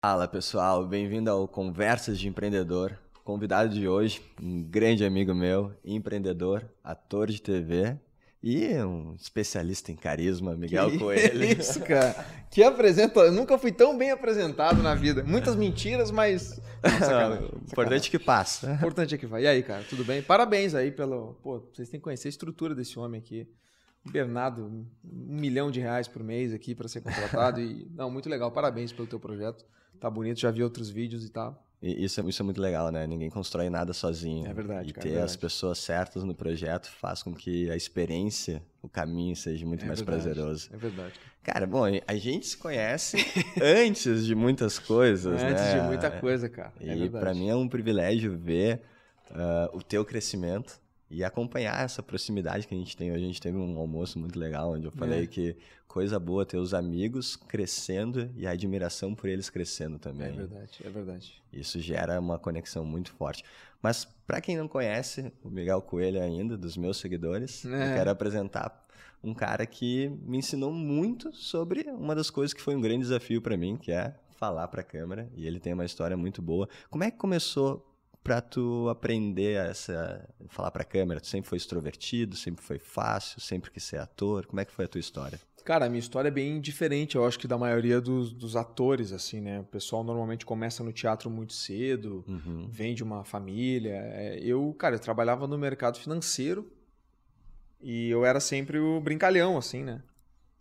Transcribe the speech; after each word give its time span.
Fala 0.00 0.28
pessoal, 0.28 0.86
bem-vindo 0.86 1.28
ao 1.28 1.48
Conversas 1.48 2.20
de 2.20 2.28
Empreendedor. 2.28 2.96
Convidado 3.24 3.74
de 3.74 3.88
hoje, 3.88 4.22
um 4.40 4.62
grande 4.62 5.04
amigo 5.04 5.34
meu, 5.34 5.72
empreendedor, 5.84 6.64
ator 6.84 7.26
de 7.26 7.42
TV 7.42 7.98
e 8.40 8.68
um 8.76 9.16
especialista 9.16 9.90
em 9.90 9.96
carisma, 9.96 10.54
Miguel 10.54 10.92
que 10.92 10.98
Coelho. 11.00 11.42
Isso, 11.60 11.80
cara. 11.80 12.14
Que 12.48 12.62
apresenta, 12.62 13.18
eu 13.18 13.32
nunca 13.32 13.58
fui 13.58 13.72
tão 13.72 13.98
bem 13.98 14.12
apresentado 14.12 14.80
na 14.84 14.94
vida. 14.94 15.24
Muitas 15.24 15.56
mentiras, 15.56 16.12
mas 16.12 16.60
Não, 17.10 17.48
importante 17.60 18.08
que 18.08 18.20
passa. 18.20 18.74
Importante 18.78 19.16
é 19.16 19.18
que 19.18 19.26
vai. 19.26 19.42
E 19.42 19.46
aí, 19.48 19.64
cara, 19.64 19.82
tudo 19.82 20.04
bem? 20.04 20.22
Parabéns 20.22 20.76
aí 20.76 20.92
pelo, 20.92 21.34
pô, 21.42 21.58
vocês 21.72 21.88
têm 21.88 21.98
que 21.98 22.04
conhecer 22.04 22.28
a 22.28 22.30
estrutura 22.30 22.72
desse 22.72 23.00
homem 23.00 23.20
aqui. 23.20 23.48
Bernardo, 24.12 24.64
um 24.64 24.86
milhão 25.04 25.72
de 25.72 25.80
reais 25.80 26.06
por 26.06 26.22
mês 26.22 26.54
aqui 26.54 26.72
para 26.72 26.86
ser 26.86 27.00
contratado 27.00 27.60
e 27.60 27.90
não, 27.96 28.08
muito 28.08 28.28
legal. 28.28 28.52
Parabéns 28.52 28.92
pelo 28.92 29.08
teu 29.08 29.18
projeto. 29.18 29.66
Tá 30.00 30.08
bonito, 30.10 30.38
já 30.40 30.50
vi 30.50 30.62
outros 30.62 30.88
vídeos 30.90 31.24
e 31.24 31.28
tal. 31.30 31.64
E 31.80 32.04
isso, 32.04 32.20
é, 32.20 32.24
isso 32.24 32.42
é 32.42 32.44
muito 32.44 32.60
legal, 32.60 32.90
né? 32.90 33.06
Ninguém 33.06 33.30
constrói 33.30 33.70
nada 33.70 33.92
sozinho. 33.92 34.46
É 34.48 34.52
verdade, 34.52 34.90
E 34.90 34.92
cara, 34.92 35.02
ter 35.02 35.08
é 35.10 35.12
verdade. 35.12 35.30
as 35.30 35.36
pessoas 35.36 35.78
certas 35.78 36.24
no 36.24 36.34
projeto 36.34 36.90
faz 36.90 37.22
com 37.22 37.32
que 37.32 37.70
a 37.70 37.76
experiência, 37.76 38.60
o 38.82 38.88
caminho 38.88 39.36
seja 39.36 39.64
muito 39.64 39.84
É 39.84 39.86
mais 39.86 40.00
verdade, 40.00 40.24
prazeroso. 40.24 40.68
É 40.72 40.76
verdade. 40.76 41.12
Cara, 41.42 41.66
bom, 41.68 41.84
a 42.06 42.14
gente 42.16 42.46
se 42.48 42.56
conhece 42.56 43.16
antes 43.62 44.26
de 44.26 44.34
muitas 44.34 44.78
coisas, 44.80 45.40
Antes 45.40 45.62
né? 45.62 45.80
de 45.80 45.86
muita 45.86 46.10
coisa, 46.10 46.48
cara. 46.48 46.72
É 46.80 46.96
E 46.96 47.08
para 47.08 47.32
mim 47.32 47.48
é 47.48 47.54
um 47.54 47.68
privilégio 47.68 48.36
ver 48.36 48.82
ah, 49.30 49.70
o 49.72 49.80
teu 49.80 50.04
crescimento 50.04 50.80
e 51.10 51.24
acompanhar 51.24 51.82
essa 51.84 52.02
proximidade 52.02 52.66
que 52.66 52.74
a 52.74 52.78
gente 52.78 52.96
tem 52.96 53.10
hoje. 53.10 53.24
A 53.24 53.26
gente 53.26 53.40
teve 53.40 53.56
um 53.56 53.78
almoço 53.78 54.18
muito 54.18 54.38
legal 54.38 54.72
onde 54.72 54.86
eu 54.86 54.92
falei 54.92 55.24
É. 55.24 55.26
que 55.26 55.56
coisa 55.86 56.18
boa 56.18 56.44
ter 56.44 56.58
os 56.58 56.74
amigos 56.74 57.34
crescendo 57.34 58.30
e 58.36 58.46
a 58.46 58.50
admiração 58.50 59.14
por 59.14 59.28
eles 59.28 59.48
crescendo 59.48 59.98
também. 59.98 60.28
É 60.28 60.32
verdade, 60.32 60.78
é 60.84 60.88
verdade. 60.90 61.42
Isso 61.52 61.80
gera 61.80 62.20
uma 62.20 62.38
conexão 62.38 62.84
muito 62.84 63.10
forte. 63.12 63.42
Mas 63.82 64.04
para 64.26 64.40
quem 64.40 64.56
não 64.56 64.68
conhece 64.68 65.32
o 65.42 65.48
Miguel 65.48 65.80
Coelho 65.80 66.20
ainda, 66.22 66.56
dos 66.58 66.76
meus 66.76 66.98
seguidores, 66.98 67.64
eu 67.64 67.74
É. 67.74 67.94
quero 67.96 68.10
apresentar 68.10 68.84
um 69.24 69.32
cara 69.32 69.64
que 69.66 70.08
me 70.26 70.38
ensinou 70.38 70.72
muito 70.72 71.32
sobre 71.34 71.82
uma 71.90 72.14
das 72.14 72.28
coisas 72.30 72.52
que 72.52 72.60
foi 72.60 72.76
um 72.76 72.80
grande 72.80 73.00
desafio 73.00 73.40
para 73.40 73.56
mim, 73.56 73.76
que 73.76 73.90
é 73.90 74.14
falar 74.36 74.68
para 74.68 74.82
a 74.82 74.84
câmera. 74.84 75.28
E 75.34 75.46
ele 75.46 75.58
tem 75.58 75.72
uma 75.72 75.84
história 75.84 76.16
muito 76.16 76.40
boa. 76.42 76.68
Como 76.90 77.02
é 77.02 77.10
que 77.10 77.16
começou 77.16 77.84
para 78.22 78.40
tu 78.40 78.88
aprender 78.90 79.56
essa 79.56 80.28
falar 80.48 80.70
para 80.70 80.82
a 80.82 80.84
câmera? 80.86 81.20
Tu 81.20 81.26
sempre 81.28 81.48
foi 81.48 81.56
extrovertido, 81.58 82.36
sempre 82.36 82.62
foi 82.64 82.78
fácil, 82.78 83.40
sempre 83.40 83.70
quis 83.70 83.82
ser 83.84 83.98
ator. 83.98 84.46
Como 84.46 84.60
é 84.60 84.64
que 84.64 84.72
foi 84.72 84.84
a 84.84 84.88
tua 84.88 85.00
história? 85.00 85.40
Cara, 85.64 85.84
a 85.84 85.88
minha 85.88 85.98
história 86.00 86.28
é 86.28 86.30
bem 86.30 86.60
diferente, 86.62 87.14
eu 87.16 87.26
acho 87.26 87.38
que 87.38 87.46
da 87.46 87.58
maioria 87.58 88.00
dos, 88.00 88.32
dos 88.32 88.56
atores, 88.56 89.12
assim, 89.12 89.38
né? 89.40 89.60
O 89.60 89.64
pessoal 89.64 90.02
normalmente 90.02 90.46
começa 90.46 90.82
no 90.82 90.92
teatro 90.92 91.28
muito 91.28 91.52
cedo, 91.52 92.24
Uhum. 92.26 92.68
vem 92.70 92.94
de 92.94 93.02
uma 93.02 93.22
família. 93.22 93.92
É, 93.94 94.38
Eu, 94.42 94.72
cara, 94.78 94.94
eu 94.96 94.98
trabalhava 95.00 95.46
no 95.46 95.58
mercado 95.58 95.98
financeiro 95.98 96.70
e 97.80 98.08
eu 98.08 98.24
era 98.24 98.40
sempre 98.40 98.78
o 98.78 99.00
brincalhão, 99.00 99.56
assim, 99.58 99.82
né? 99.84 100.02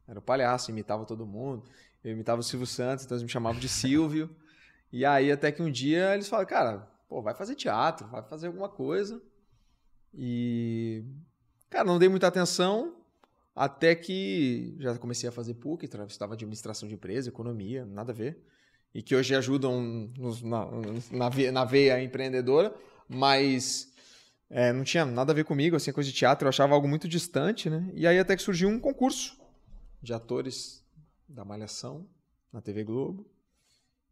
Era 0.07 0.19
o 0.19 0.21
palhaço, 0.21 0.71
imitava 0.71 1.05
todo 1.05 1.25
mundo. 1.25 1.63
Eu 2.03 2.11
imitava 2.11 2.41
o 2.41 2.43
Silvio 2.43 2.67
Santos, 2.67 3.05
então 3.05 3.15
eles 3.15 3.23
me 3.23 3.29
chamavam 3.29 3.59
de 3.59 3.67
Silvio. 3.69 4.29
e 4.91 5.05
aí 5.05 5.31
até 5.31 5.51
que 5.51 5.61
um 5.61 5.71
dia 5.71 6.13
eles 6.13 6.27
falaram, 6.27 6.49
cara, 6.49 6.87
pô, 7.07 7.21
vai 7.21 7.33
fazer 7.33 7.55
teatro, 7.55 8.07
vai 8.07 8.21
fazer 8.23 8.47
alguma 8.47 8.69
coisa. 8.69 9.21
E, 10.13 11.03
cara, 11.69 11.85
não 11.85 11.99
dei 11.99 12.09
muita 12.09 12.27
atenção 12.27 12.95
até 13.55 13.95
que 13.95 14.75
já 14.79 14.97
comecei 14.97 15.27
a 15.27 15.31
fazer 15.31 15.55
PUC, 15.55 15.85
estudava 15.85 16.33
administração 16.33 16.87
de 16.87 16.95
empresa, 16.95 17.29
economia, 17.29 17.85
nada 17.85 18.11
a 18.11 18.15
ver. 18.15 18.43
E 18.93 19.01
que 19.01 19.15
hoje 19.15 19.35
ajudam 19.35 19.81
nos- 20.17 20.41
na, 20.41 20.67
na, 21.11 21.29
ve- 21.29 21.51
na 21.51 21.65
veia 21.65 22.01
empreendedora, 22.01 22.73
mas 23.07 23.91
é, 24.49 24.71
não 24.71 24.83
tinha 24.83 25.05
nada 25.05 25.31
a 25.31 25.35
ver 25.35 25.43
comigo, 25.43 25.75
assim, 25.75 25.91
coisa 25.91 26.09
de 26.09 26.15
teatro, 26.15 26.45
eu 26.45 26.49
achava 26.49 26.73
algo 26.73 26.87
muito 26.87 27.07
distante, 27.07 27.69
né? 27.69 27.91
E 27.93 28.07
aí 28.07 28.17
até 28.17 28.35
que 28.35 28.41
surgiu 28.41 28.69
um 28.69 28.79
concurso 28.79 29.37
de 30.01 30.13
atores 30.13 30.83
da 31.27 31.43
Malhação 31.43 32.07
na 32.51 32.61
TV 32.61 32.83
Globo. 32.83 33.29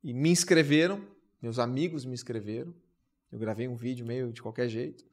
E 0.03 0.14
me 0.14 0.30
inscreveram, 0.30 1.02
meus 1.42 1.58
amigos 1.58 2.03
me 2.06 2.14
inscreveram. 2.14 2.74
Eu 3.35 3.40
gravei 3.40 3.68
um 3.68 3.75
vídeo 3.75 4.06
meio 4.06 4.31
de 4.31 4.41
qualquer 4.41 4.69
jeito. 4.69 5.03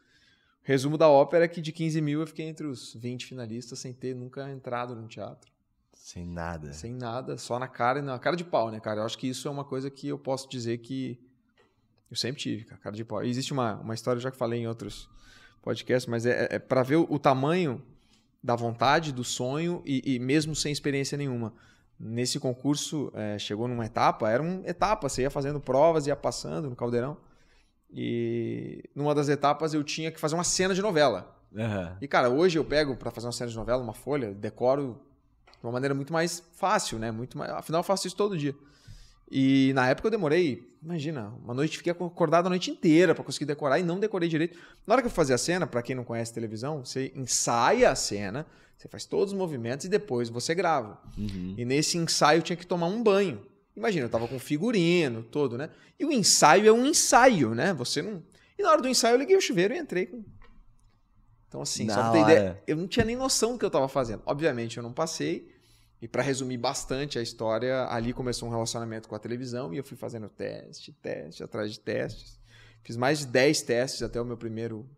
Resumo 0.62 0.96
da 0.96 1.08
ópera 1.08 1.44
é 1.44 1.48
que 1.48 1.60
de 1.60 1.72
15 1.72 2.00
mil 2.00 2.20
eu 2.20 2.26
fiquei 2.26 2.46
entre 2.46 2.68
os 2.68 2.94
20 2.94 3.26
finalistas 3.26 3.80
sem 3.80 3.92
ter 3.92 4.14
nunca 4.14 4.48
entrado 4.48 4.94
no 4.94 5.08
teatro. 5.08 5.50
Sem 5.92 6.24
nada. 6.24 6.72
Sem 6.72 6.94
nada, 6.94 7.36
só 7.36 7.58
na 7.58 7.66
cara 7.66 7.98
e 7.98 8.02
na 8.02 8.16
cara 8.20 8.36
de 8.36 8.44
pau, 8.44 8.70
né, 8.70 8.78
cara? 8.78 9.00
Eu 9.00 9.04
acho 9.04 9.18
que 9.18 9.28
isso 9.28 9.48
é 9.48 9.50
uma 9.50 9.64
coisa 9.64 9.90
que 9.90 10.06
eu 10.06 10.16
posso 10.16 10.48
dizer 10.48 10.78
que 10.78 11.18
eu 12.08 12.16
sempre 12.16 12.40
tive, 12.40 12.64
cara, 12.64 12.80
cara 12.80 12.94
de 12.94 13.04
pau. 13.04 13.24
E 13.24 13.28
existe 13.28 13.52
uma, 13.52 13.74
uma 13.80 13.94
história, 13.94 14.20
já 14.20 14.30
que 14.30 14.36
falei 14.36 14.60
em 14.60 14.68
outros 14.68 15.10
podcasts, 15.60 16.08
mas 16.08 16.24
é, 16.24 16.46
é 16.48 16.58
para 16.60 16.84
ver 16.84 16.96
o, 16.96 17.06
o 17.10 17.18
tamanho 17.18 17.82
da 18.40 18.54
vontade, 18.54 19.12
do 19.12 19.24
sonho 19.24 19.82
e, 19.84 20.14
e 20.14 20.18
mesmo 20.20 20.54
sem 20.54 20.70
experiência 20.70 21.18
nenhuma. 21.18 21.52
Nesse 21.98 22.38
concurso, 22.38 23.10
é, 23.14 23.36
chegou 23.36 23.66
numa 23.66 23.84
etapa, 23.84 24.30
era 24.30 24.40
uma 24.40 24.64
etapa, 24.64 25.08
você 25.08 25.22
ia 25.22 25.30
fazendo 25.30 25.58
provas, 25.58 26.06
ia 26.06 26.14
passando 26.14 26.70
no 26.70 26.76
caldeirão. 26.76 27.16
E 27.92 28.84
numa 28.94 29.14
das 29.14 29.28
etapas 29.28 29.74
eu 29.74 29.84
tinha 29.84 30.10
que 30.10 30.18
fazer 30.18 30.34
uma 30.34 30.44
cena 30.44 30.74
de 30.74 30.80
novela. 30.80 31.36
Aham. 31.56 31.96
E, 32.00 32.08
cara, 32.08 32.30
hoje 32.30 32.58
eu 32.58 32.64
pego 32.64 32.96
pra 32.96 33.10
fazer 33.10 33.26
uma 33.26 33.32
cena 33.32 33.50
de 33.50 33.56
novela, 33.56 33.82
uma 33.82 33.92
folha, 33.92 34.32
decoro 34.32 34.98
de 35.60 35.66
uma 35.66 35.72
maneira 35.72 35.94
muito 35.94 36.12
mais 36.12 36.42
fácil, 36.56 36.98
né? 36.98 37.10
Muito 37.10 37.36
mais... 37.36 37.50
Afinal, 37.52 37.80
eu 37.80 37.84
faço 37.84 38.06
isso 38.06 38.16
todo 38.16 38.36
dia. 38.36 38.54
E 39.30 39.72
na 39.74 39.88
época 39.88 40.08
eu 40.08 40.10
demorei, 40.10 40.70
imagina, 40.82 41.32
uma 41.42 41.54
noite, 41.54 41.78
fiquei 41.78 41.92
acordado 41.92 42.46
a 42.46 42.50
noite 42.50 42.70
inteira 42.70 43.14
pra 43.14 43.24
conseguir 43.24 43.46
decorar 43.46 43.78
e 43.78 43.82
não 43.82 43.98
decorei 43.98 44.28
direito. 44.28 44.58
Na 44.86 44.94
hora 44.94 45.02
que 45.02 45.08
eu 45.08 45.12
fazia 45.12 45.34
a 45.34 45.38
cena, 45.38 45.66
pra 45.66 45.82
quem 45.82 45.96
não 45.96 46.04
conhece 46.04 46.34
televisão, 46.34 46.84
você 46.84 47.12
ensaia 47.14 47.90
a 47.90 47.94
cena, 47.94 48.46
você 48.76 48.88
faz 48.88 49.06
todos 49.06 49.32
os 49.32 49.38
movimentos 49.38 49.86
e 49.86 49.88
depois 49.88 50.28
você 50.28 50.54
grava. 50.54 51.00
Uhum. 51.16 51.54
E 51.56 51.64
nesse 51.64 51.96
ensaio 51.96 52.38
eu 52.38 52.42
tinha 52.42 52.56
que 52.56 52.66
tomar 52.66 52.88
um 52.88 53.02
banho. 53.02 53.40
Imagina, 53.76 54.06
eu 54.06 54.10
tava 54.10 54.28
com 54.28 54.38
figurino, 54.38 55.22
todo, 55.22 55.56
né? 55.56 55.70
E 55.98 56.04
o 56.04 56.12
ensaio 56.12 56.66
é 56.66 56.72
um 56.72 56.84
ensaio, 56.84 57.54
né? 57.54 57.72
Você 57.74 58.02
não. 58.02 58.22
E 58.58 58.62
na 58.62 58.70
hora 58.70 58.82
do 58.82 58.88
ensaio 58.88 59.14
eu 59.14 59.18
liguei 59.18 59.36
o 59.36 59.40
chuveiro 59.40 59.74
e 59.74 59.78
entrei 59.78 60.06
com. 60.06 60.22
Então, 61.48 61.62
assim, 61.62 61.84
Na 61.84 61.94
só 61.94 62.02
pra 62.02 62.12
ter 62.12 62.18
hora. 62.18 62.32
ideia, 62.32 62.62
eu 62.66 62.76
não 62.76 62.86
tinha 62.86 63.04
nem 63.04 63.16
noção 63.16 63.52
do 63.52 63.58
que 63.58 63.64
eu 63.64 63.70
tava 63.70 63.88
fazendo. 63.88 64.22
Obviamente, 64.24 64.76
eu 64.76 64.82
não 64.82 64.92
passei. 64.92 65.52
E 66.00 66.08
pra 66.08 66.22
resumir 66.22 66.56
bastante 66.56 67.18
a 67.18 67.22
história, 67.22 67.86
ali 67.88 68.12
começou 68.12 68.48
um 68.48 68.50
relacionamento 68.50 69.08
com 69.08 69.14
a 69.14 69.18
televisão 69.20 69.72
e 69.72 69.76
eu 69.76 69.84
fui 69.84 69.96
fazendo 69.96 70.28
teste, 70.28 70.92
teste, 70.92 71.44
atrás 71.44 71.70
de 71.72 71.78
testes. 71.78 72.40
Fiz 72.82 72.96
mais 72.96 73.20
de 73.20 73.26
10 73.26 73.62
testes 73.62 74.02
até 74.02 74.20
o 74.20 74.24
meu 74.24 74.36
primeiro, 74.36 74.88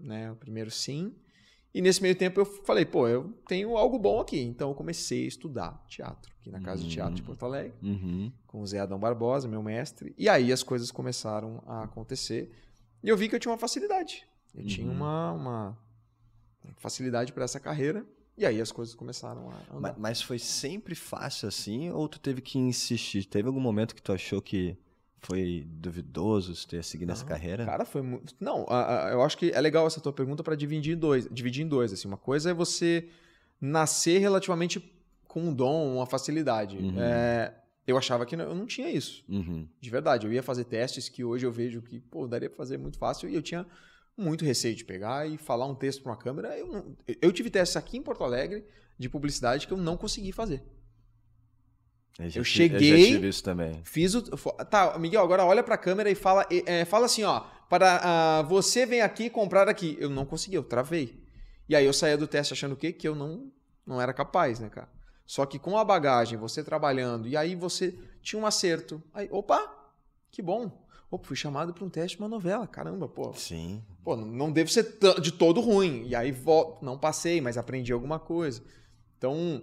né, 0.00 0.32
o 0.32 0.34
primeiro 0.34 0.68
sim. 0.68 1.14
E 1.74 1.80
nesse 1.80 2.02
meio 2.02 2.14
tempo 2.14 2.38
eu 2.38 2.44
falei, 2.44 2.84
pô, 2.84 3.08
eu 3.08 3.32
tenho 3.48 3.76
algo 3.78 3.98
bom 3.98 4.20
aqui. 4.20 4.40
Então 4.40 4.68
eu 4.70 4.74
comecei 4.74 5.24
a 5.24 5.28
estudar 5.28 5.84
teatro, 5.88 6.30
aqui 6.38 6.50
na 6.50 6.60
Casa 6.60 6.82
de 6.82 6.90
Teatro 6.90 7.14
de. 7.14 7.22
Porto 7.22 7.44
Alegre, 7.46 7.72
Uhum. 7.82 8.30
com 8.46 8.60
o 8.60 8.66
Zé 8.66 8.80
Adão 8.80 8.98
Barbosa, 8.98 9.48
meu 9.48 9.62
mestre. 9.62 10.14
E 10.18 10.28
aí 10.28 10.52
as 10.52 10.62
coisas 10.62 10.90
começaram 10.90 11.62
a 11.66 11.84
acontecer. 11.84 12.52
E 13.02 13.08
eu 13.08 13.16
vi 13.16 13.28
que 13.28 13.34
eu 13.34 13.40
tinha 13.40 13.50
uma 13.52 13.58
facilidade. 13.58 14.26
Eu 14.54 14.66
tinha 14.66 14.86
Uhum. 14.86 14.92
uma, 14.94 15.32
uma 15.32 15.78
facilidade 16.76 17.32
para 17.32 17.44
essa 17.44 17.58
carreira. 17.58 18.04
E 18.36 18.46
aí 18.46 18.60
as 18.60 18.72
coisas 18.72 18.94
começaram 18.94 19.50
a 19.50 19.54
andar. 19.76 19.92
Ma- 19.92 19.94
Mas 19.98 20.22
foi 20.22 20.38
sempre 20.38 20.94
fácil 20.94 21.48
assim 21.48 21.90
ou 21.90 22.08
tu 22.08 22.18
teve 22.18 22.40
que 22.40 22.58
insistir? 22.58 23.24
Teve 23.26 23.48
algum 23.48 23.60
momento 23.60 23.94
que 23.94 24.02
tu 24.02 24.12
achou 24.12 24.40
que 24.40 24.76
foi 25.22 25.64
duvidoso 25.68 26.52
tu 26.54 26.68
ter 26.68 26.82
seguido 26.84 27.12
essa 27.12 27.22
Não, 27.22 27.28
carreira? 27.28 27.64
Cara, 27.64 27.84
foi 27.84 28.02
muito. 28.02 28.34
Não, 28.40 28.66
a- 28.68 29.06
a- 29.06 29.10
eu 29.12 29.22
acho 29.22 29.38
que 29.38 29.50
é 29.50 29.60
legal 29.60 29.86
essa 29.86 30.00
tua 30.00 30.12
pergunta 30.12 30.42
para 30.42 30.54
dividir 30.56 30.94
em 30.94 30.98
dois. 30.98 31.28
Dividir 31.30 31.64
em 31.64 31.68
dois. 31.68 31.92
Assim, 31.92 32.08
uma 32.08 32.16
coisa 32.16 32.50
é 32.50 32.54
você 32.54 33.08
nascer 33.60 34.18
relativamente 34.18 34.82
com 35.28 35.40
um 35.42 35.54
dom, 35.54 35.94
uma 35.96 36.06
facilidade. 36.06 36.76
Uhum. 36.76 37.00
É, 37.00 37.54
eu 37.86 37.96
achava 37.96 38.26
que 38.26 38.36
não- 38.36 38.44
eu 38.46 38.54
não 38.54 38.66
tinha 38.66 38.90
isso. 38.90 39.24
Uhum. 39.28 39.66
De 39.80 39.90
verdade. 39.90 40.26
Eu 40.26 40.32
ia 40.32 40.42
fazer 40.42 40.64
testes 40.64 41.08
que 41.08 41.22
hoje 41.24 41.46
eu 41.46 41.52
vejo 41.52 41.80
que, 41.82 42.00
pô, 42.00 42.26
daria 42.26 42.50
pra 42.50 42.56
fazer 42.56 42.76
muito 42.76 42.98
fácil. 42.98 43.28
E 43.28 43.34
eu 43.34 43.42
tinha 43.42 43.64
muito 44.16 44.44
receio 44.44 44.74
de 44.74 44.84
pegar 44.84 45.26
e 45.26 45.38
falar 45.38 45.66
um 45.66 45.74
texto 45.74 46.02
para 46.02 46.12
uma 46.12 46.18
câmera. 46.18 46.58
Eu, 46.58 46.94
eu 47.20 47.32
tive 47.32 47.48
testes 47.48 47.76
aqui 47.76 47.96
em 47.96 48.02
Porto 48.02 48.24
Alegre 48.24 48.64
de 48.98 49.08
publicidade 49.08 49.66
que 49.66 49.72
eu 49.72 49.78
não 49.78 49.96
consegui 49.96 50.32
fazer. 50.32 50.62
Eu, 52.18 52.28
já 52.28 52.40
Eu 52.40 52.44
ti- 52.44 52.62
Eu 52.62 52.78
cheguei-. 52.78 53.32
Fiz 53.84 54.14
o. 54.14 54.22
Tá, 54.22 54.98
Miguel, 54.98 55.22
agora 55.22 55.44
olha 55.44 55.62
pra 55.62 55.76
câmera 55.78 56.10
e 56.10 56.14
fala, 56.14 56.46
é, 56.50 56.84
fala 56.84 57.06
assim, 57.06 57.22
ó. 57.24 57.40
Para 57.68 58.00
ah, 58.04 58.42
você 58.42 58.84
vem 58.84 59.00
aqui 59.00 59.30
comprar 59.30 59.68
aqui. 59.68 59.96
Eu 59.98 60.10
não 60.10 60.26
consegui, 60.26 60.56
eu 60.56 60.62
travei. 60.62 61.22
E 61.68 61.74
aí 61.74 61.86
eu 61.86 61.92
saía 61.92 62.18
do 62.18 62.26
teste 62.26 62.52
achando 62.52 62.72
o 62.72 62.76
quê? 62.76 62.92
Que 62.92 63.08
eu 63.08 63.14
não, 63.14 63.50
não 63.86 63.98
era 64.00 64.12
capaz, 64.12 64.60
né, 64.60 64.68
cara? 64.68 64.88
Só 65.24 65.46
que 65.46 65.58
com 65.58 65.78
a 65.78 65.84
bagagem, 65.84 66.36
você 66.38 66.62
trabalhando, 66.62 67.26
e 67.26 67.36
aí 67.36 67.54
você 67.54 67.94
tinha 68.20 68.40
um 68.40 68.44
acerto. 68.44 69.02
Aí, 69.14 69.26
opa, 69.30 69.74
que 70.30 70.42
bom. 70.42 70.70
Opa, 71.10 71.26
fui 71.26 71.36
chamado 71.36 71.72
para 71.72 71.84
um 71.84 71.88
teste 71.88 72.18
de 72.18 72.22
uma 72.22 72.28
novela. 72.28 72.66
Caramba, 72.66 73.08
pô. 73.08 73.32
Sim. 73.32 73.82
Pô, 74.04 74.16
não 74.16 74.52
devo 74.52 74.70
ser 74.70 74.98
de 75.22 75.32
todo 75.32 75.60
ruim. 75.60 76.04
E 76.06 76.14
aí 76.14 76.34
não 76.82 76.98
passei, 76.98 77.40
mas 77.40 77.56
aprendi 77.56 77.92
alguma 77.92 78.18
coisa. 78.18 78.62
Então, 79.16 79.62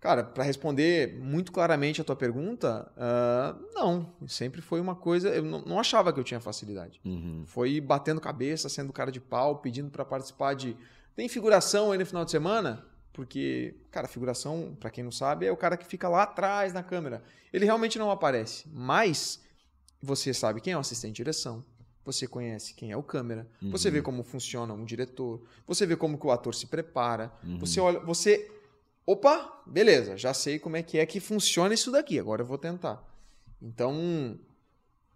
Cara, 0.00 0.24
para 0.24 0.42
responder 0.42 1.18
muito 1.20 1.52
claramente 1.52 2.00
a 2.00 2.04
tua 2.04 2.16
pergunta, 2.16 2.90
uh, 2.96 3.68
não. 3.74 4.10
Sempre 4.26 4.62
foi 4.62 4.80
uma 4.80 4.94
coisa. 4.94 5.28
Eu 5.28 5.44
não, 5.44 5.60
não 5.60 5.78
achava 5.78 6.10
que 6.10 6.18
eu 6.18 6.24
tinha 6.24 6.40
facilidade. 6.40 6.98
Uhum. 7.04 7.44
Foi 7.46 7.78
batendo 7.82 8.18
cabeça, 8.18 8.70
sendo 8.70 8.94
cara 8.94 9.12
de 9.12 9.20
pau, 9.20 9.58
pedindo 9.58 9.90
para 9.90 10.02
participar 10.02 10.54
de. 10.54 10.74
Tem 11.14 11.28
figuração 11.28 11.92
aí 11.92 11.98
no 11.98 12.06
final 12.06 12.24
de 12.24 12.30
semana? 12.30 12.82
Porque, 13.12 13.74
cara, 13.90 14.08
figuração, 14.08 14.74
para 14.80 14.88
quem 14.88 15.04
não 15.04 15.12
sabe, 15.12 15.44
é 15.44 15.52
o 15.52 15.56
cara 15.56 15.76
que 15.76 15.84
fica 15.84 16.08
lá 16.08 16.22
atrás 16.22 16.72
na 16.72 16.82
câmera. 16.82 17.22
Ele 17.52 17.66
realmente 17.66 17.98
não 17.98 18.10
aparece, 18.10 18.66
mas 18.72 19.42
você 20.00 20.32
sabe 20.32 20.62
quem 20.62 20.72
é 20.72 20.76
o 20.78 20.80
assistente 20.80 21.12
de 21.12 21.16
direção. 21.16 21.62
Você 22.06 22.26
conhece 22.26 22.72
quem 22.72 22.90
é 22.90 22.96
o 22.96 23.02
câmera, 23.02 23.46
uhum. 23.60 23.70
você 23.70 23.90
vê 23.90 24.00
como 24.00 24.22
funciona 24.22 24.72
um 24.72 24.86
diretor, 24.86 25.42
você 25.66 25.84
vê 25.84 25.94
como 25.94 26.16
que 26.16 26.26
o 26.26 26.30
ator 26.30 26.54
se 26.54 26.66
prepara, 26.66 27.30
uhum. 27.44 27.58
você 27.58 27.78
olha, 27.78 28.00
você 28.00 28.50
opa, 29.10 29.62
beleza, 29.66 30.16
já 30.16 30.32
sei 30.32 30.58
como 30.58 30.76
é 30.76 30.82
que 30.82 30.98
é 30.98 31.04
que 31.04 31.18
funciona 31.18 31.74
isso 31.74 31.90
daqui, 31.90 32.18
agora 32.18 32.42
eu 32.42 32.46
vou 32.46 32.56
tentar. 32.58 33.04
Então, 33.60 34.38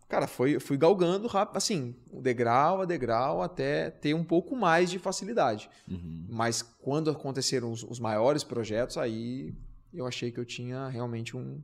cara, 0.09 0.27
foi, 0.27 0.59
fui 0.59 0.77
galgando 0.77 1.29
rápido, 1.29 1.57
assim, 1.57 1.95
degrau 2.13 2.83
a 2.83 2.85
degrau 2.85 3.41
até 3.41 3.91
ter 3.91 4.13
um 4.13 4.25
pouco 4.25 4.57
mais 4.57 4.91
de 4.91 4.99
facilidade. 4.99 5.71
Uhum. 5.89 6.27
Mas 6.29 6.61
quando 6.61 7.09
aconteceram 7.09 7.71
os, 7.71 7.85
os, 7.85 8.01
maiores 8.01 8.43
projetos, 8.43 8.99
aí 8.99 9.55
eu 9.93 10.07
achei 10.07 10.33
que 10.33 10.41
eu 10.41 10.45
tinha 10.45 10.89
realmente 10.89 11.37
um. 11.37 11.63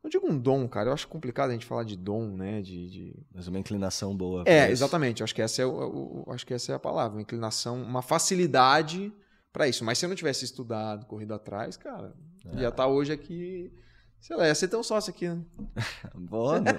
Não 0.00 0.08
digo 0.08 0.30
um 0.30 0.38
dom, 0.38 0.68
cara. 0.68 0.90
Eu 0.90 0.92
acho 0.94 1.08
complicado 1.08 1.50
a 1.50 1.52
gente 1.52 1.66
falar 1.66 1.82
de 1.82 1.96
dom, 1.96 2.36
né? 2.36 2.62
De, 2.62 2.88
de... 2.88 3.16
Mas 3.34 3.48
uma 3.48 3.58
inclinação 3.58 4.16
boa. 4.16 4.44
É, 4.46 4.70
exatamente. 4.70 5.20
Eu 5.20 5.24
acho 5.24 5.34
que 5.34 5.42
essa 5.42 5.60
é, 5.60 5.66
o, 5.66 6.24
o, 6.24 6.32
acho 6.32 6.46
que 6.46 6.54
essa 6.54 6.70
é 6.70 6.74
a 6.76 6.78
palavra. 6.78 7.16
Uma 7.16 7.22
inclinação, 7.22 7.82
uma 7.82 8.00
facilidade 8.00 9.12
para 9.52 9.68
isso. 9.68 9.84
Mas 9.84 9.98
se 9.98 10.04
eu 10.04 10.08
não 10.08 10.16
tivesse 10.16 10.44
estudado, 10.44 11.06
corrido 11.06 11.34
atrás, 11.34 11.76
cara, 11.76 12.12
é. 12.46 12.60
ia 12.60 12.68
estar 12.68 12.84
tá 12.84 12.86
hoje 12.86 13.12
aqui. 13.12 13.72
Sei 14.20 14.36
lá, 14.36 14.46
ia 14.46 14.54
ser 14.54 14.68
tão 14.68 14.82
sócio 14.82 15.10
aqui, 15.10 15.28
né? 15.28 15.40
Boa, 16.14 16.60
não, 16.60 16.72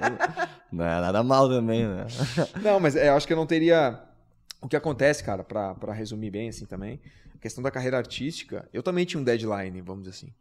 não 0.72 0.86
é 0.86 1.02
nada 1.02 1.24
mal 1.24 1.48
também, 1.48 1.88
né? 1.88 2.06
não, 2.62 2.80
mas 2.80 2.96
é, 2.96 3.10
eu 3.10 3.16
acho 3.16 3.26
que 3.26 3.34
eu 3.34 3.38
não 3.38 3.46
teria. 3.46 4.04
O 4.62 4.68
que 4.68 4.76
acontece, 4.76 5.24
cara, 5.24 5.44
para 5.44 5.94
resumir 5.94 6.32
bem 6.32 6.50
assim 6.50 6.66
também, 6.66 7.00
a 7.34 7.38
questão 7.38 7.64
da 7.64 7.72
carreira 7.72 7.98
artística, 7.98 8.68
eu 8.74 8.84
também 8.84 9.06
tinha 9.06 9.20
um 9.20 9.24
deadline, 9.24 9.82
vamos 9.82 10.04
dizer 10.04 10.18
assim. 10.18 10.34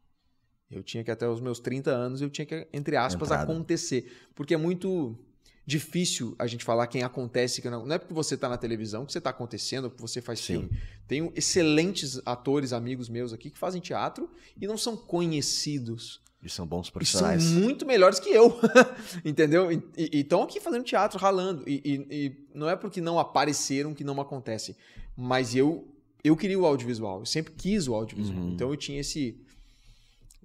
Eu 0.71 0.83
tinha 0.83 1.03
que 1.03 1.11
até 1.11 1.27
os 1.27 1.41
meus 1.41 1.61
30 1.61 1.91
anos 1.91 2.21
eu 2.21 2.29
tinha 2.29 2.45
que, 2.45 2.67
entre 2.73 2.97
aspas, 2.97 3.29
Entrada. 3.29 3.45
acontecer. 3.45 4.13
Porque 4.35 4.53
é 4.53 4.57
muito 4.57 5.19
difícil 5.69 6.35
a 6.39 6.47
gente 6.47 6.65
falar 6.65 6.87
quem 6.87 7.03
acontece. 7.03 7.61
Que 7.61 7.69
não, 7.69 7.85
não 7.85 7.95
é 7.95 7.99
porque 7.99 8.15
você 8.15 8.37
está 8.37 8.49
na 8.49 8.57
televisão 8.57 9.05
que 9.05 9.13
você 9.13 9.19
está 9.19 9.29
acontecendo, 9.29 9.91
que 9.91 10.01
você 10.01 10.23
faz 10.23 10.41
Sim. 10.41 10.45
filme. 10.55 10.71
Tenho 11.07 11.31
excelentes 11.37 12.19
atores, 12.25 12.73
amigos 12.73 13.11
meus 13.11 13.35
aqui, 13.35 13.51
que 13.51 13.59
fazem 13.59 13.79
teatro 13.79 14.31
e 14.59 14.67
não 14.67 14.79
são 14.79 14.97
conhecidos. 14.97 16.23
E 16.43 16.49
são 16.49 16.67
bons 16.67 16.89
profissionais. 16.89 17.45
E 17.45 17.49
são 17.49 17.61
muito 17.61 17.85
melhores 17.85 18.19
que 18.19 18.31
eu. 18.31 18.59
Entendeu? 19.23 19.71
E 19.71 20.21
estão 20.21 20.43
aqui 20.43 20.59
fazendo 20.59 20.85
teatro, 20.85 21.19
ralando. 21.19 21.63
E, 21.69 21.83
e, 21.85 22.07
e, 22.11 22.47
não 22.55 22.71
é 22.71 22.75
porque 22.75 23.03
não 23.03 23.19
apareceram 23.19 23.93
que 23.93 24.05
não 24.05 24.19
acontece. 24.21 24.75
Mas 25.15 25.55
eu 25.55 25.87
eu 26.25 26.35
queria 26.35 26.59
o 26.59 26.65
audiovisual. 26.65 27.21
Eu 27.21 27.27
sempre 27.27 27.53
quis 27.53 27.87
o 27.89 27.95
audiovisual. 27.95 28.39
Uhum. 28.39 28.53
Então 28.53 28.71
eu 28.71 28.77
tinha 28.77 29.01
esse. 29.01 29.39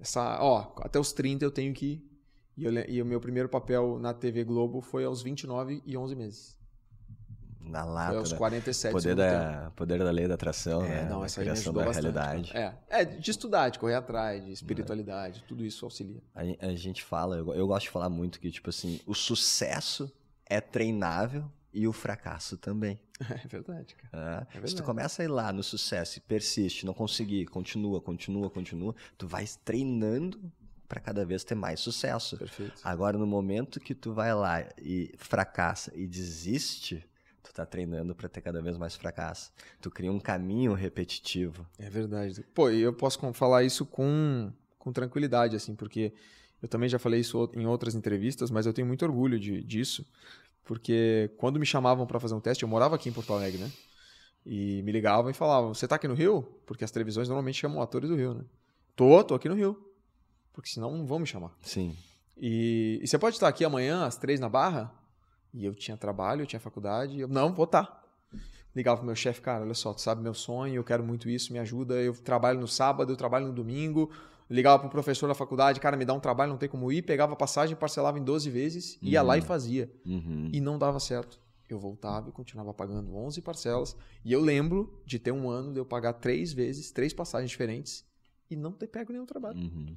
Essa, 0.01 0.41
ó, 0.41 0.73
até 0.79 0.99
os 0.99 1.13
30 1.13 1.45
eu 1.45 1.51
tenho 1.51 1.73
que 1.73 2.03
e, 2.55 2.65
eu, 2.65 2.73
e 2.87 3.01
o 3.01 3.05
meu 3.05 3.19
primeiro 3.19 3.49
papel 3.49 3.97
na 3.99 4.13
TV 4.13 4.43
Globo 4.43 4.81
foi 4.81 5.05
aos 5.05 5.21
29 5.21 5.81
e 5.85 5.97
11 5.97 6.15
meses. 6.15 6.63
Na 7.59 7.85
lata. 7.85 8.09
Foi 8.09 8.17
aos 8.17 8.33
47. 8.33 8.91
Poder 8.91 9.15
da, 9.15 9.71
poder 9.75 9.99
da 9.99 10.11
lei 10.11 10.27
da 10.27 10.35
atração, 10.35 10.83
é, 10.83 10.89
né? 10.89 11.09
Não, 11.09 11.23
essa 11.23 11.41
criação 11.41 11.73
da 11.73 11.85
bastante, 11.85 12.03
realidade. 12.03 12.51
É. 12.55 12.75
é, 12.89 13.05
de 13.05 13.31
estudar, 13.31 13.69
de 13.69 13.79
correr 13.79 13.95
atrás, 13.95 14.43
de 14.43 14.51
espiritualidade, 14.51 15.41
é. 15.43 15.47
tudo 15.47 15.65
isso 15.65 15.85
auxilia. 15.85 16.21
A, 16.35 16.67
a 16.67 16.75
gente 16.75 17.01
fala, 17.03 17.37
eu, 17.37 17.53
eu 17.53 17.65
gosto 17.65 17.85
de 17.85 17.91
falar 17.91 18.09
muito 18.09 18.39
que, 18.39 18.51
tipo 18.51 18.69
assim, 18.69 18.99
o 19.07 19.13
sucesso 19.13 20.11
é 20.45 20.59
treinável 20.59 21.49
e 21.73 21.87
o 21.87 21.93
fracasso 21.93 22.57
também. 22.57 22.99
É 23.23 23.47
verdade, 23.47 23.95
cara. 23.95 24.11
É. 24.11 24.41
É 24.41 24.45
verdade. 24.45 24.69
Se 24.69 24.75
tu 24.75 24.83
começa 24.83 25.21
a 25.21 25.25
ir 25.25 25.29
lá 25.29 25.53
no 25.53 25.63
sucesso 25.63 26.17
e 26.17 26.21
persiste, 26.21 26.85
não 26.85 26.93
conseguir, 26.93 27.45
continua, 27.45 28.01
continua, 28.01 28.49
continua, 28.49 28.93
tu 29.17 29.25
vai 29.25 29.45
treinando 29.63 30.51
para 30.87 30.99
cada 30.99 31.25
vez 31.25 31.43
ter 31.43 31.55
mais 31.55 31.79
sucesso. 31.79 32.37
Perfeito. 32.37 32.79
Agora, 32.83 33.17
no 33.17 33.25
momento 33.25 33.79
que 33.79 33.95
tu 33.95 34.13
vai 34.13 34.33
lá 34.33 34.63
e 34.81 35.13
fracassa 35.17 35.91
e 35.95 36.05
desiste, 36.05 37.03
tu 37.41 37.53
tá 37.53 37.65
treinando 37.65 38.13
para 38.13 38.29
ter 38.29 38.41
cada 38.41 38.61
vez 38.61 38.77
mais 38.77 38.95
fracasso. 38.95 39.51
Tu 39.81 39.89
cria 39.89 40.11
um 40.11 40.19
caminho 40.19 40.73
repetitivo. 40.73 41.65
É 41.79 41.89
verdade. 41.89 42.43
Pô, 42.53 42.69
e 42.69 42.81
eu 42.81 42.93
posso 42.93 43.19
falar 43.33 43.63
isso 43.63 43.85
com, 43.85 44.51
com 44.77 44.91
tranquilidade, 44.91 45.55
assim, 45.55 45.75
porque 45.75 46.13
eu 46.61 46.67
também 46.67 46.87
já 46.87 46.99
falei 46.99 47.19
isso 47.19 47.49
em 47.53 47.65
outras 47.65 47.95
entrevistas, 47.95 48.51
mas 48.51 48.65
eu 48.65 48.73
tenho 48.73 48.87
muito 48.87 49.03
orgulho 49.03 49.39
de, 49.39 49.63
disso, 49.63 50.05
porque 50.63 51.31
quando 51.37 51.59
me 51.59 51.65
chamavam 51.65 52.05
para 52.05 52.19
fazer 52.19 52.35
um 52.35 52.39
teste, 52.39 52.63
eu 52.63 52.69
morava 52.69 52.95
aqui 52.95 53.09
em 53.09 53.13
Porto 53.13 53.33
Alegre, 53.33 53.59
né? 53.59 53.71
E 54.45 54.81
me 54.83 54.91
ligavam 54.91 55.31
e 55.31 55.33
falavam: 55.33 55.73
Você 55.73 55.87
tá 55.87 55.95
aqui 55.95 56.07
no 56.07 56.13
Rio? 56.13 56.43
Porque 56.65 56.83
as 56.83 56.91
televisões 56.91 57.27
normalmente 57.27 57.59
chamam 57.59 57.81
atores 57.81 58.09
do 58.09 58.15
Rio, 58.15 58.33
né? 58.33 58.43
Tô, 58.95 59.23
tô 59.23 59.33
aqui 59.33 59.47
no 59.47 59.55
Rio 59.55 59.92
porque 60.53 60.69
senão 60.69 60.95
não 60.95 61.05
vão 61.05 61.19
me 61.19 61.25
chamar. 61.25 61.51
Sim. 61.61 61.95
E, 62.37 62.99
e 63.01 63.07
você 63.07 63.17
pode 63.17 63.35
estar 63.35 63.47
aqui 63.47 63.65
amanhã 63.65 64.05
às 64.05 64.15
três 64.15 64.39
na 64.39 64.47
Barra? 64.47 64.93
E 65.53 65.65
eu 65.65 65.73
tinha 65.73 65.97
trabalho, 65.97 66.41
eu 66.41 66.45
tinha 66.45 66.59
faculdade. 66.59 67.19
Eu, 67.19 67.27
não, 67.27 67.53
vou 67.53 67.65
estar. 67.65 68.01
Ligava 68.75 68.97
pro 68.97 69.05
meu 69.05 69.15
chefe, 69.15 69.39
cara, 69.39 69.63
olha 69.63 69.73
só, 69.75 69.93
tu 69.93 70.01
sabe 70.01 70.21
meu 70.21 70.33
sonho, 70.33 70.75
eu 70.75 70.83
quero 70.83 71.03
muito 71.03 71.29
isso, 71.29 71.53
me 71.53 71.59
ajuda. 71.59 71.95
Eu 71.95 72.13
trabalho 72.13 72.59
no 72.59 72.67
sábado, 72.67 73.11
eu 73.11 73.15
trabalho 73.15 73.47
no 73.47 73.53
domingo. 73.53 74.09
Ligava 74.49 74.79
pro 74.79 74.89
professor 74.89 75.27
da 75.27 75.35
faculdade, 75.35 75.79
cara, 75.79 75.95
me 75.95 76.05
dá 76.05 76.13
um 76.13 76.19
trabalho, 76.19 76.51
não 76.51 76.57
tem 76.57 76.67
como 76.67 76.91
ir. 76.91 77.03
Pegava 77.03 77.35
passagem, 77.35 77.75
parcelava 77.75 78.17
em 78.17 78.23
12 78.23 78.49
vezes, 78.49 78.97
ia 79.01 79.21
lá 79.21 79.37
e 79.37 79.41
uhum. 79.41 79.45
fazia. 79.45 79.91
Uhum. 80.05 80.49
E 80.51 80.59
não 80.59 80.77
dava 80.77 80.99
certo. 80.99 81.39
Eu 81.69 81.79
voltava 81.79 82.29
e 82.29 82.31
continuava 82.31 82.73
pagando 82.73 83.15
11 83.15 83.41
parcelas. 83.41 83.95
E 84.25 84.33
eu 84.33 84.41
lembro 84.41 85.01
de 85.05 85.17
ter 85.17 85.31
um 85.31 85.49
ano 85.49 85.71
de 85.71 85.79
eu 85.79 85.85
pagar 85.85 86.13
três 86.13 86.51
vezes, 86.51 86.91
três 86.91 87.13
passagens 87.13 87.49
diferentes 87.49 88.03
e 88.49 88.55
não 88.55 88.71
ter 88.71 88.87
pego 88.87 89.11
nenhum 89.11 89.25
trabalho. 89.25 89.57
Uhum. 89.57 89.95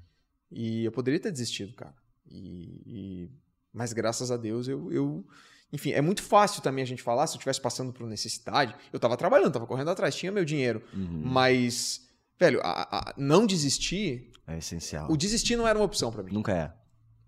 E 0.51 0.85
eu 0.85 0.93
poderia 0.93 1.21
ter 1.21 1.31
desistido, 1.31 1.75
cara. 1.75 1.95
E, 2.31 2.83
e... 2.87 3.31
Mas 3.73 3.93
graças 3.93 4.31
a 4.31 4.37
Deus 4.37 4.69
eu, 4.69 4.91
eu. 4.93 5.25
Enfim, 5.73 5.93
é 5.93 6.01
muito 6.01 6.23
fácil 6.23 6.63
também 6.63 6.83
a 6.83 6.87
gente 6.87 7.03
falar, 7.03 7.27
se 7.27 7.35
eu 7.35 7.39
estivesse 7.39 7.61
passando 7.61 7.93
por 7.93 8.07
necessidade. 8.07 8.75
Eu 8.93 8.99
tava 8.99 9.17
trabalhando, 9.17 9.53
tava 9.53 9.67
correndo 9.67 9.91
atrás, 9.91 10.15
tinha 10.15 10.33
meu 10.33 10.45
dinheiro. 10.45 10.83
Uhum. 10.95 11.23
Mas, 11.25 12.09
velho, 12.39 12.61
a, 12.63 13.11
a, 13.11 13.15
não 13.17 13.47
desistir. 13.47 14.31
É 14.47 14.59
essencial. 14.59 15.11
O 15.11 15.17
desistir 15.17 15.57
não 15.57 15.67
era 15.67 15.79
uma 15.79 15.85
opção 15.85 16.11
para 16.11 16.23
mim. 16.23 16.33
Nunca 16.33 16.53
é. 16.53 16.73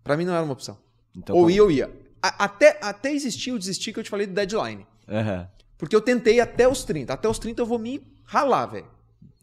Para 0.03 0.17
mim 0.17 0.25
não 0.25 0.35
era 0.35 0.45
uma 0.45 0.53
opção. 0.53 0.79
Então, 1.15 1.35
Ou 1.37 1.43
como... 1.43 1.51
ia 1.51 1.63
ou 1.63 1.71
ia. 1.71 2.09
A, 2.23 2.45
até, 2.45 2.79
até 2.81 3.13
existir 3.13 3.53
o 3.53 3.59
desistir 3.59 3.93
que 3.93 3.99
eu 3.99 4.05
te 4.05 4.11
falei 4.11 4.27
do 4.27 4.33
deadline. 4.33 4.87
Uhum. 5.09 5.47
Porque 5.77 5.95
eu 5.95 6.01
tentei 6.01 6.41
até 6.41 6.69
os 6.69 6.85
30. 6.85 7.13
Até 7.13 7.29
os 7.29 7.39
30 7.39 7.63
eu 7.63 7.67
vou 7.67 7.79
me 7.79 8.03
ralar, 8.25 8.67
velho. 8.67 8.98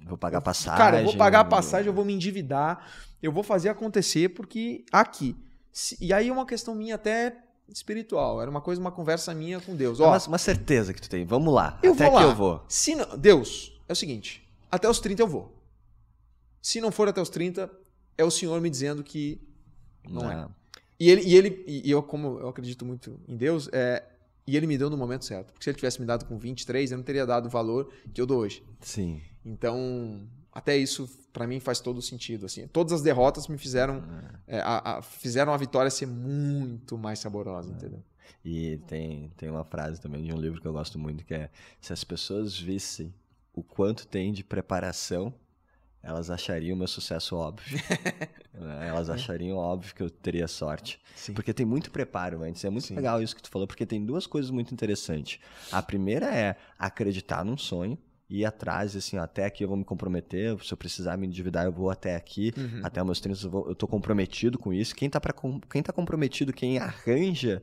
Vou 0.05 0.17
pagar 0.17 0.39
passagem. 0.41 0.77
Cara, 0.77 0.99
eu 0.99 1.05
vou 1.05 1.17
pagar 1.17 1.39
a 1.41 1.45
passagem, 1.45 1.87
eu 1.87 1.93
vou 1.93 2.05
me 2.05 2.13
endividar, 2.13 2.87
eu 3.21 3.31
vou 3.31 3.43
fazer 3.43 3.69
acontecer 3.69 4.29
porque 4.29 4.85
aqui. 4.91 5.35
E 5.99 6.13
aí 6.13 6.29
é 6.29 6.31
uma 6.31 6.45
questão 6.45 6.75
minha 6.75 6.95
até 6.95 7.35
espiritual. 7.67 8.41
Era 8.41 8.49
uma 8.49 8.61
coisa, 8.61 8.79
uma 8.79 8.91
conversa 8.91 9.33
minha 9.33 9.59
com 9.59 9.75
Deus. 9.75 9.99
Ó, 9.99 10.09
uma, 10.09 10.17
uma 10.27 10.37
certeza 10.37 10.93
que 10.93 11.01
tu 11.01 11.09
tem. 11.09 11.25
Vamos 11.25 11.53
lá. 11.53 11.79
Eu 11.81 11.93
até 11.93 12.05
vou 12.05 12.13
lá. 12.13 12.21
que 12.21 12.27
eu 12.27 12.35
vou. 12.35 12.63
Se 12.69 12.95
não, 12.95 13.17
Deus, 13.17 13.73
é 13.89 13.93
o 13.93 13.95
seguinte. 13.95 14.47
Até 14.71 14.89
os 14.89 14.99
30 14.99 15.23
eu 15.23 15.27
vou. 15.27 15.53
Se 16.61 16.79
não 16.79 16.91
for 16.91 17.07
até 17.07 17.21
os 17.21 17.29
30, 17.29 17.69
é 18.17 18.23
o 18.23 18.31
Senhor 18.31 18.59
me 18.61 18.69
dizendo 18.69 19.03
que 19.03 19.41
não, 20.07 20.21
não. 20.21 20.31
é. 20.31 20.47
E 20.99 21.09
ele, 21.09 21.21
e 21.23 21.35
ele, 21.35 21.63
e 21.67 21.91
eu, 21.91 22.01
como 22.01 22.39
eu 22.39 22.47
acredito 22.47 22.85
muito 22.85 23.19
em 23.27 23.35
Deus, 23.35 23.69
é, 23.73 24.03
e 24.47 24.55
ele 24.55 24.65
me 24.65 24.77
deu 24.77 24.89
no 24.89 24.95
momento 24.95 25.25
certo. 25.25 25.51
Porque 25.51 25.63
se 25.63 25.69
ele 25.69 25.77
tivesse 25.77 25.99
me 25.99 26.05
dado 26.05 26.25
com 26.25 26.37
23, 26.37 26.91
eu 26.91 26.97
não 26.97 27.03
teria 27.03 27.25
dado 27.25 27.47
o 27.47 27.49
valor 27.49 27.91
que 28.13 28.21
eu 28.21 28.25
dou 28.25 28.39
hoje. 28.39 28.63
Sim. 28.79 29.21
Então, 29.45 30.27
até 30.51 30.75
isso 30.75 31.07
para 31.31 31.45
mim 31.45 31.59
faz 31.59 31.79
todo 31.79 32.01
sentido. 32.01 32.45
Assim, 32.45 32.67
todas 32.67 32.93
as 32.93 33.01
derrotas 33.01 33.47
me 33.47 33.57
fizeram 33.57 34.03
é, 34.47 34.59
a, 34.59 34.97
a, 34.97 35.01
fizeram 35.01 35.53
a 35.53 35.57
vitória 35.57 35.91
ser 35.91 36.07
muito 36.07 36.97
mais 36.97 37.19
saborosa, 37.19 37.71
é. 37.71 37.75
entendeu? 37.75 38.03
E 38.43 38.77
tem, 38.87 39.31
tem 39.37 39.49
uma 39.49 39.63
frase 39.63 39.99
também 39.99 40.23
de 40.23 40.33
um 40.33 40.37
livro 40.37 40.61
que 40.61 40.67
eu 40.67 40.73
gosto 40.73 40.97
muito 40.97 41.25
que 41.25 41.33
é 41.33 41.49
se 41.79 41.93
as 41.93 42.03
pessoas 42.03 42.57
vissem 42.57 43.13
o 43.53 43.63
quanto 43.63 44.07
tem 44.07 44.31
de 44.33 44.43
preparação, 44.43 45.33
elas 46.01 46.29
achariam 46.29 46.75
o 46.75 46.77
meu 46.77 46.87
sucesso 46.87 47.35
óbvio. 47.35 47.79
Né? 48.55 48.87
elas 48.87 49.09
achariam 49.09 49.57
óbvio 49.57 49.93
que 49.93 50.01
eu 50.01 50.09
teria 50.09 50.47
sorte. 50.47 50.97
Sim. 51.13 51.33
Porque 51.33 51.53
tem 51.53 51.65
muito 51.65 51.91
preparo 51.91 52.41
antes. 52.41 52.63
É 52.63 52.69
muito 52.69 52.87
Sim. 52.87 52.95
legal 52.95 53.21
isso 53.21 53.35
que 53.35 53.41
tu 53.41 53.49
falou, 53.49 53.67
porque 53.67 53.85
tem 53.85 54.05
duas 54.05 54.25
coisas 54.25 54.49
muito 54.49 54.73
interessantes. 54.73 55.41
A 55.73 55.81
primeira 55.81 56.33
é 56.33 56.55
acreditar 56.79 57.43
num 57.43 57.57
sonho 57.57 57.97
ir 58.29 58.45
atrás, 58.45 58.95
assim, 58.95 59.17
até 59.17 59.45
aqui 59.45 59.63
eu 59.63 59.67
vou 59.67 59.77
me 59.77 59.83
comprometer, 59.83 60.57
se 60.63 60.73
eu 60.73 60.77
precisar 60.77 61.17
me 61.17 61.27
endividar, 61.27 61.65
eu 61.65 61.71
vou 61.71 61.89
até 61.89 62.15
aqui, 62.15 62.51
uhum. 62.57 62.81
até 62.83 63.03
meus 63.03 63.19
30 63.19 63.45
eu, 63.45 63.51
vou, 63.51 63.67
eu 63.69 63.75
tô 63.75 63.87
comprometido 63.87 64.57
com 64.57 64.73
isso. 64.73 64.95
Quem 64.95 65.09
tá, 65.09 65.19
pra, 65.21 65.33
quem 65.69 65.83
tá 65.83 65.93
comprometido, 65.93 66.51
quem 66.51 66.77
arranja 66.79 67.61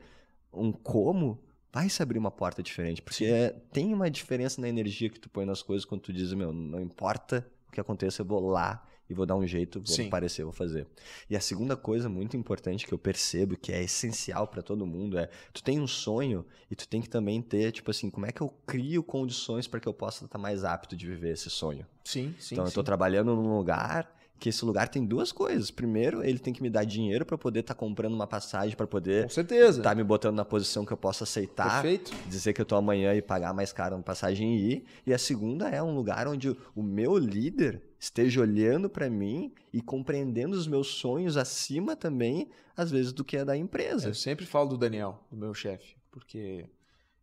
um 0.53 0.71
como, 0.71 1.41
vai 1.73 1.89
se 1.89 2.03
abrir 2.03 2.19
uma 2.19 2.31
porta 2.31 2.63
diferente, 2.63 3.03
porque 3.03 3.25
é, 3.25 3.51
tem 3.73 3.93
uma 3.93 4.11
diferença 4.11 4.61
na 4.61 4.69
energia 4.69 5.09
que 5.09 5.19
tu 5.19 5.29
põe 5.29 5.45
nas 5.45 5.63
coisas 5.63 5.85
quando 5.85 6.03
tu 6.03 6.13
diz, 6.13 6.33
meu, 6.33 6.53
não 6.53 6.81
importa 6.81 7.47
o 7.69 7.73
que 7.73 7.81
aconteça, 7.81 8.23
eu 8.23 8.27
vou 8.27 8.41
lá 8.41 8.87
e 9.13 9.15
vou 9.15 9.25
dar 9.25 9.37
um 9.37 9.47
jeito, 9.47 9.81
vou 9.81 9.95
Sim. 9.95 10.09
aparecer, 10.09 10.43
vou 10.43 10.53
fazer. 10.53 10.87
E 11.31 11.37
a 11.37 11.41
segunda 11.41 11.77
coisa 11.77 12.09
muito 12.09 12.37
importante 12.37 12.87
que 12.87 12.93
eu 12.93 12.99
percebo 12.99 13.57
que 13.57 13.73
é 13.73 13.83
essencial 13.83 14.49
para 14.49 14.63
todo 14.63 14.87
mundo 14.87 15.19
é, 15.19 15.29
tu 15.53 15.63
tem 15.63 15.81
um 15.81 15.87
sonho 15.87 16.45
e 16.71 16.75
tu 16.75 16.89
tem 16.89 17.01
que 17.01 17.09
também 17.09 17.41
ter, 17.41 17.71
tipo 17.73 17.91
assim, 17.91 18.11
como 18.11 18.27
é 18.27 18.33
que 18.33 18.41
eu 18.41 18.49
crio 18.67 19.03
condições 19.03 19.67
para 19.69 19.79
que 19.79 19.89
eu 19.89 19.95
possa 19.95 20.25
estar 20.25 20.39
mais 20.39 20.65
apto 20.65 20.97
de 20.97 21.07
viver 21.07 21.33
esse 21.33 21.51
sonho? 21.51 21.87
Sim, 22.05 22.35
sim. 22.39 22.55
então 22.55 22.65
eu 22.65 22.73
tô 22.73 22.83
trabalhando 22.83 23.37
num 23.37 23.57
lugar 23.57 24.22
que 24.43 24.49
esse 24.49 24.65
lugar 24.65 24.89
tem 24.89 25.07
duas 25.07 25.31
coisas. 25.31 25.71
Primeiro, 25.71 26.25
ele 26.25 26.41
tem 26.41 26.53
que 26.53 26.61
me 26.61 26.69
dar 26.69 26.83
dinheiro 26.83 27.25
para 27.25 27.39
poder 27.39 27.61
estar 27.61 27.77
comprando 27.77 28.13
uma 28.13 28.27
passagem 28.27 28.77
para 28.77 28.89
poder 28.89 29.23
Com 29.23 29.29
certeza. 29.29 29.79
estar 29.79 29.95
me 29.95 30.03
botando 30.03 30.35
na 30.35 30.45
posição 30.45 30.85
que 30.85 30.93
eu 30.93 30.97
possa 30.97 31.23
aceitar 31.23 31.81
Perfeito. 31.81 32.11
dizer 32.29 32.53
que 32.53 32.61
eu 32.61 32.65
tô 32.65 32.75
amanhã 32.75 33.15
e 33.15 33.23
pagar 33.23 33.55
mais 33.55 33.73
caro 33.73 33.95
uma 33.95 34.03
passagem 34.03 34.57
e 34.57 34.73
ir. 34.73 34.85
E 35.07 35.15
a 35.15 35.19
segunda 35.19 35.69
é 35.69 35.81
um 35.81 35.95
lugar 35.95 36.27
onde 36.27 36.57
o 36.75 36.83
meu 36.83 37.17
líder 37.17 37.81
esteja 38.01 38.41
olhando 38.41 38.91
para 38.91 39.09
mim 39.09 39.53
e 39.73 39.81
compreendendo 39.81 40.57
os 40.57 40.67
meus 40.67 40.89
sonhos 40.89 41.37
acima 41.37 41.95
também, 41.95 42.51
às 42.77 42.91
vezes, 42.91 43.13
do 43.13 43.23
que 43.23 43.37
é 43.37 43.45
da 43.45 43.57
empresa. 43.57 44.09
Eu 44.09 44.15
sempre 44.15 44.45
falo 44.45 44.71
do 44.71 44.77
Daniel, 44.77 45.21
do 45.31 45.37
meu 45.37 45.55
chefe, 45.55 45.95
porque 46.11 46.67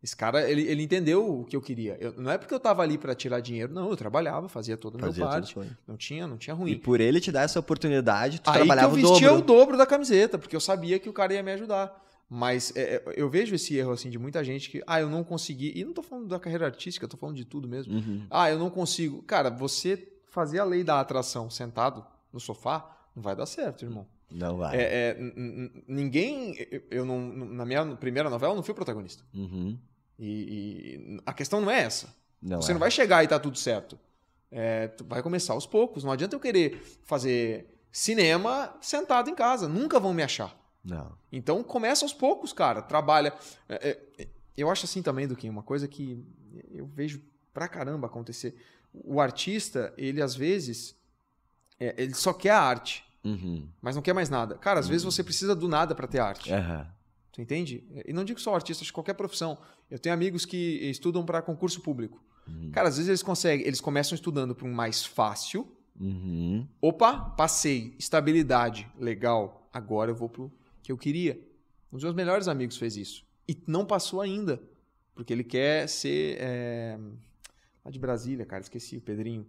esse 0.01 0.15
cara, 0.15 0.50
ele, 0.50 0.62
ele 0.63 0.84
entendeu 0.84 1.41
o 1.41 1.44
que 1.46 1.56
eu 1.56 1.62
queria. 1.62 1.98
Eu- 2.00 2.13
não 2.18 2.32
é 2.32 2.38
porque 2.38 2.53
eu 2.53 2.60
tava 2.60 2.82
ali 2.82 2.98
para 2.98 3.13
tirar 3.13 3.39
dinheiro, 3.41 3.74
não, 3.74 3.89
eu 3.89 3.98
trabalhava, 3.98 4.48
fazia 4.48 4.77
toda 4.77 4.96
a 4.96 4.98
minha 4.98 5.08
Fazia 5.08 5.24
todo 5.25 5.32
parte. 5.34 5.46
o 5.46 5.53
sonho. 5.53 5.77
Não 5.88 5.98
tinha, 5.98 6.25
não 6.27 6.38
tinha 6.38 6.53
E 6.56 6.58
ruim. 6.58 6.77
por 6.79 7.01
ele 7.01 7.20
te 7.20 7.32
dar 7.32 7.41
essa 7.41 7.60
oportunidade, 7.60 8.39
tu 8.39 8.50
Aí 8.50 8.53
que 8.53 8.60
eu 8.62 8.65
trabalhava 8.65 8.94
o 8.94 8.96
vestia 8.96 9.29
dobro. 9.29 9.44
o 9.44 9.46
dobro 9.46 9.77
da 9.77 9.86
camiseta, 9.86 10.38
porque 10.38 10.56
eu 10.56 10.62
sabia 10.62 10.98
que 11.00 11.10
o 11.10 11.13
cara 11.13 11.34
ia 11.34 11.44
me 11.44 11.51
ajudar. 11.51 12.06
Mas 12.32 12.72
é, 12.75 12.96
é, 12.98 13.03
eu 13.18 13.27
vejo 13.27 13.56
esse 13.56 13.75
erro 13.75 13.91
assim 13.91 14.08
de 14.10 14.20
muita 14.20 14.44
gente 14.44 14.70
que, 14.70 14.84
ah, 14.86 15.01
eu 15.01 15.10
não 15.10 15.24
consegui. 15.24 15.74
E 15.75 15.84
não 15.84 15.94
tô 15.94 16.03
falando 16.03 16.27
da 16.27 16.39
carreira 16.39 16.65
artística, 16.68 17.03
eu 17.03 17.10
tô 17.10 17.18
falando 17.18 17.36
de 17.36 17.44
tudo 17.44 17.68
mesmo. 17.68 17.91
Uhum. 17.96 18.22
Ah, 18.29 18.51
eu 18.51 18.60
não 18.60 18.70
consigo. 18.70 19.24
Cara, 19.24 19.50
você 19.50 20.08
fazer 20.29 20.60
a 20.60 20.63
lei 20.63 20.84
da 20.84 21.00
atração 21.00 21.50
sentado 21.50 22.06
no 22.32 22.39
sofá 22.39 22.88
não 23.15 23.24
vai 23.24 23.36
dar 23.36 23.48
certo, 23.48 23.84
irmão. 23.84 24.06
Não 24.32 24.58
vai. 24.58 24.77
É, 24.77 24.82
é, 24.84 25.18
ninguém. 25.88 26.56
eu- 26.72 26.84
Eu 26.91 27.06
não, 27.06 27.20
na 27.20 27.65
minha 27.65 27.84
primeira 27.96 28.29
novela 28.29 28.53
eu 28.53 28.56
não 28.56 28.63
fui 28.63 28.72
o 28.74 28.75
protagonista. 28.75 29.24
Uhum. 29.34 29.77
E, 30.20 30.26
e 30.28 31.22
a 31.26 31.32
questão 31.34 31.62
não 31.62 31.72
é 31.72 31.80
essa. 31.82 32.14
Não 32.42 32.62
Você 32.62 32.72
é. 32.72 32.74
não 32.74 32.80
vai 32.80 32.92
chegar 32.92 33.24
e 33.24 33.28
tá 33.28 33.40
tudo 33.40 33.58
certo. 33.58 33.98
É, 34.52 34.92
vai 35.06 35.22
começar 35.24 35.54
aos 35.54 35.66
poucos. 35.66 36.04
Não 36.04 36.12
adianta 36.12 36.36
eu 36.36 36.40
querer 36.40 36.82
fazer 37.06 37.74
cinema 37.92 38.76
sentado 38.82 39.30
em 39.30 39.36
casa. 39.36 39.68
Nunca 39.68 40.00
vão 40.00 40.14
me 40.14 40.22
achar. 40.24 40.56
Não. 40.84 41.12
Então 41.32 41.64
começa 41.64 42.04
aos 42.06 42.14
poucos, 42.14 42.52
cara. 42.54 42.82
Trabalha. 42.82 43.34
É, 43.68 43.98
é, 44.20 44.28
eu 44.58 44.70
acho 44.70 44.86
assim 44.86 45.02
também, 45.02 45.28
do 45.28 45.36
que 45.36 45.50
uma 45.50 45.64
coisa 45.64 45.88
que 45.88 46.24
eu 46.72 46.86
vejo 46.86 47.22
pra 47.54 47.68
caramba 47.68 48.08
acontecer. 48.08 48.56
O 48.94 49.22
artista, 49.22 49.94
ele 49.98 50.22
às 50.22 50.36
vezes, 50.36 50.96
é, 51.80 51.94
ele 51.98 52.14
só 52.14 52.34
quer 52.34 52.52
a 52.52 52.62
arte, 52.62 53.06
Uhum. 53.24 53.68
mas 53.82 53.96
não 53.96 54.02
quer 54.02 54.14
mais 54.14 54.30
nada. 54.30 54.56
Cara, 54.58 54.80
às 54.80 54.88
vezes 54.88 55.04
você 55.04 55.24
precisa 55.24 55.56
do 55.56 55.68
nada 55.68 55.94
pra 55.94 56.08
ter 56.08 56.20
arte. 56.20 56.52
Aham. 56.52 56.88
Tu 57.39 57.43
entende? 57.43 57.84
E 58.05 58.12
não 58.12 58.25
digo 58.25 58.39
só 58.39 58.53
artista, 58.53 58.84
acho 58.84 58.91
que 58.91 58.96
qualquer 58.96 59.13
profissão. 59.13 59.58
Eu 59.89 59.98
tenho 59.98 60.13
amigos 60.13 60.46
que 60.46 60.58
estudam 60.89 61.25
pra 61.25 61.41
concurso 61.41 61.79
público. 61.79 62.22
Uhum. 62.46 62.69
Cara, 62.72 62.89
às 62.89 62.98
vezes 62.98 63.08
eles 63.08 63.24
conseguem, 63.24 63.65
eles 63.65 63.79
começam 63.79 64.13
estudando 64.13 64.53
para 64.53 64.67
um 64.67 64.74
mais 64.74 65.05
fácil. 65.05 65.65
Uhum. 65.98 66.67
Opa, 66.81 67.17
passei, 67.17 67.96
estabilidade, 67.98 68.88
legal. 69.00 69.69
Agora 69.72 70.12
eu 70.12 70.15
vou 70.15 70.27
pro 70.27 70.51
que 70.84 70.91
eu 70.91 70.98
queria. 70.98 71.39
Um 71.93 71.96
dos 71.96 72.03
meus 72.03 72.15
melhores 72.15 72.50
amigos 72.50 72.75
fez 72.75 72.98
isso. 72.98 73.25
E 73.48 73.58
não 73.65 73.86
passou 73.86 74.19
ainda. 74.19 74.62
Porque 75.15 75.31
ele 75.31 75.43
quer 75.43 75.88
ser. 75.88 76.38
É... 76.41 77.00
Lá 77.86 77.89
de 77.89 78.00
Brasília, 78.00 78.46
cara, 78.46 78.62
esqueci 78.62 78.98
o 78.98 79.01
Pedrinho. 79.01 79.48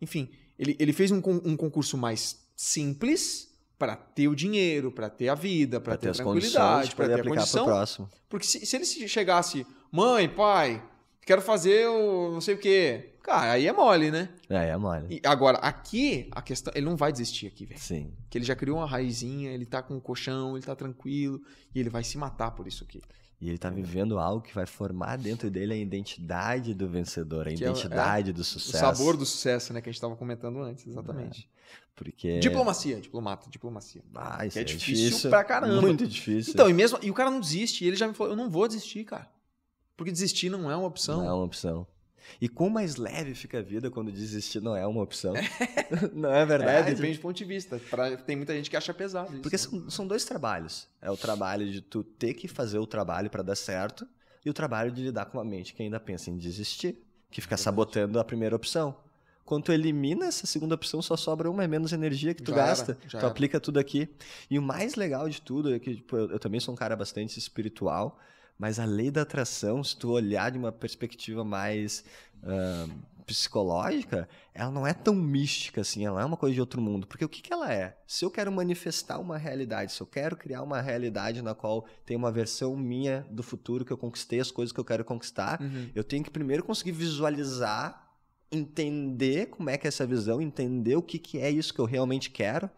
Enfim, 0.00 0.30
ele, 0.56 0.76
ele 0.78 0.92
fez 0.92 1.10
um, 1.10 1.20
um 1.44 1.56
concurso 1.56 1.98
mais 1.98 2.46
simples 2.54 3.51
para 3.82 3.96
ter 3.96 4.28
o 4.28 4.36
dinheiro, 4.36 4.92
para 4.92 5.10
ter 5.10 5.28
a 5.28 5.34
vida, 5.34 5.80
para 5.80 5.96
ter, 5.96 6.06
ter 6.06 6.10
a 6.10 6.14
tranquilidade, 6.22 6.90
de 6.90 6.94
para 6.94 7.04
poder 7.06 7.14
ter 7.14 7.18
a 7.18 7.22
aplicar 7.22 7.40
condição. 7.40 7.64
pro 7.64 7.74
próximo. 7.74 8.08
Porque 8.28 8.46
se, 8.46 8.64
se 8.64 8.76
ele 8.76 8.84
se 8.84 9.08
chegasse, 9.08 9.66
mãe, 9.90 10.28
pai, 10.28 10.80
quero 11.26 11.42
fazer 11.42 11.88
o 11.88 12.30
não 12.30 12.40
sei 12.40 12.54
o 12.54 12.58
quê. 12.58 13.16
Cara, 13.24 13.50
aí 13.54 13.66
é 13.66 13.72
mole, 13.72 14.12
né? 14.12 14.28
É, 14.48 14.68
é 14.68 14.76
mole. 14.76 15.06
E 15.10 15.20
agora, 15.26 15.58
aqui, 15.58 16.28
a 16.30 16.40
questão. 16.40 16.72
Ele 16.76 16.86
não 16.86 16.94
vai 16.94 17.10
desistir 17.10 17.48
aqui, 17.48 17.66
velho. 17.66 17.80
Sim. 17.80 18.12
Que 18.30 18.38
ele 18.38 18.44
já 18.44 18.54
criou 18.54 18.78
uma 18.78 18.86
raizinha, 18.86 19.50
ele 19.50 19.66
tá 19.66 19.82
com 19.82 19.94
um 19.94 20.00
colchão, 20.00 20.56
ele 20.56 20.64
tá 20.64 20.76
tranquilo. 20.76 21.40
E 21.74 21.80
ele 21.80 21.90
vai 21.90 22.04
se 22.04 22.16
matar 22.16 22.52
por 22.52 22.68
isso 22.68 22.84
aqui. 22.84 23.02
E 23.42 23.48
ele 23.48 23.58
tá 23.58 23.68
vivendo 23.68 24.20
algo 24.20 24.40
que 24.40 24.54
vai 24.54 24.64
formar 24.66 25.18
dentro 25.18 25.50
dele 25.50 25.72
a 25.72 25.76
identidade 25.76 26.72
do 26.74 26.88
vencedor, 26.88 27.48
a 27.48 27.50
Que 27.52 27.64
é 27.64 27.68
o- 27.68 27.72
identidade 27.72 28.32
do 28.32 28.40
O 28.40 28.44
sucesso. 28.44 28.78
sabor 28.78 29.16
do 29.16 29.26
sucesso, 29.26 29.72
né? 29.72 29.80
Que 29.80 29.88
a 29.88 29.92
gente 29.92 30.00
tava 30.00 30.14
comentando 30.14 30.60
antes, 30.62 30.86
exatamente. 30.86 31.50
Porque. 31.96 32.38
Diplomacia, 32.38 33.00
diplomata, 33.00 33.50
diplomacia. 33.50 34.00
Ah, 34.14 34.46
isso 34.46 34.58
é 34.58 34.60
é 34.60 34.64
difícil 34.64 35.28
pra 35.28 35.42
caramba. 35.42 35.80
Muito 35.80 36.06
difícil. 36.06 36.52
Então, 36.54 36.70
e 36.70 36.72
mesmo. 36.72 37.00
E 37.02 37.10
o 37.10 37.14
cara 37.14 37.30
não 37.32 37.40
desiste. 37.40 37.84
E 37.84 37.88
ele 37.88 37.96
já 37.96 38.06
me 38.06 38.14
falou: 38.14 38.32
eu 38.32 38.36
não 38.36 38.48
vou 38.48 38.68
desistir, 38.68 39.02
cara. 39.04 39.28
Porque 39.96 40.12
desistir 40.12 40.48
não 40.48 40.70
é 40.70 40.76
uma 40.76 40.86
opção. 40.86 41.18
Não 41.18 41.26
é 41.28 41.32
uma 41.32 41.44
opção. 41.44 41.84
E 42.40 42.48
quão 42.48 42.68
mais 42.70 42.96
leve 42.96 43.34
fica 43.34 43.58
a 43.58 43.62
vida 43.62 43.90
quando 43.90 44.10
desistir 44.12 44.60
não 44.60 44.76
é 44.76 44.86
uma 44.86 45.02
opção? 45.02 45.34
não 46.12 46.32
é 46.32 46.42
É, 46.42 46.46
verdade? 46.46 46.94
depende 46.94 47.18
do 47.18 47.22
ponto 47.22 47.36
de 47.36 47.44
vista. 47.44 47.80
Pra- 47.90 48.16
tem 48.16 48.36
muita 48.36 48.54
gente 48.54 48.70
que 48.70 48.76
acha 48.76 48.92
pesado 48.94 49.32
isso. 49.32 49.42
Porque 49.42 49.56
né? 49.56 49.62
são, 49.62 49.90
são 49.90 50.06
dois 50.06 50.24
trabalhos. 50.24 50.88
É 51.00 51.10
o 51.10 51.16
trabalho 51.16 51.70
de 51.70 51.80
tu 51.80 52.02
ter 52.02 52.34
que 52.34 52.48
fazer 52.48 52.78
o 52.78 52.86
trabalho 52.86 53.28
pra 53.30 53.42
dar 53.42 53.56
certo 53.56 54.06
e 54.44 54.50
o 54.50 54.52
trabalho 54.54 54.90
de 54.90 55.02
lidar 55.02 55.26
com 55.26 55.38
uma 55.38 55.44
mente 55.44 55.74
que 55.74 55.82
ainda 55.82 56.00
pensa 56.00 56.30
em 56.30 56.36
desistir, 56.36 56.96
que 57.30 57.40
fica 57.40 57.56
sabotando 57.56 58.18
a 58.18 58.24
primeira 58.24 58.54
opção. 58.56 58.96
Quando 59.44 59.64
tu 59.64 59.72
elimina 59.72 60.26
essa 60.26 60.46
segunda 60.46 60.74
opção, 60.76 61.02
só 61.02 61.16
sobra 61.16 61.50
uma 61.50 61.64
é 61.64 61.66
menos 61.68 61.92
energia 61.92 62.32
que 62.32 62.42
tu 62.42 62.52
Já 62.52 62.56
era, 62.58 62.66
gasta. 62.68 62.98
já 63.08 63.18
tu 63.18 63.22
era. 63.24 63.26
aplica 63.28 63.58
tudo 63.60 63.78
aqui. 63.78 64.08
E 64.48 64.58
o 64.58 64.62
mais 64.62 64.94
legal 64.94 65.28
de 65.28 65.42
tudo 65.42 65.74
é 65.74 65.78
que 65.80 65.96
tipo, 65.96 66.16
eu, 66.16 66.30
eu 66.30 66.38
também 66.38 66.60
sou 66.60 66.72
um 66.72 66.76
cara 66.76 66.94
bastante 66.94 67.38
espiritual, 67.38 68.18
mas 68.62 68.78
a 68.78 68.84
lei 68.84 69.10
da 69.10 69.22
atração, 69.22 69.82
se 69.82 69.96
tu 69.96 70.12
olhar 70.12 70.48
de 70.52 70.56
uma 70.56 70.70
perspectiva 70.70 71.44
mais 71.44 72.04
ah, 72.44 72.86
psicológica, 73.26 74.28
ela 74.54 74.70
não 74.70 74.86
é 74.86 74.92
tão 74.94 75.16
mística 75.16 75.80
assim, 75.80 76.06
ela 76.06 76.22
é 76.22 76.24
uma 76.24 76.36
coisa 76.36 76.54
de 76.54 76.60
outro 76.60 76.80
mundo. 76.80 77.04
Porque 77.08 77.24
o 77.24 77.28
que, 77.28 77.42
que 77.42 77.52
ela 77.52 77.72
é? 77.72 77.96
Se 78.06 78.24
eu 78.24 78.30
quero 78.30 78.52
manifestar 78.52 79.18
uma 79.18 79.36
realidade, 79.36 79.90
se 79.90 80.00
eu 80.00 80.06
quero 80.06 80.36
criar 80.36 80.62
uma 80.62 80.80
realidade 80.80 81.42
na 81.42 81.56
qual 81.56 81.84
tem 82.06 82.16
uma 82.16 82.30
versão 82.30 82.76
minha 82.76 83.26
do 83.32 83.42
futuro 83.42 83.84
que 83.84 83.92
eu 83.92 83.98
conquistei, 83.98 84.38
as 84.38 84.52
coisas 84.52 84.72
que 84.72 84.78
eu 84.78 84.84
quero 84.84 85.04
conquistar, 85.04 85.60
Uhum. 85.60 85.90
eu 85.92 86.04
tenho 86.04 86.22
que 86.22 86.30
primeiro 86.30 86.62
conseguir 86.62 86.92
visualizar, 86.92 88.10
entender 88.52 89.46
como 89.46 89.70
é 89.70 89.76
que 89.76 89.86
é 89.86 89.88
essa 89.88 90.06
visão, 90.06 90.40
entender 90.40 90.94
o 90.94 91.02
que, 91.02 91.18
que 91.18 91.38
é 91.38 91.50
isso 91.50 91.74
que 91.74 91.80
eu 91.80 91.84
realmente 91.84 92.30
quero. 92.30 92.70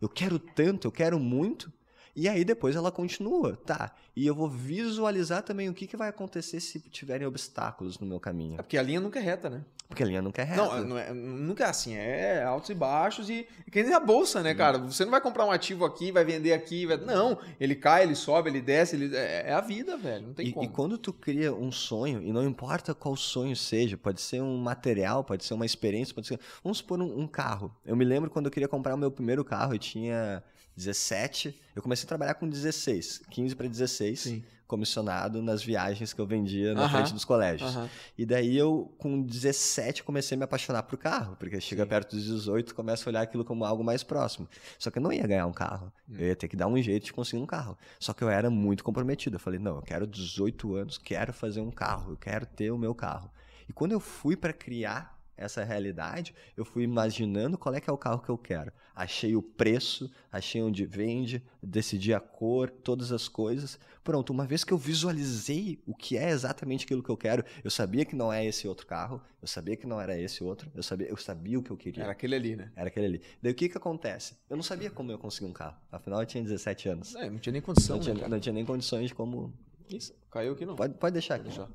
Eu 0.00 0.08
quero 0.08 0.38
tanto, 0.38 0.86
eu 0.86 0.92
quero 0.92 1.18
muito. 1.18 1.72
E 2.14 2.28
aí 2.28 2.44
depois 2.44 2.76
ela 2.76 2.92
continua, 2.92 3.56
tá? 3.64 3.90
E 4.14 4.26
eu 4.26 4.34
vou 4.34 4.48
visualizar 4.48 5.42
também 5.42 5.68
o 5.68 5.74
que, 5.74 5.86
que 5.86 5.96
vai 5.96 6.08
acontecer 6.08 6.60
se 6.60 6.78
tiverem 6.80 7.26
obstáculos 7.26 7.98
no 7.98 8.06
meu 8.06 8.20
caminho. 8.20 8.54
É 8.58 8.62
porque 8.62 8.76
a 8.76 8.82
linha 8.82 9.00
nunca 9.00 9.18
é 9.18 9.22
reta, 9.22 9.48
né? 9.48 9.64
Porque 9.88 10.02
a 10.02 10.06
linha 10.06 10.22
nunca 10.22 10.40
é 10.40 10.44
reta. 10.44 10.62
Não, 10.62 10.84
não 10.84 10.98
é- 10.98 11.12
nunca 11.12 11.64
é 11.64 11.68
assim. 11.68 11.94
É 11.94 12.42
altos 12.42 12.70
e 12.70 12.74
baixos 12.74 13.28
e, 13.28 13.46
e 13.66 13.70
que 13.70 13.82
nem 13.82 13.92
a 13.92 14.00
bolsa, 14.00 14.42
né, 14.42 14.54
cara? 14.54 14.78
Você 14.78 15.04
não 15.04 15.10
vai 15.10 15.20
comprar 15.20 15.44
um 15.46 15.50
ativo 15.50 15.84
aqui, 15.84 16.10
vai 16.12 16.24
vender 16.24 16.52
aqui. 16.54 16.86
vai- 16.86 16.96
Não, 16.98 17.38
ele 17.60 17.74
cai, 17.74 18.02
ele 18.02 18.14
sobe, 18.14 18.48
ele 18.50 18.60
desce. 18.62 18.96
Ele... 18.96 19.14
É, 19.16 19.50
é 19.50 19.52
a 19.52 19.60
vida, 19.60 19.96
velho. 19.96 20.26
Não 20.28 20.34
tem 20.34 20.48
E, 20.48 20.52
como. 20.52 20.64
e 20.64 20.68
quando 20.68 20.96
tu 20.98 21.12
cria 21.12 21.52
um 21.54 21.70
sonho, 21.72 22.22
e 22.22 22.32
não 22.32 22.42
importa 22.44 22.94
qual 22.94 23.16
sonho 23.16 23.54
seja, 23.56 23.96
pode 23.98 24.20
ser 24.22 24.42
um 24.42 24.56
material, 24.58 25.24
pode 25.24 25.44
ser 25.44 25.52
uma 25.54 25.66
experiência, 25.66 26.14
pode 26.14 26.26
ser. 26.26 26.38
Vamos 26.62 26.78
supor 26.78 27.00
um, 27.00 27.20
um 27.20 27.26
carro. 27.26 27.74
Eu 27.84 27.94
me 27.96 28.04
lembro 28.04 28.30
quando 28.30 28.46
eu 28.46 28.52
queria 28.52 28.68
comprar 28.68 28.94
o 28.94 28.98
meu 28.98 29.10
primeiro 29.10 29.44
carro, 29.44 29.74
eu 29.74 29.78
tinha 29.78 30.42
17. 30.84 31.58
Eu 31.74 31.82
comecei 31.82 32.04
a 32.04 32.08
trabalhar 32.08 32.34
com 32.34 32.48
16, 32.48 33.22
15 33.30 33.56
para 33.56 33.68
16, 33.68 34.20
Sim. 34.20 34.44
comissionado 34.66 35.40
nas 35.42 35.62
viagens 35.62 36.12
que 36.12 36.20
eu 36.20 36.26
vendia 36.26 36.74
na 36.74 36.82
Aham, 36.82 36.88
frente 36.88 37.12
dos 37.12 37.24
colégios. 37.24 37.70
Aham. 37.74 37.88
E 38.16 38.26
daí 38.26 38.56
eu, 38.56 38.94
com 38.98 39.22
17, 39.22 40.02
comecei 40.02 40.34
a 40.34 40.38
me 40.38 40.44
apaixonar 40.44 40.82
por 40.82 40.98
carro, 40.98 41.36
porque 41.36 41.60
chega 41.60 41.84
Sim. 41.84 41.88
perto 41.88 42.16
dos 42.16 42.24
18, 42.24 42.74
começa 42.74 43.08
a 43.08 43.10
olhar 43.10 43.22
aquilo 43.22 43.44
como 43.44 43.64
algo 43.64 43.82
mais 43.82 44.02
próximo. 44.02 44.48
Só 44.78 44.90
que 44.90 44.98
eu 44.98 45.02
não 45.02 45.12
ia 45.12 45.26
ganhar 45.26 45.46
um 45.46 45.52
carro. 45.52 45.92
Hum. 46.08 46.16
Eu 46.18 46.26
ia 46.28 46.36
ter 46.36 46.48
que 46.48 46.56
dar 46.56 46.66
um 46.66 46.80
jeito 46.80 47.06
de 47.06 47.12
conseguir 47.12 47.42
um 47.42 47.46
carro. 47.46 47.76
Só 47.98 48.12
que 48.12 48.22
eu 48.22 48.28
era 48.28 48.50
muito 48.50 48.82
comprometido. 48.84 49.36
Eu 49.36 49.40
falei, 49.40 49.58
não, 49.58 49.76
eu 49.76 49.82
quero 49.82 50.06
18 50.06 50.74
anos, 50.74 50.98
quero 50.98 51.32
fazer 51.32 51.60
um 51.60 51.70
carro, 51.70 52.12
eu 52.12 52.16
quero 52.16 52.46
ter 52.46 52.70
o 52.70 52.78
meu 52.78 52.94
carro. 52.94 53.30
E 53.68 53.72
quando 53.72 53.92
eu 53.92 54.00
fui 54.00 54.36
para 54.36 54.52
criar 54.52 55.21
essa 55.42 55.64
realidade, 55.64 56.34
eu 56.56 56.64
fui 56.64 56.82
imaginando 56.84 57.58
qual 57.58 57.74
é 57.74 57.80
que 57.80 57.90
é 57.90 57.92
o 57.92 57.98
carro 57.98 58.20
que 58.20 58.28
eu 58.28 58.38
quero. 58.38 58.72
Achei 58.94 59.34
o 59.34 59.42
preço, 59.42 60.10
achei 60.30 60.62
onde 60.62 60.84
vende, 60.84 61.42
decidi 61.62 62.12
a 62.12 62.20
cor, 62.20 62.68
todas 62.68 63.10
as 63.10 63.26
coisas. 63.26 63.78
Pronto, 64.04 64.30
uma 64.30 64.46
vez 64.46 64.64
que 64.64 64.72
eu 64.72 64.76
visualizei 64.78 65.80
o 65.86 65.94
que 65.94 66.16
é 66.18 66.30
exatamente 66.30 66.84
aquilo 66.84 67.02
que 67.02 67.08
eu 67.08 67.16
quero, 67.16 67.44
eu 67.64 67.70
sabia 67.70 68.04
que 68.04 68.14
não 68.14 68.32
é 68.32 68.44
esse 68.44 68.68
outro 68.68 68.86
carro, 68.86 69.22
eu 69.40 69.48
sabia 69.48 69.76
que 69.76 69.86
não 69.86 70.00
era 70.00 70.18
esse 70.18 70.44
outro, 70.44 70.70
eu 70.74 70.82
sabia, 70.82 71.06
eu 71.08 71.16
sabia 71.16 71.58
o 71.58 71.62
que 71.62 71.70
eu 71.70 71.76
queria. 71.76 72.02
Era 72.02 72.12
aquele 72.12 72.34
ali, 72.34 72.56
né? 72.56 72.70
Era 72.76 72.88
aquele 72.88 73.06
ali. 73.06 73.22
Daí 73.40 73.52
o 73.52 73.54
que 73.54 73.68
que 73.68 73.76
acontece? 73.78 74.36
Eu 74.50 74.56
não 74.56 74.62
sabia 74.62 74.90
como 74.90 75.10
eu 75.10 75.18
conseguir 75.18 75.46
um 75.46 75.52
carro. 75.52 75.76
Afinal, 75.90 76.20
eu 76.20 76.26
tinha 76.26 76.42
17 76.42 76.88
anos. 76.88 77.14
É, 77.14 77.30
não 77.30 77.38
tinha 77.38 77.52
nem 77.52 77.62
condição, 77.62 77.96
Não 77.96 78.02
tinha, 78.02 78.14
né, 78.14 78.20
cara? 78.20 78.30
não 78.30 78.40
tinha 78.40 78.52
nem 78.52 78.64
condições 78.64 79.08
de 79.08 79.14
como... 79.14 79.52
Isso, 79.88 80.14
caiu 80.30 80.52
aqui 80.52 80.64
não. 80.64 80.74
Pode, 80.76 80.94
pode 80.94 81.12
deixar 81.12 81.34
aqui. 81.36 81.44
deixar. 81.44 81.68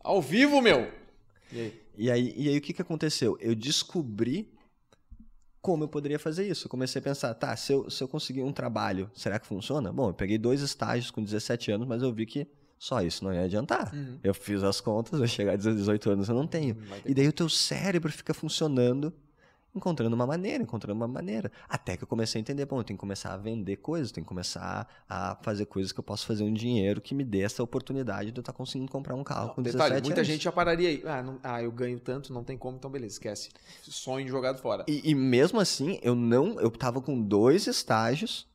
Ao 0.00 0.20
vivo, 0.20 0.60
meu! 0.60 0.92
E 1.52 1.60
aí? 1.60 1.85
E 1.96 2.10
aí, 2.10 2.34
e 2.36 2.48
aí 2.48 2.58
o 2.58 2.60
que, 2.60 2.72
que 2.72 2.82
aconteceu? 2.82 3.36
Eu 3.40 3.54
descobri 3.54 4.52
como 5.60 5.82
eu 5.82 5.88
poderia 5.88 6.18
fazer 6.18 6.46
isso. 6.46 6.66
Eu 6.66 6.70
comecei 6.70 7.00
a 7.00 7.02
pensar, 7.02 7.34
tá, 7.34 7.56
se 7.56 7.72
eu, 7.72 7.90
se 7.90 8.02
eu 8.02 8.06
conseguir 8.06 8.42
um 8.42 8.52
trabalho, 8.52 9.10
será 9.14 9.38
que 9.38 9.46
funciona? 9.46 9.92
Bom, 9.92 10.10
eu 10.10 10.14
peguei 10.14 10.38
dois 10.38 10.60
estágios 10.60 11.10
com 11.10 11.20
17 11.22 11.72
anos, 11.72 11.88
mas 11.88 12.02
eu 12.02 12.12
vi 12.12 12.24
que 12.24 12.46
só 12.78 13.02
isso 13.02 13.24
não 13.24 13.34
ia 13.34 13.42
adiantar. 13.42 13.92
Uhum. 13.92 14.18
Eu 14.22 14.32
fiz 14.32 14.62
as 14.62 14.80
contas, 14.80 15.18
eu 15.18 15.26
chegar 15.26 15.54
a 15.54 15.56
18 15.56 16.10
anos 16.10 16.28
eu 16.28 16.34
não 16.34 16.46
tenho. 16.46 16.76
Vai 16.88 17.02
E 17.04 17.14
daí 17.14 17.26
o 17.26 17.32
teu 17.32 17.48
cérebro 17.48 18.12
fica 18.12 18.32
funcionando, 18.32 19.12
encontrando 19.76 20.14
uma 20.14 20.26
maneira, 20.26 20.62
encontrando 20.62 20.98
uma 20.98 21.08
maneira. 21.08 21.50
Até 21.68 21.96
que 21.96 22.04
eu 22.04 22.08
comecei 22.08 22.38
a 22.38 22.40
entender, 22.40 22.64
bom, 22.66 22.78
eu 22.78 22.84
tenho 22.84 22.96
que 22.96 23.00
começar 23.00 23.32
a 23.32 23.36
vender 23.36 23.76
coisas, 23.76 24.10
tenho 24.12 24.24
que 24.24 24.28
começar 24.28 24.88
a 25.08 25.36
fazer 25.42 25.66
coisas 25.66 25.92
que 25.92 26.00
eu 26.00 26.04
posso 26.04 26.26
fazer 26.26 26.44
um 26.44 26.52
dinheiro 26.52 27.00
que 27.00 27.14
me 27.14 27.24
dê 27.24 27.42
essa 27.42 27.62
oportunidade 27.62 28.30
de 28.32 28.38
eu 28.38 28.42
estar 28.42 28.52
conseguindo 28.52 28.90
comprar 28.90 29.14
um 29.14 29.24
carro 29.24 29.54
com 29.54 29.62
17 29.62 29.84
Detalhe, 29.84 30.02
muita 30.06 30.20
anos. 30.20 30.26
gente 30.28 30.44
já 30.44 30.52
pararia 30.52 30.88
aí. 30.88 31.02
Ah, 31.04 31.22
não- 31.22 31.38
ah, 31.42 31.62
eu 31.62 31.70
ganho 31.72 31.98
tanto, 32.00 32.32
não 32.32 32.42
tem 32.44 32.56
como, 32.56 32.76
então 32.76 32.90
beleza, 32.90 33.14
esquece. 33.14 33.50
Sonho 33.82 34.26
jogado 34.28 34.58
fora. 34.60 34.84
E, 34.88 35.10
e 35.10 35.14
mesmo 35.14 35.60
assim, 35.60 35.98
eu 36.02 36.14
não, 36.14 36.60
eu 36.60 36.70
tava 36.70 37.00
com 37.00 37.20
dois 37.20 37.66
estágios, 37.66 38.46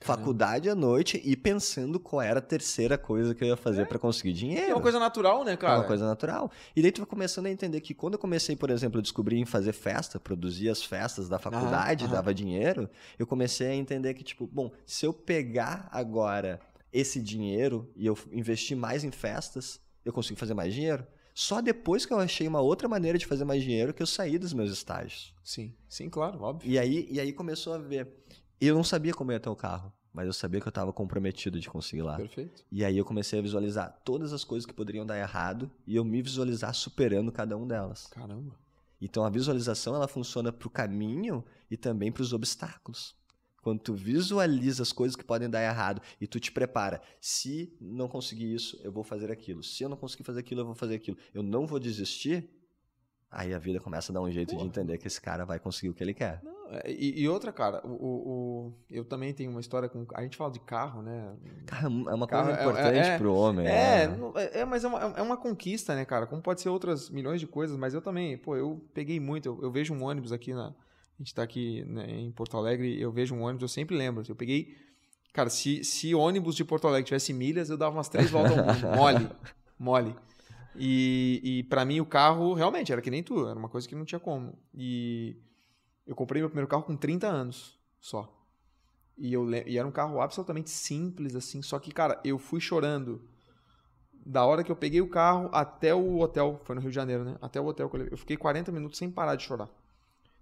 Caramba. 0.00 0.18
faculdade 0.22 0.68
à 0.68 0.74
noite 0.74 1.20
e 1.24 1.36
pensando 1.36 1.98
qual 2.00 2.20
era 2.20 2.38
a 2.38 2.42
terceira 2.42 2.98
coisa 2.98 3.34
que 3.34 3.42
eu 3.42 3.48
ia 3.48 3.56
fazer 3.56 3.86
pra 3.86 3.98
conseguir 3.98 4.32
dinheiro. 4.32 4.70
É 4.70 4.74
uma 4.74 4.80
coisa 4.82 4.98
natural, 4.98 5.44
né, 5.44 5.52
É 5.52 5.56
cara? 5.56 5.78
uma 5.80 5.86
coisa 5.86 6.04
natural. 6.06 6.50
E 6.76 6.82
daí 6.82 6.92
tu 6.92 6.98
vai 7.00 7.06
começando 7.06 7.46
a 7.46 7.50
entender 7.50 7.80
que 7.80 7.94
quando 7.94 8.14
eu 8.14 8.18
comecei, 8.18 8.54
por 8.56 8.70
exemplo, 8.70 8.98
a 8.98 9.02
descobrir 9.02 9.38
em 9.38 9.44
fazer 9.46 9.72
festa, 9.72 10.20
produzir 10.20 10.68
as 10.68 10.82
festas 10.84 11.28
da 11.28 11.38
faculdade, 11.38 12.04
aham. 12.04 12.12
dava 12.14 12.34
dinheiro, 12.34 12.88
eu 13.18 13.26
comecei 13.26 13.68
a 13.68 13.74
entender 13.74 14.12
que, 14.14 14.24
tipo, 14.24 14.46
bom, 14.46 14.70
se 14.84 15.06
eu 15.06 15.12
pegar 15.12 15.88
agora 15.90 16.60
esse 16.92 17.20
dinheiro 17.20 17.90
e 17.96 18.06
eu 18.06 18.16
investir 18.30 18.76
mais 18.76 19.04
em 19.04 19.10
festas, 19.10 19.80
eu 20.04 20.12
consigo 20.12 20.38
fazer 20.38 20.54
mais 20.54 20.72
dinheiro. 20.74 21.06
Só 21.36 21.60
depois 21.60 22.06
que 22.06 22.12
eu 22.12 22.18
achei 22.20 22.46
uma 22.46 22.60
outra 22.60 22.86
maneira 22.86 23.18
de 23.18 23.26
fazer 23.26 23.44
mais 23.44 23.60
dinheiro 23.60 23.92
que 23.92 24.00
eu 24.00 24.06
saí 24.06 24.38
dos 24.38 24.52
meus 24.52 24.70
estágios. 24.70 25.34
Sim, 25.42 25.74
sim, 25.88 26.08
claro, 26.08 26.40
óbvio. 26.40 26.70
E 26.70 26.78
aí, 26.78 27.08
e 27.10 27.18
aí 27.18 27.32
começou 27.32 27.74
a 27.74 27.78
ver. 27.78 28.06
Eu 28.60 28.74
não 28.74 28.84
sabia 28.84 29.12
como 29.12 29.32
ia 29.32 29.40
ter 29.40 29.48
o 29.48 29.56
carro, 29.56 29.92
mas 30.12 30.26
eu 30.26 30.32
sabia 30.32 30.60
que 30.60 30.68
eu 30.68 30.70
estava 30.70 30.92
comprometido 30.92 31.60
de 31.60 31.68
conseguir 31.68 32.02
lá. 32.02 32.16
Perfeito. 32.16 32.64
E 32.70 32.84
aí 32.84 32.96
eu 32.96 33.04
comecei 33.04 33.38
a 33.38 33.42
visualizar 33.42 34.00
todas 34.04 34.32
as 34.32 34.44
coisas 34.44 34.64
que 34.64 34.72
poderiam 34.72 35.04
dar 35.04 35.18
errado 35.18 35.70
e 35.86 35.96
eu 35.96 36.04
me 36.04 36.22
visualizar 36.22 36.72
superando 36.74 37.32
cada 37.32 37.56
uma 37.56 37.66
delas. 37.66 38.06
Caramba. 38.06 38.54
Então 39.00 39.24
a 39.24 39.30
visualização 39.30 39.94
ela 39.94 40.08
funciona 40.08 40.52
para 40.52 40.66
o 40.66 40.70
caminho 40.70 41.44
e 41.70 41.76
também 41.76 42.12
para 42.12 42.22
os 42.22 42.32
obstáculos. 42.32 43.14
Quando 43.60 43.80
tu 43.80 43.94
visualiza 43.94 44.82
as 44.82 44.92
coisas 44.92 45.16
que 45.16 45.24
podem 45.24 45.48
dar 45.48 45.62
errado 45.62 46.00
e 46.20 46.26
tu 46.26 46.38
te 46.38 46.52
prepara, 46.52 47.00
se 47.18 47.74
não 47.80 48.08
conseguir 48.08 48.54
isso, 48.54 48.78
eu 48.84 48.92
vou 48.92 49.02
fazer 49.02 49.32
aquilo. 49.32 49.62
Se 49.62 49.82
eu 49.82 49.88
não 49.88 49.96
conseguir 49.96 50.22
fazer 50.22 50.40
aquilo, 50.40 50.60
eu 50.60 50.66
vou 50.66 50.74
fazer 50.74 50.94
aquilo. 50.94 51.16
Eu 51.32 51.42
não 51.42 51.66
vou 51.66 51.80
desistir. 51.80 52.48
Aí 53.36 53.52
a 53.52 53.58
vida 53.58 53.80
começa 53.80 54.12
a 54.12 54.14
dar 54.14 54.20
um 54.20 54.30
jeito 54.30 54.50
de 54.50 54.54
Porra. 54.54 54.66
entender 54.68 54.96
que 54.96 55.08
esse 55.08 55.20
cara 55.20 55.44
vai 55.44 55.58
conseguir 55.58 55.88
o 55.90 55.94
que 55.94 56.02
ele 56.04 56.14
quer. 56.14 56.40
Não, 56.44 56.52
é, 56.70 56.82
e, 56.90 57.20
e 57.22 57.28
outra, 57.28 57.52
cara, 57.52 57.80
o, 57.84 57.88
o- 57.90 58.28
o- 58.68 58.74
eu 58.88 59.04
também 59.04 59.34
tenho 59.34 59.50
uma 59.50 59.60
história 59.60 59.88
com. 59.88 60.06
A 60.14 60.22
gente 60.22 60.36
fala 60.36 60.52
de 60.52 60.60
carro, 60.60 61.02
né? 61.02 61.34
Cara, 61.66 61.86
é 61.86 61.88
uma 62.14 62.26
Carro 62.28 62.44
coisa 62.46 62.58
é- 62.60 62.62
importante 62.62 62.98
é- 63.08 63.18
pro 63.18 63.34
homem. 63.34 63.66
É, 63.66 64.06
né? 64.06 64.18
é, 64.36 64.60
é, 64.60 64.64
mas 64.64 64.84
é 64.84 64.88
uma, 64.88 65.00
é 65.00 65.20
uma 65.22 65.36
conquista, 65.36 65.96
né, 65.96 66.04
cara? 66.04 66.26
Como 66.26 66.40
pode 66.40 66.60
ser 66.60 66.68
outras 66.68 67.10
milhões 67.10 67.40
de 67.40 67.46
coisas, 67.48 67.76
mas 67.76 67.92
eu 67.92 68.00
também, 68.00 68.38
pô, 68.38 68.54
eu 68.56 68.80
peguei 68.94 69.18
muito. 69.18 69.46
Eu, 69.48 69.62
eu 69.64 69.72
vejo 69.72 69.92
um 69.92 70.04
ônibus 70.04 70.30
aqui 70.32 70.54
na. 70.54 70.68
A 70.68 70.72
gente 71.22 71.34
tá 71.34 71.42
aqui 71.42 71.84
né, 71.86 72.06
em 72.08 72.30
Porto 72.30 72.56
Alegre, 72.56 73.00
eu 73.00 73.10
vejo 73.12 73.34
um 73.34 73.42
ônibus, 73.42 73.62
eu 73.62 73.68
sempre 73.68 73.96
lembro. 73.96 74.22
Eu 74.28 74.36
peguei. 74.36 74.76
Cara, 75.32 75.50
se, 75.50 75.82
se 75.82 76.14
ônibus 76.14 76.54
de 76.54 76.64
Porto 76.64 76.86
Alegre 76.86 77.06
tivesse 77.06 77.32
milhas, 77.32 77.68
eu 77.68 77.76
dava 77.76 77.96
umas 77.96 78.08
três 78.08 78.30
voltas 78.30 78.56
ao 78.56 78.64
mundo. 78.64 78.96
Mole. 78.96 79.28
Mole. 79.78 80.14
E, 80.76 81.40
e 81.42 81.62
para 81.64 81.84
mim 81.84 82.00
o 82.00 82.06
carro 82.06 82.52
realmente 82.54 82.92
era 82.92 83.00
que 83.00 83.10
nem 83.10 83.22
tu, 83.22 83.46
era 83.46 83.58
uma 83.58 83.68
coisa 83.68 83.88
que 83.88 83.94
não 83.94 84.04
tinha 84.04 84.18
como. 84.18 84.58
E 84.74 85.36
eu 86.06 86.14
comprei 86.14 86.42
meu 86.42 86.48
primeiro 86.48 86.68
carro 86.68 86.82
com 86.82 86.96
30 86.96 87.26
anos 87.26 87.78
só. 88.00 88.30
E, 89.16 89.32
eu, 89.32 89.48
e 89.50 89.78
era 89.78 89.86
um 89.86 89.92
carro 89.92 90.20
absolutamente 90.20 90.70
simples, 90.70 91.36
assim. 91.36 91.62
Só 91.62 91.78
que, 91.78 91.92
cara, 91.92 92.20
eu 92.24 92.38
fui 92.38 92.60
chorando 92.60 93.28
da 94.12 94.44
hora 94.44 94.64
que 94.64 94.72
eu 94.72 94.76
peguei 94.76 95.00
o 95.00 95.08
carro 95.08 95.48
até 95.52 95.94
o 95.94 96.18
hotel. 96.18 96.60
Foi 96.64 96.74
no 96.74 96.80
Rio 96.80 96.90
de 96.90 96.96
Janeiro, 96.96 97.24
né? 97.24 97.36
Até 97.40 97.60
o 97.60 97.66
hotel 97.66 97.88
que 97.88 97.96
eu 97.96 97.98
levei. 97.98 98.12
Eu 98.12 98.18
fiquei 98.18 98.36
40 98.36 98.72
minutos 98.72 98.98
sem 98.98 99.10
parar 99.10 99.36
de 99.36 99.44
chorar. 99.44 99.68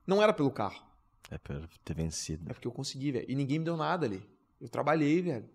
Não 0.07 0.23
era 0.23 0.33
pelo 0.33 0.51
carro. 0.51 0.83
É 1.31 1.39
pra 1.39 1.61
ter 1.85 1.95
vencido. 1.95 2.51
É 2.51 2.55
porque 2.55 2.67
eu 2.67 2.73
consegui, 2.73 3.13
velho. 3.13 3.27
E 3.29 3.35
ninguém 3.35 3.59
me 3.59 3.65
deu 3.65 3.77
nada 3.77 4.07
ali. 4.07 4.23
Eu 4.61 4.69
trabalhei, 4.69 5.21
velho. 5.21 5.49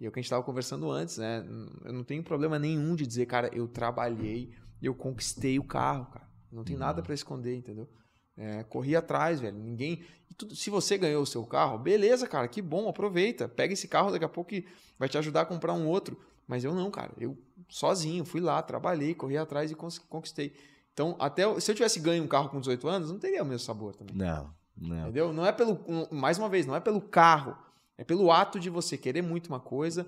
E 0.00 0.06
é 0.06 0.08
o 0.08 0.12
que 0.12 0.18
a 0.18 0.22
gente 0.22 0.30
tava 0.30 0.42
conversando 0.42 0.90
antes, 0.90 1.18
né? 1.18 1.44
Eu 1.84 1.92
não 1.92 2.02
tenho 2.02 2.22
problema 2.22 2.58
nenhum 2.58 2.96
de 2.96 3.06
dizer, 3.06 3.26
cara, 3.26 3.50
eu 3.52 3.68
trabalhei 3.68 4.50
eu 4.82 4.94
conquistei 4.94 5.58
o 5.58 5.64
carro, 5.64 6.06
cara. 6.06 6.26
Não 6.50 6.64
tem 6.64 6.74
nada 6.76 7.02
pra 7.02 7.14
esconder, 7.14 7.54
entendeu? 7.54 7.88
É, 8.36 8.62
corri 8.64 8.96
atrás, 8.96 9.40
velho. 9.40 9.58
Ninguém. 9.58 10.02
tudo- 10.38 10.56
se 10.56 10.70
você 10.70 10.96
ganhou 10.96 11.22
o 11.22 11.26
seu 11.26 11.44
carro, 11.44 11.76
beleza, 11.78 12.26
cara, 12.26 12.48
que 12.48 12.62
bom, 12.62 12.88
aproveita. 12.88 13.46
Pega 13.46 13.74
esse 13.74 13.86
carro 13.86 14.10
daqui 14.10 14.24
a 14.24 14.28
pouco 14.28 14.52
vai 14.98 15.06
te 15.08 15.18
ajudar 15.18 15.42
a 15.42 15.44
comprar 15.44 15.74
um 15.74 15.86
outro. 15.86 16.18
Mas 16.46 16.64
eu 16.64 16.74
não, 16.74 16.90
cara. 16.90 17.12
Eu 17.18 17.36
sozinho 17.68 18.24
fui 18.24 18.40
lá, 18.40 18.62
trabalhei, 18.62 19.14
corri 19.14 19.36
atrás 19.36 19.70
e 19.70 19.74
conquistei. 19.74 20.54
Então, 20.94 21.14
até 21.18 21.42
se 21.60 21.70
eu 21.70 21.74
tivesse 21.74 22.00
ganho 22.00 22.24
um 22.24 22.26
carro 22.26 22.48
com 22.48 22.58
18 22.58 22.88
anos, 22.88 23.10
não 23.10 23.18
teria 23.18 23.42
o 23.42 23.46
mesmo 23.46 23.60
sabor 23.66 23.94
também. 23.94 24.16
Não, 24.16 24.50
não. 24.76 25.02
Entendeu? 25.02 25.32
Não 25.32 25.44
é 25.44 25.52
pelo. 25.52 25.78
Mais 26.10 26.38
uma 26.38 26.48
vez, 26.48 26.64
não 26.66 26.74
é 26.74 26.80
pelo 26.80 27.02
carro. 27.02 27.54
É 28.00 28.04
pelo 28.04 28.32
ato 28.32 28.58
de 28.58 28.70
você 28.70 28.96
querer 28.96 29.20
muito 29.20 29.48
uma 29.48 29.60
coisa, 29.60 30.06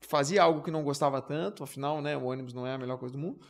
fazia 0.00 0.42
algo 0.42 0.62
que 0.62 0.70
não 0.70 0.84
gostava 0.84 1.20
tanto, 1.20 1.64
afinal, 1.64 2.00
né? 2.00 2.16
O 2.16 2.24
ônibus 2.24 2.52
não 2.54 2.64
é 2.66 2.72
a 2.74 2.78
melhor 2.78 2.98
coisa 2.98 3.12
do 3.14 3.18
mundo. 3.18 3.40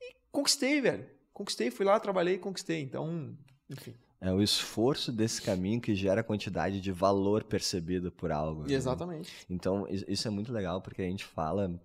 E 0.00 0.14
conquistei, 0.32 0.80
velho. 0.80 1.06
Conquistei, 1.32 1.70
fui 1.70 1.84
lá, 1.86 2.00
trabalhei 2.00 2.34
e 2.34 2.38
conquistei. 2.38 2.80
Então, 2.82 3.36
enfim. 3.70 3.94
É 4.20 4.32
o 4.32 4.42
esforço 4.42 5.12
desse 5.12 5.40
caminho 5.40 5.80
que 5.80 5.94
gera 5.94 6.20
a 6.22 6.24
quantidade 6.24 6.80
de 6.80 6.90
valor 6.90 7.44
percebido 7.44 8.10
por 8.10 8.32
algo. 8.32 8.62
né? 8.66 8.74
Exatamente. 8.74 9.32
Então, 9.48 9.86
is- 9.88 10.04
isso 10.08 10.26
é 10.26 10.30
muito 10.30 10.52
legal 10.52 10.80
porque 10.82 11.02
a 11.02 11.04
gente 11.08 11.24
fala, 11.24 11.80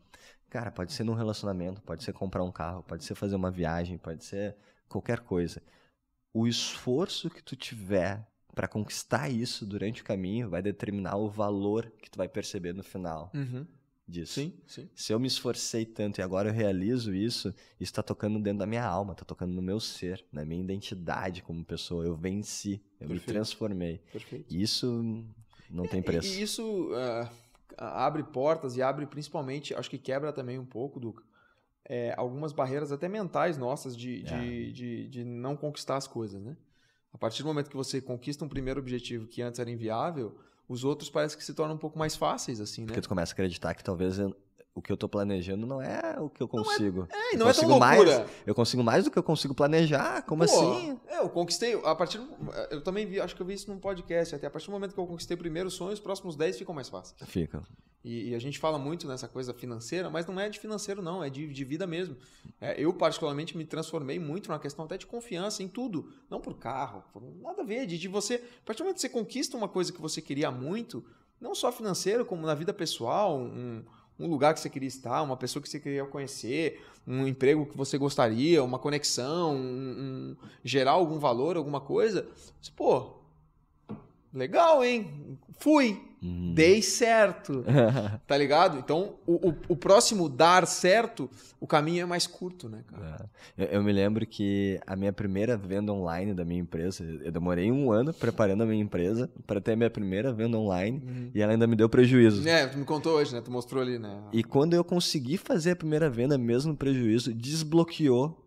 cara, 0.49 0.71
pode 0.71 0.91
ser 0.93 1.03
num 1.03 1.13
relacionamento, 1.13 1.81
pode 1.83 2.03
ser 2.03 2.13
comprar 2.13 2.43
um 2.43 2.51
carro, 2.51 2.81
pode 2.81 3.03
ser 3.03 3.13
fazer 3.13 3.35
uma 3.35 3.51
viagem, 3.51 3.99
pode 3.99 4.25
ser 4.25 4.55
qualquer 4.89 5.19
coisa. 5.19 5.61
O 6.33 6.47
esforço 6.47 7.29
que 7.29 7.43
tu 7.43 7.55
tiver 7.55 8.27
para 8.53 8.67
conquistar 8.67 9.29
isso 9.29 9.65
durante 9.65 10.01
o 10.01 10.05
caminho 10.05 10.49
vai 10.49 10.61
determinar 10.61 11.15
o 11.17 11.29
valor 11.29 11.91
que 12.01 12.09
tu 12.09 12.17
vai 12.17 12.27
perceber 12.27 12.73
no 12.73 12.83
final 12.83 13.31
disso. 14.07 14.33
Sim, 14.33 14.53
sim. 14.67 14.89
Se 14.93 15.11
eu 15.13 15.19
me 15.19 15.27
esforcei 15.27 15.85
tanto 15.85 16.19
e 16.19 16.21
agora 16.21 16.49
eu 16.49 16.53
realizo 16.53 17.13
isso, 17.13 17.49
isso 17.49 17.91
está 17.91 18.03
tocando 18.03 18.39
dentro 18.39 18.59
da 18.59 18.65
minha 18.67 18.85
alma, 18.85 19.13
está 19.13 19.25
tocando 19.25 19.53
no 19.53 19.61
meu 19.61 19.79
ser, 19.79 20.23
na 20.31 20.43
minha 20.45 20.61
identidade 20.61 21.41
como 21.41 21.63
pessoa. 21.65 22.03
Eu 22.05 22.15
venci, 22.15 22.81
eu 22.99 23.07
me 23.07 23.15
Perfeito. 23.15 23.33
transformei. 23.33 23.99
Perfeito. 24.11 24.53
Isso 24.53 25.25
não 25.69 25.87
tem 25.87 26.01
preço. 26.01 26.27
E 26.27 26.41
isso 26.41 26.91
ah, 26.95 28.05
abre 28.05 28.23
portas 28.23 28.75
e 28.77 28.81
abre 28.81 29.05
principalmente, 29.07 29.73
acho 29.73 29.89
que 29.89 29.97
quebra 29.97 30.31
também 30.31 30.59
um 30.59 30.65
pouco, 30.65 30.99
Duca, 30.99 31.23
é, 31.85 32.13
algumas 32.17 32.51
barreiras 32.53 32.91
até 32.91 33.09
mentais 33.09 33.57
nossas 33.57 33.97
de, 33.97 34.21
de, 34.23 34.33
É. 34.33 34.71
de, 34.71 35.07
de 35.09 35.23
não 35.23 35.55
conquistar 35.57 35.97
as 35.97 36.07
coisas, 36.07 36.41
né? 36.41 36.55
A 37.13 37.17
partir 37.17 37.43
do 37.43 37.47
momento 37.47 37.69
que 37.69 37.75
você 37.75 38.01
conquista 38.01 38.43
um 38.43 38.49
primeiro 38.49 38.79
objetivo 38.79 39.27
que 39.27 39.41
antes 39.41 39.59
era 39.59 39.69
inviável, 39.69 40.35
os 40.67 40.83
outros 40.83 41.09
parece 41.09 41.37
que 41.37 41.43
se 41.43 41.53
tornam 41.53 41.75
um 41.75 41.79
pouco 41.79 41.97
mais 41.97 42.15
fáceis, 42.15 42.59
assim, 42.59 42.81
né? 42.81 42.87
Porque 42.87 43.01
tu 43.01 43.09
começa 43.09 43.31
a 43.31 43.33
acreditar 43.33 43.73
que 43.75 43.83
talvez 43.83 44.17
o 44.75 44.81
que 44.81 44.91
eu 44.91 44.97
tô 44.97 45.07
planejando 45.07 45.67
não 45.67 45.81
é 45.81 46.17
o 46.19 46.29
que 46.29 46.41
eu 46.41 46.47
consigo. 46.47 47.07
É, 47.11 47.31
e 47.31 47.33
Eu 47.35 47.39
não 47.39 47.47
é 47.49 47.53
tão 47.53 47.61
consigo 47.63 47.79
mais- 47.79 47.97
loucura. 48.03 48.27
Eu 48.45 48.55
consigo 48.55 48.83
mais 48.83 49.03
do 49.03 49.11
que 49.11 49.19
eu 49.19 49.23
consigo 49.23 49.53
planejar? 49.53 50.23
Como 50.23 50.43
Pô, 50.45 50.51
assim? 50.51 50.99
É, 51.07 51.19
eu 51.19 51.29
conquistei. 51.29 51.75
A 51.83 51.93
partir 51.95 52.17
do- 52.17 52.27
Eu 52.71 52.81
também 52.81 53.05
vi, 53.05 53.19
acho 53.21 53.35
que 53.35 53.41
eu 53.41 53.45
vi 53.45 53.53
isso 53.53 53.69
num 53.71 53.77
podcast. 53.79 54.33
Até 54.33 54.47
a 54.47 54.49
partir 54.49 54.67
do 54.67 54.71
momento 54.71 54.93
que 54.93 54.99
eu 54.99 55.05
conquistei 55.05 55.35
o 55.35 55.37
primeiro 55.37 55.69
sonho, 55.69 55.93
os 55.93 55.99
próximos 55.99 56.35
10 56.35 56.57
ficam 56.57 56.73
mais 56.73 56.89
fáceis. 56.89 57.15
Fica. 57.29 57.61
E, 58.03 58.31
e 58.31 58.35
a 58.35 58.39
gente 58.39 58.57
fala 58.59 58.77
muito 58.79 59.07
nessa 59.07 59.27
coisa 59.29 59.53
financeira, 59.53 60.09
mas 60.09 60.25
não 60.25 60.37
é 60.39 60.49
de 60.49 60.59
financeiro, 60.59 61.01
não, 61.01 61.23
é 61.23 61.29
de, 61.29 61.47
de 61.47 61.63
vida 61.63 61.87
mesmo. 61.87 62.17
É, 62.59 62.73
eu, 62.77 62.91
particularmente, 62.93 63.55
me 63.55 63.63
transformei 63.65 64.19
muito 64.19 64.49
numa 64.49 64.59
questão 64.59 64.83
até 64.85 64.97
de 64.97 65.05
confiança 65.05 65.61
em 65.63 65.67
tudo. 65.69 66.11
Não 66.29 66.41
por 66.41 66.55
carro, 66.57 67.03
por 67.13 67.21
nada 67.41 67.61
a 67.61 67.65
ver. 67.65 67.85
De, 67.85 67.97
de 67.97 68.07
você. 68.07 68.35
A 68.35 68.65
partir 68.65 68.79
do 68.79 68.85
momento 68.85 68.95
que 68.95 69.01
você 69.01 69.09
conquista 69.09 69.55
uma 69.55 69.69
coisa 69.69 69.93
que 69.93 70.01
você 70.01 70.19
queria 70.21 70.49
muito, 70.51 71.05
não 71.39 71.53
só 71.55 71.71
financeiro, 71.71 72.25
como 72.25 72.45
na 72.45 72.55
vida 72.55 72.73
pessoal, 72.73 73.37
um, 73.39 73.85
um 74.19 74.27
lugar 74.27 74.53
que 74.53 74.59
você 74.59 74.69
queria 74.69 74.87
estar, 74.87 75.21
uma 75.21 75.35
pessoa 75.37 75.61
que 75.61 75.67
você 75.69 75.79
queria 75.79 76.05
conhecer, 76.05 76.83
um 77.07 77.27
emprego 77.27 77.65
que 77.65 77.75
você 77.75 77.97
gostaria, 77.97 78.63
uma 78.63 78.79
conexão, 78.79 79.55
um, 79.55 79.57
um- 79.59 80.35
gerar 80.63 80.91
algum 80.91 81.19
valor, 81.19 81.57
alguma 81.57 81.81
coisa. 81.81 82.27
Você, 82.61 82.71
pô, 82.75 83.22
legal, 84.33 84.83
hein? 84.83 85.37
Fui. 85.59 86.01
Uhum. 86.21 86.53
Dei 86.53 86.81
certo. 86.81 87.65
Tá 88.25 88.37
ligado? 88.37 88.77
Então, 88.79 89.15
o, 89.27 89.49
o, 89.49 89.55
o 89.69 89.75
próximo 89.75 90.29
dar 90.29 90.65
certo, 90.65 91.29
o 91.59 91.67
caminho 91.67 92.03
é 92.03 92.05
mais 92.05 92.25
curto, 92.25 92.69
né, 92.69 92.83
cara? 92.87 93.29
É. 93.57 93.65
Eu, 93.65 93.67
eu 93.67 93.83
me 93.83 93.91
lembro 93.91 94.25
que 94.25 94.79
a 94.87 94.95
minha 94.95 95.11
primeira 95.11 95.57
venda 95.57 95.91
online 95.91 96.33
da 96.33 96.45
minha 96.45 96.61
empresa, 96.61 97.03
eu 97.03 97.31
demorei 97.31 97.69
um 97.71 97.91
ano 97.91 98.13
preparando 98.13 98.63
a 98.63 98.65
minha 98.65 98.81
empresa 98.81 99.29
para 99.45 99.59
ter 99.59 99.73
a 99.73 99.75
minha 99.75 99.89
primeira 99.89 100.31
venda 100.31 100.57
online 100.57 101.31
e 101.35 101.41
ela 101.41 101.51
ainda 101.51 101.67
me 101.67 101.75
deu 101.75 101.89
prejuízo. 101.89 102.47
É, 102.47 102.67
tu 102.67 102.77
me 102.77 102.85
contou 102.85 103.17
hoje, 103.17 103.33
né? 103.33 103.41
Tu 103.41 103.51
mostrou 103.51 103.83
ali, 103.83 103.99
né? 103.99 104.23
E 104.31 104.43
quando 104.43 104.73
eu 104.73 104.83
consegui 104.83 105.37
fazer 105.37 105.71
a 105.71 105.75
primeira 105.75 106.09
venda, 106.09 106.37
mesmo 106.37 106.71
no 106.71 106.77
prejuízo, 106.77 107.33
desbloqueou 107.33 108.39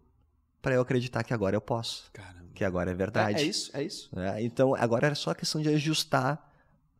para 0.63 0.75
eu 0.75 0.81
acreditar 0.81 1.23
que 1.23 1.35
agora 1.35 1.55
eu 1.55 1.61
posso. 1.61 2.11
Caramba. 2.13 2.46
Que 2.57 2.65
agora 2.65 2.91
é 2.91 2.95
É, 2.95 2.97
verdade. 2.97 3.41
é 3.43 3.47
isso, 3.47 3.71
é 3.77 3.83
isso. 3.85 4.09
né? 4.13 4.43
Então, 4.43 4.75
agora 4.75 5.07
era 5.07 5.15
só 5.15 5.33
questão 5.35 5.61
de 5.63 5.69
ajustar 5.69 6.45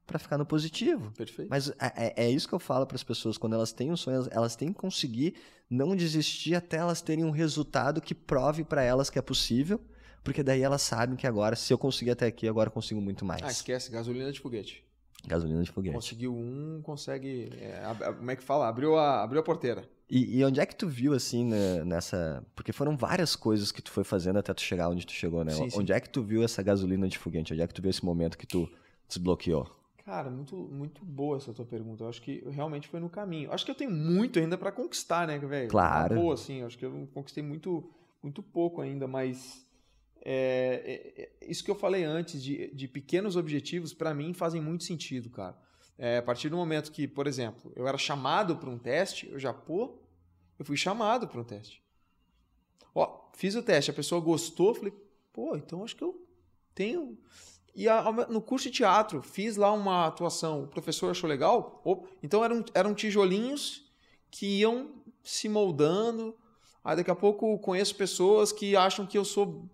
para 0.07 0.19
ficar 0.21 0.39
no 0.39 0.47
positivo. 0.47 1.11
Perfeito. 1.17 1.49
Mas 1.51 1.69
é, 1.71 1.75
é- 1.81 2.25
é 2.27 2.31
isso 2.31 2.47
que 2.47 2.55
eu 2.55 2.61
falo 2.61 2.87
para 2.87 2.95
as 2.95 3.03
pessoas, 3.03 3.37
quando 3.37 3.55
elas 3.55 3.73
têm 3.73 3.91
um 3.91 3.97
sonho, 3.97 4.17
elas- 4.17 4.29
elas 4.31 4.55
têm 4.55 4.73
que 4.73 4.79
conseguir 4.79 5.35
não 5.69 5.97
desistir 5.97 6.55
até 6.55 6.77
elas 6.77 7.01
terem 7.01 7.25
um 7.25 7.31
resultado 7.33 8.01
que 8.01 8.15
prove 8.15 8.63
para 8.63 8.83
elas 8.85 9.11
que 9.11 9.19
é 9.19 9.23
possível, 9.23 9.81
porque 10.23 10.43
daí 10.45 10.63
elas 10.63 10.83
sabem 10.83 11.17
que 11.17 11.27
agora, 11.27 11.57
se 11.57 11.73
eu 11.73 11.79
conseguir 11.79 12.13
até 12.13 12.27
aqui, 12.27 12.47
agora 12.47 12.69
eu 12.69 12.73
consigo 12.73 13.01
muito 13.01 13.25
mais. 13.25 13.43
Ah, 13.43 13.51
esquece, 13.51 13.91
gasolina 13.91 14.31
de 14.31 14.39
foguete. 14.39 14.85
Gasolina 15.27 15.63
de 15.63 15.71
foguete. 15.71 15.95
Conseguiu 15.95 16.35
um, 16.35 16.81
consegue. 16.83 17.51
é, 17.61 18.13
como 18.13 18.31
é 18.31 18.37
que 18.37 18.43
fala? 18.43 18.69
Abriu 18.69 18.97
a, 18.97 19.23
abriu 19.23 19.41
a 19.41 19.45
porteira. 19.45 19.89
E, 20.09 20.39
e 20.39 20.45
onde 20.45 20.61
é 20.61 20.67
que 20.67 20.77
tu 20.77 20.87
viu, 20.87 21.15
assim, 21.15 21.45
né, 21.45 21.85
nessa... 21.85 22.45
Porque 22.55 22.73
foram 22.73 22.97
várias 22.97 23.35
coisas 23.35 23.73
que 23.73 23.83
tu 23.83 23.91
foi 23.91 24.05
fazendo 24.05 24.39
até 24.39 24.55
tu 24.55 24.61
chegar 24.61 24.89
onde 24.89 25.05
tu 25.05 25.13
chegou, 25.13 25.45
né? 25.45 25.51
Sim, 25.51 25.69
sim. 25.69 25.81
Onde 25.81 25.93
é 25.93 25.99
que 25.99 26.09
tu 26.09 26.23
viu 26.23 26.45
essa 26.45 26.63
gasolina 26.63 27.09
de 27.09 27.19
foguete? 27.19 27.53
Onde 27.53 27.63
é 27.63 27.67
que 27.67 27.75
tu 27.75 27.83
viu 27.83 27.91
esse 27.91 28.05
momento 28.05 28.39
que 28.39 28.47
tu 28.47 28.69
desbloqueou? 29.09 29.69
Cara, 30.05 30.31
muito, 30.31 30.55
muito 30.57 31.05
boa 31.05 31.37
essa 31.37 31.53
tua 31.53 31.65
pergunta. 31.65 32.05
Eu 32.05 32.09
acho 32.09 32.23
que 32.23 32.45
realmente 32.49 32.87
foi 32.87 33.01
no 33.01 33.11
caminho. 33.11 33.51
Acho 33.53 33.65
que 33.65 33.73
eu 33.73 33.75
tenho 33.75 33.91
muito 33.91 34.39
ainda 34.39 34.57
pra 34.57 34.71
conquistar, 34.71 35.27
né, 35.27 35.37
velho? 35.37 35.69
Claro. 35.69 36.15
Boa, 36.15 36.35
assim. 36.35 36.61
eu 36.61 36.67
Acho 36.69 36.79
que 36.79 36.87
eu 36.87 37.09
conquistei 37.13 37.43
muito, 37.43 37.91
muito 38.23 38.41
pouco 38.41 38.81
ainda, 38.81 39.09
mas 39.09 39.66
é, 40.29 40.83
é, 40.85 41.23
é, 41.23 41.51
isso 41.51 41.63
que 41.63 41.71
eu 41.71 41.75
falei 41.77 42.03
antes 42.03 42.43
de, 42.43 42.75
de 42.75 42.89
pequenos 42.89 43.37
objetivos 43.37 43.95
pra 43.95 44.13
mim 44.13 44.33
fazem 44.35 44.61
muito 44.61 44.83
sentido, 44.83 45.31
cara. 45.31 45.57
É, 45.97 46.19
a 46.19 46.23
partir 46.23 46.49
do 46.49 46.57
momento 46.57 46.91
que, 46.91 47.07
por 47.07 47.29
exemplo, 47.29 47.73
eu 47.77 47.87
era 47.87 47.97
chamado 47.97 48.57
para 48.57 48.69
um 48.69 48.77
teste, 48.77 49.29
eu 49.31 49.39
já 49.39 49.53
pô, 49.55 50.01
eu 50.59 50.65
fui 50.65 50.77
chamado 50.77 51.29
para 51.29 51.41
um 51.41 51.45
teste. 51.45 51.81
Ó, 52.93 53.31
fiz 53.37 53.55
o 53.55 53.63
teste, 53.63 53.93
a 53.93 53.95
pessoa 53.95 54.21
gostou, 54.21 54.75
falei, 54.75 54.93
pô, 55.33 55.57
então 55.57 55.85
acho 55.85 55.95
que 55.95 56.03
eu 56.03 56.21
tenho 56.75 57.17
e 57.73 57.89
a- 57.89 58.11
no 58.29 58.41
curso 58.41 58.69
de 58.69 58.79
teatro, 58.79 59.23
fiz 59.23 59.57
lá 59.57 59.71
uma 59.71 60.07
atuação, 60.07 60.65
o 60.65 60.67
professor 60.67 61.11
achou 61.11 61.29
legal. 61.29 61.81
Op, 61.85 62.09
então 62.21 62.43
eram, 62.43 62.65
eram 62.75 62.95
tijolinhos 62.95 63.93
que 64.31 64.61
iam 64.61 65.05
se 65.23 65.49
moldando. 65.49 66.35
Aí 66.83 66.97
daqui 66.97 67.11
a 67.11 67.15
pouco 67.15 67.59
conheço 67.61 67.95
pessoas 67.95 68.51
que 68.51 68.75
acham 68.75 69.07
que 69.07 69.19
eu 69.19 69.25
sou 69.25 69.69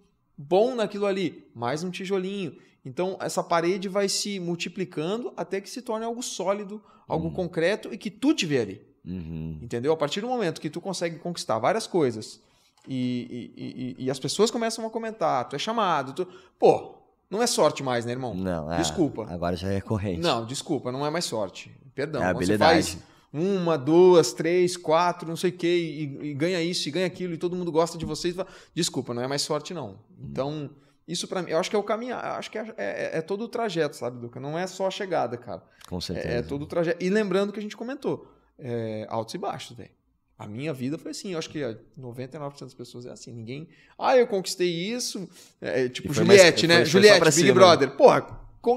bom 0.48 0.74
naquilo 0.74 1.07
ali. 1.07 1.44
Mais 1.55 1.83
um 1.85 1.90
tijolinho. 1.90 2.57
Então 2.85 3.16
essa 3.20 3.42
parede 3.42 3.88
vai 3.88 4.09
se 4.09 4.40
multiplicando 4.40 5.33
até 5.37 5.61
que 5.61 5.70
se 5.70 5.83
torne 5.83 6.05
algo 6.05 6.22
sólido, 6.22 6.83
algo 7.09 7.28
Uhum. 7.28 7.33
concreto 7.35 7.92
e 7.92 7.98
que 7.98 8.11
tu 8.11 8.35
te 8.35 8.44
vê 8.46 8.59
ali. 8.59 8.83
Uhum. 9.05 9.59
Entendeu? 9.62 9.92
A 9.92 9.96
partir 9.96 10.20
do 10.20 10.26
momento 10.28 10.61
que 10.61 10.70
tu 10.70 10.81
consegue 10.81 11.18
conquistar 11.18 11.59
várias 11.59 11.87
coisas 11.87 12.40
e, 12.88 13.52
e, 13.57 13.64
e- 14.02 14.05
e 14.07 14.11
as 14.11 14.18
pessoas 14.18 14.50
começam 14.50 14.85
a 14.87 14.90
comentar, 14.90 15.48
tu 15.48 15.55
é 15.57 15.59
chamado, 15.59 16.12
tu... 16.12 16.26
pô, 16.59 16.94
não 17.31 17.42
é 17.42 17.46
sorte 17.46 17.83
mais, 17.83 18.05
né, 18.05 18.12
irmão? 18.12 18.35
Não, 18.35 18.72
é, 18.72 18.76
Desculpa. 18.78 19.26
Agora 19.31 19.57
já 19.57 19.68
é 19.70 19.74
recorrente. 19.74 20.20
Não, 20.20 20.44
desculpa, 20.44 20.92
não 20.92 21.07
é 21.07 21.11
mais 21.11 21.24
sorte. 21.24 21.70
Perdão. 21.94 22.20
É 22.22 22.26
Quando 22.26 22.37
você 22.44 22.52
habilidade. 22.55 22.72
faz 22.92 22.98
uma, 23.32 23.78
duas, 23.78 24.32
três, 24.32 24.76
quatro, 24.76 25.28
não 25.28 25.36
sei 25.36 25.50
o 25.50 25.52
quê, 25.54 25.76
e, 26.20 26.26
e 26.30 26.34
ganha 26.34 26.62
isso, 26.62 26.88
e 26.88 26.92
ganha 26.92 27.06
aquilo, 27.06 27.32
e 27.34 27.38
todo 27.38 27.56
mundo 27.56 27.72
gosta 27.72 27.96
de 27.96 28.04
você. 28.04 28.32
fala, 28.32 28.48
Desculpa, 28.74 29.14
não 29.14 29.22
é 29.22 29.26
mais 29.26 29.42
sorte, 29.42 29.72
não. 29.72 29.98
Então, 30.20 30.70
isso 31.08 31.26
pra 31.26 31.42
mim, 31.42 31.50
eu 31.50 31.58
acho 31.58 31.70
que 31.70 31.76
é 31.76 31.78
o 31.78 31.82
caminho, 31.82 32.14
acho 32.14 32.50
que 32.50 32.58
é, 32.58 32.74
é- 32.76 33.18
é 33.18 33.20
todo 33.22 33.42
o 33.44 33.48
trajeto, 33.48 33.96
sabe, 33.96 34.20
Duca? 34.20 34.38
Não 34.38 34.58
é 34.58 34.66
só 34.66 34.86
a 34.86 34.90
chegada, 34.90 35.36
cara. 35.36 35.62
Com 35.88 36.00
certeza. 36.00 36.28
É, 36.28 36.38
é 36.38 36.42
todo 36.42 36.62
o 36.62 36.66
trajeto. 36.66 37.02
E 37.04 37.08
lembrando 37.10 37.52
que 37.52 37.58
a 37.58 37.62
gente 37.62 37.76
comentou, 37.76 38.30
é, 38.58 39.06
altos 39.08 39.34
e 39.34 39.38
baixos, 39.38 39.76
velho. 39.76 39.90
A 40.38 40.46
minha 40.46 40.72
vida 40.72 40.98
foi 40.98 41.12
assim, 41.12 41.32
eu 41.34 41.38
acho 41.38 41.48
que 41.50 41.60
99% 41.96 42.60
das 42.64 42.74
pessoas 42.74 43.06
é 43.06 43.10
assim. 43.10 43.32
Ninguém. 43.32 43.68
Ah, 43.96 44.16
eu 44.16 44.26
conquistei 44.26 44.68
isso. 44.68 45.28
É, 45.60 45.88
tipo, 45.88 46.10
E 46.10 46.14
foi 46.14 46.24
mais- 46.24 46.40
Juliette, 46.40 46.66
né? 46.66 46.84
Juliette, 46.84 47.20
Big 47.20 47.32
cima. 47.32 47.54
Brother. 47.54 47.90
Porra, 47.92 48.26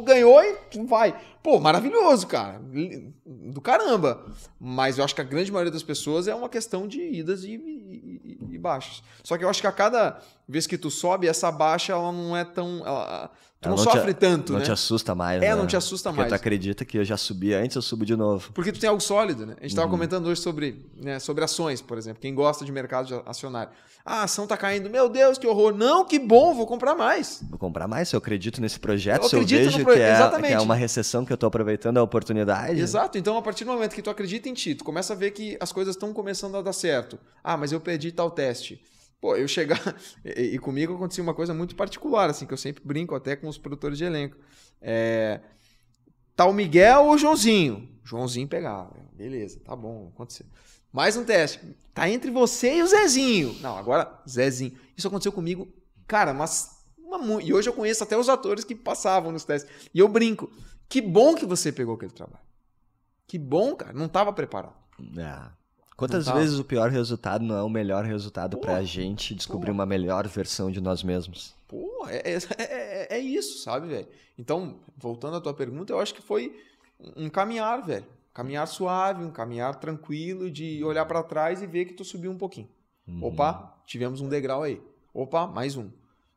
ganhou 0.04 0.42
e 0.44 0.58
vai. 0.86 1.16
Pô, 1.44 1.60
maravilhoso, 1.60 2.26
cara. 2.28 2.60
Do 3.26 3.62
caramba. 3.62 4.26
Mas 4.60 4.98
eu 4.98 5.04
acho 5.06 5.14
que 5.14 5.22
a 5.22 5.26
grande 5.26 5.52
maioria 5.52 5.72
das 5.72 5.84
pessoas 5.84 6.28
é 6.28 6.34
uma 6.34 6.50
questão 6.50 6.88
de 6.88 7.00
idas 7.02 7.44
e, 7.44 7.52
e- 7.54 8.38
e- 8.52 8.58
baixas. 8.58 9.04
Só 9.24 9.38
que 9.38 9.44
eu 9.44 9.50
acho 9.50 9.62
que 9.62 9.68
a 9.68 9.72
cada 9.72 10.20
vez 10.48 10.66
que 10.66 10.76
tu 10.78 10.90
sobe, 10.90 11.28
essa 11.28 11.52
baixa, 11.52 11.94
ela 11.94 12.12
não 12.12 12.36
é 12.36 12.44
tão. 12.44 12.80
ela- 12.86 13.30
tu 13.66 13.70
não, 13.70 13.76
não 13.78 13.86
te- 13.86 13.92
sofre 13.98 14.14
tanto, 14.14 14.52
Não 14.54 14.60
né? 14.60 14.66
te 14.66 14.72
assusta 14.72 15.14
mais, 15.14 15.42
É, 15.44 15.50
né? 15.50 15.56
não 15.56 15.68
te 15.68 15.76
assusta 15.76 16.10
Porque 16.10 16.22
mais. 16.22 16.32
tu 16.32 16.36
acredita 16.36 16.86
que 16.86 16.98
eu 16.98 17.04
já 17.06 17.18
subi 17.18 17.54
antes, 17.54 17.76
eu 17.76 17.82
subo 17.82 18.06
de 18.06 18.16
novo. 18.16 18.52
Porque 18.54 18.72
tu 18.72 18.80
tem 18.80 18.90
algo 18.90 19.02
sólido, 19.02 19.46
né? 19.46 19.54
A 19.58 19.62
gente 19.62 19.72
estava 19.72 19.88
Uhum. 19.88 19.92
comentando 19.92 20.28
hoje 20.28 20.42
sobre, 20.42 20.86
né, 20.96 21.20
sobre 21.20 21.44
ações, 21.44 21.82
por 21.82 21.98
exemplo. 21.98 22.22
Quem 22.22 22.34
gosta 22.34 22.64
de 22.66 22.72
mercado 22.72 23.08
de 23.08 23.22
acionário. 23.26 23.72
Ah, 24.08 24.22
a 24.22 24.24
ação 24.26 24.46
tá 24.46 24.56
caindo. 24.56 24.88
Meu 24.88 25.10
Deus, 25.10 25.38
que 25.40 25.48
horror. 25.48 25.74
Não, 25.76 26.06
que 26.06 26.20
bom, 26.20 26.54
vou 26.54 26.68
comprar 26.68 26.94
mais. 26.94 27.44
Vou 27.50 27.58
comprar 27.58 27.88
mais, 27.88 28.08
se 28.10 28.16
eu 28.16 28.20
acredito 28.20 28.62
nesse 28.62 28.80
projeto, 28.80 29.24
Eu 29.24 29.30
se 29.30 29.36
eu 29.36 29.44
vejo 29.44 29.84
pro- 29.84 29.94
que, 29.94 30.00
é, 30.00 30.12
exatamente. 30.14 30.48
que 30.50 30.54
é 30.54 30.60
uma 30.60 30.76
recessão 30.76 31.26
que 31.26 31.34
eu 31.34 31.38
tô 31.38 31.48
aproveitando 31.48 31.98
a 31.98 32.04
oportunidade. 32.04 32.80
Exato. 32.80 33.18
Então, 33.18 33.36
a 33.36 33.42
partir 33.42 33.64
do 33.66 33.72
momento 33.72 33.96
que 33.96 34.02
tu 34.04 34.10
acredita 34.12 34.48
em 34.48 34.54
ti, 34.54 34.76
tu 34.76 34.84
começa 34.84 35.14
a 35.14 35.16
ver 35.16 35.32
que 35.32 35.58
as 35.60 35.72
coisas 35.72 35.96
estão 35.96 36.14
começando 36.14 36.56
a 36.56 36.62
dar 36.62 36.74
certo. 36.74 37.18
Ah, 37.44 37.58
mas 37.58 37.72
eu 37.72 37.80
perdi 37.80 38.12
tal 38.12 38.30
teste. 38.30 38.80
Pô, 39.20 39.36
eu 39.36 39.48
chegar. 39.48 39.80
E, 40.24 40.56
e 40.56 40.60
comigo 40.60 40.96
acontecia 40.96 41.24
uma 41.24 41.34
coisa 41.34 41.54
muito 41.54 41.76
particular, 41.76 42.30
assim, 42.30 42.46
que 42.46 42.54
eu 42.54 42.58
sempre 42.58 42.84
brinco 42.84 43.16
até 43.16 43.36
com 43.36 43.48
os 43.48 43.58
produtores 43.58 43.98
de 43.98 44.04
elenco. 44.04 44.38
É. 44.82 45.42
Tá 46.36 46.46
o 46.46 46.54
Miguel 46.54 47.06
ou 47.06 47.14
o 47.14 47.18
Joãozinho? 47.18 47.90
Joãozinho 48.04 48.48
pegava. 48.48 48.96
Beleza, 49.14 49.60
tá 49.64 49.76
bom, 49.76 50.12
aconteceu. 50.14 50.46
Mais 50.92 51.16
um 51.18 51.24
teste. 51.24 51.60
Tá 51.94 52.10
entre 52.10 52.30
você 52.32 52.78
e 52.78 52.82
o 52.82 52.88
Zezinho. 52.88 53.56
Não, 53.62 53.78
agora 53.78 54.22
Zezinho. 54.28 54.78
Isso 54.96 55.08
aconteceu 55.08 55.32
comigo, 55.32 55.68
cara, 56.08 56.34
mas. 56.34 56.84
uma 56.98 57.42
e 57.42 57.54
hoje 57.54 57.70
eu 57.70 57.74
conheço 57.74 58.04
até 58.04 58.18
os 58.18 58.30
atores 58.30 58.64
que 58.64 58.76
passavam 58.76 59.32
nos 59.32 59.44
testes. 59.44 59.90
E 59.94 60.00
eu 60.00 60.08
brinco. 60.08 60.52
Que 60.88 61.02
bom 61.02 61.36
que 61.36 61.46
você 61.46 61.72
pegou 61.72 61.96
aquele 61.96 62.12
trabalho. 62.12 62.44
Que 63.28 63.40
bom, 63.40 63.76
cara. 63.76 63.94
Não 63.94 64.08
tava 64.08 64.32
preparado. 64.32 64.76
É. 65.18 65.65
Quantas 65.98 66.26
tá. 66.26 66.34
vezes 66.34 66.60
o 66.60 66.64
pior 66.66 66.90
resultado 66.90 67.44
não 67.44 67.56
é 67.56 67.64
o 67.64 67.70
melhor 67.70 68.04
resultado 68.04 68.58
pra 68.58 68.72
Porra, 68.74 68.86
gente 68.86 69.34
descobrir 69.34 69.68
porra. 69.68 69.76
uma 69.80 69.86
melhor 69.86 70.28
versão 70.28 70.70
de 70.70 70.82
nós 70.82 71.02
mesmos? 71.04 71.56
Pô, 71.68 72.06
é, 72.10 72.34
é, 72.34 72.38
é- 72.60 73.08
é 73.16 73.20
isso, 73.20 73.60
sabe, 73.60 73.88
velho? 73.88 74.08
Então, 74.38 74.76
voltando 74.98 75.38
à 75.38 75.42
tua 75.42 75.54
pergunta, 75.54 75.94
eu 75.94 76.00
acho 76.00 76.14
que 76.14 76.22
foi 76.22 76.54
um 77.16 77.30
caminhar, 77.30 77.86
velho. 77.86 78.06
Caminhar 78.34 78.68
suave, 78.68 79.24
um 79.24 79.32
caminhar 79.32 79.76
tranquilo, 79.76 80.52
de 80.52 80.84
olhar 80.84 81.06
pra 81.06 81.24
trás 81.24 81.62
e 81.62 81.68
ver 81.68 81.86
que 81.86 81.94
tu 81.94 82.04
subiu 82.04 82.30
um 82.32 82.38
pouquinho. 82.38 82.68
Uhum. 83.08 83.24
Opa, 83.24 83.78
tivemos 83.86 84.20
um 84.20 84.28
degrau 84.28 84.64
aí. 84.64 84.82
Opa, 85.14 85.48
mais 85.48 85.78
um. 85.78 85.90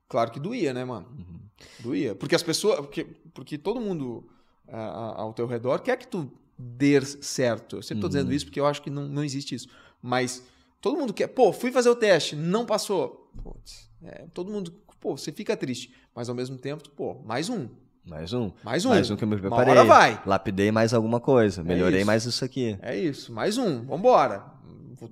Claro 0.09 0.31
que 0.31 0.39
doía, 0.39 0.73
né, 0.73 0.85
mano? 0.85 1.09
Uhum. 1.11 1.41
Doía. 1.81 2.15
Porque 2.15 2.37
as 2.37 2.43
pessoas. 2.43 2.79
Porque, 2.79 3.05
porque 3.35 3.59
todo 3.59 3.81
mundo 3.81 4.25
ah, 4.69 5.15
ao 5.17 5.33
teu 5.33 5.47
redor 5.47 5.81
quer 5.81 5.97
que 5.97 6.07
tu 6.07 6.31
dê 6.59 7.01
certo. 7.01 7.77
Eu 7.77 7.83
sempre 7.83 8.01
tô 8.01 8.07
Uhum. 8.07 8.11
dizendo 8.13 8.33
isso 8.33 8.45
porque 8.47 8.59
eu 8.61 8.67
acho 8.67 8.83
que 8.83 8.91
não, 8.91 9.07
não 9.09 9.23
existe 9.25 9.55
isso. 9.55 9.69
Mas 10.03 10.43
todo 10.81 10.97
mundo 10.99 11.13
quer. 11.13 11.29
Pô, 11.29 11.53
fui 11.53 11.71
fazer 11.71 11.89
o 11.91 11.95
teste, 11.95 12.35
não 12.37 12.67
passou. 12.67 13.31
Putz, 13.43 13.89
é, 14.03 14.27
todo 14.35 14.51
mundo. 14.51 14.73
Pô, 15.01 15.17
você 15.17 15.31
fica 15.31 15.57
triste. 15.57 15.93
Mas 16.15 16.29
ao 16.29 16.35
mesmo 16.35 16.59
tempo, 16.59 16.89
pô, 16.91 17.15
mais 17.25 17.49
um. 17.49 17.69
Mais 18.05 18.33
um. 18.33 18.51
Mais 18.65 18.85
um. 18.85 18.89
Mais 18.89 19.11
um 19.11 19.17
que 19.17 19.23
eu 19.23 19.29
me 19.29 19.35
Uma 19.35 19.41
preparei. 19.43 19.71
hora 19.73 19.85
vai. 19.85 20.21
Lapidei 20.27 20.73
mais 20.73 20.93
alguma 20.95 21.21
coisa. 21.21 21.63
Melhorei 21.63 21.99
isso. 22.01 22.07
mais 22.07 22.25
isso 22.25 22.45
aqui. 22.45 22.77
É 22.83 22.97
isso, 22.97 23.33
mais 23.33 23.59
um. 23.59 23.85
Vambora. 23.85 24.45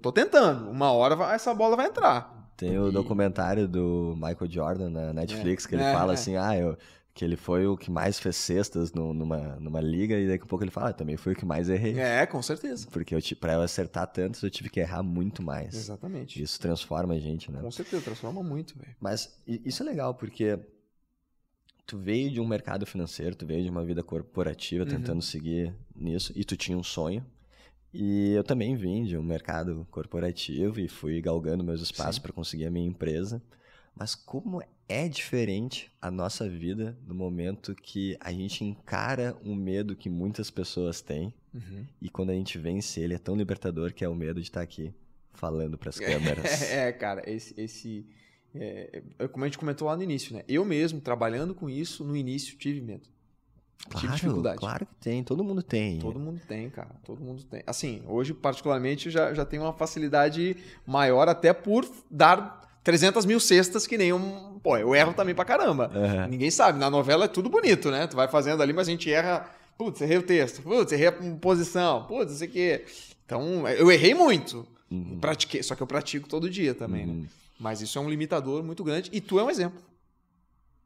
Tô 0.02 0.10
tentando. 0.10 0.68
Uma 0.70 0.90
hora 0.92 1.14
vai- 1.14 1.34
essa 1.34 1.54
bola 1.54 1.76
vai 1.76 1.86
entrar. 1.86 2.50
Tem 2.56 2.76
o 2.78 2.88
E- 2.88 2.92
documentário 2.92 3.68
do 3.68 4.14
Michael 4.16 4.50
Jordan 4.50 4.90
na 4.90 5.12
Netflix 5.12 5.66
que 5.66 5.74
ele 5.74 5.82
É, 5.82 5.92
fala 5.92 6.12
é. 6.12 6.14
assim, 6.14 6.36
ah, 6.36 6.56
eu, 6.56 6.76
que 7.16 7.24
ele 7.24 7.34
foi 7.34 7.66
o 7.66 7.78
que 7.78 7.90
mais 7.90 8.18
fez 8.20 8.36
cestas 8.36 8.92
no- 8.92 9.14
numa, 9.14 9.56
numa 9.58 9.80
liga 9.80 10.18
e 10.18 10.28
daqui 10.28 10.44
a 10.44 10.46
pouco 10.46 10.62
ele 10.62 10.70
fala, 10.70 10.90
ah, 10.90 10.92
também 10.92 11.16
foi 11.16 11.32
o 11.32 11.36
que 11.36 11.46
mais 11.46 11.70
errei. 11.70 11.98
É, 11.98 12.26
com 12.26 12.42
certeza. 12.42 12.86
Porque 12.92 13.14
eu, 13.14 13.20
pra 13.40 13.54
eu 13.54 13.62
acertar 13.62 14.06
tantos, 14.06 14.42
eu 14.42 14.50
tive 14.50 14.68
que 14.68 14.78
errar 14.78 15.02
muito 15.02 15.42
mais. 15.42 15.74
Exatamente. 15.74 16.42
Isso 16.42 16.60
transforma 16.60 17.14
a 17.14 17.18
gente, 17.18 17.50
né? 17.50 17.58
Com 17.62 17.70
certeza, 17.70 18.02
transforma 18.04 18.42
muito, 18.42 18.78
velho. 18.78 18.94
Mas 19.00 19.34
isso 19.46 19.82
é 19.82 19.86
legal, 19.86 20.14
porque 20.14 20.58
tu 21.86 21.96
veio 21.96 22.30
de 22.30 22.40
um 22.40 22.46
mercado 22.46 22.84
financeiro, 22.84 23.34
tu 23.34 23.46
veio 23.46 23.62
de 23.64 23.70
uma 23.70 23.84
vida 23.84 24.02
corporativa 24.02 24.84
Uhum. 24.84 24.90
tentando 24.90 25.22
seguir 25.22 25.74
nisso, 25.94 26.32
e 26.36 26.44
tu 26.44 26.54
tinha 26.54 26.76
um 26.76 26.82
sonho. 26.82 27.24
E 27.94 28.32
eu 28.32 28.44
também 28.44 28.76
vim 28.76 29.04
de 29.04 29.16
um 29.16 29.22
mercado 29.22 29.86
corporativo 29.90 30.78
e 30.80 30.86
fui 30.86 31.18
galgando 31.22 31.64
meus 31.64 31.80
espaços 31.80 32.18
para 32.18 32.32
conseguir 32.32 32.66
a 32.66 32.70
minha 32.70 32.86
empresa. 32.86 33.40
Mas 33.94 34.14
como 34.14 34.62
é 34.88 35.08
diferente 35.08 35.90
a 36.00 36.10
nossa 36.10 36.48
vida 36.48 36.96
no 37.06 37.14
momento 37.14 37.74
que 37.74 38.16
a 38.20 38.30
gente 38.32 38.64
encara 38.64 39.36
um 39.44 39.54
medo 39.54 39.96
que 39.96 40.08
muitas 40.08 40.50
pessoas 40.50 41.00
têm 41.00 41.32
Uhum. 41.54 41.86
e 42.02 42.10
quando 42.10 42.28
a 42.30 42.34
gente 42.34 42.58
vence 42.58 43.00
ele 43.00 43.14
é 43.14 43.18
tão 43.18 43.34
libertador 43.34 43.94
que 43.94 44.04
é 44.04 44.08
o 44.08 44.14
medo 44.14 44.40
de 44.40 44.46
estar 44.46 44.60
aqui 44.60 44.92
falando 45.32 45.78
para 45.78 45.88
as 45.88 45.98
câmeras. 45.98 46.62
É, 46.70 46.92
cara, 46.92 47.22
esse. 47.28 47.58
esse 47.58 48.06
é, 48.54 49.02
é, 49.18 49.28
como 49.28 49.42
a 49.44 49.48
gente 49.48 49.56
comentou 49.58 49.88
lá 49.88 49.96
no 49.96 50.02
início, 50.02 50.34
né? 50.36 50.44
Eu 50.46 50.64
mesmo, 50.66 51.00
trabalhando 51.00 51.54
com 51.54 51.68
isso, 51.70 52.04
no 52.04 52.14
início 52.16 52.56
tive 52.58 52.80
medo. 52.82 53.02
tive 53.78 53.90
Claro, 54.00 54.14
dificuldade. 54.16 54.58
claro 54.58 54.84
que 54.86 54.94
tem, 54.96 55.24
todo 55.24 55.42
mundo 55.42 55.62
tem. 55.62 55.98
Todo 55.98 56.18
mundo 56.20 56.40
tem, 56.46 56.68
cara. 56.70 56.94
Todo 57.04 57.20
mundo 57.22 57.42
tem. 57.44 57.62
Assim, 57.66 58.02
hoje, 58.06 58.34
particularmente, 58.34 59.10
já, 59.10 59.32
já 59.32 59.44
tenho 59.46 59.62
uma 59.62 59.72
facilidade 59.72 60.56
maior, 60.86 61.26
até 61.28 61.52
por 61.54 61.90
dar 62.10 62.65
300 62.86 63.24
mil 63.24 63.40
cestas 63.40 63.84
que 63.84 63.98
nem 63.98 64.12
um. 64.12 64.60
Pô, 64.62 64.76
eu 64.76 64.94
erro 64.94 65.12
também 65.12 65.34
pra 65.34 65.44
caramba. 65.44 65.90
Uhum. 65.92 66.28
Ninguém 66.28 66.52
sabe. 66.52 66.78
Na 66.78 66.88
novela 66.88 67.24
é 67.24 67.28
tudo 67.28 67.50
bonito, 67.50 67.90
né? 67.90 68.06
Tu 68.06 68.14
vai 68.14 68.28
fazendo 68.28 68.62
ali, 68.62 68.72
mas 68.72 68.86
a 68.86 68.90
gente 68.92 69.10
erra. 69.10 69.50
Putz, 69.76 70.00
errei 70.00 70.18
o 70.18 70.22
texto. 70.22 70.62
Putz, 70.62 70.92
errei 70.92 71.08
a 71.08 71.12
posição. 71.12 72.04
Putz, 72.04 72.30
não 72.30 72.38
sei 72.38 72.46
o 72.46 72.50
quê. 72.52 72.84
Então, 73.24 73.66
eu 73.66 73.90
errei 73.90 74.14
muito. 74.14 74.64
Uhum. 74.88 75.18
Pratiquei, 75.18 75.64
só 75.64 75.74
que 75.74 75.82
eu 75.82 75.86
pratico 75.86 76.28
todo 76.28 76.48
dia 76.48 76.76
também, 76.76 77.06
né? 77.06 77.12
Uhum. 77.12 77.26
Mas 77.58 77.80
isso 77.80 77.98
é 77.98 78.00
um 78.00 78.08
limitador 78.08 78.62
muito 78.62 78.84
grande. 78.84 79.10
E 79.12 79.20
tu 79.20 79.40
é 79.40 79.42
um 79.42 79.50
exemplo. 79.50 79.82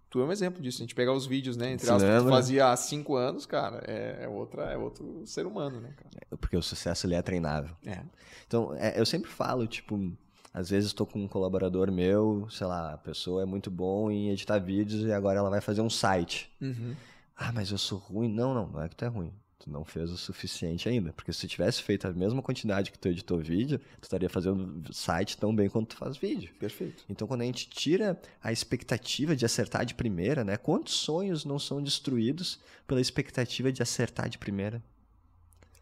Tu 0.09 0.23
é 0.23 0.25
um 0.25 0.33
exemplo 0.33 0.63
disso. 0.63 0.79
A 0.79 0.85
gente 0.85 0.95
pegar 0.95 1.13
os 1.13 1.27
vídeos, 1.27 1.55
né? 1.55 1.71
Entre 1.71 1.87
aspas, 1.87 2.03
que 2.03 2.25
tu 2.25 2.31
fazia 2.31 2.73
há 2.73 2.77
cinco 2.79 3.15
anos, 3.15 3.45
cara, 3.45 3.85
é, 3.87 4.21
é 4.23 4.29
outra, 4.29 4.63
é 4.73 4.77
outro 4.79 5.23
ser 5.27 5.45
humano, 5.45 5.83
né, 5.83 5.93
cara? 5.95 6.39
Porque 6.39 6.57
o 6.57 6.63
sucesso 6.63 7.07
ele 7.07 7.15
é 7.15 7.21
treinável. 7.21 7.77
É. 7.85 8.01
Então, 8.47 8.75
é, 8.77 8.99
eu 8.99 9.05
sempre 9.05 9.31
falo, 9.31 9.67
tipo, 9.67 10.17
às 10.53 10.71
vezes 10.71 10.89
estou 10.89 11.07
com 11.07 11.23
um 11.23 11.29
colaborador 11.29 11.91
meu, 11.93 12.49
sei 12.51 12.67
lá, 12.67 12.95
a 12.95 12.99
pessoa 12.99 13.43
é 13.43 13.47
muito 13.47 13.71
bom 13.71 14.11
em 14.11 14.31
editar 14.31 14.59
vídeos 14.59 15.05
e 15.05 15.13
agora 15.13 15.39
ela 15.39 15.51
vai 15.51 15.61
fazer 15.61 15.81
um 15.81 15.91
site. 15.91 16.51
Uhum. 16.61 16.95
Ah, 17.37 17.53
mas 17.53 17.71
eu 17.71 17.79
sou 17.79 17.99
ruim. 17.99 18.29
Não, 18.29 18.53
não, 18.53 18.67
não 18.67 18.83
é 18.83 18.89
que 18.89 18.97
tu 18.97 19.05
é 19.05 19.09
ruim. 19.09 19.33
Tu 19.61 19.71
não 19.71 19.85
fez 19.85 20.11
o 20.11 20.17
suficiente 20.17 20.89
ainda. 20.89 21.13
Porque 21.13 21.33
se 21.33 21.41
tu 21.41 21.49
tivesse 21.49 21.83
feito 21.83 22.07
a 22.07 22.13
mesma 22.13 22.43
quantidade 22.43 22.91
que 22.91 22.99
tu 22.99 23.09
editou 23.09 23.39
vídeo, 23.39 23.79
tu 24.01 24.05
estaria 24.05 24.29
fazendo 24.29 24.93
site 24.93 25.39
tão 25.39 25.55
bem 25.55 25.69
quanto 25.69 25.89
tu 25.89 25.97
faz 25.97 26.17
vídeo. 26.17 26.53
Perfeito. 26.59 27.05
Então, 27.09 27.29
quando 27.29 27.43
a 27.43 27.45
gente 27.45 27.69
tira 27.69 28.21
a 28.43 28.51
expectativa 28.51 29.37
de 29.37 29.45
acertar 29.45 29.85
de 29.85 29.95
primeira, 29.95 30.43
né? 30.45 30.57
Quantos 30.57 30.95
sonhos 30.95 31.45
não 31.45 31.59
são 31.59 31.83
destruídos 31.83 32.59
pela 32.87 33.01
expectativa 33.01 33.71
de 33.71 33.83
acertar 33.83 34.29
de 34.29 34.39
primeira? 34.39 34.83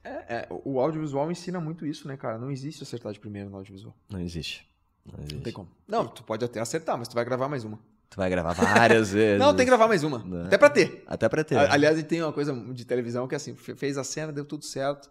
É, 0.09 0.35
é, 0.35 0.49
o 0.65 0.81
audiovisual 0.81 1.31
ensina 1.31 1.61
muito 1.61 1.85
isso, 1.87 2.07
né, 2.09 2.17
cara? 2.17 2.39
Não 2.39 2.51
existe 2.51 2.83
acertar 2.83 3.13
de 3.13 3.21
primeira 3.21 3.49
no 3.51 3.57
audiovisual. 3.57 3.95
Não 4.11 4.21
existe. 4.21 4.67
Não 5.05 5.19
existe. 5.19 5.35
Não 5.37 5.43
tem 5.43 5.53
como. 5.53 5.69
Não, 5.87 6.07
tu 6.07 6.23
pode 6.25 6.45
até 6.45 6.61
acertar, 6.61 6.97
mas 6.99 7.09
tu 7.09 7.15
vai 7.15 7.25
gravar 7.25 7.49
mais 7.49 7.65
uma. 7.65 7.79
Tu 8.11 8.17
vai 8.17 8.31
gravar 8.31 8.53
várias 8.55 9.11
vezes. 9.13 9.39
Não, 9.39 9.55
tem 9.55 9.65
que 9.67 9.71
gravar 9.71 9.87
mais 9.89 10.03
uma. 10.03 10.19
Não. 10.21 10.47
Até 10.47 10.57
pra 10.57 10.71
ter. 10.71 11.05
Até 11.07 11.29
pra 11.29 11.45
ter. 11.45 11.57
A- 11.57 11.73
Aliás, 11.73 12.03
tem 12.05 12.23
uma 12.23 12.33
coisa 12.33 12.55
de 12.73 12.85
televisão 12.85 13.29
que 13.29 13.35
é 13.35 13.37
assim, 13.37 13.55
fe- 13.55 13.75
fez 13.75 13.99
a 13.99 14.05
cena, 14.05 14.33
deu 14.33 14.45
tudo 14.45 14.65
certo. 14.65 15.11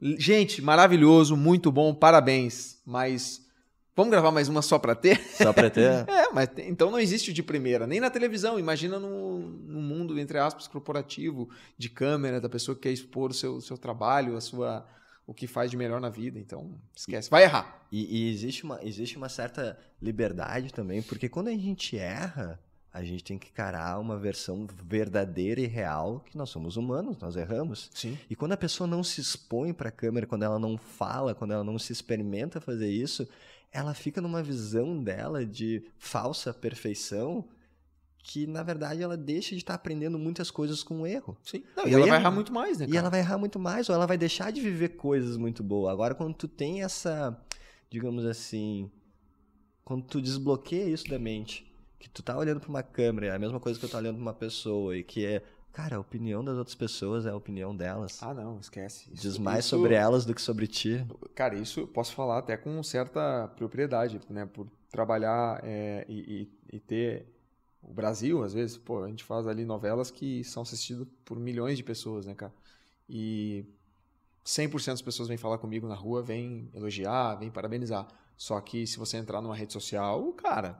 Gente, 0.00 0.62
maravilhoso, 0.62 1.36
muito 1.36 1.72
bom, 1.72 1.92
parabéns. 1.94 2.80
Mas 2.86 3.44
vamos 3.98 4.12
gravar 4.12 4.30
mais 4.30 4.48
uma 4.48 4.62
só 4.62 4.78
pra 4.78 4.94
ter? 4.94 5.20
Só 5.34 5.52
pra 5.52 5.68
ter. 5.68 5.88
É, 6.08 6.32
mas 6.32 6.48
então 6.58 6.90
não 6.90 7.00
existe 7.00 7.30
o 7.30 7.34
de 7.34 7.42
primeira, 7.42 7.86
nem 7.86 7.98
na 7.98 8.10
televisão. 8.10 8.58
Imagina 8.58 8.98
no, 9.00 9.38
no 9.40 9.80
mundo, 9.80 10.18
entre 10.18 10.38
aspas, 10.38 10.68
corporativo, 10.68 11.50
de 11.76 11.88
câmera, 11.88 12.40
da 12.40 12.48
pessoa 12.48 12.76
que 12.76 12.82
quer 12.82 12.92
expor 12.92 13.30
o 13.30 13.34
seu, 13.34 13.60
seu 13.60 13.76
trabalho, 13.76 14.36
a 14.36 14.40
sua, 14.40 14.86
o 15.26 15.34
que 15.34 15.46
faz 15.46 15.70
de 15.70 15.76
melhor 15.76 16.00
na 16.00 16.08
vida. 16.08 16.38
Então, 16.38 16.78
esquece. 16.94 17.28
Vai 17.28 17.42
errar. 17.42 17.86
E, 17.90 18.26
e 18.26 18.30
existe, 18.30 18.62
uma, 18.62 18.78
existe 18.82 19.16
uma 19.16 19.28
certa 19.28 19.76
liberdade 20.00 20.72
também, 20.72 21.02
porque 21.02 21.28
quando 21.28 21.48
a 21.48 21.52
gente 21.52 21.98
erra, 21.98 22.60
a 22.92 23.02
gente 23.02 23.24
tem 23.24 23.38
que 23.38 23.48
encarar 23.48 23.98
uma 23.98 24.16
versão 24.16 24.66
verdadeira 24.84 25.60
e 25.60 25.66
real 25.66 26.20
que 26.30 26.36
nós 26.36 26.50
somos 26.50 26.76
humanos, 26.76 27.18
nós 27.18 27.36
erramos. 27.36 27.90
Sim. 27.94 28.16
E 28.30 28.36
quando 28.36 28.52
a 28.52 28.56
pessoa 28.56 28.86
não 28.86 29.02
se 29.02 29.20
expõe 29.20 29.72
para 29.72 29.88
a 29.88 29.92
câmera, 29.92 30.26
quando 30.26 30.44
ela 30.44 30.58
não 30.58 30.76
fala, 30.76 31.34
quando 31.34 31.52
ela 31.52 31.64
não 31.64 31.78
se 31.78 31.92
experimenta 31.92 32.60
fazer 32.60 32.90
isso, 32.90 33.28
ela 33.72 33.94
fica 33.94 34.20
numa 34.20 34.42
visão 34.42 35.02
dela 35.02 35.44
de 35.44 35.82
falsa 35.98 36.52
perfeição 36.54 37.48
que, 38.20 38.46
na 38.46 38.62
verdade, 38.62 39.02
ela 39.02 39.16
deixa 39.16 39.50
de 39.50 39.56
estar 39.62 39.74
aprendendo 39.74 40.18
muitas 40.18 40.50
coisas 40.50 40.82
com 40.82 41.02
o 41.02 41.06
erro. 41.06 41.36
Sim. 41.42 41.62
Não, 41.76 41.84
O 41.84 41.88
e 41.88 41.92
ela 41.94 42.00
vai 42.06 42.08
erro- 42.16 42.20
errar 42.22 42.30
muito 42.30 42.52
mais, 42.52 42.78
né? 42.78 42.84
E 42.84 42.88
cara? 42.88 42.98
ela 43.00 43.10
vai 43.10 43.20
errar 43.20 43.38
muito 43.38 43.58
mais, 43.58 43.88
ou 43.88 43.94
ela 43.94 44.06
vai 44.06 44.18
deixar 44.18 44.50
de 44.52 44.60
viver 44.60 44.90
coisas 44.90 45.36
muito 45.36 45.62
boas. 45.62 45.92
Agora, 45.92 46.14
quando 46.14 46.34
tu 46.34 46.46
tem 46.48 46.82
essa, 46.82 47.40
digamos 47.88 48.26
assim, 48.26 48.90
quando 49.84 50.04
tu 50.04 50.20
desbloqueia 50.20 50.84
isso 50.88 51.08
da 51.08 51.18
mente, 51.18 51.72
que 51.98 52.08
tu 52.10 52.22
tá 52.22 52.36
olhando 52.36 52.60
pra 52.60 52.68
uma 52.68 52.82
câmera, 52.82 53.28
é 53.28 53.30
a 53.30 53.38
mesma 53.38 53.58
coisa 53.60 53.78
que 53.78 53.84
eu 53.86 53.88
tô 53.90 53.96
olhando 53.96 54.16
pra 54.16 54.22
uma 54.22 54.34
pessoa, 54.34 54.96
e 54.96 55.02
que 55.02 55.24
é, 55.24 55.42
cara, 55.72 55.96
a 55.96 56.00
opinião 56.00 56.44
das 56.44 56.56
outras 56.56 56.74
pessoas 56.74 57.26
é 57.26 57.30
a 57.30 57.36
opinião 57.36 57.74
delas. 57.76 58.22
Ah, 58.22 58.34
não, 58.34 58.58
esquece. 58.58 59.04
Isso- 59.12 59.22
Diz 59.22 59.38
mais 59.38 59.64
isso- 59.64 59.76
sobre 59.76 59.94
elas 59.94 60.24
do 60.24 60.34
que 60.34 60.42
sobre 60.42 60.66
ti. 60.66 61.06
Cara, 61.34 61.54
isso 61.54 61.80
eu 61.80 61.86
posso 61.88 62.14
falar 62.14 62.38
até 62.38 62.56
com 62.56 62.82
certa 62.82 63.48
propriedade, 63.56 64.20
né? 64.28 64.46
Por 64.46 64.66
trabalhar 64.90 65.60
é, 65.62 66.04
e, 66.08 66.48
e- 66.72 66.76
e 66.76 66.80
ter 66.80 67.26
o 67.82 67.92
Brasil, 67.92 68.42
às 68.42 68.52
vezes, 68.52 68.76
pô, 68.76 69.04
a 69.04 69.08
gente 69.08 69.22
faz 69.24 69.46
ali 69.46 69.64
novelas 69.64 70.10
que 70.10 70.42
são 70.44 70.62
assistidas 70.62 71.06
por 71.24 71.38
milhões 71.38 71.76
de 71.76 71.84
pessoas, 71.84 72.26
né, 72.26 72.34
cara? 72.34 72.52
E 73.08 73.64
100% 74.44 74.94
das 74.94 75.02
pessoas 75.02 75.28
vêm 75.28 75.36
falar 75.36 75.58
comigo 75.58 75.86
na 75.86 75.94
rua, 75.94 76.22
vêm 76.22 76.68
elogiar, 76.74 77.36
vêm 77.36 77.50
parabenizar. 77.50 78.08
Só 78.36 78.60
que 78.60 78.86
se 78.86 78.98
você 78.98 79.16
entrar 79.16 79.40
numa 79.40 79.54
rede 79.54 79.72
social, 79.72 80.32
cara, 80.32 80.78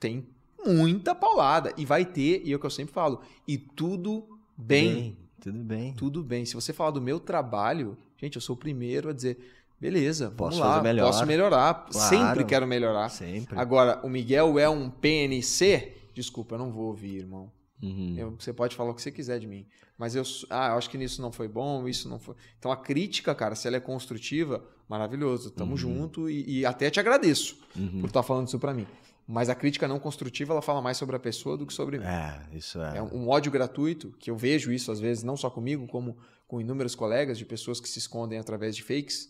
tem 0.00 0.26
muita 0.66 1.14
paulada. 1.14 1.72
E 1.76 1.84
vai 1.84 2.04
ter, 2.04 2.42
e 2.44 2.52
é 2.52 2.56
o 2.56 2.58
que 2.58 2.66
eu 2.66 2.70
sempre 2.70 2.92
falo, 2.92 3.20
e 3.46 3.56
tudo 3.58 4.26
bem. 4.56 5.16
Tudo 5.40 5.58
bem. 5.62 5.92
Tudo 5.94 6.22
bem. 6.22 6.44
Se 6.44 6.54
você 6.54 6.72
falar 6.72 6.90
do 6.90 7.00
meu 7.00 7.20
trabalho, 7.20 7.96
gente, 8.16 8.36
eu 8.36 8.40
sou 8.42 8.54
o 8.56 8.58
primeiro 8.58 9.08
a 9.10 9.12
dizer, 9.12 9.38
beleza, 9.80 10.26
vamos 10.36 10.56
Posso 10.56 10.60
lá, 10.60 10.82
melhor. 10.82 11.06
posso 11.06 11.24
melhorar. 11.26 11.86
Claro. 11.90 12.08
Sempre 12.16 12.44
quero 12.44 12.66
melhorar. 12.66 13.08
Sempre. 13.08 13.58
Agora, 13.58 14.00
o 14.04 14.08
Miguel 14.08 14.58
é 14.58 14.68
um 14.68 14.90
PNC? 14.90 15.94
Desculpa, 16.14 16.54
eu 16.56 16.58
não 16.58 16.72
vou 16.72 16.86
ouvir, 16.86 17.16
irmão. 17.18 17.50
Uhum. 17.80 18.14
Eu- 18.18 18.36
você 18.38 18.52
pode 18.52 18.74
falar 18.74 18.90
o 18.90 18.94
que 18.94 19.00
você 19.02 19.12
quiser 19.12 19.38
de 19.38 19.46
mim. 19.46 19.64
Mas 19.96 20.14
eu, 20.16 20.22
ah, 20.50 20.70
eu 20.70 20.74
acho 20.78 20.90
que 20.90 20.98
nisso 20.98 21.22
não 21.22 21.30
foi 21.30 21.46
bom, 21.48 21.86
isso 21.88 22.08
não 22.08 22.18
foi. 22.18 22.34
Então 22.58 22.70
a 22.72 22.76
crítica, 22.76 23.32
cara, 23.34 23.54
se 23.54 23.66
ela 23.68 23.76
é 23.76 23.80
construtiva, 23.80 24.64
maravilhoso. 24.88 25.50
Tamo 25.52 25.72
Uhum. 25.72 25.76
junto 25.76 26.28
e, 26.30 26.58
e 26.60 26.66
até 26.66 26.90
te 26.90 26.98
agradeço 26.98 27.56
Uhum. 27.76 28.00
por 28.00 28.06
estar 28.08 28.22
falando 28.24 28.48
isso 28.48 28.58
pra 28.58 28.74
mim. 28.74 28.86
Mas 29.30 29.50
a 29.50 29.54
crítica 29.54 29.86
não 29.86 29.98
construtiva, 29.98 30.54
ela 30.54 30.62
fala 30.62 30.80
mais 30.80 30.96
sobre 30.96 31.14
a 31.14 31.18
pessoa 31.18 31.54
do 31.54 31.66
que 31.66 31.74
sobre 31.74 31.98
mim. 31.98 32.06
É, 32.06 32.40
isso 32.50 32.80
é. 32.80 32.96
É 32.96 33.02
um 33.02 33.28
ódio 33.28 33.52
gratuito, 33.52 34.10
que 34.18 34.30
eu 34.30 34.36
vejo 34.38 34.72
isso 34.72 34.90
às 34.90 34.98
vezes, 34.98 35.22
não 35.22 35.36
só 35.36 35.50
comigo, 35.50 35.86
como 35.86 36.16
com 36.46 36.58
inúmeros 36.58 36.94
colegas 36.94 37.36
de 37.36 37.44
pessoas 37.44 37.78
que 37.78 37.88
se 37.90 37.98
escondem 37.98 38.38
através 38.38 38.74
de 38.74 38.82
fakes, 38.82 39.28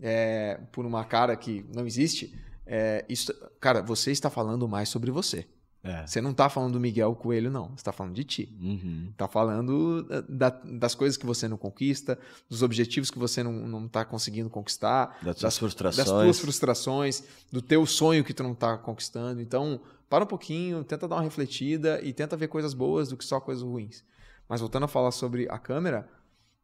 é, 0.00 0.60
por 0.70 0.86
uma 0.86 1.04
cara 1.04 1.34
que 1.36 1.66
não 1.74 1.84
existe. 1.84 2.32
É, 2.64 3.04
isso, 3.08 3.34
cara, 3.58 3.82
você 3.82 4.12
está 4.12 4.30
falando 4.30 4.68
mais 4.68 4.88
sobre 4.88 5.10
você. 5.10 5.44
É. 5.84 6.06
Você 6.06 6.20
não 6.20 6.30
está 6.30 6.48
falando 6.48 6.74
do 6.74 6.80
Miguel 6.80 7.12
Coelho, 7.16 7.50
não. 7.50 7.68
Você 7.70 7.74
está 7.76 7.90
falando 7.92 8.14
de 8.14 8.22
ti. 8.22 8.56
Uhum. 8.60 9.08
Está 9.10 9.26
falando 9.26 10.04
da- 10.28 10.50
das 10.64 10.94
coisas 10.94 11.16
que 11.16 11.26
você 11.26 11.48
não 11.48 11.56
conquista, 11.56 12.16
dos 12.48 12.62
objetivos 12.62 13.10
que 13.10 13.18
você 13.18 13.42
não 13.42 13.86
está 13.86 14.04
conseguindo 14.04 14.48
conquistar, 14.48 15.08
Das 15.22 15.36
tuas 15.36 15.40
das 15.40 15.58
frustrações. 15.58 16.06
tuas 16.08 16.38
frustrações, 16.38 17.24
do 17.50 17.60
teu 17.60 17.84
sonho 17.84 18.22
que 18.22 18.32
tu 18.32 18.42
não 18.44 18.54
tá 18.54 18.78
conquistando. 18.78 19.40
Então, 19.40 19.80
para 20.08 20.22
um 20.24 20.26
pouquinho, 20.26 20.84
tenta 20.84 21.08
dar 21.08 21.16
uma 21.16 21.22
refletida 21.22 22.00
e 22.02 22.12
tenta 22.12 22.36
ver 22.36 22.46
coisas 22.48 22.74
boas 22.74 23.08
do 23.08 23.16
que 23.16 23.24
só 23.24 23.40
coisas 23.40 23.64
ruins. 23.64 24.04
Mas 24.48 24.60
voltando 24.60 24.84
a 24.84 24.88
falar 24.88 25.10
sobre 25.10 25.48
a 25.50 25.58
câmera, 25.58 26.08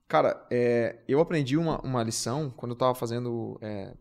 cara, 0.06 0.46
é, 0.50 1.00
eu 1.08 1.18
aprendi 1.20 1.56
uma, 1.56 1.80
uma 1.80 2.02
lição 2.04 2.50
quando 2.56 2.70
eu 2.72 2.76
tava 2.76 2.94
fazendo 2.94 3.58
é, 3.60 3.94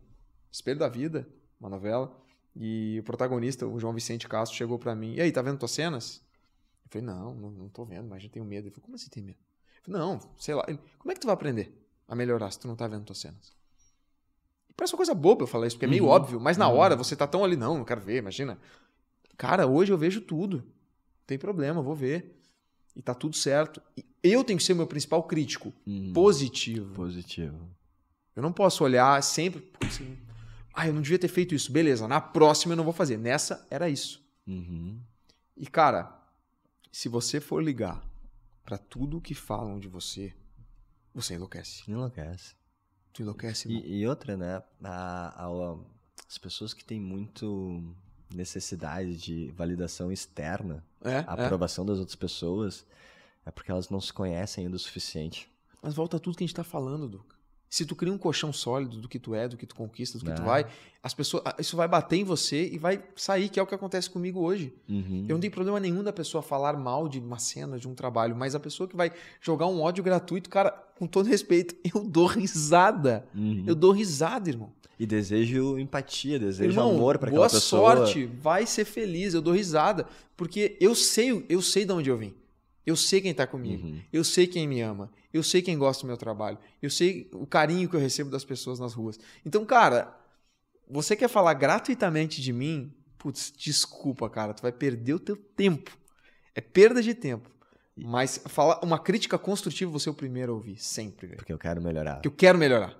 Espelho 0.51 0.77
da 0.79 0.89
Vida, 0.89 1.27
uma 1.59 1.69
novela, 1.69 2.15
e 2.59 2.97
o 2.99 3.03
protagonista, 3.03 3.67
o 3.67 3.79
João 3.79 3.93
Vicente 3.93 4.27
Castro, 4.27 4.57
chegou 4.57 4.79
pra 4.79 4.95
mim, 4.95 5.13
e 5.15 5.21
aí, 5.21 5.31
tá 5.31 5.41
vendo 5.41 5.59
tuas 5.59 5.71
cenas? 5.71 6.21
Eu 6.85 6.89
falei, 6.91 7.05
não, 7.07 7.35
não, 7.35 7.49
não 7.51 7.69
tô 7.69 7.85
vendo, 7.85 8.07
mas 8.07 8.23
eu 8.23 8.29
tenho 8.29 8.45
medo. 8.45 8.67
Ele 8.67 8.71
falou, 8.73 8.85
como 8.85 8.95
assim 8.95 9.09
tem 9.09 9.21
medo? 9.23 9.37
Eu 9.77 9.93
falei, 9.93 9.99
não, 10.01 10.19
sei 10.37 10.55
lá. 10.55 10.63
Ele, 10.67 10.79
como 10.97 11.11
é 11.11 11.15
que 11.15 11.21
tu 11.21 11.27
vai 11.27 11.33
aprender 11.33 11.71
a 12.07 12.15
melhorar 12.15 12.49
se 12.51 12.59
tu 12.59 12.67
não 12.67 12.75
tá 12.75 12.87
vendo 12.87 13.03
tuas 13.05 13.19
cenas? 13.19 13.55
Parece 14.75 14.93
uma 14.93 14.97
coisa 14.97 15.13
boba 15.15 15.43
eu 15.43 15.47
falar 15.47 15.67
isso, 15.67 15.75
porque 15.75 15.85
é 15.85 15.89
meio 15.89 16.03
Uhum. 16.05 16.11
óbvio, 16.11 16.39
mas 16.39 16.55
na 16.55 16.69
Uhum. 16.69 16.75
hora 16.75 16.95
você 16.95 17.15
tá 17.15 17.25
tão 17.25 17.43
ali, 17.43 17.55
não, 17.55 17.77
não 17.79 17.83
quero 17.85 17.99
ver, 18.01 18.17
imagina. 18.17 18.59
Cara, 19.35 19.65
hoje 19.67 19.91
eu 19.91 19.97
vejo 19.97 20.21
tudo. 20.21 20.57
Não 20.57 21.25
tem 21.25 21.37
problema, 21.37 21.81
vou 21.81 21.95
ver. 21.95 22.39
E 22.95 23.01
tá 23.01 23.13
tudo 23.13 23.35
certo. 23.35 23.81
E 23.95 24.05
eu 24.23 24.43
tenho 24.43 24.57
que 24.57 24.63
ser 24.63 24.73
o 24.73 24.75
meu 24.75 24.87
principal 24.87 25.23
crítico. 25.23 25.73
Uhum. 25.85 26.13
Positivo. 26.13 26.93
Positivo. 26.93 27.57
Eu 28.35 28.41
não 28.43 28.51
posso 28.53 28.83
olhar 28.83 29.21
sempre. 29.23 29.67
assim, 29.83 30.17
ah, 30.79 30.87
eu 30.87 30.93
não 30.93 31.01
devia 31.01 31.19
ter 31.19 31.27
feito 31.27 31.55
isso. 31.55 31.71
Beleza, 31.71 32.07
na 32.07 32.21
próxima 32.21 32.73
eu 32.73 32.77
não 32.77 32.83
vou 32.83 32.93
fazer. 32.93 33.17
Nessa 33.17 33.65
era 33.69 33.89
isso. 33.89 34.23
Uhum. 34.45 34.99
E 35.55 35.65
cara, 35.67 36.15
se 36.91 37.09
você 37.09 37.39
for 37.41 37.63
ligar 37.63 38.03
pra 38.63 38.77
tudo 38.77 39.19
que 39.21 39.33
falam 39.33 39.79
de 39.79 39.87
você, 39.87 40.33
você 41.13 41.33
enlouquece. 41.35 41.83
Enlouquece. 41.89 42.55
Tu 43.13 43.21
enlouquece. 43.23 43.67
E, 43.69 44.01
e 44.01 44.07
outra, 44.07 44.37
né? 44.37 44.61
A, 44.83 45.45
a- 45.45 45.77
as 46.29 46.37
pessoas 46.37 46.73
que 46.73 46.83
têm 46.85 46.99
muito 46.99 47.81
necessidade 48.33 49.15
de 49.17 49.49
validação 49.51 50.11
externa, 50.11 50.83
É, 51.01 51.17
a 51.27 51.35
é. 51.37 51.45
aprovação 51.45 51.85
das 51.85 51.97
outras 51.97 52.15
pessoas, 52.15 52.85
é 53.45 53.49
porque 53.51 53.71
elas 53.71 53.89
não 53.89 54.01
se 54.01 54.11
conhecem 54.13 54.65
ainda 54.65 54.75
o 54.75 54.79
suficiente. 54.79 55.49
Mas 55.81 55.93
volta 55.95 56.19
tudo 56.19 56.37
que 56.37 56.43
a 56.43 56.47
gente 56.47 56.55
tá 56.55 56.63
falando, 56.65 57.07
Duca. 57.07 57.35
Se 57.69 57.85
tu 57.85 57.95
cria 57.95 58.13
um 58.13 58.17
colchão 58.17 58.53
sólido 58.53 58.97
do 59.01 59.09
que 59.09 59.19
tu 59.19 59.35
é, 59.35 59.47
do 59.47 59.57
que 59.57 59.65
tu 59.65 59.75
conquista, 59.75 60.17
do 60.17 60.23
que 60.23 60.31
tu 60.31 60.41
É. 60.41 60.45
vai, 60.45 60.65
as 61.03 61.13
pessoas, 61.13 61.43
isso 61.59 61.75
vai 61.75 61.87
bater 61.87 62.15
em 62.17 62.23
você 62.23 62.67
e 62.69 62.77
vai 62.77 63.03
sair, 63.15 63.49
que 63.49 63.59
é 63.59 63.63
o 63.63 63.67
que 63.67 63.75
acontece 63.75 64.09
comigo 64.09 64.39
hoje. 64.39 64.73
Uhum. 64.87 65.25
Eu 65.27 65.33
não 65.35 65.39
tenho 65.41 65.51
problema 65.51 65.79
nenhum 65.79 66.01
da 66.03 66.13
pessoa 66.13 66.41
falar 66.41 66.77
mal 66.77 67.09
de 67.09 67.19
uma 67.19 67.39
cena, 67.39 67.77
de 67.77 67.87
um 67.87 67.93
trabalho, 67.93 68.35
mas 68.35 68.55
a 68.55 68.59
pessoa 68.59 68.87
que 68.87 68.95
vai 68.95 69.11
jogar 69.41 69.67
um 69.67 69.81
ódio 69.81 70.03
gratuito, 70.03 70.49
cara, 70.49 70.71
com 70.97 71.05
todo 71.05 71.27
respeito, 71.27 71.75
eu 71.93 72.03
dou 72.03 72.25
risada. 72.25 73.25
Uhum. 73.35 73.63
Eu 73.67 73.75
dou 73.75 73.91
risada, 73.91 74.49
irmão. 74.49 74.71
E 74.99 75.05
desejo 75.05 75.77
empatia, 75.77 76.39
desejo 76.39 76.71
Irmão, 76.71 76.91
amor 76.95 77.19
para 77.19 77.27
aquela 77.29 77.47
boa 77.47 77.49
pessoa. 77.49 77.95
sorte, 77.97 78.25
vai 78.25 78.65
ser 78.65 78.83
feliz, 78.85 79.33
eu 79.35 79.41
dou 79.41 79.53
risada, 79.53 80.07
porque 80.35 80.75
eu 80.79 80.95
sei, 80.95 81.45
eu 81.47 81.61
sei 81.61 81.85
de 81.85 81.91
onde 81.91 82.09
eu 82.09 82.17
vim. 82.17 82.33
Eu 82.87 82.95
sei 82.95 83.19
quem 83.21 83.33
tá 83.33 83.45
comigo. 83.45 83.85
Uhum. 83.85 84.01
Eu 84.13 84.23
sei 84.23 84.47
quem 84.47 84.65
me 84.65 84.79
ama. 84.81 85.11
Eu 85.33 85.43
sei 85.43 85.61
quem 85.61 85.77
gosta 85.77 86.03
do 86.03 86.07
meu 86.07 86.15
trabalho. 86.17 86.57
Eu 86.81 86.89
sei 86.89 87.29
o 87.33 87.45
carinho 87.45 87.89
que 87.89 87.95
eu 87.95 87.99
recebo 87.99 88.29
das 88.31 88.45
pessoas 88.45 88.79
nas 88.79 88.93
ruas. 88.93 89.19
Então, 89.45 89.65
cara, 89.65 90.17
você 90.89 91.13
quer 91.15 91.27
falar 91.27 91.53
gratuitamente 91.53 92.41
de 92.41 92.53
mim? 92.53 92.93
Putz, 93.17 93.51
desculpa, 93.57 94.29
cara, 94.29 94.53
tu 94.53 94.61
vai 94.61 94.71
perder 94.71 95.13
o 95.15 95.19
teu 95.19 95.35
tempo. 95.35 95.97
É 96.55 96.61
perda 96.61 97.03
de 97.03 97.13
tempo. 97.13 97.51
Mas 97.95 98.41
falar 98.45 98.79
uma 98.83 98.97
crítica 98.99 99.37
construtiva 99.37 99.91
você 99.91 100.07
é 100.07 100.11
o 100.11 100.15
primeiro 100.15 100.53
a 100.53 100.55
ouvir, 100.55 100.77
sempre. 100.77 101.35
Porque 101.35 101.51
eu 101.51 101.57
quero 101.57 101.81
melhorar. 101.81 102.13
Porque 102.15 102.27
eu 102.29 102.31
quero 102.31 102.57
melhorar. 102.57 102.95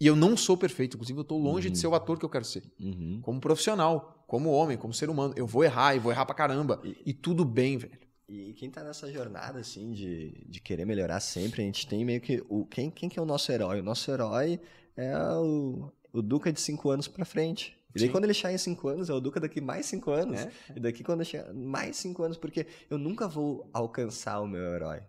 E 0.00 0.06
eu 0.06 0.16
não 0.16 0.36
sou 0.36 0.56
perfeito, 0.56 0.96
inclusive 0.96 1.18
eu 1.18 1.24
tô 1.24 1.38
longe 1.38 1.68
Uhum. 1.68 1.72
de 1.72 1.78
ser 1.78 1.86
o 1.86 1.94
ator 1.94 2.18
que 2.18 2.24
eu 2.24 2.28
quero 2.28 2.44
ser 2.44 2.64
Uhum. 2.80 3.20
como 3.22 3.40
profissional, 3.40 4.22
como 4.26 4.50
homem, 4.50 4.76
como 4.76 4.92
ser 4.92 5.08
humano. 5.08 5.32
Eu 5.36 5.46
vou 5.46 5.64
errar 5.64 5.94
e 5.94 5.98
vou 6.00 6.12
errar 6.12 6.26
pra 6.26 6.34
caramba. 6.34 6.82
E, 7.06 7.14
tudo 7.14 7.44
bem, 7.44 7.78
velho. 7.78 8.03
E 8.28 8.54
quem 8.54 8.70
tá 8.70 8.82
nessa 8.82 9.10
jornada, 9.12 9.58
assim, 9.60 9.92
de, 9.92 10.44
de 10.48 10.60
querer 10.60 10.86
melhorar 10.86 11.20
sempre, 11.20 11.62
a 11.62 11.64
gente 11.64 11.86
tem 11.86 12.04
meio 12.04 12.20
que. 12.20 12.42
O, 12.48 12.64
quem, 12.64 12.90
quem 12.90 13.08
que 13.08 13.18
é 13.18 13.22
o 13.22 13.26
nosso 13.26 13.52
herói? 13.52 13.80
O 13.80 13.82
nosso 13.82 14.10
herói 14.10 14.58
é 14.96 15.14
o, 15.36 15.90
o 16.12 16.22
Duca 16.22 16.52
de 16.52 16.60
5 16.60 16.88
anos 16.90 17.06
pra 17.08 17.24
frente. 17.24 17.76
E 17.94 17.98
daí 17.98 18.08
Sim. 18.08 18.12
quando 18.12 18.24
ele 18.24 18.34
chegar 18.34 18.52
em 18.52 18.58
5 18.58 18.88
anos, 18.88 19.10
é 19.10 19.12
o 19.12 19.20
Duca 19.20 19.38
daqui 19.38 19.60
mais 19.60 19.86
5 19.86 20.10
anos. 20.10 20.40
É, 20.40 20.50
E 20.74 20.80
daqui 20.80 21.04
quando 21.04 21.24
chegar 21.24 21.52
mais 21.52 21.96
5 21.98 22.22
anos, 22.22 22.36
porque 22.36 22.66
eu 22.90 22.98
nunca 22.98 23.28
vou 23.28 23.68
alcançar 23.72 24.40
o 24.40 24.46
meu 24.46 24.62
herói. 24.74 25.02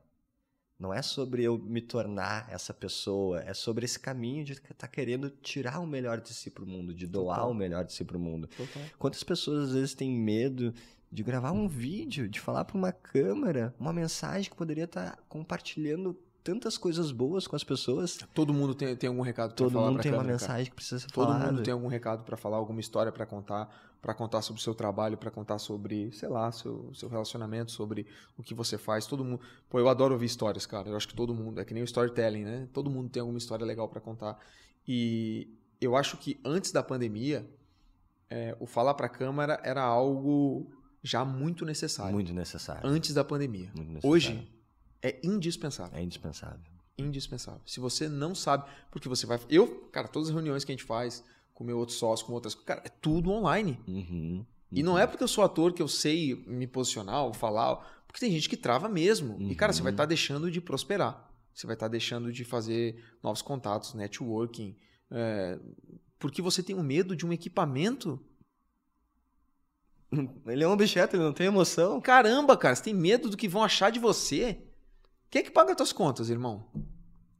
Não 0.77 0.93
é 0.93 1.01
sobre 1.01 1.41
eu 1.41 1.57
me 1.57 1.81
tornar 1.81 2.47
essa 2.51 2.73
pessoa, 2.73 3.39
é 3.41 3.53
sobre 3.53 3.85
esse 3.85 3.97
caminho 3.97 4.43
de 4.43 4.51
estar 4.53 4.89
querendo 4.89 5.29
tirar 5.29 5.79
o 5.79 5.87
melhor 5.87 6.19
de 6.19 6.33
si 6.33 6.51
pro 6.51 6.65
mundo, 6.67 6.93
de 6.93 7.07
doar 7.07 7.37
Total. 7.37 7.51
o 7.51 7.53
melhor 7.53 7.85
de 7.85 7.93
si 7.93 8.03
pro 8.03 8.19
mundo. 8.19 8.47
Total. 8.47 8.83
Quantas 8.99 9.23
pessoas 9.23 9.69
às 9.69 9.73
vezes 9.73 9.93
têm 9.93 10.11
medo 10.11 10.73
de 11.11 11.23
gravar 11.23 11.51
um 11.51 11.67
vídeo, 11.67 12.27
de 12.27 12.39
falar 12.39 12.65
para 12.65 12.77
uma 12.77 12.91
câmera, 12.91 13.73
uma 13.79 13.93
mensagem 13.93 14.49
que 14.49 14.55
poderia 14.55 14.83
estar 14.85 15.17
compartilhando 15.29 16.17
tantas 16.43 16.77
coisas 16.77 17.11
boas 17.11 17.47
com 17.47 17.55
as 17.55 17.63
pessoas? 17.63 18.19
Todo 18.33 18.53
mundo 18.53 18.75
tem, 18.75 18.95
tem 18.95 19.07
algum 19.07 19.21
recado 19.21 19.49
pra 19.49 19.57
Todo 19.57 19.71
falar 19.73 19.85
mundo 19.87 19.93
pra 19.95 20.03
tem 20.03 20.11
uma 20.11 20.19
câmera, 20.19 20.37
cara. 20.37 20.47
mensagem 20.51 20.69
que 20.69 20.75
precisa 20.75 20.99
ser 20.99 21.07
Todo 21.07 21.27
falada. 21.27 21.51
mundo 21.51 21.63
tem 21.63 21.73
algum 21.73 21.87
recado 21.87 22.23
pra 22.23 22.37
falar, 22.37 22.57
alguma 22.57 22.79
história 22.79 23.11
pra 23.11 23.25
contar, 23.25 23.67
pra 23.99 24.13
contar 24.13 24.43
sobre 24.43 24.59
o 24.59 24.63
seu 24.63 24.75
trabalho, 24.75 25.17
pra 25.17 25.31
contar 25.31 25.57
sobre, 25.57 26.11
sei 26.11 26.29
lá, 26.29 26.51
seu, 26.51 26.93
seu 26.93 27.09
relacionamento, 27.09 27.71
sobre 27.71 28.05
o 28.37 28.43
que 28.43 28.53
você 28.53 28.77
faz. 28.77 29.07
Todo 29.07 29.25
mundo. 29.25 29.41
Pô, 29.67 29.79
eu 29.79 29.89
adoro 29.89 30.13
ouvir 30.13 30.27
histórias, 30.27 30.67
cara. 30.67 30.89
Eu 30.89 30.95
acho 30.95 31.07
que 31.07 31.15
todo 31.15 31.33
mundo, 31.33 31.59
é 31.59 31.65
que 31.65 31.73
nem 31.73 31.81
o 31.81 31.85
storytelling, 31.85 32.43
né? 32.43 32.67
Todo 32.71 32.91
mundo 32.91 33.09
tem 33.09 33.21
alguma 33.21 33.39
história 33.39 33.65
legal 33.65 33.89
pra 33.89 33.99
contar. 33.99 34.37
E 34.87 35.49
eu 35.81 35.95
acho 35.95 36.15
que 36.17 36.39
antes 36.45 36.71
da 36.71 36.83
pandemia, 36.83 37.49
é, 38.29 38.55
o 38.59 38.67
falar 38.67 38.93
pra 38.93 39.09
câmera 39.09 39.59
era 39.63 39.81
algo 39.81 40.71
já 41.05 41.23
muito 41.23 41.63
necessário. 41.65 42.11
Muito 42.13 42.33
necessário. 42.33 42.81
Antes 42.83 43.13
da 43.13 43.23
pandemia. 43.23 43.69
Muito 43.75 43.89
necessário. 43.91 44.09
Hoje 44.09 44.51
é 45.01 45.19
indispensável. 45.23 45.97
é 45.97 46.01
indispensável. 46.01 46.59
indispensável. 46.97 47.61
Se 47.65 47.79
você 47.79 48.09
não 48.09 48.33
sabe, 48.33 48.65
porque 48.91 49.07
você 49.07 49.25
vai. 49.25 49.39
Eu, 49.49 49.67
cara, 49.91 50.07
todas 50.07 50.29
as 50.29 50.33
reuniões 50.33 50.63
que 50.63 50.71
a 50.71 50.75
gente 50.75 50.83
faz 50.85 51.23
com 51.53 51.63
meu 51.63 51.77
outro 51.77 51.93
sócio, 51.95 52.25
com 52.25 52.33
outras 52.33 52.55
cara, 52.55 52.81
é 52.83 52.89
tudo 52.89 53.29
online. 53.31 53.79
Uhum. 53.87 54.45
E 54.71 54.81
não 54.83 54.97
é 54.97 55.05
porque 55.07 55.23
eu 55.23 55.27
sou 55.27 55.43
ator 55.43 55.71
que 55.73 55.81
eu 55.81 55.87
sei 55.87 56.35
me 56.47 56.65
posicionar 56.67 57.23
ou 57.23 57.33
falar, 57.33 57.75
porque 58.07 58.19
tem 58.19 58.31
gente 58.31 58.49
que 58.49 58.57
trava 58.57 58.89
mesmo. 58.89 59.37
E, 59.41 59.55
cara, 59.55 59.71
você 59.71 59.81
vai 59.81 59.91
Uhum. 59.91 59.95
estar 59.95 60.05
deixando 60.05 60.49
de 60.51 60.59
prosperar. 60.59 61.31
Você 61.53 61.65
vai 61.67 61.75
estar 61.75 61.87
deixando 61.87 62.33
de 62.33 62.43
fazer 62.43 63.01
novos 63.23 63.41
contatos, 63.41 63.93
networking. 63.93 64.75
é, 65.11 65.59
porque 66.17 66.41
você 66.41 66.63
tem 66.63 66.75
um 66.75 66.81
medo 66.83 67.15
de 67.15 67.25
um 67.25 67.31
equipamento. 67.31 68.19
Ele 70.47 70.63
é 70.63 70.67
um 70.67 70.71
objeto, 70.71 71.15
ele 71.15 71.23
não 71.23 71.33
tem 71.33 71.47
emoção. 71.47 71.99
Caramba, 71.99 72.55
cara, 72.55 72.75
você 72.75 72.83
tem 72.83 72.93
medo 72.93 73.29
do 73.29 73.35
que 73.37 73.47
vão 73.47 73.63
achar 73.63 73.91
de 73.91 73.99
você? 73.99 74.57
Quem 75.29 75.41
é 75.41 75.43
que 75.43 75.51
paga 75.51 75.71
as 75.71 75.77
tuas 75.77 75.91
contas, 75.91 76.29
irmão? 76.29 76.65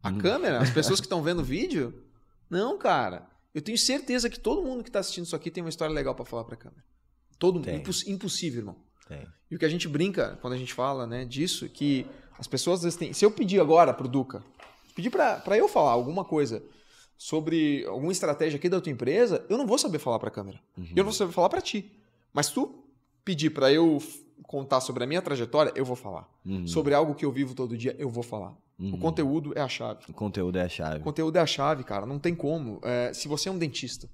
A 0.03 0.09
Hum. 0.09 0.17
câmera? 0.17 0.59
As 0.59 0.69
pessoas 0.71 0.99
que 0.99 1.05
estão 1.07 1.21
vendo 1.21 1.39
o 1.39 1.43
vídeo? 1.45 2.03
Não, 2.49 2.77
cara. 2.77 3.27
Eu 3.53 3.61
tenho 3.61 3.77
certeza 3.77 4.29
que 4.29 4.39
todo 4.39 4.61
mundo 4.61 4.83
que 4.83 4.89
está 4.89 4.99
assistindo 4.99 5.25
isso 5.25 5.35
aqui 5.35 5.49
tem 5.49 5.63
uma 5.63 5.69
história 5.69 5.93
legal 5.93 6.13
para 6.13 6.25
falar 6.25 6.43
para 6.43 6.55
a 6.55 6.57
câmera. 6.57 6.83
Todo 7.39 7.55
mundo. 7.55 7.69
Imposs- 7.69 8.07
impossível, 8.07 8.59
irmão. 8.61 8.75
Tem. 9.07 9.25
E 9.49 9.55
o 9.55 9.59
que 9.59 9.65
a 9.65 9.69
gente 9.69 9.87
brinca 9.87 10.37
quando 10.41 10.53
a 10.53 10.57
gente 10.57 10.73
fala, 10.73 11.05
né, 11.07 11.23
disso, 11.23 11.69
que 11.69 12.05
as 12.37 12.47
pessoas 12.47 12.79
às 12.79 12.83
vezes 12.83 12.99
têm. 12.99 13.13
Se 13.13 13.23
eu 13.23 13.31
pedir 13.31 13.59
agora 13.61 13.93
pro 13.93 14.07
Duca, 14.07 14.43
pedir 14.95 15.09
para 15.09 15.57
eu 15.57 15.67
falar 15.69 15.91
alguma 15.91 16.25
coisa 16.25 16.61
sobre 17.17 17.85
alguma 17.85 18.11
estratégia 18.11 18.57
aqui 18.57 18.67
da 18.67 18.81
tua 18.81 18.91
empresa, 18.91 19.45
eu 19.47 19.57
não 19.57 19.65
vou 19.65 19.77
saber 19.77 19.99
falar 19.99 20.19
para 20.19 20.27
a 20.27 20.31
câmera. 20.31 20.59
Uhum. 20.77 20.85
Eu 20.89 20.97
não 20.97 21.03
vou 21.05 21.13
saber 21.13 21.31
falar 21.31 21.47
para 21.49 21.61
ti. 21.61 21.89
Mas 22.35 22.49
tu 22.49 22.83
pedir 23.23 23.49
para 23.51 23.71
eu 23.71 23.97
contar 24.43 24.81
sobre 24.81 25.03
a 25.05 25.07
minha 25.07 25.21
trajetória, 25.21 25.71
eu 25.75 25.85
vou 25.85 25.95
falar. 25.95 26.29
Uhum. 26.45 26.67
Sobre 26.67 26.93
algo 26.93 27.15
que 27.15 27.23
eu 27.25 27.31
vivo 27.31 27.55
todo 27.55 27.77
dia, 27.77 27.95
eu 27.97 28.09
vou 28.09 28.21
falar. 28.21 28.51
O 28.77 28.83
Uhum. 28.83 28.99
conteúdo 28.99 29.53
é 29.57 29.61
a 29.61 29.69
chave. 29.69 30.03
O 30.09 30.13
conteúdo 30.13 30.57
é 30.57 30.63
a 30.63 30.65
O 30.65 30.69
chave. 30.69 30.99
conteúdo 30.99 31.37
é 31.37 31.39
a 31.39 31.45
chave, 31.45 31.85
cara. 31.85 32.05
Não 32.05 32.19
tem 32.19 32.35
como. 32.35 32.81
É, 32.83 33.13
se 33.13 33.29
você 33.29 33.47
é 33.47 33.51
um 33.53 33.57
dentista 33.57 34.09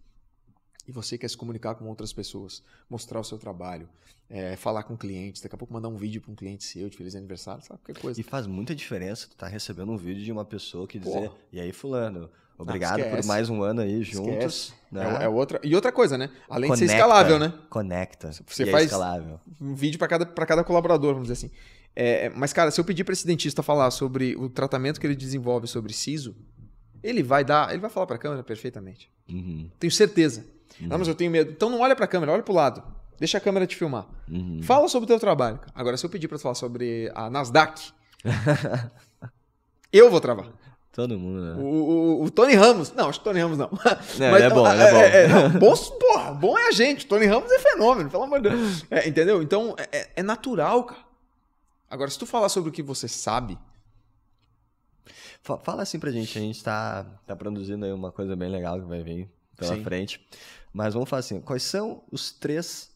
e 0.87 0.91
você 0.91 1.17
quer 1.17 1.27
se 1.29 1.35
comunicar 1.35 1.73
com 1.73 1.85
outras 1.87 2.13
pessoas, 2.13 2.63
mostrar 2.87 3.19
o 3.19 3.23
seu 3.23 3.39
trabalho, 3.39 3.89
é, 4.29 4.55
falar 4.55 4.83
com 4.83 4.95
clientes, 4.95 5.41
daqui 5.41 5.55
a 5.55 5.57
pouco 5.57 5.73
mandar 5.73 5.89
um 5.89 5.95
vídeo 5.97 6.21
para 6.21 6.31
um 6.31 6.35
cliente 6.35 6.63
seu 6.63 6.87
de 6.89 6.95
feliz 6.95 7.15
aniversário, 7.15 7.63
sabe? 7.65 7.79
Qualquer 7.83 7.99
coisa. 7.99 8.21
E 8.21 8.23
faz 8.23 8.45
muita 8.45 8.75
diferença 8.75 9.27
tu 9.27 9.35
tá 9.35 9.47
recebendo 9.47 9.91
um 9.91 9.97
vídeo 9.97 10.23
de 10.23 10.31
uma 10.31 10.45
pessoa 10.45 10.87
que 10.87 10.99
dizer, 10.99 11.29
Porra. 11.29 11.35
e 11.51 11.59
aí 11.59 11.73
fulano, 11.73 12.29
obrigado 12.61 12.99
por 12.99 13.07
esquece. 13.09 13.27
mais 13.27 13.49
um 13.49 13.61
ano 13.63 13.81
aí 13.81 14.03
juntos. 14.03 14.73
Né? 14.91 15.19
É, 15.21 15.23
é 15.23 15.27
outra. 15.29 15.59
E 15.63 15.73
outra 15.75 15.91
coisa, 15.91 16.17
né? 16.17 16.29
Além 16.49 16.69
de 16.71 16.77
ser 16.77 16.85
Conecta, 16.85 17.01
escalável, 17.05 17.39
né? 17.39 17.53
Conecta. 17.69 18.31
Você 18.45 18.63
e 18.63 18.69
é 18.69 18.71
faz- 18.71 18.85
escalável. 18.85 19.39
um 19.59 19.73
vídeo 19.75 19.97
para 19.97 20.07
cada, 20.07 20.25
pra 20.25 20.45
cada 20.45 20.63
colaborador, 20.63 21.13
vamos 21.13 21.29
dizer 21.29 21.45
assim. 21.45 21.53
É, 21.95 22.29
mas, 22.29 22.53
cara, 22.53 22.71
se 22.71 22.79
eu 22.79 22.85
pedir 22.85 23.03
para 23.03 23.13
esse 23.13 23.25
dentista 23.25 23.61
falar 23.63 23.89
sobre 23.91 24.35
o 24.37 24.49
tratamento 24.49 24.99
que 24.99 25.05
ele 25.07 25.15
desenvolve 25.15 25.67
sobre 25.67 25.91
siso, 25.93 26.35
ele 27.03 27.21
vai 27.23 27.43
dar, 27.43 27.69
ele 27.71 27.79
vai 27.79 27.89
falar 27.89 28.05
para 28.05 28.15
a 28.15 28.19
câmera 28.19 28.43
perfeitamente. 28.43 29.09
Uhum. 29.29 29.69
Tenho 29.79 29.91
certeza. 29.91 30.45
Uhum. 30.79 30.87
Não, 30.87 30.97
mas 30.99 31.07
eu 31.07 31.15
tenho 31.15 31.29
medo. 31.31 31.51
Então 31.51 31.69
não 31.69 31.79
olha 31.81 31.95
para 31.95 32.05
a 32.05 32.07
câmera, 32.07 32.31
olha 32.33 32.43
para 32.43 32.51
o 32.51 32.55
lado. 32.55 32.83
Deixa 33.19 33.37
a 33.37 33.41
câmera 33.41 33.67
te 33.67 33.75
filmar. 33.75 34.07
Uhum. 34.29 34.61
Fala 34.63 34.87
sobre 34.87 35.05
o 35.05 35.07
teu 35.07 35.19
trabalho. 35.19 35.59
Agora, 35.75 35.95
se 35.95 36.05
eu 36.05 36.09
pedir 36.09 36.27
para 36.27 36.39
falar 36.39 36.55
sobre 36.55 37.11
a 37.13 37.29
Nasdaq, 37.29 37.91
eu 39.91 40.09
vou 40.09 40.19
travar. 40.21 40.47
Todo 40.93 41.17
mundo, 41.17 41.41
né? 41.41 41.53
O, 41.61 41.65
o- 41.65 42.23
o 42.25 42.29
Tony 42.31 42.53
Ramos. 42.53 42.91
Não, 42.91 43.07
acho 43.09 43.19
que 43.21 43.29
o 43.29 43.31
Tony 43.31 43.39
Ramos 43.41 43.57
não. 43.57 43.69
Não, 44.19 44.35
ele 44.35 44.45
é 44.45 44.49
bom, 44.49 44.67
ele 44.69 44.81
é 44.83 45.27
bom. 45.29 45.49
não, 45.49 45.59
bom, 45.59 45.75
porra, 45.99 46.31
bom 46.33 46.57
é 46.59 46.67
a 46.67 46.71
gente. 46.71 47.05
Tony 47.07 47.25
Ramos 47.25 47.49
é 47.51 47.59
fenômeno, 47.59 48.09
pelo 48.09 48.23
amor 48.23 48.41
de 48.41 48.49
Deus. 48.49 48.85
É, 48.91 49.07
entendeu? 49.07 49.41
Então, 49.41 49.73
é- 49.77 49.97
é, 49.99 50.09
é 50.17 50.23
natural, 50.23 50.83
cara. 50.83 51.01
Agora, 51.89 52.09
se 52.09 52.19
tu 52.19 52.25
falar 52.25 52.49
sobre 52.49 52.69
o 52.69 52.73
que 52.73 52.83
você 52.83 53.07
sabe, 53.07 53.57
Fa- 55.43 55.57
Fala 55.57 55.81
assim 55.83 55.97
pra 55.99 56.11
gente, 56.11 56.37
a 56.37 56.41
gente 56.41 56.63
tá, 56.63 57.05
tá 57.25 57.35
produzindo 57.35 57.85
aí 57.85 57.91
uma 57.91 58.11
coisa 58.11 58.35
bem 58.35 58.49
legal 58.49 58.79
que 58.79 58.85
vai 58.85 59.01
vir 59.01 59.29
pela 59.57 59.75
Sim. 59.75 59.83
frente. 59.83 60.25
Mas 60.73 60.93
vamos 60.93 61.09
falar 61.09 61.21
assim, 61.21 61.41
quais 61.41 61.63
são 61.63 62.03
os 62.11 62.31
três 62.31 62.90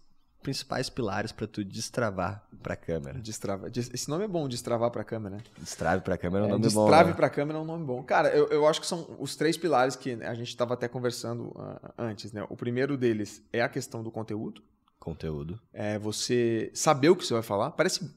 principais 0.46 0.90
pilares 0.90 1.32
pra 1.32 1.48
tu 1.48 1.64
destravar 1.64 2.44
pra 2.62 2.76
câmera? 2.76 3.20
destrava. 3.20 3.70
Des- 3.70 3.90
Esse 3.94 4.08
nome 4.10 4.24
é 4.24 4.28
bom, 4.28 4.48
destravar 4.48 4.92
pra 4.92 5.04
câmera, 5.04 5.38
né? 5.38 5.42
Destrave 5.60 6.02
pra 6.04 6.18
câmera 6.18 6.44
é 6.44 6.46
um 6.46 6.50
É, 6.50 6.52
nome 6.52 6.62
destrave 6.64 7.04
bom. 7.04 7.10
né? 7.10 7.16
pra 7.16 7.30
câmera 7.30 7.58
é 7.58 7.62
um 7.62 7.66
nome 7.66 7.84
bom. 7.86 8.04
Cara, 8.04 8.30
eu, 8.30 8.48
eu 8.50 8.68
acho 8.68 8.80
que 8.80 8.88
são 8.88 9.16
os 9.20 9.36
três 9.36 9.58
pilares 9.58 9.96
que 9.96 10.12
a 10.24 10.34
gente 10.36 10.50
estava 10.50 10.76
até 10.76 10.88
conversando 10.88 11.52
ah, 11.58 11.92
antes, 11.98 12.32
né? 12.32 12.46
O 12.50 12.56
primeiro 12.56 12.96
deles 12.96 13.42
é 13.52 13.62
a 13.62 13.68
questão 13.70 14.04
do 14.04 14.12
conteúdo. 14.12 14.62
Conteúdo. 15.00 15.60
É 15.74 15.98
você 16.00 16.72
saber 16.74 17.10
o 17.10 17.16
que 17.16 17.26
você 17.26 17.34
vai 17.34 17.44
falar. 17.44 17.72
Parece 17.72 18.10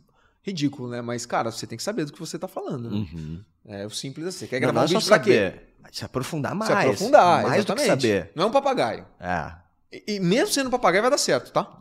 ridículo, 0.43 0.89
né? 0.89 1.01
Mas, 1.03 1.27
cara, 1.27 1.51
você 1.51 1.67
tem 1.67 1.77
que 1.77 1.83
saber 1.83 2.05
do 2.05 2.13
que 2.13 2.19
você 2.21 2.39
tá 2.39 2.49
falando, 2.49 2.91
né? 2.91 2.97
Uhum. 2.97 3.45
É 3.67 3.85
o 3.87 3.91
simples 3.91 4.27
assim. 4.27 4.39
Você 4.41 4.47
quer 4.49 4.57
Não, 4.61 4.73
gravar 4.73 4.81
não 4.81 4.83
um 4.83 4.85
é 4.85 4.89
só 4.89 4.99
vídeo 4.99 5.09
pra 5.09 5.19
quê? 5.19 5.51
saber, 5.51 5.75
se 5.93 6.05
aprofundar 6.05 6.55
mais. 6.55 6.71
Se 6.71 6.77
aprofundar, 6.79 7.43
Mais 7.43 7.65
do 7.65 7.75
que 7.75 7.81
exatamente. 7.83 7.87
saber. 8.09 8.33
Não 8.35 8.45
é 8.45 8.47
um 8.47 8.51
papagaio. 8.51 9.07
É. 9.21 9.53
E, 9.93 10.15
e 10.15 10.21
mesmo 10.21 10.53
sendo 10.53 10.71
papagaio, 10.71 11.03
vai 11.03 11.11
dar 11.11 11.19
certo, 11.19 11.53
tá? 11.53 11.81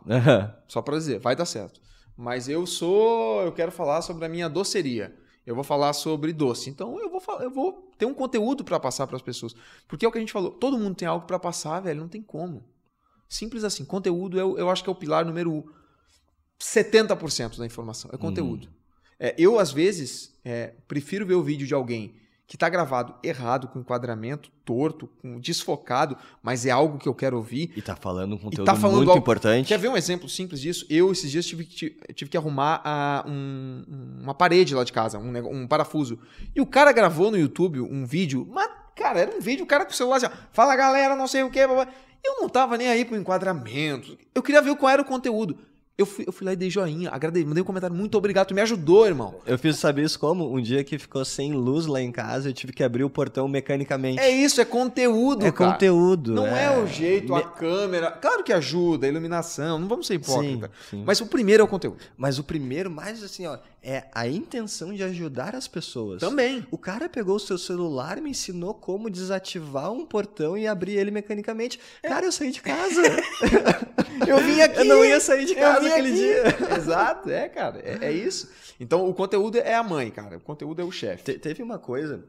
Só 0.66 0.82
pra 0.82 0.96
dizer, 0.96 1.18
vai 1.18 1.36
dar 1.36 1.44
certo. 1.44 1.80
Mas 2.16 2.48
eu 2.48 2.66
sou. 2.66 3.42
Eu 3.42 3.52
quero 3.52 3.70
falar 3.70 4.02
sobre 4.02 4.24
a 4.24 4.28
minha 4.28 4.48
doceria. 4.48 5.14
Eu 5.46 5.54
vou 5.54 5.64
falar 5.64 5.92
sobre 5.92 6.32
doce. 6.32 6.68
Então 6.68 6.98
eu 7.00 7.08
vou, 7.08 7.20
falar, 7.20 7.44
eu 7.44 7.50
vou 7.50 7.90
ter 7.96 8.06
um 8.06 8.12
conteúdo 8.12 8.64
pra 8.64 8.80
passar 8.80 9.06
pras 9.06 9.22
pessoas. 9.22 9.54
Porque 9.86 10.04
é 10.04 10.08
o 10.08 10.12
que 10.12 10.18
a 10.18 10.20
gente 10.20 10.32
falou. 10.32 10.50
Todo 10.50 10.78
mundo 10.78 10.96
tem 10.96 11.06
algo 11.06 11.26
pra 11.26 11.38
passar, 11.38 11.80
velho. 11.80 12.00
Não 12.00 12.08
tem 12.08 12.20
como. 12.20 12.64
Simples 13.28 13.64
assim. 13.64 13.84
Conteúdo, 13.84 14.38
eu, 14.38 14.58
eu 14.58 14.68
acho 14.68 14.82
que 14.82 14.90
é 14.90 14.92
o 14.92 14.96
pilar 14.96 15.24
número 15.24 15.72
70% 16.60 17.56
da 17.56 17.64
informação. 17.66 18.10
É 18.12 18.16
conteúdo. 18.16 18.68
É, 19.18 19.34
eu, 19.38 19.58
às 19.58 19.70
vezes, 19.72 20.38
é, 20.44 20.74
prefiro 20.86 21.26
ver 21.26 21.34
o 21.34 21.42
vídeo 21.42 21.66
de 21.66 21.74
alguém 21.74 22.14
que 22.48 22.56
está 22.56 22.66
gravado 22.68 23.14
errado, 23.22 23.68
com 23.68 23.78
enquadramento 23.78 24.50
torto, 24.64 25.06
com 25.20 25.38
desfocado, 25.38 26.16
mas 26.42 26.64
é 26.64 26.70
algo 26.70 26.96
que 26.98 27.06
eu 27.08 27.14
quero 27.14 27.36
ouvir. 27.36 27.70
E 27.76 27.82
tá 27.82 27.94
falando 27.94 28.34
um 28.36 28.38
conteúdo 28.38 28.64
tá 28.64 28.74
falando 28.74 28.96
muito 28.96 29.10
algo- 29.10 29.20
importante. 29.20 29.68
Quer 29.68 29.78
ver 29.78 29.88
um 29.88 29.96
exemplo 29.96 30.26
simples 30.30 30.58
disso? 30.60 30.86
Eu, 30.88 31.12
esses 31.12 31.30
dias, 31.30 31.44
tive 31.44 31.64
que, 31.66 31.76
ti- 31.76 31.96
tive 32.14 32.30
que 32.30 32.36
arrumar 32.38 32.80
a- 32.82 33.22
um- 33.28 33.84
uma 34.22 34.34
parede 34.34 34.74
lá 34.74 34.82
de 34.82 34.92
casa, 34.94 35.18
um, 35.18 35.30
um 35.62 35.66
parafuso. 35.68 36.18
E 36.56 36.60
o 36.60 36.66
cara 36.66 36.90
gravou 36.90 37.30
no 37.30 37.36
YouTube 37.38 37.80
um 37.80 38.04
vídeo, 38.06 38.48
mas, 38.50 38.68
Cara, 38.96 39.20
era 39.20 39.36
um 39.36 39.40
vídeo, 39.40 39.62
o 39.62 39.66
cara 39.68 39.84
com 39.84 39.92
o 39.92 39.94
celular 39.94 40.16
assim, 40.16 40.26
ó, 40.26 40.30
fala 40.50 40.74
galera, 40.74 41.14
não 41.14 41.28
sei 41.28 41.44
o 41.44 41.50
que. 41.50 41.60
Eu 41.60 42.40
não 42.40 42.48
tava 42.48 42.76
nem 42.76 42.88
aí 42.88 43.04
pro 43.04 43.14
enquadramento. 43.16 44.18
Eu 44.34 44.42
queria 44.42 44.60
ver 44.60 44.74
qual 44.74 44.90
era 44.90 45.00
o 45.02 45.04
conteúdo. 45.04 45.56
Eu 45.98 46.06
fui, 46.06 46.24
eu 46.28 46.32
fui 46.32 46.46
lá 46.46 46.52
e 46.52 46.56
dei 46.56 46.70
joinha, 46.70 47.10
agradei, 47.10 47.44
mandei 47.44 47.60
um 47.60 47.66
comentário, 47.66 47.96
muito 47.96 48.16
obrigado, 48.16 48.46
tu 48.46 48.54
me 48.54 48.60
ajudou, 48.60 49.04
irmão. 49.04 49.34
Eu 49.44 49.58
fiz 49.58 49.78
saber 49.78 50.04
isso 50.04 50.16
como? 50.16 50.48
Um 50.48 50.62
dia 50.62 50.84
que 50.84 50.96
ficou 50.96 51.24
sem 51.24 51.52
luz 51.52 51.86
lá 51.86 52.00
em 52.00 52.12
casa, 52.12 52.48
eu 52.48 52.52
tive 52.52 52.72
que 52.72 52.84
abrir 52.84 53.02
o 53.02 53.10
portão 53.10 53.48
mecanicamente. 53.48 54.20
É 54.20 54.30
isso, 54.30 54.60
é 54.60 54.64
conteúdo, 54.64 55.44
É 55.44 55.50
cara. 55.50 55.72
conteúdo. 55.72 56.34
Não 56.34 56.46
é, 56.46 56.66
é 56.66 56.78
o 56.78 56.86
jeito, 56.86 57.32
Me- 57.34 57.40
a 57.40 57.42
câmera. 57.42 58.12
Claro 58.12 58.44
que 58.44 58.52
ajuda, 58.52 59.06
a 59.06 59.08
iluminação, 59.10 59.76
não 59.80 59.88
vamos 59.88 60.06
ser 60.06 60.14
hipócritas. 60.14 60.70
Sim, 60.88 60.98
sim. 60.98 61.02
Mas 61.04 61.20
o 61.20 61.26
primeiro 61.26 61.62
é 61.62 61.64
o 61.64 61.68
conteúdo. 61.68 61.96
Mas 62.16 62.38
o 62.38 62.44
primeiro, 62.44 62.88
mais 62.88 63.20
assim, 63.24 63.46
ó, 63.48 63.58
é 63.82 64.04
a 64.14 64.28
intenção 64.28 64.92
de 64.94 65.02
ajudar 65.02 65.56
as 65.56 65.66
pessoas. 65.66 66.20
Também. 66.20 66.64
O 66.70 66.78
cara 66.78 67.08
pegou 67.08 67.34
o 67.34 67.40
seu 67.40 67.58
celular 67.58 68.18
e 68.18 68.20
me 68.20 68.30
ensinou 68.30 68.72
como 68.72 69.10
desativar 69.10 69.90
um 69.90 70.06
portão 70.06 70.56
e 70.56 70.64
abrir 70.64 70.96
ele 70.96 71.10
mecanicamente. 71.10 71.80
Cara, 72.04 72.24
eu 72.24 72.30
saí 72.30 72.52
de 72.52 72.62
casa. 72.62 73.02
Eu 74.26 74.38
vim 74.38 74.60
aqui. 74.60 74.80
eu 74.80 74.84
não 74.84 75.04
ia 75.04 75.20
sair 75.20 75.44
de 75.44 75.54
casa 75.54 75.87
vim 75.88 75.94
aquele 75.94 76.08
aqui. 76.08 76.16
dia. 76.16 76.42
Exato, 76.76 77.30
é, 77.30 77.48
cara. 77.48 77.78
É, 77.80 78.06
é 78.06 78.12
isso. 78.12 78.50
Então 78.78 79.08
o 79.08 79.14
conteúdo 79.14 79.58
é 79.58 79.74
a 79.74 79.82
mãe, 79.82 80.10
cara. 80.10 80.36
O 80.36 80.40
conteúdo 80.40 80.80
é 80.80 80.84
o 80.84 80.90
chefe. 80.90 81.24
Te- 81.24 81.38
teve 81.38 81.62
uma 81.62 81.78
coisa 81.78 82.24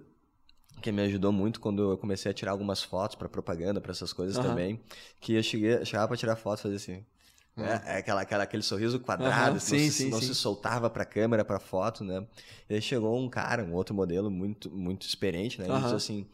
que 0.81 0.91
me 0.91 1.01
ajudou 1.01 1.31
muito 1.31 1.59
quando 1.59 1.91
eu 1.91 1.97
comecei 1.97 2.31
a 2.31 2.33
tirar 2.33 2.51
algumas 2.51 2.81
fotos 2.81 3.15
pra 3.15 3.27
propaganda, 3.27 3.81
pra 3.81 3.91
essas 3.91 4.13
coisas 4.13 4.37
Aham. 4.37 4.47
também, 4.49 4.79
que 5.19 5.33
eu 5.33 5.43
cheguei, 5.43 5.83
chegava 5.85 6.07
pra 6.07 6.17
tirar 6.17 6.35
foto 6.35 6.59
e 6.59 6.61
fazia 6.63 6.77
assim. 6.77 7.05
É, 7.57 7.95
é 7.95 7.97
aquela, 7.97 8.21
aquela, 8.21 8.43
aquele 8.43 8.63
sorriso 8.63 9.01
quadrado, 9.01 9.33
Aham, 9.33 9.51
não, 9.51 9.59
sim, 9.59 9.77
se, 9.79 9.91
sim, 9.91 10.09
não 10.09 10.21
sim. 10.21 10.27
se 10.27 10.35
soltava 10.35 10.89
pra 10.89 11.03
câmera, 11.03 11.43
pra 11.43 11.59
foto, 11.59 12.05
né? 12.05 12.25
E 12.69 12.75
aí 12.75 12.81
chegou 12.81 13.19
um 13.19 13.29
cara, 13.29 13.63
um 13.65 13.73
outro 13.73 13.93
modelo 13.93 14.31
muito, 14.31 14.71
muito 14.71 15.05
experiente, 15.05 15.59
né? 15.59 15.67
Ele 15.67 15.81
disse 15.81 15.95
assim, 15.95 16.25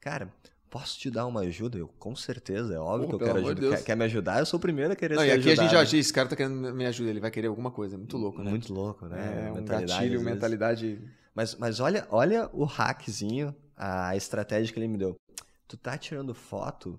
cara, 0.00 0.28
posso 0.72 0.98
te 0.98 1.10
dar 1.10 1.26
uma 1.26 1.40
ajuda? 1.40 1.76
Eu, 1.76 1.86
com 1.98 2.16
certeza, 2.16 2.74
é 2.74 2.78
óbvio 2.78 3.10
que 3.10 3.14
eu 3.16 3.18
quero 3.18 3.38
ajuda. 3.40 3.60
Deus. 3.60 3.74
Quer, 3.76 3.84
quer 3.84 3.96
me 3.96 4.04
ajudar? 4.06 4.38
Eu 4.38 4.46
sou 4.46 4.56
o 4.56 4.60
primeiro 4.60 4.94
a 4.94 4.96
querer 4.96 5.16
Não, 5.16 5.24
e 5.24 5.30
aqui 5.30 5.50
a 5.50 5.54
gente 5.54 5.70
já 5.70 5.84
diz, 5.84 6.06
esse 6.06 6.12
cara 6.12 6.26
tá 6.26 6.34
querendo 6.34 6.74
me 6.74 6.86
ajuda, 6.86 7.10
ele 7.10 7.20
vai 7.20 7.30
querer 7.30 7.48
alguma 7.48 7.70
coisa. 7.70 7.98
Muito 7.98 8.16
louco, 8.16 8.42
né? 8.42 8.50
Muito 8.50 8.72
louco, 8.72 9.06
né? 9.06 9.48
É, 9.48 9.50
um 9.50 9.56
Mentalidade, 9.56 9.92
gatilho, 9.92 10.22
mentalidade. 10.22 10.98
Mas, 11.34 11.54
mas 11.56 11.78
olha, 11.78 12.06
olha 12.10 12.48
o 12.54 12.64
hackzinho, 12.64 13.54
a 13.76 14.16
estratégia 14.16 14.72
que 14.72 14.78
ele 14.78 14.88
me 14.88 14.96
deu. 14.96 15.14
Tu 15.68 15.76
tá 15.76 15.98
tirando 15.98 16.34
foto 16.34 16.98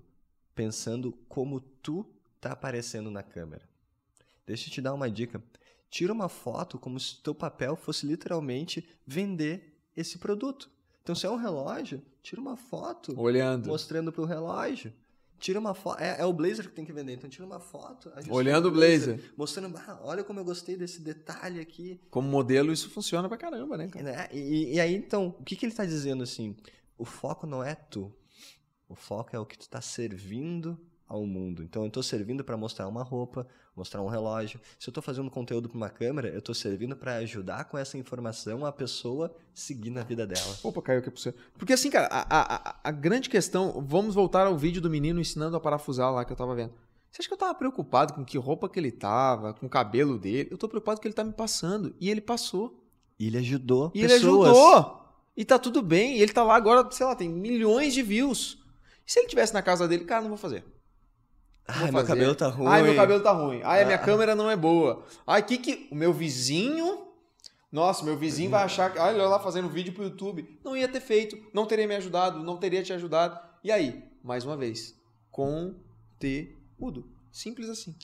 pensando 0.54 1.12
como 1.28 1.58
tu 1.58 2.06
tá 2.40 2.52
aparecendo 2.52 3.10
na 3.10 3.24
câmera. 3.24 3.68
Deixa 4.46 4.68
eu 4.68 4.72
te 4.72 4.80
dar 4.80 4.94
uma 4.94 5.10
dica. 5.10 5.42
Tira 5.90 6.12
uma 6.12 6.28
foto 6.28 6.78
como 6.78 7.00
se 7.00 7.20
teu 7.20 7.34
papel 7.34 7.74
fosse 7.74 8.06
literalmente 8.06 8.88
vender 9.04 9.80
esse 9.96 10.18
produto. 10.18 10.70
Então, 11.04 11.14
se 11.14 11.26
é 11.26 11.30
um 11.30 11.36
relógio, 11.36 12.00
tira 12.22 12.40
uma 12.40 12.56
foto 12.56 13.14
Olhando. 13.20 13.68
mostrando 13.68 14.10
pro 14.10 14.24
relógio. 14.24 14.90
Tira 15.38 15.60
uma 15.60 15.74
foto. 15.74 16.00
É, 16.02 16.22
é 16.22 16.24
o 16.24 16.32
blazer 16.32 16.66
que 16.66 16.74
tem 16.74 16.86
que 16.86 16.94
vender. 16.94 17.12
Então, 17.12 17.28
tira 17.28 17.44
uma 17.44 17.60
foto. 17.60 18.10
Olhando 18.30 18.68
o 18.68 18.70
blazer. 18.70 19.20
Mostrando, 19.36 19.76
ah, 19.76 20.00
olha 20.02 20.24
como 20.24 20.40
eu 20.40 20.44
gostei 20.46 20.78
desse 20.78 21.02
detalhe 21.02 21.60
aqui. 21.60 22.00
Como 22.08 22.26
modelo, 22.26 22.72
isso 22.72 22.88
funciona 22.88 23.28
pra 23.28 23.36
caramba, 23.36 23.76
né, 23.76 23.86
cara? 23.88 24.02
Né? 24.02 24.28
E, 24.32 24.76
e 24.76 24.80
aí, 24.80 24.94
então, 24.94 25.36
o 25.38 25.44
que, 25.44 25.56
que 25.56 25.66
ele 25.66 25.72
está 25.72 25.84
dizendo 25.84 26.22
assim? 26.22 26.56
O 26.96 27.04
foco 27.04 27.46
não 27.46 27.62
é 27.62 27.74
tu. 27.74 28.10
O 28.88 28.94
foco 28.94 29.36
é 29.36 29.38
o 29.38 29.44
que 29.44 29.58
tu 29.58 29.62
está 29.62 29.82
servindo 29.82 30.80
ao 31.06 31.26
mundo. 31.26 31.62
Então, 31.62 31.82
eu 31.82 31.88
estou 31.88 32.02
servindo 32.02 32.42
para 32.42 32.56
mostrar 32.56 32.88
uma 32.88 33.02
roupa, 33.02 33.46
mostrar 33.76 34.02
um 34.02 34.08
relógio. 34.08 34.60
Se 34.78 34.88
eu 34.88 34.90
estou 34.90 35.02
fazendo 35.02 35.30
conteúdo 35.30 35.68
para 35.68 35.76
uma 35.76 35.90
câmera, 35.90 36.28
eu 36.28 36.38
estou 36.38 36.54
servindo 36.54 36.94
para 36.96 37.16
ajudar 37.16 37.64
com 37.64 37.76
essa 37.76 37.98
informação 37.98 38.64
a 38.64 38.72
pessoa 38.72 39.34
seguir 39.52 39.90
na 39.90 40.02
vida 40.02 40.26
dela. 40.26 40.56
Opa, 40.62 40.80
caiu 40.82 41.00
aqui 41.00 41.10
pro 41.10 41.20
você. 41.20 41.34
Porque 41.58 41.72
assim, 41.72 41.90
cara, 41.90 42.06
a, 42.10 42.20
a, 42.28 42.76
a- 42.84 42.90
grande 42.90 43.28
questão. 43.28 43.84
Vamos 43.86 44.14
voltar 44.14 44.46
ao 44.46 44.56
vídeo 44.56 44.80
do 44.80 44.88
menino 44.90 45.20
ensinando 45.20 45.56
a 45.56 45.60
parafusar 45.60 46.12
lá 46.12 46.24
que 46.24 46.32
eu 46.32 46.36
tava 46.36 46.54
vendo. 46.54 46.72
Você 47.10 47.22
acha 47.22 47.28
que 47.28 47.34
eu 47.34 47.38
tava 47.38 47.54
preocupado 47.54 48.12
com 48.14 48.24
que 48.24 48.36
roupa 48.36 48.68
que 48.68 48.78
ele 48.78 48.90
tava, 48.90 49.54
com 49.54 49.66
o 49.66 49.68
cabelo 49.70 50.18
dele? 50.18 50.48
Eu 50.50 50.58
tô 50.58 50.68
preocupado 50.68 50.96
com 50.96 51.00
o 51.00 51.02
que 51.02 51.08
ele 51.08 51.14
tá 51.14 51.22
me 51.22 51.32
passando. 51.32 51.94
E 52.00 52.10
ele 52.10 52.20
passou. 52.20 52.82
E 53.18 53.26
ele 53.28 53.38
ajudou 53.38 53.92
E 53.94 54.00
pessoas. 54.02 54.48
ele 54.48 54.58
ajudou. 54.58 55.00
E 55.36 55.44
tá 55.44 55.58
tudo 55.58 55.80
bem. 55.82 56.16
E 56.18 56.22
ele 56.22 56.32
tá 56.32 56.42
lá 56.42 56.56
agora, 56.56 56.88
sei 56.90 57.06
lá, 57.06 57.14
tem 57.14 57.28
milhões 57.28 57.94
de 57.94 58.02
views. 58.02 58.58
E 59.06 59.12
se 59.12 59.20
ele 59.20 59.28
tivesse 59.28 59.54
na 59.54 59.62
casa 59.62 59.86
dele, 59.86 60.04
cara, 60.04 60.22
não 60.22 60.28
vou 60.30 60.36
fazer. 60.38 60.64
Ai, 61.66 61.90
meu 61.90 62.04
cabelo 62.04 62.34
tá 62.34 62.48
ruim. 62.48 62.66
Ai, 62.68 62.82
meu 62.82 62.94
cabelo 62.94 63.22
tá 63.22 63.32
ruim. 63.32 63.60
Ai, 63.64 63.82
a 63.82 63.84
minha 63.86 63.96
Ah. 63.96 64.02
câmera 64.04 64.34
não 64.34 64.50
é 64.50 64.56
boa. 64.56 65.04
Ai, 65.26 65.42
que 65.42 65.56
que. 65.58 65.88
O 65.90 65.94
meu 65.94 66.12
vizinho. 66.12 67.06
Nossa, 67.72 68.04
meu 68.04 68.16
vizinho 68.16 68.50
vai 68.50 68.62
achar 68.62 68.92
que. 68.92 68.98
Olha, 68.98 69.26
lá 69.26 69.38
fazendo 69.40 69.68
vídeo 69.68 69.92
pro 69.92 70.04
YouTube. 70.04 70.58
Não 70.62 70.76
ia 70.76 70.86
ter 70.88 71.00
feito. 71.00 71.36
Não 71.52 71.66
teria 71.66 71.88
me 71.88 71.94
ajudado. 71.96 72.38
Não 72.40 72.56
teria 72.58 72.82
te 72.82 72.92
ajudado. 72.92 73.38
E 73.62 73.72
aí? 73.72 74.04
Mais 74.22 74.44
uma 74.44 74.56
vez. 74.56 74.94
Conteúdo. 75.30 77.04
Simples 77.32 77.68
assim. 77.68 77.94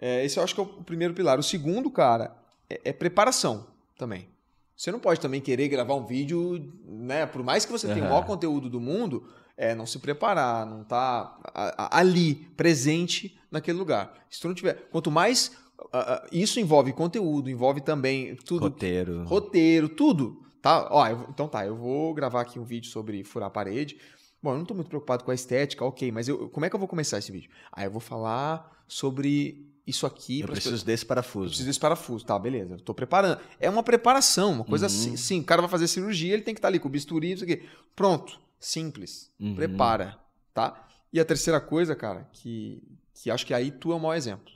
É, 0.00 0.24
esse 0.24 0.38
eu 0.38 0.44
acho 0.44 0.54
que 0.54 0.60
é 0.60 0.64
o 0.64 0.66
primeiro 0.84 1.14
pilar. 1.14 1.38
O 1.38 1.42
segundo, 1.42 1.90
cara, 1.90 2.36
é, 2.70 2.80
é 2.84 2.92
preparação 2.92 3.66
também. 3.96 4.28
Você 4.76 4.92
não 4.92 5.00
pode 5.00 5.18
também 5.20 5.40
querer 5.40 5.66
gravar 5.68 5.94
um 5.94 6.06
vídeo, 6.06 6.72
né? 6.86 7.26
Por 7.26 7.42
mais 7.42 7.64
que 7.64 7.72
você 7.72 7.88
tenha 7.88 8.04
o 8.06 8.08
maior 8.08 8.24
conteúdo 8.24 8.70
do 8.70 8.80
mundo, 8.80 9.26
é 9.58 9.74
não 9.74 9.84
se 9.84 9.98
preparar, 9.98 10.64
não 10.64 10.84
tá 10.84 11.36
a- 11.52 11.84
a- 11.86 11.98
ali, 11.98 12.36
presente 12.56 13.36
naquele 13.50 13.76
lugar. 13.76 14.14
Se 14.30 14.40
tu 14.40 14.48
não 14.48 14.54
tiver. 14.54 14.88
Quanto 14.90 15.10
mais. 15.10 15.52
ah, 15.92 16.14
ah, 16.24 16.28
isso 16.32 16.58
envolve 16.60 16.92
conteúdo, 16.92 17.50
envolve 17.50 17.80
também 17.80 18.34
tudo. 18.36 18.62
Roteiro. 18.62 19.24
Roteiro, 19.24 19.88
tudo. 19.88 20.42
Tá? 20.62 20.88
Ó, 20.90 21.06
eu 21.06 21.26
então 21.28 21.46
tá, 21.48 21.64
eu 21.66 21.76
vou 21.76 22.12
gravar 22.14 22.40
aqui 22.40 22.58
um 22.58 22.64
vídeo 22.64 22.90
sobre 22.90 23.22
furar 23.24 23.46
a 23.48 23.50
parede. 23.50 23.96
Bom, 24.42 24.52
eu 24.52 24.58
não 24.58 24.64
tô 24.64 24.74
muito 24.74 24.88
preocupado 24.88 25.24
com 25.24 25.30
a 25.30 25.34
estética, 25.34 25.84
ok, 25.84 26.10
mas 26.12 26.28
eu, 26.28 26.48
como 26.50 26.64
é 26.66 26.70
que 26.70 26.74
eu 26.74 26.78
vou 26.80 26.88
começar 26.88 27.18
esse 27.18 27.30
vídeo? 27.32 27.50
Aí 27.72 27.84
eu 27.86 27.90
vou 27.90 28.00
falar 28.00 28.70
sobre 28.88 29.66
isso 29.86 30.04
aqui. 30.06 30.40
Eu 30.40 30.48
preciso 30.48 30.84
desse 30.84 31.04
eu 31.04 31.08
parafuso. 31.08 31.46
preciso 31.48 31.66
desse 31.68 31.80
parafuso. 31.80 32.24
Tá, 32.24 32.38
beleza. 32.38 32.74
Eu 32.74 32.80
tô 32.80 32.92
preparando. 32.92 33.40
É 33.58 33.70
uma 33.70 33.82
preparação, 33.82 34.52
uma 34.52 34.64
coisa 34.64 34.86
Uhum. 34.86 34.92
assim. 34.92 35.16
Sim, 35.16 35.40
o 35.40 35.44
cara 35.44 35.62
vai 35.62 35.70
fazer 35.70 35.86
cirurgia, 35.88 36.34
ele 36.34 36.42
tem 36.42 36.54
que 36.54 36.58
estar 36.58 36.68
ali 36.68 36.78
com 36.78 36.88
o 36.88 36.90
bisturi, 36.90 37.32
isso 37.32 37.44
aqui. 37.44 37.62
Pronto. 37.96 38.38
Simples. 38.58 39.32
Uhum. 39.38 39.54
Prepara, 39.54 40.18
tá? 40.52 40.88
E 41.12 41.20
a 41.20 41.24
terceira 41.24 41.60
coisa, 41.60 41.94
cara, 41.94 42.28
que, 42.32 42.82
que 43.14 43.30
acho 43.30 43.46
que 43.46 43.54
aí 43.54 43.70
tu 43.70 43.92
é 43.92 43.94
o 43.94 44.00
maior 44.00 44.14
exemplo. 44.14 44.52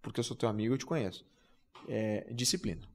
Porque 0.00 0.20
eu 0.20 0.24
sou 0.24 0.36
teu 0.36 0.48
amigo 0.48 0.72
e 0.72 0.74
eu 0.74 0.78
te 0.78 0.86
conheço. 0.86 1.24
É 1.88 2.32
disciplina. 2.32 2.86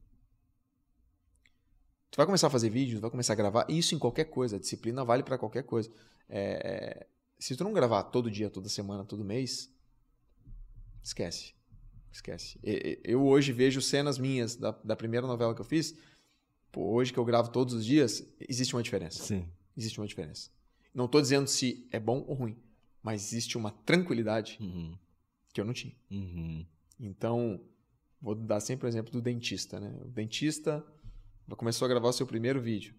Tu 2.09 2.17
vai 2.17 2.25
começar 2.25 2.47
a 2.47 2.49
fazer 2.49 2.69
vídeos, 2.69 2.99
vai 2.99 3.09
começar 3.09 3.33
a 3.33 3.35
gravar, 3.37 3.65
isso 3.69 3.95
em 3.95 3.99
qualquer 3.99 4.25
coisa. 4.25 4.57
A 4.57 4.59
disciplina 4.59 5.03
vale 5.03 5.23
pra 5.23 5.37
qualquer 5.37 5.63
coisa. 5.63 5.89
É, 6.29 7.07
se 7.39 7.55
tu 7.55 7.63
não 7.63 7.73
gravar 7.73 8.03
todo 8.03 8.29
dia, 8.29 8.49
toda 8.49 8.69
semana, 8.69 9.05
todo 9.05 9.23
mês, 9.23 9.73
esquece. 11.01 11.53
Esquece. 12.11 12.59
Eu 13.03 13.25
hoje 13.25 13.53
vejo 13.53 13.81
cenas 13.81 14.17
minhas 14.17 14.55
da, 14.55 14.71
da 14.83 14.95
primeira 14.95 15.25
novela 15.25 15.55
que 15.55 15.61
eu 15.61 15.65
fiz. 15.65 15.95
Pô, 16.71 16.93
hoje 16.93 17.11
que 17.11 17.19
eu 17.19 17.25
gravo 17.25 17.49
todos 17.49 17.73
os 17.73 17.85
dias, 17.85 18.25
existe 18.39 18.75
uma 18.75 18.83
diferença. 18.83 19.23
Sim. 19.23 19.47
Existe 19.81 19.99
uma 19.99 20.07
diferença. 20.07 20.49
Não 20.93 21.07
tô 21.07 21.19
dizendo 21.21 21.47
se 21.47 21.87
é 21.91 21.99
bom 21.99 22.23
ou 22.27 22.35
ruim, 22.35 22.55
mas 23.01 23.23
existe 23.31 23.57
uma 23.57 23.71
tranquilidade 23.71 24.57
Uhum. 24.61 24.95
que 25.53 25.59
eu 25.59 25.65
não 25.65 25.73
tinha. 25.73 25.95
Uhum. 26.11 26.65
Então, 26.99 27.59
vou 28.21 28.35
dar 28.35 28.59
sempre 28.59 28.85
o 28.85 28.89
exemplo 28.89 29.11
do 29.11 29.21
dentista, 29.21 29.79
né? 29.79 29.91
O 30.01 30.07
dentista 30.09 30.85
começou 31.57 31.85
a 31.85 31.89
gravar 31.89 32.09
o 32.09 32.13
seu 32.13 32.27
primeiro 32.27 32.61
vídeo. 32.61 32.93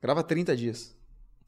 Grava 0.00 0.22
30 0.22 0.56
dias, 0.56 0.96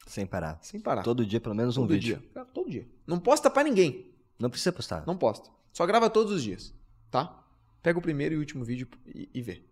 Sem 0.06 0.26
parar. 0.26 0.58
sem 0.62 0.80
parar. 0.80 1.02
Todo 1.02 1.24
dia, 1.24 1.40
pelo 1.40 1.54
menos 1.54 1.76
um 1.76 1.82
Todo 1.82 1.90
vídeo. 1.94 2.18
dia. 2.18 2.30
Grava 2.32 2.50
todo 2.52 2.70
dia. 2.70 2.86
Não 3.06 3.18
posta 3.20 3.48
pra 3.50 3.62
ninguém. 3.62 4.10
Não 4.38 4.50
precisa 4.50 4.72
postar. 4.72 5.06
Não 5.06 5.16
posta. 5.16 5.48
Só 5.72 5.86
grava 5.86 6.10
todos 6.10 6.32
os 6.32 6.42
dias, 6.42 6.74
tá? 7.10 7.42
Pega 7.82 7.98
o 7.98 8.02
primeiro 8.02 8.34
e 8.34 8.36
o 8.36 8.40
último 8.40 8.64
vídeo 8.64 8.88
e, 9.06 9.28
e 9.32 9.40
vê. 9.42 9.62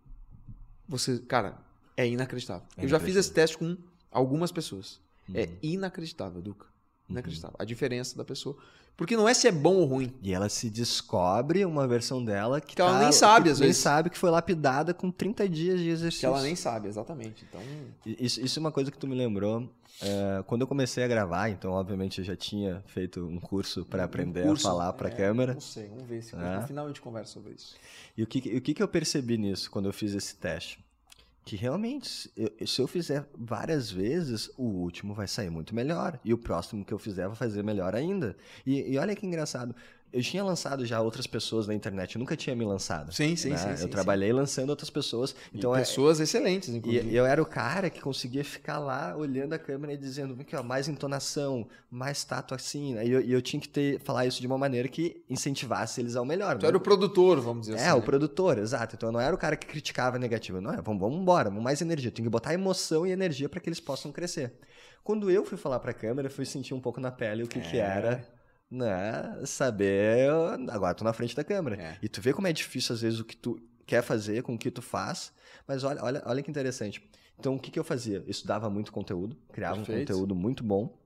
Você, 0.87 1.19
cara, 1.19 1.59
é 1.97 2.07
inacreditável. 2.07 2.67
É 2.77 2.83
Eu 2.85 2.87
já 2.87 2.99
fiz 2.99 3.15
esse 3.15 3.31
teste 3.33 3.57
com 3.57 3.75
algumas 4.17 4.51
pessoas. 4.51 4.99
É 5.33 5.43
Uhum. 5.45 5.49
inacreditável, 5.63 6.41
Duca. 6.41 6.67
Inacreditável. 7.09 7.55
A 7.59 7.65
diferença 7.65 8.17
da 8.17 8.23
pessoa. 8.25 8.55
Porque 8.97 9.17
não 9.17 9.27
é 9.27 9.33
se 9.33 9.45
é 9.47 9.51
bom 9.51 9.75
ou 9.75 9.85
ruim. 9.85 10.13
E 10.21 10.33
ela 10.33 10.47
se 10.47 10.69
descobre 10.69 11.65
uma 11.65 11.85
versão 11.85 12.23
dela 12.23 12.61
que, 12.61 12.75
Que 12.75 12.81
ela 12.81 12.93
tá- 12.93 12.99
nem 12.99 13.11
sabe, 13.11 13.49
às 13.49 13.59
nem 13.59 13.67
vezes. 13.67 13.81
sabe 13.81 14.09
que 14.09 14.17
foi 14.17 14.29
lapidada 14.29 14.93
com 14.93 15.11
30 15.11 15.49
dias 15.49 15.79
de 15.81 15.89
exercício. 15.89 16.21
Que 16.21 16.25
ela 16.27 16.41
nem 16.41 16.55
sabe, 16.55 16.87
exatamente. 16.87 17.45
Então, 17.49 17.61
Isso, 18.05 18.39
isso 18.39 18.57
é 18.57 18.61
uma 18.61 18.71
coisa 18.71 18.89
que 18.89 18.97
tu 18.97 19.05
me 19.07 19.15
lembrou. 19.15 19.69
é, 20.01 20.43
quando 20.47 20.59
eu 20.61 20.67
comecei 20.67 21.03
a 21.05 21.07
gravar, 21.07 21.49
então 21.49 21.71
obviamente 21.71 22.19
eu 22.19 22.25
já 22.25 22.35
tinha 22.35 22.83
feito 22.87 23.25
um 23.25 23.39
curso 23.39 23.85
para 23.85 24.03
aprender 24.03 24.43
um 24.43 24.47
curso, 24.47 24.67
a 24.67 24.71
falar 24.71 24.91
para 24.93 25.07
é, 25.07 25.11
câmera. 25.11 25.53
Não 25.53 25.61
sei, 25.61 25.87
vamos 25.87 26.05
ver 26.05 26.21
se 26.21 26.35
É. 26.35 26.57
no 26.59 26.67
final 26.67 26.83
a 26.85 26.87
gente 26.89 26.99
conversa 27.01 27.31
sobre 27.33 27.53
isso. 27.53 27.75
E 28.17 28.21
o 28.21 28.27
que, 28.27 28.39
o 28.57 28.61
que 28.61 28.83
eu 28.83 28.87
percebi 28.89 29.37
nisso 29.37 29.71
quando 29.71 29.85
eu 29.87 29.93
fiz 29.93 30.13
esse 30.13 30.35
teste? 30.35 30.83
Que 31.45 31.55
realmente, 31.55 32.09
se 32.09 32.31
eu, 32.35 32.67
se 32.67 32.81
eu 32.81 32.87
fizer 32.87 33.29
várias 33.37 33.91
vezes, 33.91 34.49
o 34.57 34.63
último 34.63 35.13
vai 35.13 35.27
sair 35.27 35.51
muito 35.51 35.75
melhor. 35.75 36.19
E 36.25 36.33
o 36.33 36.37
próximo 36.39 36.83
que 36.83 36.91
eu 36.93 36.97
fizer 36.97 37.27
vai 37.27 37.35
fazer 37.35 37.63
melhor 37.63 37.95
ainda. 37.95 38.35
E, 38.65 38.93
e 38.93 38.97
olha 38.97 39.15
que 39.15 39.27
engraçado. 39.27 39.75
Eu 40.15 40.21
tinha 40.23 40.43
lançado 40.43 40.85
já 40.85 41.01
outras 41.01 41.27
pessoas 41.27 41.67
na 41.67 41.73
internet, 41.73 42.15
eu 42.15 42.19
nunca 42.19 42.35
tinha 42.37 42.55
me 42.55 42.63
lançado. 42.63 43.13
Sim, 43.13 43.35
sim, 43.35 43.49
né? 43.49 43.57
sim, 43.57 43.69
Eu 43.71 43.77
sim, 43.77 43.87
trabalhei 43.89 44.31
lançando 44.31 44.69
outras 44.69 44.89
pessoas. 44.89 45.35
Então 45.53 45.73
e 45.73 45.77
é- 45.77 45.79
pessoas 45.81 46.19
excelentes, 46.19 46.69
e 46.69 46.77
inclusive. 46.77 47.09
e 47.09 47.15
eu 47.15 47.25
era 47.25 47.41
o 47.41 47.45
cara 47.45 47.89
que 47.89 47.99
conseguia 47.99 48.43
ficar 48.43 48.79
lá 48.79 49.15
olhando 49.15 49.53
a 49.53 49.59
câmera 49.59 49.93
e 49.93 49.97
dizendo, 49.97 50.33
"Vem 50.33 50.43
aqui, 50.45 50.55
ó, 50.55 50.63
mais 50.63 50.87
entonação, 50.87 51.67
mais 51.91 52.23
tato 52.23 52.55
assim. 52.55 52.93
né? 52.95 53.05
E 53.05 53.11
eu, 53.11 53.21
e 53.21 53.31
eu 53.33 53.41
tinha 53.41 53.59
que 53.59 53.67
ter, 53.69 53.99
falar 54.01 54.25
isso 54.25 54.39
de 54.39 54.47
uma 54.47 54.57
maneira 54.57 54.87
que 54.87 55.23
incentivasse 55.29 55.99
eles 55.99 56.15
ao 56.15 56.23
melhor. 56.25 56.57
Tu 56.57 56.63
né? 56.63 56.67
era 56.69 56.77
o 56.77 56.79
produtor, 56.81 57.39
vamos 57.41 57.67
dizer 57.67 57.77
É, 57.79 57.87
assim. 57.87 57.91
o 57.97 57.99
né? 57.99 58.05
produtor, 58.05 58.57
exato. 58.57 58.95
Então 58.95 59.09
eu 59.09 59.13
não 59.13 59.19
era 59.19 59.35
o 59.35 59.37
cara 59.37 59.55
que 59.55 59.67
criticava 59.67 60.17
negativo. 60.17 60.61
Não, 60.61 60.71
é, 60.71 60.81
vamos, 60.81 60.99
vamos 61.01 61.19
embora, 61.19 61.49
vamos 61.49 61.63
mais 61.63 61.81
energia. 61.81 62.09
Tem 62.11 62.23
que 62.23 62.29
botar 62.29 62.53
emoção 62.53 63.05
e 63.05 63.11
energia 63.11 63.49
para 63.49 63.59
que 63.59 63.67
eles 63.69 63.79
possam 63.79 64.11
crescer. 64.11 64.53
Quando 65.03 65.29
eu 65.29 65.45
fui 65.45 65.57
falar 65.57 65.79
para 65.79 65.91
a 65.91 65.93
câmera, 65.93 66.27
eu 66.27 66.31
fui 66.31 66.45
sentir 66.45 66.73
um 66.73 66.79
pouco 66.81 66.99
na 66.99 67.11
pele 67.11 67.43
o 67.43 67.47
que, 67.47 67.59
que 67.59 67.77
É. 67.77 67.81
era, 67.81 68.27
né? 68.69 69.45
Saber. 69.45 70.29
Agora 70.69 70.93
tô 70.93 71.03
na 71.03 71.13
frente 71.13 71.35
da 71.35 71.43
câmera. 71.43 71.81
É. 71.81 71.97
E 72.01 72.09
tu 72.09 72.21
vê 72.21 72.33
como 72.33 72.47
é 72.47 72.53
difícil, 72.53 72.93
às 72.93 73.01
vezes, 73.01 73.19
o 73.19 73.25
que 73.25 73.35
tu 73.35 73.59
quer 73.85 74.01
fazer 74.01 74.43
com 74.43 74.55
o 74.55 74.57
que 74.57 74.71
tu 74.71 74.81
faz. 74.81 75.31
Mas 75.67 75.83
olha, 75.83 76.03
olha, 76.03 76.23
olha 76.25 76.43
que 76.43 76.49
interessante. 76.49 77.07
Então, 77.37 77.55
o 77.55 77.59
que, 77.59 77.69
que 77.69 77.79
eu 77.79 77.83
fazia? 77.83 78.17
Eu 78.17 78.29
estudava 78.29 78.69
muito 78.69 78.91
conteúdo, 78.91 79.37
criava 79.51 79.75
um 79.75 79.83
Perfeito. 79.83 80.13
conteúdo 80.13 80.35
muito 80.35 80.63
bom 80.63 80.97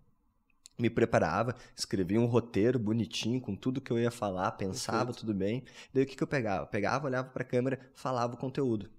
me 0.79 0.89
preparava, 0.89 1.55
escrevia 1.75 2.19
um 2.19 2.25
roteiro 2.25 2.79
bonitinho 2.79 3.41
com 3.41 3.53
tudo 3.53 3.81
que 3.81 3.91
eu 3.91 3.99
ia 3.99 4.09
falar, 4.09 4.51
pensava 4.53 5.07
Perfeito. 5.07 5.19
tudo 5.19 5.33
bem. 5.33 5.63
Daí 5.93 6.03
o 6.03 6.07
que, 6.07 6.15
que 6.15 6.23
eu 6.23 6.27
pegava? 6.27 6.65
Pegava, 6.65 7.07
olhava 7.07 7.29
pra 7.29 7.43
câmera, 7.43 7.79
falava 7.93 8.35
o 8.35 8.37
conteúdo. 8.37 8.89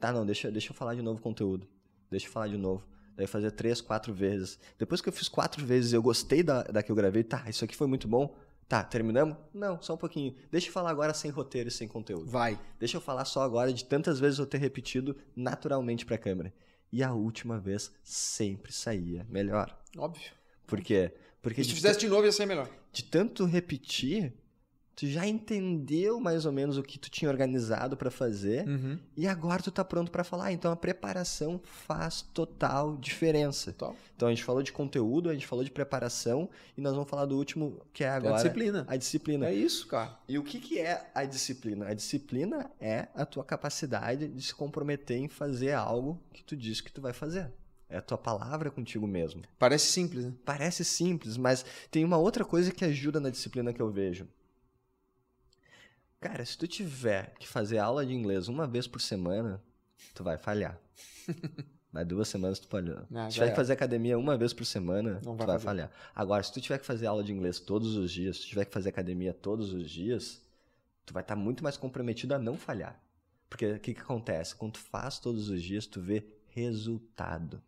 Tá, 0.00 0.10
não, 0.12 0.24
deixa, 0.24 0.50
deixa 0.50 0.70
eu 0.70 0.74
falar 0.74 0.94
de 0.94 1.02
novo 1.02 1.20
o 1.20 1.22
conteúdo. 1.22 1.68
Deixa 2.10 2.26
eu 2.26 2.32
falar 2.32 2.48
de 2.48 2.56
novo. 2.56 2.84
Daí 3.16 3.26
fazia 3.26 3.50
três, 3.50 3.80
quatro 3.80 4.12
vezes. 4.12 4.58
Depois 4.78 5.00
que 5.00 5.08
eu 5.08 5.12
fiz 5.12 5.28
quatro 5.28 5.64
vezes 5.64 5.92
e 5.92 5.96
eu 5.96 6.02
gostei 6.02 6.42
da, 6.42 6.62
da 6.62 6.82
que 6.82 6.90
eu 6.90 6.96
gravei, 6.96 7.22
tá, 7.22 7.44
isso 7.48 7.64
aqui 7.64 7.76
foi 7.76 7.86
muito 7.86 8.08
bom. 8.08 8.34
Tá, 8.68 8.82
terminamos? 8.82 9.36
Não, 9.52 9.80
só 9.82 9.94
um 9.94 9.98
pouquinho. 9.98 10.34
Deixa 10.50 10.68
eu 10.68 10.72
falar 10.72 10.90
agora 10.90 11.12
sem 11.12 11.30
roteiro 11.30 11.68
e 11.68 11.72
sem 11.72 11.86
conteúdo. 11.86 12.24
Vai. 12.24 12.58
Deixa 12.78 12.96
eu 12.96 13.02
falar 13.02 13.26
só 13.26 13.42
agora 13.42 13.70
de 13.70 13.84
tantas 13.84 14.18
vezes 14.18 14.38
eu 14.38 14.46
ter 14.46 14.58
repetido 14.58 15.14
naturalmente 15.36 16.06
pra 16.06 16.16
câmera. 16.16 16.52
E 16.90 17.02
a 17.02 17.12
última 17.12 17.58
vez 17.58 17.92
sempre 18.02 18.72
saía 18.72 19.26
melhor. 19.28 19.76
Óbvio. 19.96 20.30
Por 20.66 20.80
quê? 20.80 21.12
Porque 21.42 21.62
se 21.62 21.74
fizesse 21.74 22.00
de 22.00 22.08
novo, 22.08 22.24
ia 22.24 22.32
ser 22.32 22.46
melhor. 22.46 22.68
de 22.92 23.04
tanto 23.04 23.44
repetir, 23.44 24.32
tu 24.94 25.06
já 25.06 25.26
entendeu 25.26 26.20
mais 26.20 26.44
ou 26.44 26.52
menos 26.52 26.76
o 26.76 26.82
que 26.82 26.98
tu 26.98 27.10
tinha 27.10 27.30
organizado 27.30 27.96
pra 27.96 28.10
fazer 28.10 28.66
Uhum. 28.68 28.98
e 29.16 29.26
agora 29.26 29.62
tu 29.62 29.70
tá 29.70 29.84
pronto 29.84 30.10
pra 30.10 30.22
falar. 30.24 30.52
Então 30.52 30.70
a 30.70 30.76
preparação 30.76 31.60
faz 31.64 32.22
total 32.22 32.96
diferença. 32.96 33.72
Total. 33.72 33.96
Então 34.14 34.28
a 34.28 34.30
gente 34.30 34.44
falou 34.44 34.62
de 34.62 34.72
conteúdo, 34.72 35.30
a 35.30 35.32
gente 35.34 35.46
falou 35.46 35.64
de 35.64 35.70
preparação 35.70 36.48
e 36.76 36.80
nós 36.80 36.94
vamos 36.94 37.08
falar 37.08 37.24
do 37.24 37.36
último 37.36 37.80
que 37.92 38.04
é 38.04 38.08
É 38.08 38.10
agora 38.10 38.34
a 38.34 38.36
disciplina. 38.36 38.84
a 38.88 38.96
disciplina. 38.96 39.46
É 39.48 39.54
isso, 39.54 39.86
cara. 39.86 40.16
E 40.28 40.38
o 40.38 40.42
que, 40.44 40.60
que 40.60 40.78
é 40.78 41.10
a 41.14 41.24
disciplina? 41.24 41.86
A 41.88 41.94
disciplina 41.94 42.70
é 42.80 43.08
a 43.14 43.24
tua 43.24 43.44
capacidade 43.44 44.28
de 44.28 44.42
se 44.42 44.54
comprometer 44.54 45.16
em 45.18 45.28
fazer 45.28 45.72
algo 45.72 46.20
que 46.32 46.44
tu 46.44 46.56
diz 46.56 46.80
que 46.80 46.92
tu 46.92 47.00
vai 47.00 47.12
fazer. 47.12 47.50
É 47.88 47.98
a 47.98 48.02
tua 48.02 48.16
palavra 48.16 48.70
contigo 48.70 49.06
mesmo. 49.06 49.42
Parece 49.58 49.86
simples, 49.86 50.24
né? 50.24 50.32
Parece 50.46 50.82
simples, 50.84 51.36
mas 51.36 51.62
tem 51.90 52.04
uma 52.04 52.16
outra 52.16 52.42
coisa 52.44 52.70
que 52.72 52.84
ajuda 52.86 53.20
na 53.20 53.28
disciplina 53.28 53.70
que 53.72 53.82
eu 53.82 53.90
vejo. 53.90 54.26
Cara, 56.22 56.44
se 56.44 56.56
tu 56.56 56.68
tiver 56.68 57.34
que 57.34 57.48
fazer 57.48 57.78
aula 57.78 58.06
de 58.06 58.14
inglês 58.14 58.46
uma 58.46 58.64
vez 58.64 58.86
por 58.86 59.00
semana, 59.00 59.60
tu 60.14 60.22
vai 60.22 60.38
falhar. 60.38 60.78
Mas 61.90 62.06
duas 62.06 62.28
semanas 62.28 62.60
tu 62.60 62.68
pode. 62.68 62.92
Ah, 63.12 63.28
se 63.28 63.34
tiver 63.34 63.46
que 63.46 63.50
era. 63.50 63.56
fazer 63.56 63.72
academia 63.72 64.16
uma 64.16 64.38
vez 64.38 64.52
por 64.52 64.64
semana, 64.64 65.20
Não 65.24 65.36
tu 65.36 65.38
vai 65.38 65.46
vai 65.48 65.58
falhar. 65.58 65.90
Agora, 66.14 66.40
se 66.40 66.52
tu 66.52 66.60
tiver 66.60 66.78
que 66.78 66.86
fazer 66.86 67.06
aula 67.06 67.24
de 67.24 67.32
inglês 67.32 67.58
todos 67.58 67.96
os 67.96 68.12
dias, 68.12 68.36
se 68.36 68.42
tu 68.42 68.48
tiver 68.50 68.64
que 68.64 68.72
fazer 68.72 68.90
academia 68.90 69.34
todos 69.34 69.72
os 69.72 69.90
dias, 69.90 70.40
tu 71.04 71.12
vai 71.12 71.24
estar 71.24 71.34
muito 71.34 71.64
mais 71.64 71.76
comprometido 71.76 72.34
a 72.34 72.38
não 72.38 72.56
falhar. 72.56 73.02
Porque 73.50 73.72
o 73.72 73.80
que, 73.80 73.92
que 73.92 74.00
acontece? 74.00 74.54
Quando 74.54 74.74
tu 74.74 74.78
faz 74.78 75.18
todos 75.18 75.50
os 75.50 75.60
dias, 75.60 75.86
tu 75.86 76.00
vê 76.00 76.24
resultado. 76.50 77.60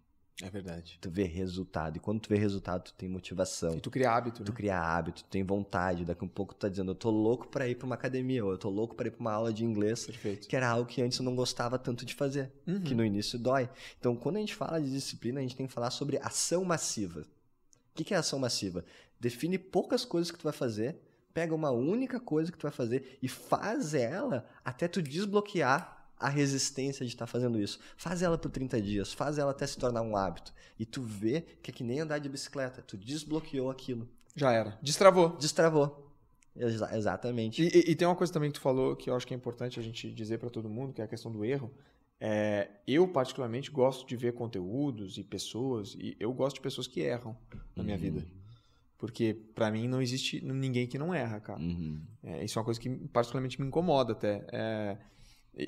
É 0.42 0.50
verdade. 0.50 0.98
Tu 1.00 1.08
vê 1.08 1.22
resultado. 1.24 1.96
E 1.96 2.00
quando 2.00 2.20
tu 2.20 2.28
vê 2.28 2.36
resultado, 2.36 2.84
tu 2.84 2.94
tem 2.94 3.08
motivação. 3.08 3.76
E 3.76 3.80
tu 3.80 3.88
cria 3.90 4.10
hábito, 4.10 4.42
Tu 4.42 4.50
né? 4.50 4.56
cria 4.56 4.80
hábito, 4.80 5.22
tu 5.22 5.28
tem 5.30 5.44
vontade. 5.44 6.04
Daqui 6.04 6.22
a 6.22 6.24
um 6.24 6.28
pouco 6.28 6.52
tu 6.54 6.58
tá 6.58 6.68
dizendo, 6.68 6.90
eu 6.90 6.94
tô 6.96 7.08
louco 7.10 7.46
pra 7.46 7.68
ir 7.68 7.76
pra 7.76 7.86
uma 7.86 7.94
academia, 7.94 8.44
ou 8.44 8.50
eu 8.50 8.58
tô 8.58 8.68
louco 8.68 8.96
pra 8.96 9.06
ir 9.06 9.12
pra 9.12 9.20
uma 9.20 9.32
aula 9.32 9.52
de 9.52 9.64
inglês, 9.64 10.06
Perfeito. 10.06 10.48
que 10.48 10.56
era 10.56 10.68
algo 10.68 10.88
que 10.88 11.00
antes 11.00 11.18
eu 11.18 11.24
não 11.24 11.36
gostava 11.36 11.78
tanto 11.78 12.04
de 12.04 12.14
fazer, 12.14 12.50
Uhum. 12.66 12.80
que 12.82 12.94
no 12.94 13.04
início 13.04 13.38
dói. 13.38 13.70
Então, 14.00 14.16
quando 14.16 14.36
a 14.36 14.40
gente 14.40 14.54
fala 14.56 14.80
de 14.80 14.90
disciplina, 14.90 15.38
a 15.38 15.42
gente 15.42 15.54
tem 15.54 15.66
que 15.68 15.72
falar 15.72 15.90
sobre 15.90 16.18
ação 16.18 16.64
massiva. 16.64 17.20
O 17.20 17.94
que 17.94 18.02
que 18.02 18.12
é 18.12 18.16
ação 18.16 18.40
massiva? 18.40 18.84
Define 19.20 19.56
poucas 19.56 20.04
coisas 20.04 20.32
que 20.32 20.38
tu 20.38 20.42
vai 20.44 20.52
fazer, 20.52 20.96
pega 21.32 21.54
uma 21.54 21.70
única 21.70 22.18
coisa 22.18 22.50
que 22.50 22.58
tu 22.58 22.62
vai 22.62 22.72
fazer 22.72 23.18
e 23.22 23.28
faz 23.28 23.94
ela 23.94 24.44
até 24.64 24.88
tu 24.88 25.00
desbloquear 25.00 26.03
a 26.24 26.28
resistência 26.28 27.04
de 27.04 27.12
estar 27.12 27.26
fazendo 27.26 27.60
isso. 27.60 27.78
Faz 27.96 28.22
ela 28.22 28.38
por 28.38 28.50
30 28.50 28.80
dias, 28.80 29.12
faz 29.12 29.38
ela 29.38 29.50
até 29.50 29.66
se 29.66 29.76
tornar 29.78 30.02
um 30.02 30.16
hábito. 30.16 30.52
E 30.78 30.84
tu 30.86 31.02
vê 31.02 31.42
que 31.62 31.70
é 31.70 31.74
que 31.74 31.84
nem 31.84 32.00
andar 32.00 32.18
de 32.18 32.28
bicicleta, 32.28 32.82
tu 32.82 32.96
desbloqueou 32.96 33.70
aquilo. 33.70 34.08
Já 34.34 34.52
era. 34.52 34.78
Destravou. 34.82 35.30
Destravou. 35.36 36.10
Exa- 36.56 36.96
exatamente. 36.96 37.62
E, 37.62 37.66
e- 37.66 37.90
e 37.90 37.94
tem 37.96 38.06
uma 38.06 38.14
coisa 38.16 38.32
também 38.32 38.50
que 38.50 38.58
tu 38.58 38.62
falou 38.62 38.94
que 38.96 39.10
eu 39.10 39.14
acho 39.16 39.26
que 39.26 39.34
é 39.34 39.36
importante 39.36 39.78
a 39.80 39.82
gente 39.82 40.10
dizer 40.12 40.38
pra 40.38 40.48
todo 40.50 40.68
mundo, 40.68 40.92
que 40.92 41.00
é 41.00 41.04
a 41.04 41.08
questão 41.08 41.30
do 41.32 41.44
erro. 41.44 41.70
É, 42.20 42.70
eu, 42.86 43.06
particularmente, 43.08 43.70
gosto 43.70 44.06
de 44.06 44.16
ver 44.16 44.32
conteúdos 44.34 45.18
e 45.18 45.24
pessoas, 45.24 45.94
e 45.98 46.16
eu 46.18 46.32
gosto 46.32 46.56
de 46.56 46.62
pessoas 46.62 46.86
que 46.86 47.00
erram 47.00 47.36
na 47.76 47.82
minha 47.82 47.96
Uhum. 47.96 48.02
vida. 48.02 48.26
Porque, 48.96 49.34
pra 49.54 49.70
mim, 49.70 49.86
não 49.88 50.00
existe 50.00 50.40
ninguém 50.42 50.86
que 50.86 50.96
não 50.96 51.12
erra, 51.12 51.40
cara. 51.40 51.60
Uhum. 51.60 52.00
É, 52.22 52.44
isso 52.44 52.56
é 52.58 52.60
uma 52.60 52.64
coisa 52.64 52.80
que 52.80 52.88
particularmente 53.08 53.60
me 53.60 53.66
incomoda 53.66 54.12
até. 54.12 54.46
É, 54.52 54.96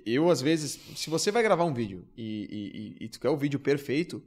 eu, 0.04 0.30
às 0.30 0.40
vezes, 0.40 0.78
se 0.96 1.08
você 1.10 1.30
vai 1.30 1.42
gravar 1.42 1.64
um 1.64 1.72
vídeo 1.74 2.04
e, 2.16 2.96
e- 3.00 3.04
e- 3.04 3.08
tu 3.08 3.20
quer 3.20 3.28
o 3.30 3.36
vídeo 3.36 3.58
perfeito, 3.60 4.22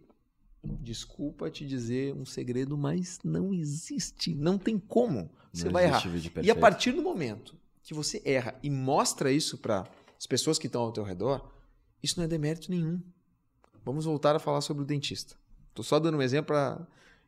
desculpa 0.64 1.50
te 1.50 1.66
dizer 1.66 2.14
um 2.14 2.26
segredo, 2.26 2.78
mas 2.78 3.20
não 3.24 3.54
existe. 3.54 4.34
Não 4.36 4.58
tem 4.58 4.78
como. 4.78 5.32
Você 5.54 5.66
Não 5.66 5.72
vai 5.72 5.86
errar. 5.86 6.02
E 6.44 6.52
a 6.52 6.56
partir 6.56 6.92
do 6.92 7.02
momento 7.02 7.56
que 7.84 7.94
você 7.94 8.22
erra 8.24 8.58
e 8.62 8.70
mostra 8.70 9.32
isso 9.32 9.58
para 9.58 9.88
as 10.18 10.28
pessoas 10.28 10.60
que 10.60 10.68
estão 10.68 10.82
ao 10.82 10.92
teu 10.92 11.04
redor, 11.04 11.52
isso 12.04 12.18
não 12.18 12.26
é 12.26 12.28
demérito 12.28 12.70
nenhum. 12.70 13.02
Vamos 13.84 14.06
voltar 14.06 14.36
a 14.36 14.40
falar 14.40 14.62
sobre 14.62 14.84
o 14.84 14.86
dentista. 14.86 15.36
Tô 15.74 15.82
só 15.82 16.00
dando 16.00 16.18
um 16.18 16.22
exemplo 16.22 16.48
para 16.48 16.86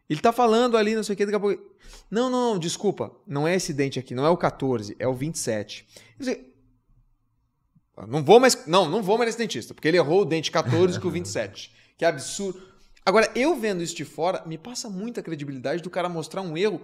ele 0.09 0.19
tá 0.19 0.33
falando 0.33 0.75
ali, 0.75 0.93
não 0.93 1.03
sei 1.03 1.13
o 1.13 1.17
que, 1.17 1.25
daqui 1.25 1.37
a 1.37 1.39
pouco. 1.39 1.63
Não, 2.09 2.29
não, 2.29 2.51
não, 2.51 2.59
desculpa. 2.59 3.15
Não 3.25 3.47
é 3.47 3.55
esse 3.55 3.73
dente 3.73 3.97
aqui, 3.97 4.13
não 4.13 4.25
é 4.25 4.29
o 4.29 4.35
14, 4.35 4.93
é 4.99 5.07
o 5.07 5.13
27. 5.13 5.87
Quer 6.17 6.19
dizer, 6.19 6.50
não 8.07 8.23
vou 8.23 8.39
mais. 8.39 8.65
Não, 8.65 8.89
não 8.89 9.01
vou 9.01 9.17
mais 9.17 9.29
nesse 9.29 9.37
dentista, 9.37 9.73
porque 9.73 9.87
ele 9.87 9.97
errou 9.97 10.21
o 10.21 10.25
dente 10.25 10.51
14 10.51 10.99
com 10.99 11.07
o 11.07 11.11
27. 11.11 11.71
Que 11.97 12.05
absurdo. 12.05 12.59
Agora, 13.05 13.29
eu 13.35 13.55
vendo 13.55 13.83
isso 13.83 13.95
de 13.95 14.03
fora, 14.03 14.41
me 14.47 14.57
passa 14.57 14.89
muita 14.89 15.21
credibilidade 15.21 15.83
do 15.83 15.89
cara 15.89 16.09
mostrar 16.09 16.41
um 16.41 16.57
erro 16.57 16.81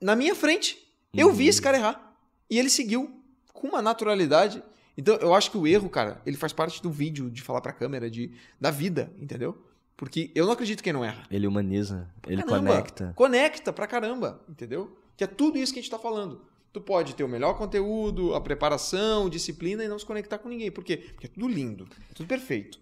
na 0.00 0.16
minha 0.16 0.34
frente. 0.34 0.78
Eu 1.12 1.32
vi 1.34 1.48
esse 1.48 1.60
cara 1.60 1.76
errar. 1.76 2.16
E 2.48 2.58
ele 2.58 2.70
seguiu 2.70 3.22
com 3.52 3.68
uma 3.68 3.82
naturalidade. 3.82 4.62
Então, 4.96 5.16
eu 5.16 5.34
acho 5.34 5.50
que 5.50 5.58
o 5.58 5.66
erro, 5.66 5.90
cara, 5.90 6.22
ele 6.24 6.36
faz 6.38 6.52
parte 6.52 6.82
do 6.82 6.90
vídeo, 6.90 7.30
de 7.30 7.42
falar 7.42 7.60
pra 7.60 7.74
câmera, 7.74 8.10
de, 8.10 8.32
da 8.58 8.70
vida, 8.70 9.12
entendeu? 9.18 9.56
Porque 9.98 10.30
eu 10.34 10.46
não 10.46 10.52
acredito 10.52 10.82
quem 10.82 10.92
não 10.92 11.04
erra. 11.04 11.24
Ele 11.30 11.46
humaniza, 11.46 12.08
ele 12.26 12.42
Caramba, 12.42 12.70
conecta. 12.70 13.12
Conecta 13.14 13.72
pra 13.72 13.86
caramba, 13.86 14.40
entendeu? 14.48 14.96
Que 15.16 15.24
é 15.24 15.26
tudo 15.26 15.58
isso 15.58 15.72
que 15.72 15.78
a 15.78 15.82
gente 15.82 15.90
tá 15.90 15.98
falando. 15.98 16.40
Tu 16.72 16.80
pode 16.80 17.14
ter 17.14 17.24
o 17.24 17.28
melhor 17.28 17.54
conteúdo, 17.54 18.34
a 18.34 18.40
preparação, 18.40 19.28
disciplina 19.28 19.82
e 19.82 19.88
não 19.88 19.98
se 19.98 20.04
conectar 20.04 20.38
com 20.38 20.48
ninguém. 20.48 20.70
Por 20.70 20.84
quê? 20.84 20.96
Porque 21.14 21.26
é 21.26 21.30
tudo 21.30 21.48
lindo, 21.48 21.88
é 22.10 22.14
tudo 22.14 22.26
perfeito. 22.26 22.78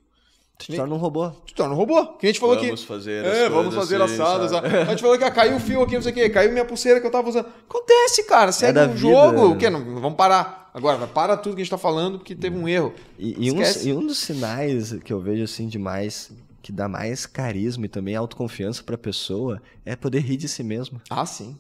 Tu 0.59 0.67
te 0.73 0.77
torna 0.77 0.95
um 0.95 0.99
robô. 0.99 1.31
Tu 1.47 1.55
torna 1.55 1.75
um 1.75 1.77
robô. 1.77 2.07
Que 2.15 2.27
a 2.27 2.29
gente 2.31 2.41
falou 2.41 2.57
Vamos 2.57 2.81
que. 2.81 2.87
fazer 2.87 3.25
É, 3.27 3.45
as 3.47 3.53
vamos 3.53 3.75
fazer 3.75 4.01
assim, 4.01 4.15
assadas. 4.15 4.51
sabe? 4.51 4.69
A 4.69 4.85
gente 4.87 5.03
falou 5.03 5.19
que 5.19 5.25
ah, 5.25 5.31
caiu 5.31 5.57
o 5.57 5.61
fio 5.61 5.83
aqui, 5.83 5.95
não 5.95 6.03
sei 6.03 6.13
o 6.13 6.15
quê, 6.15 6.31
caiu 6.31 6.51
minha 6.51 6.65
pulseira 6.65 6.99
que 6.99 7.07
eu 7.07 7.11
tava 7.11 7.29
usando. 7.29 7.47
Acontece, 7.69 8.25
cara. 8.25 8.51
Segue 8.53 8.73
da 8.73 8.85
o 8.85 8.89
vida. 8.89 8.99
jogo. 8.99 9.51
O 9.51 9.59
quê? 9.59 9.69
Não, 9.69 9.81
não 9.85 10.01
vamos 10.01 10.17
parar. 10.17 10.71
Agora, 10.73 11.07
para 11.07 11.37
tudo 11.37 11.55
que 11.57 11.61
a 11.61 11.65
gente 11.65 11.71
tá 11.71 11.77
falando 11.79 12.19
porque 12.19 12.35
teve 12.35 12.57
um 12.57 12.67
erro. 12.67 12.95
E, 13.19 13.49
e 13.49 13.53
um, 13.53 13.57
e 13.85 13.93
um 13.93 14.07
dos 14.07 14.17
sinais 14.19 14.95
que 15.05 15.13
eu 15.13 15.21
vejo 15.21 15.45
assim 15.45 15.69
demais, 15.69 16.33
que 16.63 16.73
dá 16.73 16.89
mais 16.89 17.27
carisma 17.27 17.85
e 17.85 17.89
também 17.89 18.17
autoconfiança 18.17 18.83
pra 18.83 18.97
pessoa, 18.97 19.61
é 19.85 19.95
poder 19.95 20.21
rir 20.21 20.39
de 20.39 20.49
si 20.49 20.63
mesmo. 20.63 21.01
Ah, 21.11 21.27
sim. 21.27 21.57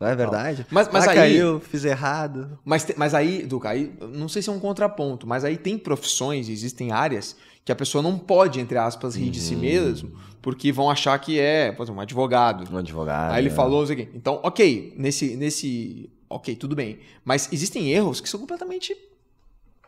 Não 0.00 0.08
é 0.08 0.16
verdade? 0.16 0.66
Mas- 0.70 0.88
mas 0.90 1.06
ah, 1.06 1.10
aí- 1.10 1.16
caiu, 1.16 1.60
fiz 1.60 1.84
errado. 1.84 2.58
Mas, 2.64 2.86
mas 2.96 3.12
aí, 3.14 3.44
Duca, 3.44 3.68
aí, 3.68 3.92
não 4.14 4.28
sei 4.30 4.40
se 4.40 4.48
é 4.48 4.52
um 4.52 4.58
contraponto, 4.58 5.26
mas 5.26 5.44
aí 5.44 5.58
tem 5.58 5.76
profissões, 5.76 6.48
existem 6.48 6.90
áreas 6.90 7.36
que 7.64 7.70
a 7.70 7.76
pessoa 7.76 8.00
não 8.00 8.18
pode, 8.18 8.58
entre 8.58 8.78
aspas, 8.78 9.14
rir 9.14 9.28
de 9.30 9.38
si 9.38 9.54
Uhum. 9.54 9.60
mesmo, 9.60 10.12
porque 10.40 10.72
vão 10.72 10.90
achar 10.90 11.18
que 11.18 11.38
é, 11.38 11.70
por 11.70 11.82
exemplo, 11.82 11.98
um 11.98 12.02
advogado. 12.02 12.74
Um 12.74 12.78
advogado. 12.78 13.32
Aí 13.34 13.42
ele 13.42 13.50
né? 13.50 13.54
falou 13.54 13.82
isso 13.84 13.92
aqui. 13.92 14.08
Então, 14.14 14.40
ok, 14.42 14.94
nesse, 14.96 15.36
nesse. 15.36 16.08
Ok, 16.30 16.56
tudo 16.56 16.74
bem. 16.74 17.00
Mas 17.22 17.52
existem 17.52 17.90
erros 17.92 18.20
que 18.22 18.28
são 18.28 18.40
completamente. 18.40 18.96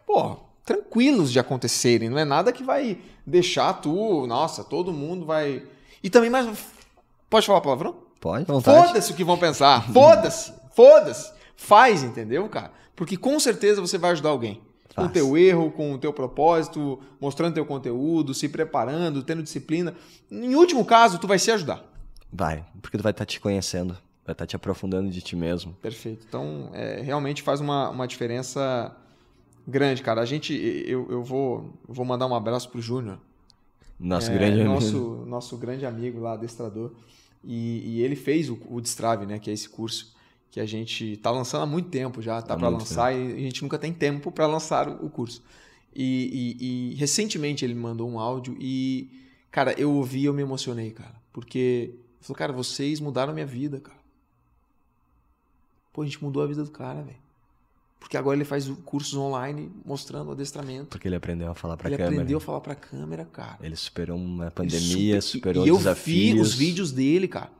Pô, 0.06 0.36
tranquilos 0.64 1.32
de 1.32 1.38
acontecerem. 1.38 2.10
Não 2.10 2.18
é 2.18 2.24
nada 2.24 2.52
que 2.52 2.62
vai 2.62 2.98
deixar 3.26 3.72
tu. 3.74 4.26
Nossa, 4.26 4.62
todo 4.62 4.92
mundo 4.92 5.24
vai. 5.24 5.62
E 6.02 6.10
também 6.10 6.28
mais. 6.28 6.46
Pode 7.30 7.46
falar 7.46 7.60
palavrão? 7.62 7.96
Pode. 8.22 8.46
Foda-se 8.46 9.12
o 9.12 9.16
que 9.16 9.24
vão 9.24 9.36
pensar. 9.36 9.82
Foda-se. 9.92 10.52
Foda-se. 10.74 11.32
Faz, 11.56 12.02
entendeu, 12.02 12.48
cara? 12.48 12.70
Porque 12.96 13.16
com 13.16 13.38
certeza 13.40 13.80
você 13.80 13.98
vai 13.98 14.12
ajudar 14.12 14.30
alguém. 14.30 14.60
Com 14.94 15.02
o 15.02 15.04
Faz. 15.06 15.12
teu 15.12 15.36
erro, 15.36 15.70
com 15.72 15.92
o 15.92 15.98
teu 15.98 16.12
propósito, 16.12 17.00
mostrando 17.20 17.54
teu 17.54 17.66
conteúdo, 17.66 18.32
se 18.32 18.48
preparando, 18.48 19.22
tendo 19.22 19.42
disciplina. 19.42 19.94
Em 20.30 20.54
último 20.54 20.84
caso, 20.84 21.18
tu 21.18 21.26
vai 21.26 21.38
se 21.38 21.50
ajudar. 21.50 21.82
Vai, 22.32 22.64
porque 22.80 22.96
tu 22.96 23.02
vai 23.02 23.10
estar 23.12 23.26
te 23.26 23.40
conhecendo, 23.40 23.96
vai 24.24 24.32
estar 24.34 24.46
te 24.46 24.54
aprofundando 24.54 25.10
de 25.10 25.20
ti 25.20 25.34
mesmo. 25.34 25.72
Perfeito. 25.82 26.24
Então, 26.28 26.70
é, 26.74 27.00
realmente 27.02 27.42
faz 27.42 27.60
uma, 27.60 27.88
uma 27.90 28.06
diferença 28.06 28.94
grande, 29.66 30.02
cara. 30.02 30.20
A 30.20 30.24
gente, 30.26 30.52
eu, 30.86 31.06
eu 31.10 31.22
vou, 31.24 31.72
vou 31.88 32.04
mandar 32.04 32.26
um 32.26 32.34
abraço 32.34 32.68
pro 32.68 32.80
Júnior. 32.80 33.18
Nosso 33.98 34.30
É, 34.30 34.34
grande 34.34 34.60
amigo. 34.60 34.74
nosso, 34.74 35.24
nosso 35.26 35.56
grande 35.56 35.86
amigo 35.86 36.20
lá, 36.20 36.34
adestrador. 36.34 36.92
E, 37.44 37.96
e 37.98 38.02
ele 38.02 38.16
fez 38.16 38.48
o, 38.48 38.58
o 38.68 38.80
Destrave, 38.80 39.26
né? 39.26 39.38
Que 39.38 39.50
é 39.50 39.52
esse 39.52 39.68
curso 39.68 40.14
que 40.50 40.60
a 40.60 40.66
gente 40.66 41.16
tá 41.18 41.30
lançando 41.30 41.62
há 41.62 41.66
muito 41.66 41.88
tempo 41.88 42.20
já, 42.22 42.40
tá 42.42 42.54
Há 42.54 42.56
para 42.58 42.68
lançar 42.68 43.12
e 43.14 43.32
a 43.32 43.40
gente 43.40 43.62
nunca 43.62 43.78
tem 43.78 43.92
tempo 43.92 44.30
para 44.30 44.46
lançar 44.46 44.88
o, 44.88 45.06
o 45.06 45.10
curso. 45.10 45.42
E, 45.94 46.56
e- 46.60 46.92
e 46.92 46.94
recentemente 46.94 47.64
ele 47.64 47.74
me 47.74 47.80
mandou 47.80 48.08
um 48.08 48.18
áudio 48.18 48.56
e, 48.60 49.10
cara, 49.50 49.74
eu 49.78 49.90
ouvi 49.92 50.20
e 50.20 50.24
eu 50.26 50.34
me 50.34 50.42
emocionei, 50.42 50.90
cara. 50.90 51.14
Porque 51.32 51.58
ele 51.94 51.98
falou, 52.20 52.36
cara, 52.38 52.52
vocês 52.52 53.00
mudaram 53.00 53.32
a 53.32 53.34
minha 53.34 53.46
vida, 53.46 53.80
cara. 53.80 53.98
Pô, 55.92 56.02
a 56.02 56.04
gente 56.04 56.22
mudou 56.22 56.42
a 56.42 56.46
vida 56.46 56.64
do 56.64 56.70
cara, 56.70 57.02
velho. 57.02 57.21
Porque 58.02 58.16
agora 58.16 58.36
ele 58.36 58.44
faz 58.44 58.68
cursos 58.84 59.14
online 59.14 59.70
mostrando 59.84 60.28
o 60.28 60.32
adestramento. 60.32 60.86
Porque 60.88 61.08
ele 61.08 61.14
aprendeu 61.16 61.50
a 61.50 61.54
falar 61.54 61.74
ele 61.84 61.96
câmera. 61.96 62.14
aprendeu 62.14 62.38
a 62.38 62.40
falar 62.40 62.60
pra 62.60 62.74
câmera, 62.74 63.24
cara. 63.24 63.58
Ele 63.62 63.76
superou 63.76 64.18
uma 64.18 64.44
Ele 64.44 64.50
pandemia, 64.50 65.20
super- 65.20 65.22
superou 65.22 65.64
e 65.66 65.68
eu 65.68 65.76
desafios. 65.78 66.34
vi 66.34 66.40
os 66.40 66.54
vídeos 66.54 66.92
dele, 66.92 67.28
cara. 67.28 67.50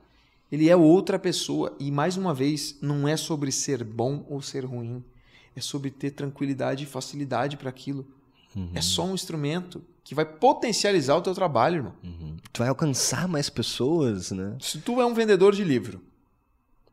Ele 0.51 0.69
é 0.69 0.75
outra 0.75 1.17
pessoa. 1.17 1.75
E 1.79 1.89
mais 1.89 2.17
uma 2.17 2.33
vez, 2.33 2.77
não 2.81 3.07
é 3.07 3.17
sobre 3.17 3.51
ser 3.51 3.83
bom 3.83 4.25
ou 4.29 4.41
ser 4.41 4.63
ruim. 4.65 5.03
É 5.55 5.61
sobre 5.61 5.89
ter 5.89 6.11
tranquilidade 6.11 6.83
e 6.83 6.87
facilidade 6.87 7.57
para 7.57 7.69
aquilo. 7.69 8.05
Uhum, 8.55 8.69
É 8.75 8.81
só 8.81 9.05
um 9.05 9.15
instrumento 9.15 9.81
que 10.03 10.13
vai 10.13 10.25
potencializar 10.25 11.15
o 11.15 11.21
teu 11.21 11.33
trabalho, 11.33 11.77
irmão. 11.77 11.93
uhum. 12.03 12.35
Tu 12.51 12.59
vai 12.59 12.67
alcançar 12.67 13.27
mais 13.27 13.49
pessoas, 13.49 14.29
né? 14.31 14.55
Se 14.59 14.79
tu 14.79 14.99
é 15.01 15.05
um 15.05 15.13
vendedor 15.13 15.55
de 15.55 15.63
livro, 15.63 16.01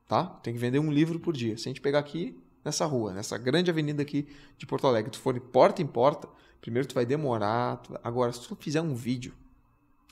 tá? 0.08 0.24
Tem 0.24 0.54
que 0.54 0.58
vender 0.60 0.78
um 0.78 0.90
livro 0.90 1.18
por 1.20 1.34
dia. 1.36 1.56
Se 1.58 1.68
a 1.68 1.70
gente 1.70 1.80
pegar 1.80 1.98
aqui 1.98 2.34
nessa 2.64 2.84
rua, 2.86 3.12
nessa 3.12 3.36
grande 3.38 3.70
avenida 3.70 4.02
aqui 4.02 4.26
de 4.58 4.66
Porto 4.66 4.86
Alegre, 4.86 5.10
tu 5.10 5.18
for 5.18 5.34
de 5.34 5.40
porta 5.40 5.80
em 5.82 5.86
porta, 5.86 6.28
primeiro 6.60 6.86
tu 6.88 6.94
vai 6.94 7.06
demorar. 7.06 7.78
tu- 7.78 7.98
Agora, 8.04 8.32
se 8.32 8.40
tu 8.46 8.56
fizer 8.56 8.80
um 8.80 8.94
vídeo 8.94 9.32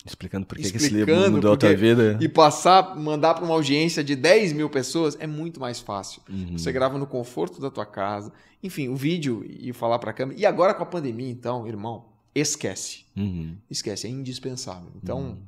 Explicando 0.07 0.47
por 0.47 0.57
que, 0.57 0.71
que 0.71 0.77
esse 0.77 0.91
livro 0.91 1.13
mudou 1.31 1.53
a 1.53 1.55
por 1.57 1.59
tua 1.61 1.75
vida. 1.75 2.17
e 2.21 2.29
passar, 2.29 2.97
mandar 2.97 3.35
para 3.35 3.45
uma 3.45 3.53
audiência 3.55 4.03
de 4.03 4.15
10 4.15 4.53
mil 4.53 4.71
pessoas, 4.71 5.17
é 5.21 5.27
muito 5.27 5.59
mais 5.61 5.81
fácil. 5.81 6.23
Uhum. 6.29 6.57
Você 6.57 6.71
grava 6.73 6.97
no 6.97 7.07
conforto 7.07 7.61
da 7.61 7.71
tua 7.71 7.85
casa. 7.85 8.33
Enfim, 8.63 8.89
o 8.89 8.97
vídeo 8.97 9.45
e 9.47 9.73
falar 9.73 9.99
para 9.99 10.11
a 10.11 10.15
câmera. 10.15 10.39
E 10.39 10.47
agora 10.47 10.73
com 10.73 10.83
a 10.83 10.87
pandemia, 10.87 11.29
então, 11.29 11.67
irmão, 11.67 12.07
esquece. 12.35 13.05
Uhum. 13.17 13.57
Esquece, 13.69 14.07
é 14.07 14.11
indispensável. 14.11 14.91
Então, 15.03 15.21
Uhum. 15.21 15.39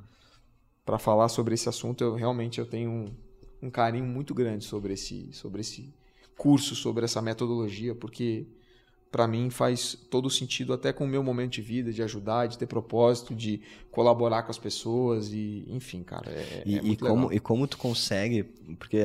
para 0.85 0.99
falar 0.99 1.29
sobre 1.29 1.55
esse 1.55 1.69
assunto, 1.69 2.03
eu 2.03 2.15
realmente 2.17 2.59
eu 2.59 2.67
tenho 2.67 2.91
um, 2.91 3.15
um 3.63 3.71
carinho 3.71 4.05
muito 4.05 4.35
grande 4.35 4.65
sobre 4.65 4.93
esse, 4.95 5.29
sobre 5.33 5.61
esse 5.61 5.95
curso, 6.43 6.75
sobre 6.75 7.05
essa 7.05 7.21
metodologia, 7.23 7.95
porque 7.95 8.47
para 9.11 9.27
mim 9.29 9.51
faz 9.51 9.95
todo 10.11 10.31
sentido, 10.31 10.73
até 10.73 10.93
com 10.93 11.05
o 11.05 11.09
meu 11.09 11.23
momento 11.23 11.53
de 11.55 11.63
vida, 11.63 11.93
de 11.93 12.03
ajudar, 12.03 12.47
de 12.49 12.59
ter 12.59 12.67
propósito, 12.67 13.35
de 13.35 13.63
colaborar 13.91 14.45
com 14.45 14.51
as 14.51 14.59
pessoas 14.59 15.33
e, 15.33 15.65
enfim, 15.69 16.03
cara, 16.03 16.31
é, 16.31 16.65
E, 16.65 16.79
é 16.79 16.83
e 16.83 16.97
como, 16.97 17.29
legal. 17.29 17.33
e 17.33 17.41
como 17.41 17.67
tu 17.67 17.79
consegue, 17.79 18.45
porque, 18.79 19.05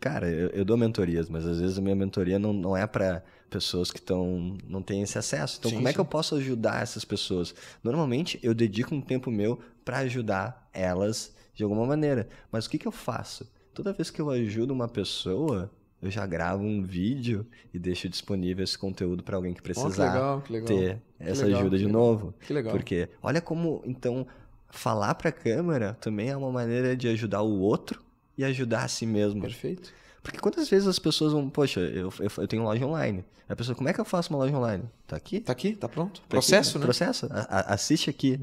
cara, 0.00 0.28
eu, 0.28 0.48
eu 0.50 0.64
dou 0.64 0.76
mentorias, 0.76 1.28
mas 1.28 1.46
às 1.46 1.60
vezes 1.60 1.78
a 1.78 1.80
minha 1.82 1.94
mentoria 1.94 2.38
não, 2.38 2.52
não 2.52 2.76
é 2.76 2.86
para 2.86 3.24
pessoas 3.50 3.90
que 3.90 3.98
estão 3.98 4.56
não 4.66 4.82
têm 4.82 5.02
esse 5.02 5.18
acesso. 5.18 5.58
Então, 5.58 5.70
Sim, 5.70 5.76
como 5.76 5.88
é 5.88 5.92
que 5.92 6.00
sim. 6.00 6.00
eu 6.00 6.04
posso 6.04 6.34
ajudar 6.36 6.82
essas 6.82 7.04
pessoas? 7.04 7.54
Normalmente, 7.82 8.38
eu 8.42 8.54
dedico 8.54 8.94
um 8.94 9.00
tempo 9.00 9.30
meu 9.30 9.60
para 9.84 9.98
ajudar 9.98 10.68
elas 10.72 11.34
de 11.54 11.62
alguma 11.62 11.86
maneira. 11.86 12.28
Mas 12.50 12.66
o 12.66 12.70
que, 12.70 12.78
que 12.78 12.88
eu 12.88 12.92
faço? 12.92 13.48
Toda 13.72 13.92
vez 13.92 14.10
que 14.10 14.20
eu 14.20 14.30
ajudo 14.30 14.72
uma 14.72 14.88
pessoa, 14.88 15.70
eu 16.06 16.10
já 16.10 16.24
gravo 16.26 16.62
um 16.64 16.82
vídeo 16.82 17.46
e 17.72 17.78
deixo 17.78 18.08
disponível 18.08 18.64
esse 18.64 18.76
conteúdo 18.78 19.22
para 19.22 19.36
alguém 19.36 19.52
que 19.52 19.60
Ó, 19.60 19.62
que 19.62 19.72
precisar 19.72 20.12
legal, 20.14 20.40
que 20.40 20.52
legal. 20.52 20.66
ter 20.68 21.02
essa 21.18 21.44
legal, 21.44 21.60
ajuda 21.60 21.76
que 21.76 21.84
de 21.84 21.90
novo. 21.90 22.34
Que 22.46 22.52
legal. 22.52 22.72
Porque 22.72 23.08
olha 23.22 23.40
como, 23.40 23.82
então, 23.84 24.26
falar 24.70 25.14
para 25.14 25.28
a 25.28 25.32
câmera 25.32 25.96
também 26.00 26.28
é 26.30 26.36
uma 26.36 26.50
maneira 26.50 26.96
de 26.96 27.08
ajudar 27.08 27.42
o 27.42 27.58
outro 27.60 28.00
e 28.38 28.44
ajudar 28.44 28.84
a 28.84 28.88
si 28.88 29.06
mesmo. 29.06 29.40
Perfeito. 29.42 29.92
Porque 30.22 30.38
quantas 30.40 30.68
vezes 30.68 30.88
as 30.88 30.98
pessoas 30.98 31.32
vão, 31.32 31.48
poxa, 31.48 31.78
eu, 31.80 32.12
eu, 32.18 32.30
eu 32.38 32.48
tenho 32.48 32.64
loja 32.64 32.84
online. 32.84 33.24
A 33.48 33.54
pessoa, 33.54 33.76
como 33.76 33.88
é 33.88 33.92
que 33.92 34.00
eu 34.00 34.04
faço 34.04 34.32
uma 34.32 34.40
loja 34.40 34.56
online? 34.56 34.82
Tá 35.06 35.14
aqui? 35.14 35.38
Tá 35.38 35.52
aqui, 35.52 35.76
tá 35.76 35.88
pronto. 35.88 36.20
Tá 36.22 36.26
Processo, 36.28 36.70
aqui, 36.70 36.78
né? 36.78 36.84
Processo. 36.84 37.26
A- 37.30 37.46
a- 37.60 37.74
assiste 37.74 38.10
aqui, 38.10 38.40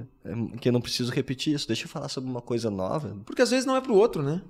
que 0.62 0.70
eu 0.70 0.72
não 0.72 0.80
preciso 0.80 1.12
repetir 1.12 1.54
isso. 1.54 1.68
Deixa 1.68 1.84
eu 1.84 1.90
falar 1.90 2.08
sobre 2.08 2.30
uma 2.30 2.42
coisa 2.42 2.70
nova. 2.72 3.18
Porque 3.26 3.42
às 3.42 3.50
vezes 3.52 3.66
não 3.66 3.76
é 3.76 3.82
pro 3.82 3.94
outro, 3.96 4.24
né? 4.24 4.42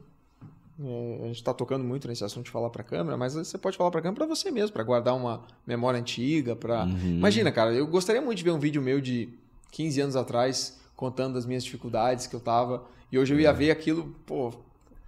É, 0.81 1.19
a 1.23 1.27
gente 1.27 1.35
está 1.35 1.53
tocando 1.53 1.83
muito 1.83 2.07
nesse 2.07 2.23
assunto 2.23 2.45
de 2.45 2.51
falar 2.51 2.69
para 2.69 2.81
a 2.81 2.85
câmera, 2.85 3.15
mas 3.15 3.33
você 3.35 3.57
pode 3.57 3.77
falar 3.77 3.91
para 3.91 3.99
a 3.99 4.03
câmera 4.03 4.25
para 4.25 4.35
você 4.35 4.49
mesmo, 4.49 4.73
para 4.73 4.83
guardar 4.83 5.15
uma 5.15 5.43
memória 5.67 5.99
antiga, 5.99 6.55
para 6.55 6.85
Uhum. 6.85 7.17
Imagina, 7.17 7.51
cara, 7.51 7.71
eu 7.73 7.85
gostaria 7.85 8.21
muito 8.21 8.37
de 8.39 8.43
ver 8.43 8.51
um 8.51 8.59
vídeo 8.59 8.81
meu 8.81 8.99
de 8.99 9.29
15 9.71 10.01
anos 10.01 10.15
atrás 10.15 10.79
contando 10.95 11.37
as 11.37 11.45
minhas 11.45 11.63
dificuldades 11.63 12.25
que 12.27 12.35
eu 12.35 12.39
tava, 12.39 12.83
e 13.11 13.19
hoje 13.19 13.33
eu 13.33 13.39
ia 13.39 13.51
ver 13.53 13.69
aquilo, 13.71 14.15
pô, 14.25 14.51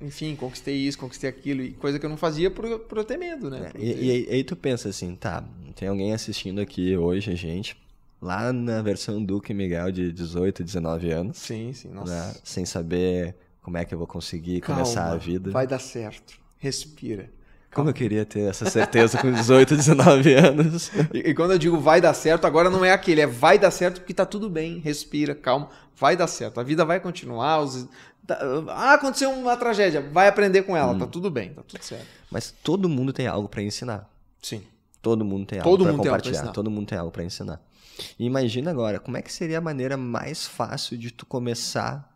enfim, 0.01 0.36
conquistei 0.36 0.76
isso, 0.76 0.97
conquistei 0.99 1.30
aquilo, 1.30 1.61
e 1.63 1.72
coisa 1.74 1.97
que 1.97 2.05
eu 2.05 2.09
não 2.09 2.18
fazia 2.18 2.51
por, 2.51 2.80
por 2.80 2.97
eu 2.99 3.03
ter 3.05 3.18
medo, 3.18 3.49
né? 3.49 3.72
É, 3.74 3.82
E, 3.82 3.93
ter- 3.93 4.03
e 4.03 4.32
aí, 4.34 4.43
tu 4.43 4.55
pensa 4.55 4.89
assim, 4.89 5.16
tá, 5.16 5.43
tem 5.76 5.88
alguém 5.88 6.13
assistindo 6.13 6.59
aqui 6.61 6.95
hoje, 6.97 7.32
a 7.32 7.36
gente, 7.36 7.76
lá 8.22 8.51
na 8.53 8.82
versão 8.82 9.24
Duque 9.24 9.51
e 9.51 9.55
Miguel 9.55 9.91
de 9.91 10.11
18, 10.11 10.63
19 10.63 11.11
anos, 11.11 11.38
Sim, 11.38 11.72
sim, 11.74 11.89
nossa. 11.89 12.13
né, 12.13 12.36
sem 12.43 12.66
saber 12.66 13.36
como 13.66 13.78
é 13.78 13.84
que 13.84 13.91
eu 13.95 13.97
vou 13.97 14.05
conseguir 14.05 14.61
começar 14.61 15.01
Calma, 15.01 15.16
a 15.16 15.18
vida. 15.18 15.49
Vai 15.49 15.66
dar 15.66 15.80
certo. 15.80 16.38
Respira. 16.59 17.32
Como 17.74 17.89
eu 17.89 17.93
queria 17.95 18.24
ter 18.24 18.41
essa 18.47 18.70
certeza 18.70 19.18
com 19.18 19.32
18, 19.32 19.76
19 19.76 20.34
anos. 20.36 20.91
E, 21.11 21.32
e 21.32 21.34
quando 21.34 21.53
eu 21.53 21.57
digo 21.57 21.80
vai 21.80 21.99
dar 21.99 22.13
certo, 22.13 22.45
agora 22.45 22.70
não 22.70 22.86
é 22.86 22.91
aquele, 22.91 23.22
é 23.22 23.26
vai 23.26 23.57
dar 23.57 23.72
certo 23.72 24.01
porque 24.01 24.13
tá 24.13 24.24
tudo 24.24 24.51
bem, 24.51 24.78
respira, 24.78 25.34
calma, 25.34 25.68
vai 25.97 26.16
dar 26.16 26.28
certo. 26.28 26.59
A 26.59 26.63
vida 26.63 26.86
vai 26.86 26.99
continuar. 26.99 27.59
Os... 27.61 27.88
tá- 28.28 28.38
Ah, 28.70 28.93
aconteceu 28.93 29.32
uma 29.32 29.57
tragédia, 29.57 29.99
vai 29.99 30.28
aprender 30.28 30.61
com 30.61 30.78
ela, 30.78 30.93
Hum. 30.93 30.99
tá 30.99 31.07
tudo 31.07 31.32
bem, 31.32 31.51
tá 31.51 31.63
tudo 31.63 31.82
certo. 31.82 32.05
Mas 32.30 32.51
todo 32.63 32.88
mundo 32.88 33.11
tem 33.11 33.26
algo 33.26 33.49
para 33.49 33.63
ensinar. 33.63 34.07
Sim. 34.43 34.61
Todo 35.01 35.26
mundo 35.26 35.47
tem 35.47 35.57
algo 35.57 35.72
Todo 35.72 35.82
para 35.86 35.91
algo 35.91 36.03
pra 36.03 36.11
compartilhar. 36.11 36.51
Todo 36.51 36.70
mundo 36.70 36.86
tem 36.88 36.99
algo 36.99 37.11
para 37.11 37.24
ensinar. 37.24 37.59
E 38.20 38.26
imagina 38.28 38.70
agora, 38.70 38.99
como 38.99 39.18
é 39.18 39.24
que 39.24 39.34
seria 39.34 39.57
a 39.57 39.61
maneira 39.61 39.97
mais 39.97 40.45
fácil 40.45 40.97
de 40.99 41.09
tu 41.09 41.26
começar 41.26 42.14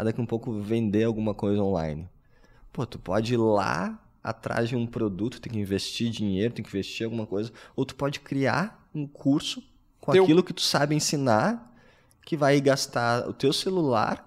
a 0.00 0.04
daqui 0.04 0.20
um 0.20 0.26
pouco 0.26 0.52
vender 0.60 1.04
alguma 1.04 1.34
coisa 1.34 1.62
online? 1.62 2.08
Pô, 2.72 2.86
tu 2.86 2.98
pode 2.98 3.34
ir 3.34 3.36
lá 3.36 3.98
atrás 4.22 4.68
de 4.68 4.76
um 4.76 4.86
produto, 4.86 5.40
tem 5.40 5.52
que 5.52 5.58
investir 5.58 6.10
dinheiro, 6.10 6.52
tem 6.54 6.62
que 6.64 6.68
investir 6.70 7.04
alguma 7.04 7.26
coisa, 7.26 7.50
ou 7.74 7.84
tu 7.84 7.94
pode 7.94 8.20
criar 8.20 8.86
um 8.94 9.06
curso 9.06 9.62
com 10.00 10.12
Teu- 10.12 10.22
aquilo 10.24 10.42
que 10.42 10.52
tu 10.52 10.60
sabe 10.62 10.94
ensinar, 10.94 11.72
que 12.24 12.36
vai 12.36 12.60
gastar 12.60 13.28
o 13.28 13.32
teu 13.32 13.52
celular, 13.52 14.26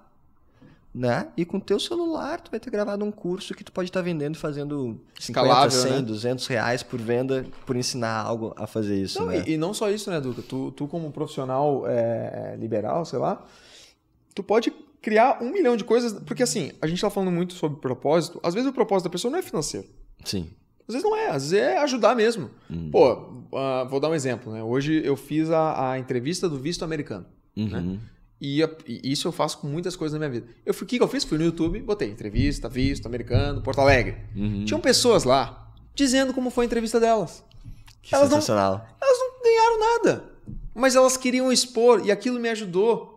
né? 0.93 1.30
E 1.36 1.43
com 1.45 1.57
o 1.57 1.61
teu 1.61 1.80
celular 1.80 2.39
tu 2.41 2.51
vai 2.51 2.59
ter 2.59 2.69
gravado 2.69 3.03
um 3.03 3.11
curso 3.11 3.53
que 3.55 3.63
tu 3.63 3.71
pode 3.71 3.89
estar 3.89 4.01
vendendo 4.01 4.36
e 4.36 4.38
fazendo 4.38 4.99
50, 5.19 5.19
Escalável, 5.19 5.82
100, 5.82 5.91
né? 5.91 6.01
200 6.01 6.47
reais 6.47 6.84
por 6.84 6.99
venda 6.99 7.45
por 7.65 7.76
ensinar 7.76 8.17
algo 8.24 8.53
a 8.57 8.67
fazer 8.67 9.01
isso, 9.01 9.19
Não, 9.19 9.28
né? 9.28 9.43
e, 9.47 9.53
e 9.53 9.57
não 9.57 9.74
só 9.74 9.89
isso, 9.89 10.09
né, 10.11 10.19
Duca? 10.21 10.41
Tu, 10.43 10.71
tu 10.71 10.88
como 10.88 11.11
profissional 11.11 11.84
é, 11.88 12.55
liberal, 12.59 13.05
sei 13.05 13.17
lá, 13.19 13.43
tu 14.36 14.43
pode 14.43 14.71
criar 15.03 15.43
um 15.43 15.51
milhão 15.51 15.75
de 15.77 15.83
coisas, 15.83 16.13
porque 16.25 16.41
assim, 16.41 16.71
a 16.81 16.87
gente 16.87 16.99
tá 16.99 17.09
falando 17.11 17.31
muito 17.31 17.53
sobre 17.53 17.79
propósito, 17.79 18.39
às 18.41 18.53
vezes 18.55 18.67
o 18.69 18.73
propósito 18.73 19.03
da 19.03 19.09
pessoa 19.11 19.31
não 19.31 19.37
é 19.37 19.41
financeiro. 19.43 19.85
Sim. 20.25 20.49
Às 20.87 20.95
vezes 20.95 21.03
não 21.03 21.15
é, 21.15 21.27
às 21.29 21.43
vezes 21.51 21.53
é 21.53 21.77
ajudar 21.77 22.15
mesmo. 22.15 22.49
Uhum. 22.69 22.89
Pô, 22.89 23.57
ah, 23.57 23.85
vou 23.89 23.99
dar 23.99 24.09
um 24.09 24.15
exemplo, 24.15 24.51
né? 24.51 24.63
Hoje 24.63 25.01
eu 25.05 25.15
fiz 25.15 25.49
a, 25.51 25.91
a 25.91 25.99
entrevista 25.99 26.49
do 26.49 26.57
visto 26.57 26.83
americano. 26.83 27.25
Uhum. 27.55 27.99
E, 28.41 28.61
a- 28.63 28.69
e 28.87 29.11
isso 29.11 29.27
eu 29.27 29.31
faço 29.31 29.59
com 29.59 29.67
muitas 29.67 29.95
coisas 29.95 30.19
na 30.19 30.27
minha 30.27 30.41
vida. 30.41 30.51
Eu 30.65 30.73
fui, 30.73 30.85
o 30.85 30.87
que, 30.87 30.97
que 30.97 31.03
eu 31.03 31.07
fiz? 31.07 31.23
Fui 31.23 31.37
no 31.37 31.43
YouTube, 31.45 31.79
botei 31.81 32.09
entrevista, 32.09 32.67
visto, 32.67 33.05
americano, 33.05 33.61
Porto 33.61 33.79
Alegre. 33.79 34.17
Uhum. 34.35 34.65
Tinham 34.65 34.81
pessoas 34.81 35.23
lá 35.23 35.71
dizendo 35.95 36.33
como 36.33 36.49
foi 36.49 36.65
a 36.65 36.67
entrevista 36.67 36.99
delas. 36.99 37.43
Que 38.01 38.13
elas 38.15 38.29
não- 38.29 38.37
sensacional. 38.41 38.85
Elas 39.01 39.17
não 39.19 39.41
ganharam 39.43 39.79
nada. 39.79 40.33
Mas 40.75 40.95
elas 40.95 41.15
queriam 41.15 41.51
expor 41.51 42.05
e 42.05 42.11
aquilo 42.11 42.39
me 42.39 42.49
ajudou. 42.49 43.12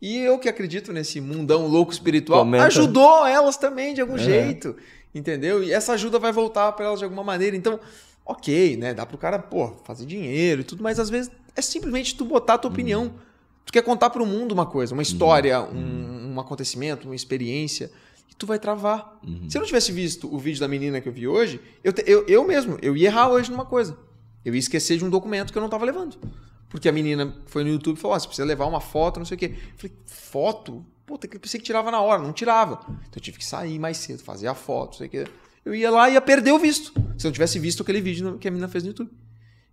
E 0.00 0.16
eu 0.18 0.38
que 0.38 0.48
acredito 0.48 0.92
nesse 0.92 1.20
mundão 1.20 1.66
louco 1.66 1.92
espiritual, 1.92 2.40
Comenta. 2.40 2.64
ajudou 2.66 3.26
elas 3.26 3.56
também 3.56 3.94
de 3.94 4.00
algum 4.00 4.14
É. 4.16 4.18
jeito. 4.18 4.76
Entendeu? 5.14 5.62
E 5.64 5.72
essa 5.72 5.92
ajuda 5.94 6.18
vai 6.18 6.30
voltar 6.32 6.70
para 6.72 6.84
elas 6.86 6.98
de 6.98 7.04
alguma 7.04 7.24
maneira. 7.24 7.56
Então, 7.56 7.80
ok, 8.24 8.76
né? 8.76 8.94
Dá 8.94 9.04
pro 9.06 9.18
cara, 9.18 9.38
pô, 9.38 9.72
fazer 9.84 10.04
dinheiro 10.06 10.60
e 10.60 10.64
tudo, 10.64 10.82
mas 10.82 11.00
às 11.00 11.10
vezes 11.10 11.30
é 11.56 11.62
simplesmente 11.62 12.14
tu 12.14 12.24
botar 12.24 12.54
a 12.54 12.58
tua 12.58 12.70
opinião. 12.70 13.04
Uhum. 13.04 13.10
Tu 13.64 13.72
quer 13.72 13.82
contar 13.82 14.10
pro 14.10 14.24
mundo 14.24 14.52
uma 14.52 14.66
coisa, 14.66 14.94
uma 14.94 15.02
história, 15.02 15.60
um, 15.62 16.34
um 16.34 16.40
acontecimento, 16.40 17.06
uma 17.08 17.16
experiência. 17.16 17.90
e 18.30 18.34
tu 18.34 18.46
vai 18.46 18.58
travar. 18.58 19.18
Uhum. 19.26 19.48
Se 19.50 19.56
eu 19.56 19.60
não 19.60 19.66
tivesse 19.66 19.90
visto 19.90 20.32
o 20.32 20.38
vídeo 20.38 20.60
da 20.60 20.68
menina 20.68 21.00
que 21.00 21.08
eu 21.08 21.12
vi 21.12 21.26
hoje, 21.26 21.60
eu, 21.82 21.92
te, 21.92 22.04
eu, 22.06 22.24
eu 22.28 22.46
mesmo, 22.46 22.78
eu 22.80 22.96
ia 22.96 23.08
errar 23.08 23.30
hoje 23.30 23.50
numa 23.50 23.64
coisa. 23.64 23.96
Eu 24.44 24.54
ia 24.54 24.58
esquecer 24.60 24.96
de 24.98 25.04
um 25.04 25.10
documento 25.10 25.50
que 25.52 25.58
eu 25.58 25.60
não 25.60 25.66
estava 25.66 25.84
levando. 25.84 26.16
Porque 26.68 26.88
a 26.88 26.92
menina 26.92 27.34
foi 27.46 27.64
no 27.64 27.70
YouTube 27.70 27.96
e 27.96 28.00
falou: 28.00 28.16
oh, 28.16 28.20
você 28.20 28.26
precisa 28.26 28.46
levar 28.46 28.66
uma 28.66 28.80
foto, 28.80 29.18
não 29.18 29.26
sei 29.26 29.36
o 29.36 29.38
quê. 29.38 29.54
Eu 29.54 29.78
falei, 29.78 29.96
foto? 30.06 30.84
Puta, 31.06 31.26
eu 31.26 31.40
pensei 31.40 31.58
que 31.58 31.64
tirava 31.64 31.90
na 31.90 32.00
hora, 32.00 32.22
não 32.22 32.32
tirava. 32.32 32.80
Então 32.86 33.16
eu 33.16 33.20
tive 33.22 33.38
que 33.38 33.44
sair 33.44 33.78
mais 33.78 33.96
cedo, 33.96 34.22
fazer 34.22 34.46
a 34.46 34.54
foto, 34.54 34.90
não 34.90 34.98
sei 34.98 35.06
o 35.06 35.10
quê. 35.10 35.24
Eu 35.64 35.74
ia 35.74 35.90
lá 35.90 36.08
e 36.08 36.14
ia 36.14 36.20
perder 36.20 36.52
o 36.52 36.58
visto. 36.58 36.92
Se 37.16 37.26
eu 37.26 37.30
não 37.30 37.32
tivesse 37.32 37.58
visto 37.58 37.82
aquele 37.82 38.00
vídeo 38.00 38.38
que 38.38 38.46
a 38.46 38.50
menina 38.50 38.68
fez 38.68 38.84
no 38.84 38.90
YouTube. 38.90 39.10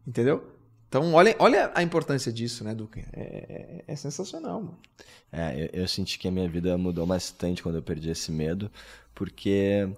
Entendeu? 0.08 0.56
Então, 0.88 1.14
olha, 1.14 1.36
olha 1.40 1.72
a 1.76 1.84
importância 1.84 2.32
disso, 2.32 2.64
né, 2.64 2.74
Duque? 2.74 3.04
É, 3.12 3.22
é, 3.22 3.84
é, 3.86 3.96
sensacional, 3.96 4.62
mano. 4.62 4.80
É, 5.32 5.64
eu, 5.64 5.82
eu, 5.82 5.88
senti 5.88 6.18
que 6.18 6.28
a 6.28 6.32
minha 6.32 6.48
vida 6.48 6.78
mudou 6.78 7.06
bastante 7.06 7.62
quando 7.62 7.76
eu 7.76 7.82
perdi 7.82 8.10
esse 8.10 8.32
medo, 8.32 8.72
porque 9.14 9.90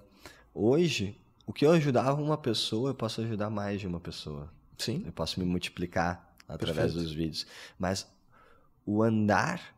hoje, 0.52 1.16
o 1.46 1.52
que 1.52 1.64
eu 1.64 1.70
ajudava 1.70 2.20
uma 2.20 2.36
pessoa, 2.36 2.90
eu 2.90 2.94
posso 2.94 3.20
ajudar 3.20 3.48
mais 3.48 3.80
de 3.80 3.86
uma 3.86 4.00
pessoa. 4.00 4.52
Sim. 4.76 5.04
Eu 5.06 5.12
posso 5.12 5.38
me 5.38 5.46
multiplicar 5.46 6.27
através 6.48 6.92
Perfeito. 6.92 7.04
dos 7.04 7.12
vídeos. 7.12 7.46
Mas 7.78 8.10
o 8.84 9.02
andar 9.02 9.76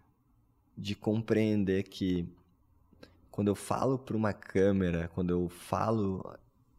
de 0.76 0.94
compreender 0.94 1.82
que 1.82 2.26
quando 3.30 3.48
eu 3.48 3.54
falo 3.54 3.98
para 3.98 4.16
uma 4.16 4.32
câmera, 4.32 5.10
quando 5.14 5.30
eu 5.30 5.48
falo 5.48 6.24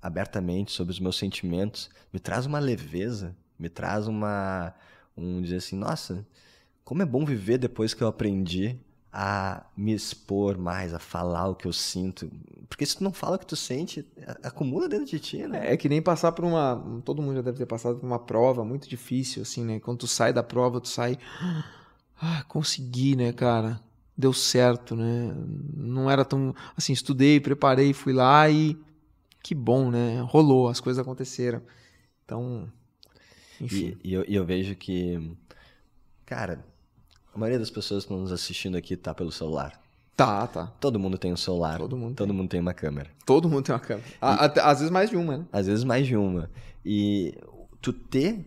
abertamente 0.01 0.71
sobre 0.71 0.91
os 0.91 0.99
meus 0.99 1.17
sentimentos, 1.17 1.89
me 2.11 2.19
traz 2.19 2.45
uma 2.45 2.59
leveza, 2.59 3.35
me 3.59 3.69
traz 3.69 4.07
uma 4.07 4.73
um 5.15 5.41
dizer 5.41 5.57
assim, 5.57 5.75
nossa, 5.75 6.25
como 6.83 7.01
é 7.01 7.05
bom 7.05 7.25
viver 7.25 7.57
depois 7.57 7.93
que 7.93 8.01
eu 8.01 8.07
aprendi 8.07 8.79
a 9.11 9.65
me 9.75 9.93
expor 9.93 10.57
mais, 10.57 10.93
a 10.93 10.99
falar 10.99 11.49
o 11.49 11.55
que 11.55 11.67
eu 11.67 11.73
sinto. 11.73 12.31
Porque 12.69 12.85
se 12.85 12.97
tu 12.97 13.03
não 13.03 13.11
fala 13.11 13.35
o 13.35 13.39
que 13.39 13.45
tu 13.45 13.57
sente, 13.57 14.07
acumula 14.41 14.87
dentro 14.87 15.07
de 15.07 15.19
ti, 15.19 15.45
né? 15.45 15.73
É 15.73 15.75
que 15.75 15.89
nem 15.89 16.01
passar 16.01 16.31
por 16.31 16.45
uma. 16.45 17.01
Todo 17.03 17.21
mundo 17.21 17.35
já 17.35 17.41
deve 17.41 17.57
ter 17.57 17.65
passado 17.65 17.99
por 17.99 18.05
uma 18.05 18.19
prova 18.19 18.63
muito 18.63 18.87
difícil, 18.87 19.41
assim, 19.41 19.65
né? 19.65 19.79
Quando 19.79 19.99
tu 19.99 20.07
sai 20.07 20.31
da 20.31 20.41
prova, 20.41 20.79
tu 20.79 20.87
sai. 20.87 21.17
Ah, 22.21 22.43
consegui, 22.47 23.15
né, 23.15 23.33
cara? 23.33 23.81
Deu 24.17 24.31
certo, 24.31 24.95
né? 24.95 25.35
Não 25.75 26.09
era 26.09 26.23
tão. 26.23 26.55
Assim, 26.77 26.93
estudei, 26.93 27.39
preparei, 27.39 27.91
fui 27.93 28.13
lá 28.13 28.49
e. 28.49 28.77
Que 29.43 29.53
bom, 29.53 29.89
né? 29.91 30.21
Rolou, 30.21 30.69
as 30.69 30.79
coisas 30.79 31.01
aconteceram. 31.01 31.61
Então. 32.23 32.71
Enfim. 33.59 33.97
E, 34.03 34.09
e 34.09 34.13
eu, 34.13 34.25
e 34.27 34.35
eu 34.35 34.45
vejo 34.45 34.75
que. 34.75 35.35
Cara, 36.25 36.63
a 37.33 37.37
maioria 37.37 37.59
das 37.59 37.69
pessoas 37.69 38.03
que 38.03 38.11
estão 38.11 38.21
nos 38.21 38.31
assistindo 38.31 38.75
aqui 38.77 38.95
tá 38.95 39.13
pelo 39.13 39.31
celular. 39.31 39.79
Tá, 40.15 40.45
tá. 40.47 40.67
Todo 40.79 40.99
mundo 40.99 41.17
tem 41.17 41.33
um 41.33 41.37
celular. 41.37 41.77
Todo 41.77 41.97
mundo. 41.97 42.15
Todo 42.15 42.27
tem. 42.27 42.37
mundo 42.37 42.49
tem 42.49 42.59
uma 42.59 42.73
câmera. 42.73 43.09
Todo 43.25 43.49
mundo 43.49 43.63
tem 43.63 43.73
uma 43.73 43.79
câmera. 43.79 44.07
E, 44.07 44.15
Até, 44.21 44.61
às 44.61 44.79
vezes 44.79 44.91
mais 44.91 45.09
de 45.09 45.15
uma, 45.15 45.37
né? 45.37 45.45
Às 45.51 45.67
vezes 45.67 45.83
mais 45.83 46.05
de 46.05 46.15
uma. 46.15 46.49
E 46.85 47.35
tu 47.81 47.91
ter 47.93 48.45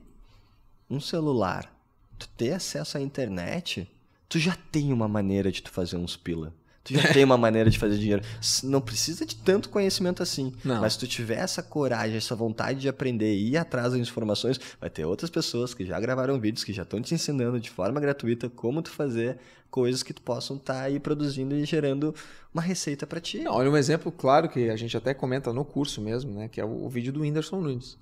um 0.88 1.00
celular, 1.00 1.72
tu 2.18 2.28
ter 2.36 2.52
acesso 2.52 2.98
à 2.98 3.00
internet, 3.00 3.90
tu 4.28 4.38
já 4.38 4.56
tem 4.70 4.92
uma 4.92 5.08
maneira 5.08 5.50
de 5.50 5.62
tu 5.62 5.70
fazer 5.70 5.96
uns 5.96 6.16
pila. 6.16 6.52
Tu 6.84 6.92
já 6.92 7.12
tem 7.14 7.24
uma 7.24 7.38
maneira 7.38 7.70
de 7.70 7.78
fazer 7.78 7.96
dinheiro. 7.96 8.22
Não 8.62 8.80
precisa 8.80 9.24
de 9.24 9.34
tanto 9.36 9.70
conhecimento 9.70 10.22
assim. 10.22 10.52
Não. 10.62 10.82
Mas 10.82 10.92
se 10.92 10.98
tu 10.98 11.06
tiver 11.06 11.38
essa 11.38 11.62
coragem, 11.62 12.18
essa 12.18 12.36
vontade 12.36 12.78
de 12.80 12.88
aprender 12.90 13.34
e 13.34 13.52
ir 13.52 13.56
atrás 13.56 13.92
das 13.92 14.00
informações, 14.00 14.60
vai 14.78 14.90
ter 14.90 15.06
outras 15.06 15.30
pessoas 15.30 15.72
que 15.72 15.86
já 15.86 15.98
gravaram 15.98 16.38
vídeos, 16.38 16.62
que 16.62 16.74
já 16.74 16.82
estão 16.82 17.00
te 17.00 17.14
ensinando 17.14 17.58
de 17.58 17.70
forma 17.70 17.98
gratuita 17.98 18.50
como 18.50 18.82
tu 18.82 18.90
fazer 18.90 19.38
coisas 19.70 20.02
que 20.02 20.12
tu 20.12 20.20
possam 20.20 20.56
estar 20.56 20.74
tá 20.74 20.80
aí 20.82 21.00
produzindo 21.00 21.54
e 21.54 21.64
gerando 21.64 22.14
uma 22.52 22.62
receita 22.62 23.06
para 23.06 23.18
ti. 23.18 23.38
Não, 23.38 23.54
olha 23.54 23.70
um 23.70 23.76
exemplo 23.76 24.12
claro 24.12 24.48
que 24.48 24.68
a 24.68 24.76
gente 24.76 24.94
até 24.94 25.14
comenta 25.14 25.52
no 25.54 25.64
curso 25.64 26.02
mesmo, 26.02 26.32
né? 26.34 26.48
Que 26.48 26.60
é 26.60 26.64
o, 26.64 26.84
o 26.84 26.88
vídeo 26.88 27.12
do 27.12 27.22
Whindersson 27.22 27.60
Nunes. 27.60 27.96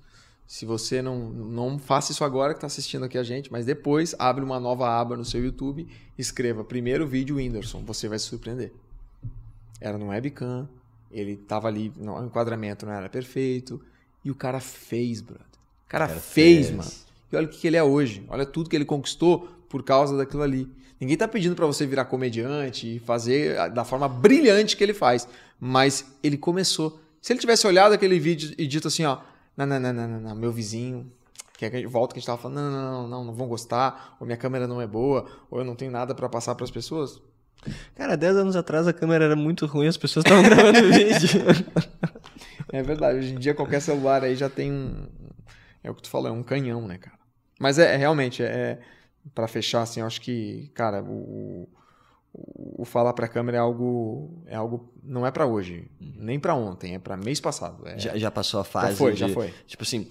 Se 0.45 0.65
você 0.65 1.01
não, 1.01 1.29
não 1.29 1.79
faça 1.79 2.11
isso 2.11 2.23
agora 2.23 2.53
que 2.53 2.57
está 2.57 2.67
assistindo 2.67 3.05
aqui 3.05 3.17
a 3.17 3.23
gente, 3.23 3.51
mas 3.51 3.65
depois 3.65 4.13
abre 4.19 4.43
uma 4.43 4.59
nova 4.59 4.87
aba 4.89 5.17
no 5.17 5.25
seu 5.25 5.43
YouTube, 5.43 5.87
escreva 6.17 6.63
primeiro 6.63 7.07
vídeo 7.07 7.37
Whindersson, 7.37 7.83
você 7.83 8.07
vai 8.07 8.19
se 8.19 8.25
surpreender. 8.25 8.71
Era 9.79 9.97
no 9.97 10.09
webcam, 10.09 10.67
ele 11.11 11.35
tava 11.35 11.67
ali, 11.67 11.91
o 11.97 12.25
enquadramento 12.25 12.85
não 12.85 12.93
era 12.93 13.09
perfeito, 13.09 13.81
e 14.23 14.31
o 14.31 14.35
cara 14.35 14.59
fez, 14.59 15.21
brother. 15.21 15.45
O 15.85 15.89
cara, 15.89 16.07
cara 16.07 16.19
fez, 16.19 16.67
fez, 16.67 16.75
mano. 16.75 16.91
E 17.31 17.35
olha 17.35 17.47
o 17.47 17.49
que 17.49 17.67
ele 17.67 17.77
é 17.77 17.83
hoje. 17.83 18.23
Olha 18.27 18.45
tudo 18.45 18.69
que 18.69 18.75
ele 18.75 18.85
conquistou 18.85 19.47
por 19.67 19.83
causa 19.83 20.15
daquilo 20.15 20.43
ali. 20.43 20.69
Ninguém 20.99 21.17
tá 21.17 21.27
pedindo 21.27 21.55
para 21.55 21.65
você 21.65 21.85
virar 21.85 22.05
comediante 22.05 22.95
e 22.95 22.99
fazer 22.99 23.71
da 23.71 23.83
forma 23.83 24.07
brilhante 24.07 24.77
que 24.77 24.83
ele 24.83 24.93
faz, 24.93 25.27
mas 25.59 26.05
ele 26.21 26.37
começou. 26.37 26.99
Se 27.21 27.33
ele 27.33 27.39
tivesse 27.39 27.65
olhado 27.67 27.93
aquele 27.93 28.19
vídeo 28.19 28.53
e 28.57 28.67
dito 28.67 28.87
assim, 28.87 29.03
ó, 29.03 29.19
não, 29.55 29.65
não, 29.65 29.79
não, 29.79 29.93
não, 29.93 30.19
não, 30.19 30.35
meu 30.35 30.51
vizinho, 30.51 31.11
que 31.57 31.65
é 31.65 31.87
volta 31.87 32.13
que 32.13 32.19
a 32.19 32.21
gente 32.21 32.27
tava 32.27 32.41
falando, 32.41 32.57
não, 32.57 32.71
não, 32.71 32.81
não, 32.81 33.07
não, 33.07 33.23
não 33.25 33.33
vão 33.33 33.47
gostar, 33.47 34.17
ou 34.19 34.25
minha 34.25 34.37
câmera 34.37 34.67
não 34.67 34.81
é 34.81 34.87
boa, 34.87 35.25
ou 35.49 35.59
eu 35.59 35.65
não 35.65 35.75
tenho 35.75 35.91
nada 35.91 36.15
para 36.15 36.27
passar 36.27 36.55
para 36.55 36.63
as 36.63 36.71
pessoas. 36.71 37.21
Cara, 37.95 38.17
10 38.17 38.37
anos 38.37 38.55
atrás 38.55 38.87
a 38.87 38.93
câmera 38.93 39.25
era 39.25 39.35
muito 39.35 39.65
ruim, 39.65 39.87
as 39.87 39.97
pessoas 39.97 40.25
estavam 40.25 40.43
gravando 40.43 40.81
vídeo. 40.91 41.41
É 42.71 42.81
verdade, 42.81 43.19
hoje 43.19 43.35
em 43.35 43.39
dia 43.39 43.53
qualquer 43.53 43.81
celular 43.81 44.23
aí 44.23 44.35
já 44.35 44.49
tem 44.49 44.71
um. 44.71 45.07
É 45.83 45.91
o 45.91 45.95
que 45.95 46.01
tu 46.01 46.09
falou, 46.09 46.27
é 46.27 46.31
um 46.31 46.43
canhão, 46.43 46.87
né, 46.87 46.97
cara? 46.97 47.17
Mas 47.59 47.77
é, 47.77 47.93
é 47.93 47.97
realmente, 47.97 48.43
é, 48.43 48.47
é 48.47 48.79
para 49.33 49.47
fechar, 49.47 49.83
assim, 49.83 49.99
eu 49.99 50.07
acho 50.07 50.19
que, 50.19 50.71
cara, 50.73 51.03
o, 51.03 51.69
o, 52.33 52.83
falar 52.83 53.13
para 53.13 53.25
a 53.25 53.29
câmera 53.29 53.57
é 53.57 53.59
algo, 53.59 54.41
é 54.47 54.55
algo, 54.55 54.91
não 55.03 55.25
é 55.25 55.31
para 55.31 55.45
hoje, 55.45 55.87
nem 55.99 56.39
para 56.39 56.55
ontem, 56.55 56.95
é 56.95 56.99
para 56.99 57.15
mês 57.15 57.39
passado. 57.39 57.87
É, 57.87 57.97
já, 57.99 58.17
já 58.17 58.31
passou 58.31 58.59
a 58.59 58.63
fase. 58.63 58.91
Já 58.91 58.95
foi, 58.97 59.13
de, 59.13 59.19
já 59.19 59.29
foi. 59.29 59.53
Tipo 59.67 59.83
assim, 59.83 60.09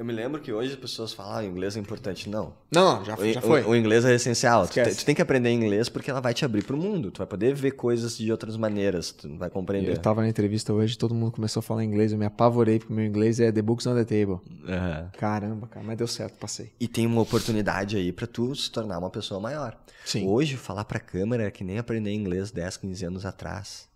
eu 0.00 0.04
me 0.06 0.14
lembro 0.14 0.40
que 0.40 0.50
hoje 0.50 0.72
as 0.72 0.78
pessoas 0.78 1.12
falam, 1.12 1.32
ah, 1.34 1.40
o 1.40 1.44
inglês 1.44 1.76
é 1.76 1.78
importante. 1.78 2.26
Não. 2.26 2.54
Não, 2.72 3.04
já, 3.04 3.16
já 3.16 3.42
foi. 3.42 3.60
O, 3.64 3.72
o, 3.72 3.76
inglês 3.76 4.02
é 4.02 4.14
essencial. 4.14 4.66
Tu, 4.66 4.80
tu, 4.96 5.04
tem 5.04 5.14
que 5.14 5.20
aprender 5.20 5.52
inglês 5.52 5.90
porque 5.90 6.10
ela 6.10 6.22
vai 6.22 6.32
te 6.32 6.42
abrir 6.42 6.64
para 6.64 6.74
o 6.74 6.78
mundo. 6.78 7.10
Tu 7.10 7.18
vai 7.18 7.26
poder 7.26 7.54
ver 7.54 7.72
coisas 7.72 8.16
de 8.16 8.32
outras 8.32 8.56
maneiras. 8.56 9.12
Tu 9.12 9.28
vai 9.36 9.50
compreender. 9.50 9.90
Eu 9.90 9.96
estava 9.96 10.22
na 10.22 10.28
entrevista 10.30 10.72
hoje, 10.72 10.96
todo 10.96 11.14
mundo 11.14 11.32
começou 11.32 11.60
a 11.60 11.62
falar 11.62 11.84
inglês. 11.84 12.12
Eu 12.12 12.18
me 12.18 12.24
apavorei 12.24 12.78
porque 12.78 12.94
meu 12.94 13.04
inglês 13.04 13.40
é 13.40 13.52
the 13.52 13.60
books 13.60 13.86
on 13.86 13.94
the 13.94 14.04
table. 14.06 14.40
Uhum. 14.48 15.08
Caramba, 15.18 15.66
cara. 15.66 15.84
Mas 15.84 15.98
deu 15.98 16.08
certo, 16.08 16.38
passei. 16.38 16.72
E 16.80 16.88
tem 16.88 17.06
uma 17.06 17.20
oportunidade 17.20 17.98
aí 17.98 18.10
para 18.10 18.26
tu 18.26 18.54
se 18.54 18.70
tornar 18.70 18.98
uma 18.98 19.10
pessoa 19.10 19.38
maior. 19.38 19.76
Sim. 20.06 20.26
Hoje, 20.26 20.56
falar 20.56 20.86
para 20.86 20.98
câmera 20.98 21.42
é 21.42 21.50
que 21.50 21.62
nem 21.62 21.76
aprender 21.76 22.10
inglês 22.10 22.50
10, 22.50 22.78
15 22.78 23.04
anos 23.04 23.26
atrás 23.26 23.89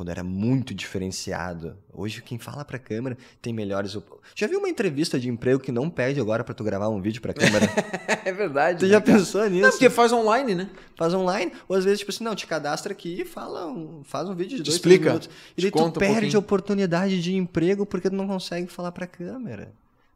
quando 0.00 0.08
era 0.08 0.24
muito 0.24 0.72
diferenciado. 0.72 1.76
Hoje 1.92 2.22
quem 2.22 2.38
fala 2.38 2.64
para 2.64 2.78
câmera 2.78 3.18
tem 3.42 3.52
melhores. 3.52 3.94
Já 4.34 4.46
viu 4.46 4.58
uma 4.58 4.68
entrevista 4.70 5.20
de 5.20 5.28
emprego 5.28 5.60
que 5.60 5.70
não 5.70 5.90
pede 5.90 6.18
agora 6.18 6.42
para 6.42 6.54
tu 6.54 6.64
gravar 6.64 6.88
um 6.88 7.02
vídeo 7.02 7.20
para 7.20 7.34
câmera? 7.34 7.66
é 8.24 8.32
verdade. 8.32 8.78
Tu 8.78 8.86
né, 8.86 8.92
já 8.92 9.00
pensou 9.02 9.46
nisso? 9.50 9.60
Não, 9.60 9.70
porque 9.70 9.90
faz 9.90 10.10
online, 10.10 10.54
né? 10.54 10.70
Faz 10.96 11.12
online, 11.12 11.52
ou 11.68 11.76
às 11.76 11.84
vezes 11.84 11.98
tipo 11.98 12.10
assim, 12.10 12.24
não, 12.24 12.34
te 12.34 12.46
cadastra 12.46 12.92
aqui 12.94 13.20
e 13.20 13.24
fala, 13.26 13.66
um, 13.66 14.00
faz 14.02 14.26
um 14.26 14.34
vídeo 14.34 14.56
de 14.56 14.62
dois 14.62 14.76
Explica. 14.76 15.10
minutos. 15.10 15.28
E 15.54 15.60
daí 15.60 15.70
tu 15.70 15.92
perde 15.92 16.34
um 16.34 16.40
oportunidade 16.40 17.20
de 17.20 17.36
emprego 17.36 17.84
porque 17.84 18.08
tu 18.08 18.16
não 18.16 18.26
consegue 18.26 18.68
falar 18.68 18.92
para 18.92 19.06
câmera. 19.06 19.70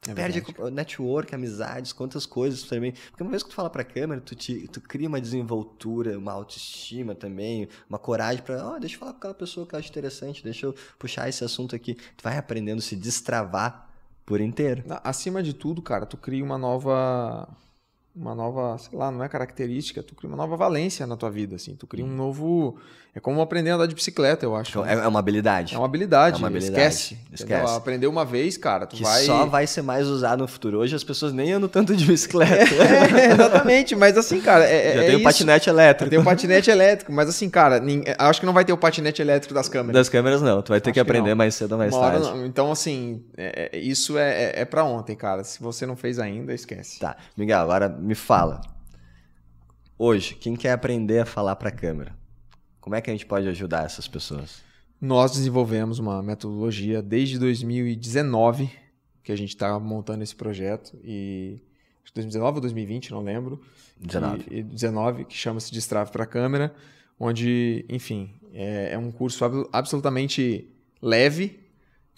É 0.08 0.14
perde 0.14 0.44
network, 0.72 1.34
amizades, 1.34 1.92
quantas 1.92 2.26
coisas 2.26 2.62
também. 2.62 2.92
Porque 3.10 3.22
uma 3.22 3.30
vez 3.30 3.42
que 3.42 3.48
tu 3.48 3.54
fala 3.54 3.70
pra 3.70 3.82
câmera, 3.82 4.20
tu, 4.20 4.34
te, 4.34 4.68
tu 4.68 4.80
cria 4.80 5.08
uma 5.08 5.20
desenvoltura, 5.20 6.18
uma 6.18 6.32
autoestima 6.32 7.14
também, 7.14 7.68
uma 7.88 7.98
coragem 7.98 8.42
pra, 8.42 8.66
ó, 8.66 8.76
oh, 8.76 8.80
deixa 8.80 8.96
eu 8.96 8.98
falar 8.98 9.12
com 9.12 9.18
aquela 9.18 9.34
pessoa 9.34 9.66
que 9.66 9.74
eu 9.74 9.78
acho 9.78 9.88
interessante, 9.88 10.44
deixa 10.44 10.66
eu 10.66 10.74
puxar 10.98 11.28
esse 11.28 11.42
assunto 11.42 11.74
aqui. 11.74 11.94
Tu 11.94 12.22
vai 12.22 12.36
aprendendo 12.36 12.78
a 12.78 12.82
se 12.82 12.96
destravar 12.96 13.88
por 14.26 14.40
inteiro. 14.40 14.84
Acima 15.02 15.42
de 15.42 15.54
tudo, 15.54 15.80
cara, 15.80 16.06
tu 16.06 16.16
cria 16.16 16.44
uma 16.44 16.58
nova 16.58 17.48
uma 18.14 18.34
nova, 18.34 18.78
sei 18.78 18.96
lá, 18.96 19.10
não 19.10 19.24
é 19.24 19.28
característica, 19.28 20.02
tu 20.02 20.14
cria 20.14 20.28
uma 20.28 20.36
nova 20.36 20.56
valência 20.56 21.04
na 21.06 21.16
tua 21.16 21.30
vida, 21.30 21.56
assim, 21.56 21.74
tu 21.74 21.84
cria 21.84 22.04
um 22.04 22.14
novo, 22.14 22.78
é 23.12 23.18
como 23.18 23.40
aprender 23.40 23.70
a 23.70 23.74
andar 23.74 23.86
de 23.86 23.94
bicicleta, 23.94 24.46
eu 24.46 24.54
acho. 24.54 24.84
É, 24.84 24.94
é 24.94 25.08
uma 25.08 25.18
habilidade. 25.18 25.74
É 25.74 25.78
uma 25.78 25.86
habilidade, 25.86 26.36
é 26.36 26.38
uma 26.38 26.46
habilidade. 26.46 26.78
esquece. 26.78 27.18
Esquece. 27.32 27.74
Aprender 27.74 28.06
uma 28.06 28.24
vez, 28.24 28.56
cara, 28.56 28.86
tu 28.86 28.94
que 28.94 29.02
vai... 29.02 29.24
só 29.24 29.46
vai 29.46 29.66
ser 29.66 29.82
mais 29.82 30.06
usado 30.06 30.40
no 30.40 30.48
futuro. 30.48 30.78
Hoje 30.78 30.94
as 30.94 31.02
pessoas 31.02 31.32
nem 31.32 31.52
andam 31.52 31.68
tanto 31.68 31.96
de 31.96 32.04
bicicleta. 32.04 32.54
É, 32.84 33.32
exatamente, 33.32 33.96
mas 33.96 34.16
assim, 34.16 34.40
cara, 34.40 34.64
é, 34.64 34.94
Já 34.94 35.02
é 35.02 35.06
tem 35.06 35.16
o 35.16 35.22
patinete 35.22 35.68
elétrico. 35.68 36.10
Tem 36.10 36.18
o 36.18 36.24
patinete 36.24 36.70
elétrico, 36.70 37.12
mas 37.12 37.28
assim, 37.28 37.48
cara, 37.48 37.82
acho 38.18 38.40
que 38.40 38.46
não 38.46 38.52
vai 38.52 38.64
ter 38.64 38.72
o 38.72 38.76
patinete 38.76 39.22
elétrico 39.22 39.54
das 39.54 39.68
câmeras. 39.68 39.94
Das 39.94 40.08
câmeras 40.08 40.42
não, 40.42 40.60
tu 40.60 40.70
vai 40.70 40.80
ter 40.80 40.90
acho 40.90 40.94
que 40.94 41.00
aprender 41.00 41.30
que 41.30 41.34
mais 41.34 41.54
cedo 41.54 41.72
ou 41.72 41.78
mais 41.78 41.92
uma 41.92 42.10
tarde. 42.10 42.46
então, 42.46 42.70
assim, 42.70 43.22
é, 43.36 43.76
isso 43.78 44.18
é, 44.18 44.60
é 44.60 44.64
para 44.64 44.84
ontem, 44.84 45.16
cara. 45.16 45.42
Se 45.44 45.62
você 45.62 45.86
não 45.86 45.96
fez 45.96 46.18
ainda, 46.18 46.52
esquece. 46.52 46.98
Tá, 46.98 47.16
Miguel, 47.36 47.60
agora 47.60 47.88
me 48.04 48.14
fala 48.14 48.60
Hoje, 49.96 50.34
quem 50.34 50.56
quer 50.56 50.72
aprender 50.72 51.20
a 51.20 51.24
falar 51.26 51.54
para 51.56 51.68
a 51.68 51.72
câmera, 51.72 52.16
como 52.80 52.96
é 52.96 53.00
que 53.00 53.08
a 53.10 53.12
gente 53.12 53.24
pode 53.26 53.46
ajudar 53.48 53.84
essas 53.86 54.08
pessoas? 54.08 54.60
Nós 55.00 55.32
desenvolvemos 55.32 55.98
uma 55.98 56.20
metodologia 56.22 57.00
desde 57.00 57.38
2019 57.38 58.70
que 59.22 59.30
a 59.32 59.36
gente 59.36 59.50
está 59.50 59.78
montando 59.78 60.22
esse 60.22 60.34
projeto 60.34 60.98
e 61.02 61.60
2019 62.14 62.56
ou 62.56 62.60
2020, 62.60 63.10
não 63.12 63.22
lembro. 63.22 63.60
19. 63.98 64.44
E, 64.50 64.62
19 64.62 65.24
que 65.24 65.36
chama-se 65.36 65.72
Destrave 65.72 66.10
para 66.10 66.24
a 66.24 66.26
câmera, 66.26 66.74
onde, 67.18 67.84
enfim, 67.88 68.34
é, 68.52 68.92
é 68.92 68.98
um 68.98 69.10
curso 69.10 69.44
ab- 69.44 69.68
absolutamente 69.72 70.68
leve, 71.00 71.60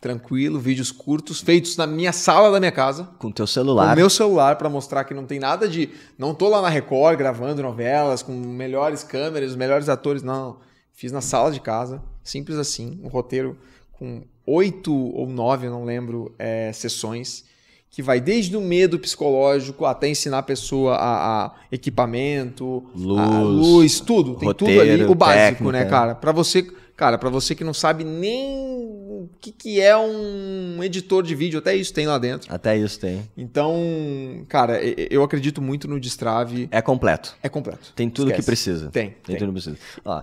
tranquilo, 0.00 0.58
vídeos 0.58 0.92
curtos, 0.92 1.40
feitos 1.40 1.76
na 1.76 1.86
minha 1.86 2.12
sala 2.12 2.50
da 2.50 2.60
minha 2.60 2.72
casa, 2.72 3.08
Com 3.18 3.30
teu 3.30 3.44
com 3.44 3.52
celular. 3.52 3.92
o 3.92 3.96
meu 3.96 4.10
celular 4.10 4.56
para 4.56 4.68
mostrar 4.68 5.04
que 5.04 5.14
não 5.14 5.24
tem 5.24 5.38
nada 5.38 5.68
de. 5.68 5.90
Não 6.18 6.34
tô 6.34 6.48
lá 6.48 6.60
na 6.62 6.68
Record 6.68 7.18
gravando 7.18 7.62
novelas 7.62 8.22
com 8.22 8.32
melhores 8.32 9.02
câmeras, 9.02 9.50
os 9.50 9.56
melhores 9.56 9.88
atores, 9.88 10.22
não. 10.22 10.58
Fiz 10.92 11.12
na 11.12 11.20
sala 11.20 11.50
de 11.50 11.60
casa, 11.60 12.02
simples 12.24 12.56
assim, 12.58 12.98
um 13.02 13.08
roteiro 13.08 13.56
com 13.92 14.22
oito 14.46 14.94
ou 14.94 15.26
nove, 15.28 15.66
eu 15.66 15.70
não 15.70 15.84
lembro, 15.84 16.34
é, 16.38 16.70
sessões, 16.72 17.44
que 17.90 18.00
vai 18.02 18.20
desde 18.20 18.56
o 18.56 18.60
medo 18.60 18.98
psicológico 18.98 19.84
até 19.84 20.08
ensinar 20.08 20.38
a 20.38 20.42
pessoa 20.42 20.94
a, 20.94 21.46
a 21.46 21.52
equipamento, 21.72 22.84
Luz, 22.94 23.20
a 23.20 23.40
luz, 23.40 24.00
tudo. 24.00 24.34
Tem 24.36 24.52
tudo 24.54 24.70
ali, 24.70 24.78
roteiro, 24.90 25.10
o 25.10 25.14
básico, 25.14 25.64
né, 25.72 25.78
técnica. 25.80 25.86
cara? 25.90 26.14
Para 26.14 26.32
você, 26.32 26.62
cara, 26.96 27.18
para 27.18 27.30
você 27.30 27.54
que 27.54 27.64
não 27.64 27.74
sabe 27.74 28.04
nem 28.04 29.05
o 29.22 29.28
que, 29.40 29.50
que 29.52 29.80
é 29.80 29.96
um 29.96 30.82
editor 30.82 31.22
de 31.22 31.34
vídeo, 31.34 31.58
até 31.58 31.74
isso 31.74 31.92
tem 31.92 32.06
lá 32.06 32.18
dentro. 32.18 32.52
Até 32.52 32.76
isso 32.76 32.98
tem. 33.00 33.28
Então, 33.36 34.44
cara, 34.48 34.80
eu 34.82 35.22
acredito 35.22 35.60
muito 35.62 35.88
no 35.88 35.98
Destrave. 36.00 36.68
É 36.70 36.80
completo. 36.82 37.34
É 37.42 37.48
completo. 37.48 37.92
Tem 37.94 38.08
tudo 38.10 38.32
que 38.32 38.42
precisa. 38.42 38.90
Tem, 38.90 39.10
Tem, 39.10 39.16
tem. 39.24 39.36
tudo 39.36 39.48
que 39.48 39.52
precisa. 39.62 39.76
Ó, 40.04 40.22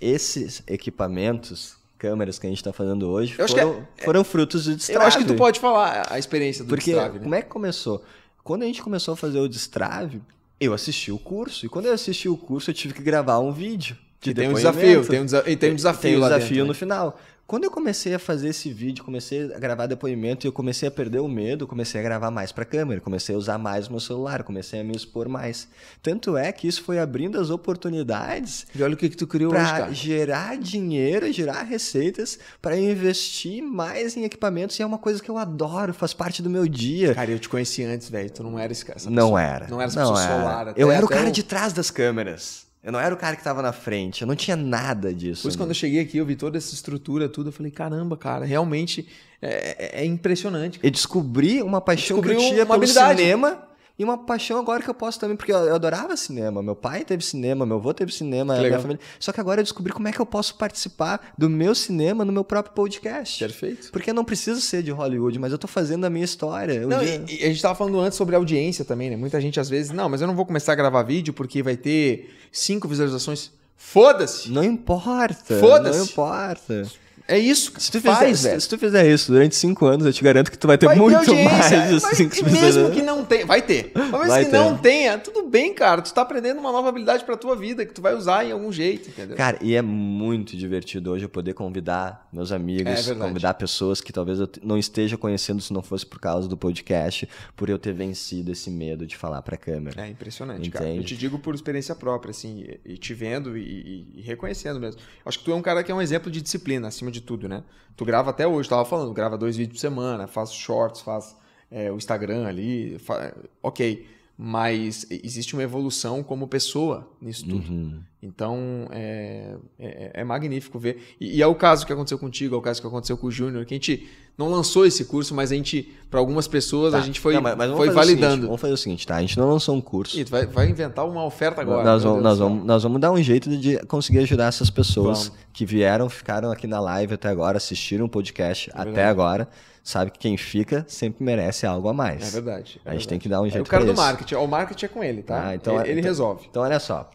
esses 0.00 0.62
equipamentos, 0.66 1.76
câmeras 1.98 2.38
que 2.38 2.46
a 2.46 2.50
gente 2.50 2.58
está 2.58 2.72
fazendo 2.72 3.08
hoje, 3.08 3.34
Eu 3.38 3.44
acho 3.44 3.54
que 3.54 3.60
foram, 3.60 3.88
foram 4.04 4.24
frutos 4.24 4.64
do 4.64 4.72
Eu 4.72 4.76
Destrave. 4.76 5.06
acho 5.06 5.18
que 5.18 5.24
tu 5.24 5.34
pode 5.34 5.58
falar 5.60 6.06
a 6.10 6.18
experiência 6.18 6.64
do 6.64 6.68
Porque 6.68 6.90
Destrave, 6.92 7.18
né? 7.18 7.22
como 7.24 7.34
é 7.34 7.42
que 7.42 7.48
começou? 7.48 8.04
Quando 8.44 8.62
a 8.62 8.66
gente 8.66 8.82
começou 8.82 9.14
a 9.14 9.16
fazer 9.16 9.38
o 9.40 9.48
Destrave, 9.48 10.20
eu 10.60 10.72
assisti 10.72 11.10
o 11.10 11.18
curso. 11.18 11.66
E 11.66 11.68
quando 11.68 11.86
eu 11.86 11.92
assisti 11.92 12.28
o 12.28 12.36
curso, 12.36 12.70
eu 12.70 12.74
tive 12.74 12.94
que 12.94 13.02
gravar 13.02 13.38
um 13.40 13.52
vídeo. 13.52 13.96
De 14.20 14.30
E 14.30 14.34
tem 14.34 14.48
um 14.48 14.54
desafio, 14.54 15.04
tem 15.06 15.20
um, 15.20 15.24
desa- 15.24 15.44
e 15.46 15.56
tem 15.56 15.72
um 15.72 15.74
desafio 15.74 16.00
Tem 16.02 16.16
um 16.16 16.20
desafio 16.22 16.48
dentro, 16.48 16.64
no 16.66 16.72
né? 16.72 16.78
final. 16.78 17.20
Quando 17.46 17.62
eu 17.62 17.70
comecei 17.70 18.12
a 18.12 18.18
fazer 18.18 18.48
esse 18.48 18.72
vídeo, 18.72 19.04
comecei 19.04 19.54
a 19.54 19.58
gravar 19.60 19.86
depoimento 19.86 20.44
e 20.44 20.48
eu 20.48 20.52
comecei 20.52 20.88
a 20.88 20.90
perder 20.90 21.20
o 21.20 21.28
medo, 21.28 21.64
comecei 21.64 22.00
a 22.00 22.02
gravar 22.02 22.28
mais 22.28 22.50
para 22.50 22.64
câmera, 22.64 23.00
comecei 23.00 23.36
a 23.36 23.38
usar 23.38 23.56
mais 23.56 23.86
o 23.86 23.92
meu 23.92 24.00
celular, 24.00 24.42
comecei 24.42 24.80
a 24.80 24.84
me 24.84 24.96
expor 24.96 25.28
mais. 25.28 25.68
Tanto 26.02 26.36
é 26.36 26.50
que 26.50 26.66
isso 26.66 26.82
foi 26.82 26.98
abrindo 26.98 27.38
as 27.40 27.48
oportunidades 27.48 28.66
E 28.74 28.82
olha 28.82 28.94
o 28.94 28.96
que, 28.96 29.08
que 29.08 29.16
tu 29.16 29.28
criou 29.28 29.52
hoje, 29.52 29.62
para 29.62 29.78
cara. 29.78 29.94
gerar 29.94 30.58
dinheiro, 30.58 31.32
gerar 31.32 31.62
receitas, 31.62 32.36
para 32.60 32.76
investir 32.76 33.62
mais 33.62 34.16
em 34.16 34.24
equipamentos 34.24 34.76
e 34.80 34.82
é 34.82 34.86
uma 34.86 34.98
coisa 34.98 35.22
que 35.22 35.30
eu 35.30 35.38
adoro, 35.38 35.94
faz 35.94 36.12
parte 36.12 36.42
do 36.42 36.50
meu 36.50 36.66
dia. 36.66 37.14
Cara, 37.14 37.30
eu 37.30 37.38
te 37.38 37.48
conheci 37.48 37.84
antes, 37.84 38.08
velho. 38.10 38.28
Tu 38.28 38.42
não 38.42 38.58
era 38.58 38.72
esse 38.72 38.84
cara. 38.84 38.98
Não 39.04 39.12
pessoa. 39.22 39.40
era. 39.42 39.68
Não 39.68 39.80
era 39.80 39.88
essa 39.88 40.00
pessoa 40.00 40.20
era. 40.20 40.40
solar. 40.40 40.68
até- 40.68 40.82
eu 40.82 40.90
era 40.90 41.04
o 41.06 41.08
cara 41.08 41.30
de 41.30 41.44
trás 41.44 41.72
das 41.72 41.92
câmeras. 41.92 42.65
Eu 42.82 42.92
não 42.92 43.00
era 43.00 43.12
o 43.14 43.18
cara 43.18 43.34
que 43.34 43.42
tava 43.42 43.60
na 43.62 43.72
frente. 43.72 44.22
Eu 44.22 44.28
não 44.28 44.36
tinha 44.36 44.56
nada 44.56 45.12
disso. 45.12 45.42
Depois, 45.42 45.56
quando 45.56 45.70
eu 45.70 45.74
cheguei 45.74 46.00
aqui, 46.00 46.18
eu 46.18 46.24
vi 46.26 46.36
toda 46.36 46.56
essa 46.56 46.72
estrutura, 46.72 47.28
tudo. 47.28 47.48
Eu 47.48 47.52
falei, 47.52 47.72
caramba, 47.72 48.16
cara, 48.16 48.44
realmente 48.44 49.08
é, 49.42 49.98
é- 49.98 50.02
é 50.02 50.04
impressionante. 50.04 50.78
Eu 50.82 50.90
descobri 50.90 51.62
uma 51.62 51.80
paixão 51.80 52.20
que 52.22 52.28
eu 52.28 52.36
tinha 52.36 52.56
uma 52.64 52.66
pelo 52.66 52.74
habilidade. 52.74 53.20
cinema 53.20 53.62
e 53.98 54.04
uma 54.04 54.18
paixão 54.18 54.58
agora 54.58 54.82
que 54.82 54.90
eu 54.90 54.94
posso 54.94 55.18
também, 55.18 55.36
porque 55.36 55.52
eu 55.52 55.56
eu 55.56 55.74
adorava 55.74 56.16
cinema. 56.16 56.62
Meu 56.62 56.76
pai 56.76 57.04
teve 57.04 57.24
cinema, 57.24 57.64
meu 57.64 57.76
avô 57.78 57.94
teve 57.94 58.12
cinema, 58.12 58.52
a 58.52 58.56
minha 58.56 58.62
legal. 58.64 58.80
família. 58.80 59.00
Só 59.18 59.32
que 59.32 59.40
agora 59.40 59.60
eu 59.60 59.64
descobri 59.64 59.92
como 59.92 60.06
é 60.08 60.12
que 60.12 60.20
eu 60.20 60.26
posso 60.26 60.54
participar 60.56 61.32
do 61.38 61.48
meu 61.48 61.74
cinema 61.74 62.24
no 62.24 62.32
meu 62.32 62.44
próprio 62.44 62.74
podcast. 62.74 63.38
Perfeito. 63.42 63.90
Porque 63.90 64.10
eu 64.10 64.14
não 64.14 64.24
preciso 64.24 64.60
ser 64.60 64.82
de 64.82 64.90
Hollywood, 64.90 65.38
mas 65.38 65.50
eu 65.52 65.58
tô 65.58 65.66
fazendo 65.66 66.04
a 66.04 66.10
minha 66.10 66.24
história. 66.24 66.86
Não, 66.86 66.98
dia- 66.98 67.24
e, 67.28 67.42
e 67.42 67.44
a 67.44 67.48
gente 67.48 67.62
tava 67.62 67.74
falando 67.74 67.98
antes 68.00 68.18
sobre 68.18 68.36
audiência 68.36 68.84
também, 68.84 69.08
né? 69.10 69.16
Muita 69.16 69.40
gente 69.40 69.58
às 69.58 69.68
vezes, 69.68 69.90
não, 69.92 70.08
mas 70.08 70.20
eu 70.20 70.26
não 70.26 70.34
vou 70.36 70.44
começar 70.46 70.72
a 70.72 70.76
gravar 70.76 71.02
vídeo 71.02 71.32
porque 71.32 71.62
vai 71.62 71.76
ter 71.76 72.34
cinco 72.52 72.86
visualizações. 72.86 73.50
Foda-se! 73.76 74.50
Não 74.50 74.64
importa. 74.64 75.58
Foda-se. 75.58 75.98
Não 75.98 76.04
importa. 76.06 76.86
É 77.28 77.36
isso 77.38 77.72
que 77.72 77.82
Se 77.82 77.90
tu, 77.90 78.00
faz, 78.00 78.18
fizer, 78.38 78.54
se- 78.54 78.60
se 78.60 78.68
tu 78.68 78.78
fizer 78.78 79.06
isso 79.12 79.32
durante 79.32 79.56
cinco 79.56 79.84
anos, 79.86 80.06
eu 80.06 80.12
te 80.12 80.22
garanto 80.22 80.48
que 80.50 80.56
tu 80.56 80.66
vai 80.66 80.78
ter 80.78 80.86
Vai 80.86 80.94
ter 80.94 81.00
muito 81.00 81.16
audiência, 81.16 81.78
mais 81.78 82.02
mas- 82.02 82.16
cinco 82.16 82.36
e 82.36 82.42
mesmo 82.42 82.50
visualizações. 82.50 82.94
que 82.94 83.02
não 83.02 83.24
tenha, 83.24 83.46
vai 83.46 83.60
ter. 83.62 83.90
Mas 83.94 84.04
mesmo 84.10 84.26
Vai 84.28 84.44
que 84.44 84.50
ter. 84.52 84.56
não 84.56 84.78
tenha, 84.78 85.18
tudo 85.18 85.42
bem, 85.48 85.74
cara. 85.74 86.02
Tu 86.02 86.14
tá 86.14 86.22
aprendendo 86.22 86.58
uma 86.60 86.70
nova 86.70 86.88
habilidade 86.88 87.24
pra 87.24 87.36
tua 87.36 87.56
vida 87.56 87.84
que 87.84 87.92
tu 87.92 88.00
vai 88.00 88.14
usar 88.14 88.44
em 88.44 88.52
algum 88.52 88.70
jeito, 88.70 89.08
entendeu? 89.08 89.36
Cara, 89.36 89.58
e 89.60 89.74
é 89.74 89.82
muito 89.82 90.56
divertido 90.56 91.10
hoje 91.10 91.24
eu 91.24 91.28
poder 91.28 91.52
convidar 91.54 92.28
meus 92.32 92.52
É 92.52 92.56
amigos, 92.56 93.06
verdade. 93.06 93.18
convidar 93.28 93.54
pessoas 93.54 94.00
que 94.00 94.12
talvez 94.12 94.38
eu 94.38 94.48
não 94.62 94.78
esteja 94.78 95.16
conhecendo 95.18 95.60
se 95.60 95.72
não 95.72 95.82
fosse 95.82 96.06
por 96.06 96.20
causa 96.20 96.46
do 96.48 96.56
podcast, 96.56 97.28
por 97.56 97.68
eu 97.68 97.78
ter 97.78 97.92
vencido 97.92 98.52
esse 98.52 98.70
medo 98.70 99.04
de 99.04 99.16
falar 99.16 99.42
pra 99.42 99.56
câmera. 99.56 100.00
É 100.06 100.08
impressionante, 100.08 100.70
cara. 100.70 100.84
Eu 100.86 100.92
Entende? 100.92 101.06
te 101.08 101.16
digo 101.16 101.38
por 101.40 101.56
experiência 101.56 101.94
própria, 101.96 102.30
assim, 102.30 102.66
e 102.84 102.96
te 102.96 103.12
vendo 103.14 103.58
e- 103.58 104.06
e 104.14 104.20
reconhecendo 104.22 104.78
mesmo. 104.78 105.00
Acho 105.24 105.38
que 105.40 105.44
tu 105.44 105.50
é 105.50 105.54
um 105.56 105.62
cara 105.62 105.82
que 105.82 105.90
é 105.90 105.94
um 105.94 106.00
exemplo 106.00 106.30
de 106.30 106.40
disciplina, 106.40 106.86
acima 106.86 107.10
de 107.10 107.15
tudo, 107.20 107.48
né? 107.48 107.62
Tu 107.96 108.04
grava 108.04 108.30
até 108.30 108.46
hoje, 108.46 108.68
tava 108.68 108.84
falando, 108.84 109.12
grava 109.12 109.38
dois 109.38 109.56
vídeos 109.56 109.78
por 109.78 109.80
semana, 109.80 110.26
faz 110.26 110.52
shorts, 110.52 111.00
faz 111.00 111.36
é, 111.70 111.90
o 111.90 111.96
Instagram 111.96 112.46
ali, 112.46 112.98
fa- 112.98 113.34
ok. 113.62 114.06
Mas 114.38 115.06
existe 115.10 115.54
uma 115.54 115.62
evolução 115.62 116.22
como 116.22 116.46
pessoa 116.46 117.08
nisso 117.22 117.44
tudo. 117.48 117.70
Uhum. 117.72 118.00
Então, 118.22 118.86
é, 118.90 119.54
é, 119.78 120.10
é 120.20 120.24
magnífico 120.24 120.78
ver. 120.78 121.14
E, 121.18 121.38
e 121.38 121.42
é 121.42 121.46
o 121.46 121.54
caso 121.54 121.86
que 121.86 121.92
aconteceu 121.92 122.18
contigo, 122.18 122.54
é 122.54 122.58
o 122.58 122.60
caso 122.60 122.80
que 122.80 122.86
aconteceu 122.86 123.16
com 123.16 123.28
o 123.28 123.30
Júnior, 123.30 123.64
que 123.64 123.72
a 123.72 123.76
gente 123.76 124.06
não 124.36 124.50
lançou 124.50 124.84
esse 124.84 125.06
curso, 125.06 125.34
mas 125.34 125.50
a 125.52 125.54
gente, 125.54 125.90
para 126.10 126.20
algumas 126.20 126.46
pessoas, 126.46 126.92
a 126.92 126.98
Tá. 126.98 127.04
gente 127.04 127.18
foi, 127.18 127.32
Não, 127.34 127.40
mas- 127.40 127.56
mas 127.56 127.70
foi 127.70 127.86
fazer 127.86 127.98
o 127.98 128.02
seguinte, 128.04 128.20
validando. 128.20 128.46
vamos 128.46 128.60
fazer 128.60 128.72
o 128.74 128.76
seguinte, 128.76 129.06
tá? 129.06 129.16
A 129.16 129.20
gente 129.22 129.38
não 129.38 129.48
lançou 129.48 129.74
um 129.74 129.80
curso. 129.80 130.22
Tu 130.22 130.30
vai, 130.30 130.44
vai 130.44 130.68
inventar 130.68 131.08
uma 131.08 131.24
oferta 131.24 131.62
agora. 131.62 131.82
nós, 131.82 132.02
vamos, 132.02 132.22
nós, 132.22 132.38
vamos, 132.38 132.64
nós 132.66 132.82
vamos 132.82 133.00
dar 133.00 133.12
um 133.12 133.22
jeito 133.22 133.48
de 133.56 133.78
conseguir 133.86 134.18
ajudar 134.18 134.48
essas 134.48 134.68
pessoas 134.68 135.28
Vamos. 135.28 135.42
que 135.54 135.64
vieram, 135.64 136.10
ficaram 136.10 136.50
aqui 136.50 136.66
na 136.66 136.78
live 136.80 137.14
até 137.14 137.28
agora, 137.28 137.56
assistiram 137.56 138.04
o 138.04 138.08
podcast 138.08 138.68
até 138.74 138.82
É 138.82 138.84
verdade. 138.84 139.08
agora. 139.08 139.48
Sabe 139.88 140.10
que 140.10 140.18
quem 140.18 140.36
fica 140.36 140.84
sempre 140.88 141.22
merece 141.24 141.64
algo 141.64 141.86
a 141.86 141.92
É 141.92 141.94
mais. 141.94 142.32
verdade. 142.32 142.80
é 142.84 142.90
A 142.90 142.92
gente 142.94 143.02
verdade. 143.02 143.08
tem 143.08 143.18
que 143.20 143.28
dar 143.28 143.40
um 143.40 143.46
É 143.46 143.50
jeito 143.50 143.64
o 143.66 143.70
cara 143.70 143.84
pra 143.84 143.92
do 143.92 143.94
isso. 143.96 144.02
marketing. 144.02 144.34
O 144.34 144.46
marketing 144.48 144.84
é 144.84 144.88
com 144.88 145.04
ele, 145.04 145.22
tá? 145.22 145.46
Ah, 145.46 145.54
então- 145.54 145.74
ele, 145.80 145.90
ele 145.90 146.00
então- 146.00 146.10
resolve. 146.10 146.46
Então, 146.50 146.62
olha 146.64 146.80
só. 146.80 147.08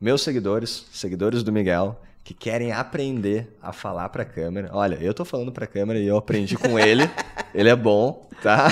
Meus 0.00 0.22
seguidores, 0.22 0.86
seguidores 0.94 1.42
do 1.42 1.52
Miguel, 1.52 2.00
que 2.24 2.32
querem 2.32 2.72
aprender 2.72 3.54
a 3.62 3.70
falar 3.70 4.08
pra 4.08 4.24
câmera. 4.24 4.70
Olha, 4.72 4.94
eu 4.98 5.12
tô 5.12 5.26
falando 5.26 5.52
pra 5.52 5.66
câmera 5.66 5.98
e 5.98 6.06
eu 6.06 6.16
aprendi 6.16 6.56
com 6.56 6.78
ele. 6.78 7.02
ele 7.54 7.68
é 7.68 7.76
bom, 7.76 8.26
tá? 8.42 8.68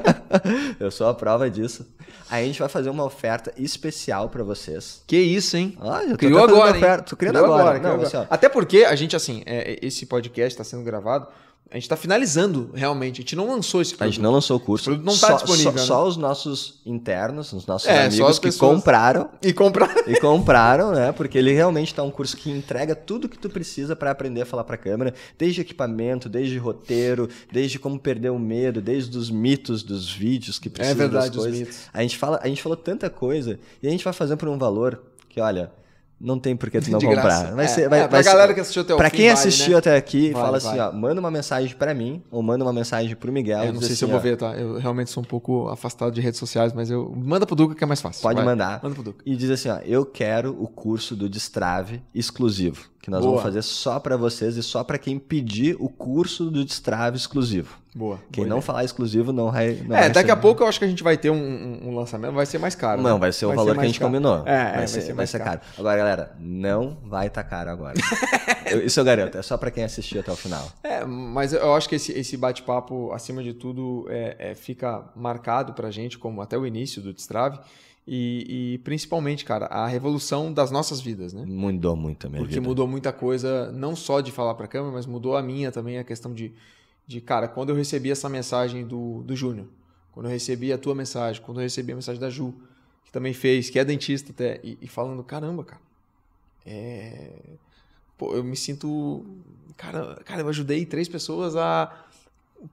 eu 0.80 0.90
sou 0.90 1.06
a 1.08 1.14
prova 1.14 1.50
disso. 1.50 1.86
Aí 2.30 2.44
a 2.44 2.46
gente 2.46 2.60
vai 2.60 2.68
fazer 2.70 2.88
uma 2.88 3.04
oferta 3.04 3.52
especial 3.58 4.28
pra 4.30 4.42
vocês. 4.42 5.02
Que 5.06 5.18
isso, 5.18 5.56
hein? 5.56 5.76
Olha, 5.80 6.04
eu 6.04 6.10
tô 6.12 6.16
Criou 6.16 6.42
agora, 6.44 6.70
hein? 6.70 6.76
oferta. 6.82 7.04
Tô 7.10 7.16
criando 7.16 7.34
Criou 7.40 7.54
agora. 7.54 7.78
criou 7.78 7.96
Não, 7.98 8.02
assim, 8.04 8.16
ó, 8.16 8.24
Até 8.30 8.48
porque 8.48 8.84
a 8.84 8.94
gente, 8.94 9.14
assim, 9.14 9.42
é, 9.44 9.78
esse 9.82 10.06
podcast 10.06 10.54
está 10.54 10.64
sendo 10.64 10.82
gravado, 10.84 11.26
a 11.70 11.74
gente 11.74 11.84
está 11.84 11.96
finalizando 11.96 12.70
realmente. 12.74 13.20
A 13.20 13.22
gente 13.22 13.36
não 13.36 13.46
lançou 13.48 13.80
esse 13.80 13.94
A 13.94 13.98
produto. 13.98 14.14
gente 14.14 14.22
não 14.22 14.32
lançou 14.32 14.56
o 14.56 14.60
curso. 14.60 14.86
produto 14.86 15.04
não 15.04 15.16
tá 15.16 15.28
só, 15.28 15.34
disponível, 15.36 15.72
Só, 15.72 15.78
né? 15.78 15.84
só 15.86 16.06
os 16.08 16.16
nossos 16.16 16.80
internos, 16.84 17.52
os 17.52 17.64
nossos 17.64 17.88
É, 17.88 18.06
amigos 18.06 18.38
que 18.40 18.50
compraram 18.52 19.28
E 19.42 19.52
comprar. 19.52 20.08
E 20.08 20.18
compraram, 20.18 20.90
né? 20.92 21.12
Porque 21.12 21.38
ele 21.38 21.52
realmente 21.52 21.94
tá 21.94 22.02
um 22.02 22.10
curso 22.10 22.36
que 22.36 22.50
entrega 22.50 22.96
tudo 22.96 23.28
que 23.28 23.38
tu 23.38 23.48
precisa 23.48 23.94
para 23.94 24.10
aprender 24.10 24.42
a 24.42 24.46
falar 24.46 24.64
para 24.64 24.76
câmera, 24.76 25.14
desde 25.38 25.60
equipamento, 25.60 26.28
desde 26.28 26.58
roteiro, 26.58 27.28
desde 27.52 27.78
como 27.78 27.98
perder 27.98 28.30
o 28.30 28.38
medo, 28.38 28.80
desde 28.82 29.16
os 29.16 29.30
mitos 29.30 29.82
dos 29.84 30.10
vídeos 30.12 30.58
que 30.58 30.68
precisam 30.68 30.96
É 30.96 30.98
verdade, 30.98 31.26
das 31.28 31.36
os 31.36 31.42
coisas. 31.44 31.60
mitos. 31.60 31.78
A 31.92 32.02
gente 32.02 32.18
fala, 32.18 32.40
a 32.42 32.48
gente 32.48 32.60
falou 32.62 32.76
tanta 32.76 33.08
coisa 33.08 33.60
e 33.82 33.86
a 33.86 33.90
gente 33.90 34.02
vai 34.02 34.12
fazendo 34.12 34.38
por 34.38 34.48
um 34.48 34.58
valor 34.58 35.00
que, 35.28 35.40
olha, 35.40 35.70
não 36.20 36.38
tem 36.38 36.54
por 36.54 36.68
que 36.70 36.80
tu 36.80 36.90
não 36.90 36.98
De 36.98 37.06
comprar. 37.06 37.54
Vai 37.54 37.64
É, 37.64 37.68
ser, 37.68 37.88
vai, 37.88 38.00
é, 38.00 38.02
pra 38.02 38.10
vai 38.18 38.22
ser- 38.22 38.28
galera 38.30 38.52
que 38.52 38.60
assistiu 38.60 38.82
até 38.82 38.94
o 38.94 38.96
pra 38.98 39.08
fim, 39.08 39.16
quem 39.16 39.26
vale, 39.28 39.38
assistiu 39.38 39.72
né? 39.72 39.78
até 39.78 39.96
aqui, 39.96 40.30
Vale, 40.32 40.44
fala 40.44 40.56
assim, 40.58 40.66
vale. 40.76 40.80
ó, 40.80 40.92
manda 40.92 41.20
uma 41.20 41.30
mensagem 41.30 41.74
para 41.74 41.94
mim 41.94 42.22
ou 42.30 42.42
manda 42.42 42.62
uma 42.64 42.72
mensagem 42.72 43.16
pro 43.16 43.32
Miguel. 43.32 43.60
É, 43.60 43.68
e 43.68 43.72
não 43.72 43.80
sei 43.80 43.96
se 43.96 44.04
eu 44.04 44.06
assim, 44.06 44.12
vou 44.12 44.16
ó, 44.20 44.22
ver, 44.22 44.36
tá? 44.36 44.54
Eu 44.54 44.78
realmente 44.78 45.10
sou 45.10 45.22
um 45.22 45.26
pouco 45.26 45.68
afastado 45.68 46.12
de 46.12 46.20
redes 46.20 46.38
sociais, 46.38 46.72
mas 46.74 46.90
eu. 46.90 47.10
Manda 47.16 47.46
pro 47.46 47.56
Duca 47.56 47.74
que 47.74 47.82
é 47.82 47.86
mais 47.86 48.00
fácil. 48.02 48.20
Pode 48.22 48.36
Vai. 48.36 48.44
mandar. 48.44 48.80
Manda 48.82 48.94
pro 48.94 49.02
Duca. 49.04 49.22
E 49.24 49.34
diz 49.34 49.50
assim, 49.50 49.70
ó, 49.70 49.78
eu 49.78 50.04
quero 50.04 50.54
o 50.62 50.68
curso 50.68 51.16
do 51.16 51.28
Destrave 51.28 52.02
exclusivo, 52.14 52.84
que 53.00 53.10
nós 53.10 53.20
Boa. 53.20 53.30
vamos 53.30 53.42
fazer 53.42 53.62
só 53.62 53.98
para 53.98 54.16
vocês 54.16 54.56
e 54.58 54.62
só 54.62 54.84
para 54.84 54.98
quem 54.98 55.18
pedir 55.18 55.74
o 55.80 55.88
curso 55.88 56.50
do 56.50 56.64
Destrave 56.64 57.16
exclusivo. 57.16 57.79
Boa. 57.94 58.18
Quem 58.30 58.44
boa 58.44 58.48
não 58.48 58.56
ideia. 58.58 58.62
falar 58.62 58.84
exclusivo 58.84 59.32
não 59.32 59.50
vai 59.50 59.72
não 59.84 59.96
É, 59.96 60.00
vai 60.02 60.10
daqui 60.10 60.26
ser- 60.28 60.32
a 60.32 60.36
pouco 60.36 60.62
eu 60.62 60.68
acho 60.68 60.78
que 60.78 60.84
a 60.84 60.88
gente 60.88 61.02
vai 61.02 61.16
ter 61.16 61.28
um, 61.30 61.80
um- 61.88 61.94
lançamento, 61.96 62.32
vai 62.32 62.46
ser 62.46 62.58
mais 62.58 62.74
caro. 62.76 63.02
Não, 63.02 63.14
né? 63.14 63.18
vai 63.20 63.32
ser 63.32 63.46
o 63.46 63.52
valor 63.52 63.74
que 63.74 63.80
a 63.80 63.84
gente 63.86 63.98
caro. 63.98 64.10
combinou. 64.12 64.46
É, 64.46 64.52
é, 64.52 64.64
vai, 64.64 64.72
vai 64.76 64.86
ser, 64.88 65.00
ser 65.02 65.12
vai 65.12 65.26
ser 65.26 65.38
caro. 65.38 65.58
caro. 65.60 65.72
Agora, 65.78 65.96
galera, 65.98 66.36
não 66.38 66.96
vai 67.04 67.26
estar 67.26 67.42
caro 67.42 67.68
agora. 67.70 67.94
Eu- 68.66 68.86
isso 68.86 69.00
eu 69.00 69.04
garanto, 69.04 69.36
é 69.36 69.42
só 69.42 69.56
para 69.56 69.70
quem 69.72 69.82
assistiu 69.82 70.20
até 70.20 70.30
o 70.30 70.36
final. 70.36 70.70
É, 70.84 71.04
mas 71.04 71.52
eu 71.52 71.74
acho 71.74 71.88
que 71.88 71.96
esse, 71.96 72.12
esse 72.12 72.36
bate-papo, 72.36 73.10
acima 73.12 73.42
de 73.42 73.52
tudo, 73.52 74.06
é, 74.08 74.36
é, 74.50 74.54
fica 74.54 75.02
marcado 75.16 75.72
pra 75.72 75.90
gente, 75.90 76.16
como 76.16 76.40
até 76.40 76.56
o 76.56 76.64
início 76.64 77.02
do 77.02 77.12
Destrave, 77.12 77.58
e, 78.06 78.74
e 78.74 78.78
principalmente, 78.78 79.44
cara, 79.44 79.66
a 79.66 79.88
revolução 79.88 80.52
das 80.52 80.70
nossas 80.70 81.00
vidas, 81.00 81.32
né? 81.32 81.44
Mudou 81.46 81.96
muito 81.96 82.26
a 82.28 82.30
minha 82.30 82.40
Porque 82.42 82.54
vida. 82.54 82.66
mudou 82.68 82.86
muita 82.86 83.12
coisa, 83.12 83.72
não 83.72 83.96
só 83.96 84.20
de 84.20 84.30
falar 84.30 84.54
pra 84.54 84.68
câmera, 84.68 84.92
mas 84.92 85.06
mudou 85.06 85.36
a 85.36 85.42
minha 85.42 85.72
também, 85.72 85.98
a 85.98 86.04
questão 86.04 86.32
de, 86.32 86.52
de 87.10 87.20
cara, 87.20 87.48
quando 87.48 87.70
eu 87.70 87.74
recebi 87.74 88.08
essa 88.08 88.28
mensagem 88.28 88.86
do, 88.86 89.24
do 89.24 89.34
Júnior, 89.34 89.66
quando 90.12 90.26
eu 90.26 90.30
recebi 90.30 90.72
a 90.72 90.78
tua 90.78 90.94
mensagem, 90.94 91.42
quando 91.42 91.58
eu 91.58 91.62
recebi 91.62 91.90
a 91.90 91.96
mensagem 91.96 92.20
da 92.20 92.30
Ju, 92.30 92.54
que 93.04 93.10
também 93.10 93.34
fez, 93.34 93.68
que 93.68 93.80
é 93.80 93.84
dentista 93.84 94.30
até, 94.30 94.60
e, 94.62 94.78
e 94.80 94.86
falando, 94.86 95.20
caramba, 95.24 95.64
cara, 95.64 95.80
é, 96.64 97.32
pô, 98.16 98.32
eu 98.32 98.44
me 98.44 98.56
sinto. 98.56 99.26
Cara, 99.76 100.22
cara, 100.24 100.42
eu 100.42 100.48
ajudei 100.48 100.86
três 100.86 101.08
pessoas 101.08 101.56
a. 101.56 101.92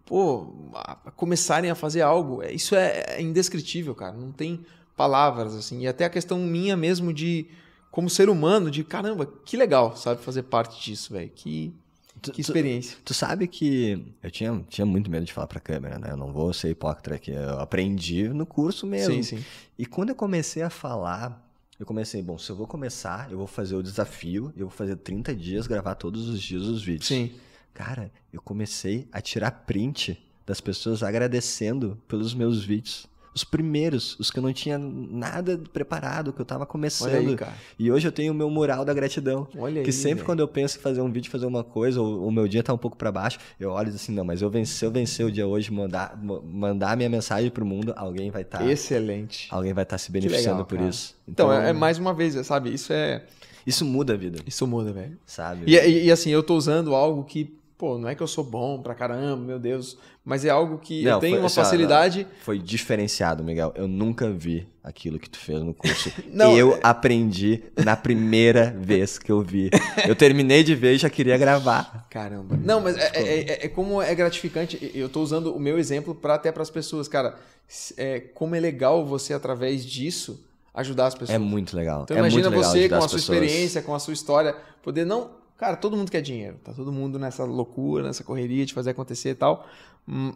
Pô, 0.05 0.53
a 0.75 1.09
começarem 1.15 1.71
a 1.71 1.75
fazer 1.75 2.01
algo. 2.01 2.43
É, 2.43 2.51
isso 2.51 2.75
é, 2.75 3.05
é 3.17 3.21
indescritível, 3.23 3.95
cara. 3.95 4.15
Não 4.15 4.31
tem 4.31 4.63
palavras, 4.95 5.55
assim. 5.55 5.79
E 5.79 5.87
até 5.87 6.05
a 6.05 6.11
questão 6.11 6.37
minha 6.41 6.77
mesmo 6.77 7.11
de, 7.11 7.47
como 7.89 8.07
ser 8.07 8.29
humano, 8.29 8.69
de 8.69 8.83
caramba, 8.83 9.25
que 9.43 9.57
legal, 9.57 9.97
sabe, 9.97 10.21
fazer 10.21 10.43
parte 10.43 10.79
disso, 10.85 11.13
velho. 11.13 11.31
Que, 11.33 11.73
que 12.21 12.41
experiência. 12.41 12.97
Tu, 12.97 13.03
tu, 13.05 13.13
sabe 13.13 13.47
que 13.47 14.13
eu 14.21 14.31
tinha, 14.31 14.65
tinha 14.69 14.85
muito 14.85 15.09
medo 15.09 15.25
de 15.25 15.33
falar 15.33 15.47
pra 15.47 15.59
câmera, 15.59 15.97
né? 15.99 16.11
Eu 16.11 16.17
não 16.17 16.31
vou 16.31 16.53
ser 16.53 16.69
hipócrita 16.69 17.15
aqui. 17.15 17.31
Eu 17.31 17.59
aprendi 17.59 18.27
no 18.29 18.45
curso 18.45 18.85
mesmo. 18.85 19.13
Sim, 19.15 19.23
sim. 19.23 19.45
E 19.77 19.85
quando 19.85 20.09
eu 20.09 20.15
comecei 20.15 20.63
a 20.63 20.69
falar, 20.69 21.47
eu 21.79 21.85
comecei, 21.85 22.21
bom, 22.21 22.37
se 22.37 22.49
eu 22.49 22.55
vou 22.55 22.67
começar, 22.67 23.31
eu 23.31 23.37
vou 23.37 23.47
fazer 23.47 23.75
o 23.75 23.83
desafio, 23.83 24.53
eu 24.55 24.67
vou 24.67 24.75
fazer 24.75 24.95
30 24.95 25.35
dias, 25.35 25.67
gravar 25.67 25.95
todos 25.95 26.27
os 26.27 26.41
dias 26.41 26.63
os 26.63 26.83
vídeos. 26.83 27.07
Sim. 27.07 27.31
Cara, 27.73 28.11
eu 28.33 28.41
comecei 28.41 29.07
a 29.11 29.21
tirar 29.21 29.51
print 29.51 30.19
das 30.45 30.59
pessoas 30.59 31.03
agradecendo 31.03 32.01
pelos 32.07 32.33
meus 32.33 32.63
vídeos 32.63 33.07
os 33.37 33.43
primeiros, 33.43 34.17
os 34.19 34.31
que 34.31 34.39
eu 34.39 34.41
não 34.41 34.51
tinha 34.51 34.79
nada 34.79 35.61
preparado, 35.71 36.33
que 36.33 36.41
eu 36.41 36.45
tava 36.45 36.65
começando. 36.65 37.39
Aí. 37.39 37.49
E 37.77 37.91
hoje 37.91 38.07
eu 38.07 38.11
tenho 38.11 38.33
o 38.33 38.35
meu 38.35 38.49
mural 38.49 38.83
da 38.83 38.95
gratidão. 38.95 39.47
Olha 39.55 39.83
que 39.83 39.89
aí, 39.89 39.93
sempre 39.93 40.15
véio. 40.15 40.25
quando 40.25 40.39
eu 40.39 40.47
penso 40.47 40.79
em 40.79 40.81
fazer 40.81 41.01
um 41.01 41.11
vídeo, 41.11 41.29
fazer 41.29 41.45
uma 41.45 41.63
coisa, 41.63 42.01
ou 42.01 42.27
o 42.27 42.31
meu 42.31 42.47
dia 42.47 42.63
tá 42.63 42.73
um 42.73 42.79
pouco 42.79 42.97
para 42.97 43.11
baixo, 43.11 43.37
eu 43.59 43.69
olho 43.69 43.83
e 43.83 43.91
digo 43.91 43.97
assim, 43.97 44.11
não, 44.11 44.25
mas 44.25 44.41
eu 44.41 44.49
venci, 44.49 44.83
eu 44.83 44.89
vencer 44.89 45.23
o 45.23 45.31
dia 45.31 45.45
hoje, 45.45 45.71
mandar, 45.71 46.19
mandar 46.19 46.97
minha 46.97 47.09
mensagem 47.09 47.51
pro 47.51 47.63
mundo, 47.63 47.93
alguém 47.95 48.31
vai 48.31 48.41
estar... 48.41 48.57
Tá, 48.57 48.65
Excelente. 48.65 49.47
Alguém 49.51 49.71
vai 49.71 49.83
estar 49.83 49.93
tá 49.93 49.99
se 49.99 50.11
beneficiando 50.11 50.49
legal, 50.53 50.65
por 50.65 50.77
cara. 50.79 50.89
isso. 50.89 51.15
Então, 51.27 51.53
é, 51.53 51.69
é, 51.69 51.73
mais 51.73 51.99
uma 51.99 52.15
vez, 52.15 52.33
sabe, 52.43 52.73
isso 52.73 52.91
é... 52.91 53.23
Isso 53.67 53.85
muda 53.85 54.13
a 54.13 54.17
vida. 54.17 54.39
Isso 54.47 54.65
muda, 54.65 54.91
velho. 54.91 55.15
Sabe? 55.25 55.65
E, 55.67 55.75
e, 55.75 56.05
e 56.05 56.11
assim, 56.11 56.31
eu 56.31 56.41
tô 56.41 56.55
usando 56.55 56.95
algo 56.95 57.23
que 57.23 57.55
pô, 57.77 57.97
não 57.97 58.09
é 58.09 58.15
que 58.15 58.23
eu 58.23 58.27
sou 58.27 58.43
bom 58.43 58.81
pra 58.81 58.95
caramba, 58.95 59.43
meu 59.43 59.59
Deus, 59.59 59.97
mas 60.25 60.43
é 60.43 60.49
algo 60.49 60.79
que 60.79 61.03
não, 61.03 61.11
eu 61.11 61.19
tenho 61.19 61.35
foi, 61.35 61.43
uma 61.43 61.49
facilidade. 61.49 62.27
Foi 62.41 62.57
diferenciado, 62.57 63.43
Miguel. 63.43 63.71
Eu 63.75 63.87
nunca 63.87 64.29
vi 64.31 64.67
aquilo 64.83 65.19
que 65.19 65.29
tu 65.29 65.37
fez 65.37 65.61
no 65.61 65.73
curso. 65.73 66.11
não, 66.33 66.57
eu 66.57 66.79
aprendi 66.81 67.63
na 67.77 67.95
primeira 67.95 68.75
vez 68.79 69.19
que 69.19 69.31
eu 69.31 69.41
vi. 69.41 69.69
Eu 70.07 70.15
terminei 70.15 70.63
de 70.63 70.73
ver 70.73 70.95
e 70.95 70.97
já 70.97 71.09
queria 71.09 71.37
gravar. 71.37 72.07
Caramba. 72.09 72.57
Não, 72.57 72.81
mas 72.81 72.97
é, 72.97 73.11
é, 73.13 73.39
é, 73.39 73.65
é 73.65 73.67
como 73.69 74.01
é 74.01 74.13
gratificante. 74.15 74.91
Eu 74.95 75.07
tô 75.07 75.21
usando 75.21 75.55
o 75.55 75.59
meu 75.59 75.77
exemplo 75.77 76.15
para 76.15 76.33
até 76.33 76.51
para 76.51 76.63
as 76.63 76.69
pessoas, 76.69 77.07
cara. 77.07 77.35
É, 77.95 78.19
como 78.19 78.55
é 78.55 78.59
legal 78.59 79.05
você 79.05 79.33
através 79.33 79.85
disso 79.85 80.43
ajudar 80.73 81.07
as 81.07 81.13
pessoas. 81.13 81.35
É 81.35 81.37
muito 81.37 81.75
legal. 81.75 82.03
Então 82.03 82.17
é 82.17 82.19
imagina 82.19 82.49
legal 82.49 82.63
você 82.63 82.89
com 82.89 82.95
a 82.95 82.99
sua 83.01 83.17
pessoas. 83.17 83.23
experiência, 83.23 83.81
com 83.81 83.93
a 83.93 83.99
sua 83.99 84.13
história, 84.13 84.55
poder 84.81 85.05
não 85.05 85.36
Cara, 85.57 85.75
todo 85.75 85.97
mundo 85.97 86.11
quer 86.11 86.21
dinheiro, 86.21 86.57
tá 86.63 86.71
todo 86.71 86.91
mundo 86.91 87.17
nessa 87.17 87.43
loucura, 87.43 88.03
nessa 88.03 88.23
correria 88.23 88.65
de 88.65 88.73
fazer 88.73 88.91
acontecer 88.91 89.29
e 89.29 89.35
tal, 89.35 89.67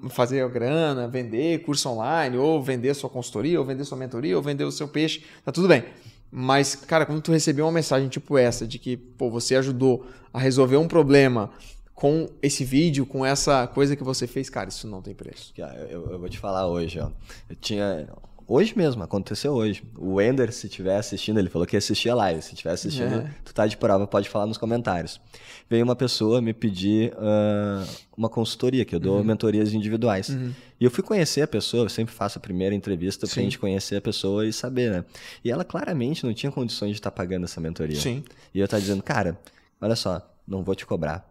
fazer 0.10 0.42
a 0.42 0.48
grana, 0.48 1.08
vender 1.08 1.60
curso 1.60 1.90
online, 1.90 2.38
ou 2.38 2.62
vender 2.62 2.94
sua 2.96 3.10
consultoria, 3.10 3.60
ou 3.60 3.66
vender 3.66 3.86
sua 3.86 3.98
mentoria, 3.98 4.36
ou 4.36 4.42
vender 4.42 4.64
o 4.64 4.72
seu 4.72 4.88
peixe, 4.88 5.24
tá 5.46 5.52
tudo 5.52 5.68
bem. 5.68 5.84
Mas, 6.32 6.76
cara, 6.76 7.06
quando 7.06 7.22
tu 7.22 7.32
recebeu 7.32 7.66
uma 7.66 7.72
mensagem 7.72 8.10
tipo 8.10 8.38
essa, 8.38 8.66
de 8.66 8.80
que, 8.80 8.98
pô, 8.98 9.30
você 9.30 9.56
ajudou 9.58 10.08
a 10.34 10.40
resolver 10.40 10.78
um 10.78 10.88
problema 10.88 11.52
com 11.94 12.28
esse 12.42 12.64
vídeo, 12.64 13.06
com 13.06 13.24
essa 13.24 13.68
coisa 13.68 13.96
que 13.96 14.04
você 14.04 14.26
fez, 14.26 14.50
cara, 14.50 14.70
isso 14.70 14.88
não 14.88 15.04
tem 15.04 15.14
preço. 15.14 15.54
Eu, 15.88 16.10
eu 16.10 16.20
vou 16.20 16.30
te 16.30 16.40
falar 16.40 16.68
hoje, 16.68 17.00
ó. 17.00 17.12
Eu 17.48 17.56
tinha 17.58 18.08
Hoje 18.54 18.74
mesmo, 18.76 19.02
aconteceu 19.02 19.54
hoje. 19.54 19.82
O 19.98 20.20
Ender, 20.20 20.52
se 20.52 20.68
estiver 20.68 20.98
assistindo, 20.98 21.40
ele 21.40 21.48
falou 21.48 21.66
que 21.66 21.78
assistia 21.78 22.14
live. 22.14 22.42
Se 22.42 22.52
estiver 22.52 22.74
assistindo, 22.74 23.22
é. 23.22 23.34
tu 23.46 23.54
tá 23.54 23.66
de 23.66 23.78
prova, 23.78 24.06
pode 24.06 24.28
falar 24.28 24.46
nos 24.46 24.58
comentários. 24.58 25.22
Veio 25.70 25.86
uma 25.86 25.96
pessoa 25.96 26.42
me 26.42 26.54
pedir 26.54 27.14
uh, 27.14 27.90
uma 28.18 28.28
consultoria, 28.28 28.84
que 28.84 28.94
eu 28.94 29.00
dou 29.00 29.20
uhum. 29.20 29.24
mentorias 29.24 29.74
individuais. 29.74 30.28
Uhum. 30.28 30.52
E 30.78 30.84
eu 30.84 30.92
fui 30.92 31.02
conhecer 31.02 31.44
a 31.44 31.48
pessoa, 31.48 31.86
eu 31.86 31.90
sempre 31.90 32.14
faço 32.14 32.40
a 32.40 32.42
primeira 32.42 32.76
entrevista 32.76 33.26
pra 33.26 33.34
Sim. 33.34 33.44
gente 33.44 33.58
conhecer 33.58 33.96
a 33.96 34.02
pessoa 34.02 34.46
e 34.46 34.52
saber, 34.52 34.92
né? 34.92 35.06
E 35.46 35.50
ela 35.50 35.64
claramente 35.64 36.26
não 36.26 36.34
tinha 36.34 36.52
condições 36.52 36.90
de 36.90 36.98
estar 36.98 37.10
tá 37.10 37.16
pagando 37.16 37.46
essa 37.46 37.62
mentoria. 37.62 38.02
Sim. 38.02 38.22
E 38.54 38.60
eu 38.60 38.68
tava 38.68 38.82
dizendo, 38.82 39.02
cara, 39.02 39.40
olha 39.80 39.96
só, 39.96 40.30
não 40.46 40.62
vou 40.62 40.76
te 40.76 40.86
cobrar. 40.86 41.31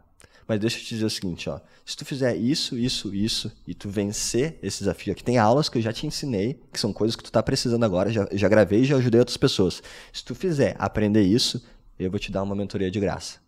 Mas 0.50 0.58
deixa 0.58 0.78
eu 0.78 0.82
te 0.82 0.88
dizer 0.88 1.04
o 1.04 1.10
seguinte, 1.10 1.48
ó. 1.48 1.60
Se 1.86 1.96
tu 1.96 2.04
fizer 2.04 2.34
isso, 2.34 2.76
isso, 2.76 3.14
isso, 3.14 3.52
e 3.68 3.72
tu 3.72 3.88
vencer 3.88 4.58
esse 4.60 4.80
desafio 4.80 5.12
aqui, 5.12 5.22
tem 5.22 5.38
aulas 5.38 5.68
que 5.68 5.78
eu 5.78 5.82
já 5.82 5.92
te 5.92 6.08
ensinei, 6.08 6.60
que 6.72 6.80
são 6.80 6.92
coisas 6.92 7.14
que 7.14 7.22
tu 7.22 7.30
tá 7.30 7.40
precisando 7.40 7.84
agora, 7.84 8.10
já, 8.10 8.28
já 8.32 8.48
gravei 8.48 8.80
e 8.80 8.84
já 8.84 8.96
ajudei 8.96 9.20
outras 9.20 9.36
pessoas. 9.36 9.80
Se 10.12 10.24
tu 10.24 10.34
fizer 10.34 10.74
aprender 10.76 11.22
isso, 11.22 11.64
eu 11.96 12.10
vou 12.10 12.18
te 12.18 12.32
dar 12.32 12.42
uma 12.42 12.56
mentoria 12.56 12.90
de 12.90 12.98
graça. 12.98 13.38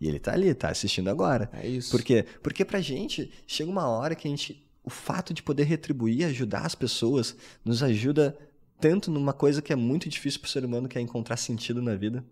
E 0.00 0.08
ele 0.08 0.18
tá 0.18 0.32
ali, 0.32 0.54
tá 0.54 0.70
assistindo 0.70 1.10
agora. 1.10 1.50
É 1.52 1.68
isso. 1.68 1.90
Por 1.90 2.02
quê? 2.02 2.24
Porque 2.42 2.64
pra 2.64 2.80
gente, 2.80 3.30
chega 3.46 3.70
uma 3.70 3.86
hora 3.86 4.14
que 4.14 4.26
a 4.26 4.30
gente. 4.30 4.66
O 4.82 4.88
fato 4.88 5.34
de 5.34 5.42
poder 5.42 5.64
retribuir, 5.64 6.24
ajudar 6.24 6.64
as 6.64 6.74
pessoas, 6.74 7.36
nos 7.62 7.82
ajuda 7.82 8.34
tanto 8.80 9.10
numa 9.10 9.34
coisa 9.34 9.60
que 9.60 9.74
é 9.74 9.76
muito 9.76 10.08
difícil 10.08 10.40
pro 10.40 10.48
ser 10.48 10.64
humano, 10.64 10.88
que 10.88 10.96
é 10.96 11.02
encontrar 11.02 11.36
sentido 11.36 11.82
na 11.82 11.94
vida 11.94 12.24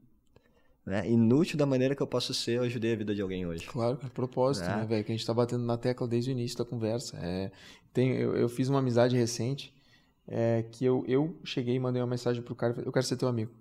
né? 0.88 1.08
Inútil 1.08 1.56
da 1.58 1.66
maneira 1.66 1.94
que 1.94 2.02
eu 2.02 2.06
posso 2.06 2.32
ser, 2.34 2.58
eu 2.58 2.62
ajudei 2.62 2.92
a 2.92 2.96
vida 2.96 3.14
de 3.14 3.22
alguém 3.22 3.46
hoje. 3.46 3.66
Claro, 3.66 3.98
é 4.04 4.08
propósito, 4.08 4.66
né, 4.66 4.76
né 4.76 4.86
velho? 4.86 5.04
Que 5.04 5.12
a 5.12 5.14
gente 5.14 5.26
tá 5.26 5.34
batendo 5.34 5.64
na 5.64 5.76
tecla 5.76 6.08
desde 6.08 6.30
o 6.30 6.32
início 6.32 6.58
da 6.58 6.64
conversa. 6.64 7.16
É, 7.18 7.50
tem, 7.92 8.12
eu, 8.12 8.36
eu 8.36 8.48
fiz 8.48 8.68
uma 8.68 8.78
amizade 8.78 9.16
recente 9.16 9.72
é, 10.26 10.64
que 10.70 10.84
eu, 10.84 11.04
eu 11.06 11.38
cheguei 11.44 11.74
e 11.74 11.78
mandei 11.78 12.02
uma 12.02 12.08
mensagem 12.08 12.42
pro 12.42 12.54
cara, 12.54 12.74
eu 12.84 12.92
quero 12.92 13.06
ser 13.06 13.16
teu 13.16 13.28
amigo. 13.28 13.52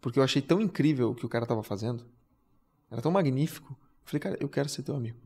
Porque 0.00 0.18
eu 0.18 0.22
achei 0.22 0.40
tão 0.40 0.60
incrível 0.60 1.10
o 1.10 1.14
que 1.14 1.26
o 1.26 1.28
cara 1.28 1.46
tava 1.46 1.62
fazendo. 1.62 2.04
Era 2.90 3.02
tão 3.02 3.10
magnífico. 3.10 3.72
Eu 3.72 3.76
falei, 4.04 4.20
cara, 4.20 4.36
eu 4.40 4.48
quero 4.48 4.68
ser 4.68 4.82
teu 4.82 4.94
amigo. 4.94 5.18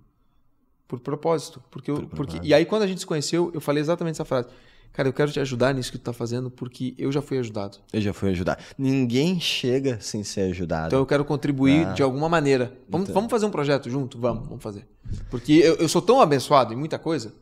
Por 0.88 1.00
propósito. 1.00 1.62
Porque, 1.70 1.90
eu, 1.90 1.96
Por 1.96 2.02
porque 2.02 2.16
propósito. 2.16 2.46
E 2.46 2.54
aí, 2.54 2.64
quando 2.64 2.82
a 2.82 2.86
gente 2.86 3.00
se 3.00 3.06
conheceu, 3.06 3.50
eu 3.52 3.60
falei 3.60 3.82
exatamente 3.82 4.14
essa 4.14 4.24
frase. 4.24 4.48
Cara, 4.92 5.08
eu 5.08 5.12
quero 5.12 5.30
te 5.30 5.38
ajudar 5.38 5.72
nisso 5.72 5.92
que 5.92 5.98
tu 5.98 6.02
tá 6.02 6.12
fazendo 6.12 6.50
porque 6.50 6.94
eu 6.98 7.12
já 7.12 7.22
fui 7.22 7.38
ajudado. 7.38 7.78
Eu 7.92 8.00
já 8.00 8.12
fui 8.12 8.30
ajudado. 8.30 8.62
Ninguém 8.76 9.40
chega 9.40 9.98
sem 10.00 10.24
ser 10.24 10.42
ajudado. 10.50 10.88
Então 10.88 10.98
eu 10.98 11.06
quero 11.06 11.24
contribuir 11.24 11.86
ah. 11.86 11.92
de 11.92 12.02
alguma 12.02 12.28
maneira. 12.28 12.72
Vamos, 12.88 13.08
então. 13.08 13.14
vamos 13.14 13.30
fazer 13.30 13.46
um 13.46 13.50
projeto 13.50 13.88
junto? 13.88 14.18
Vamos, 14.18 14.46
vamos 14.48 14.62
fazer. 14.62 14.86
Porque 15.30 15.52
eu, 15.52 15.76
eu 15.76 15.88
sou 15.88 16.02
tão 16.02 16.20
abençoado 16.20 16.72
em 16.72 16.76
muita 16.76 16.98
coisa. 16.98 17.32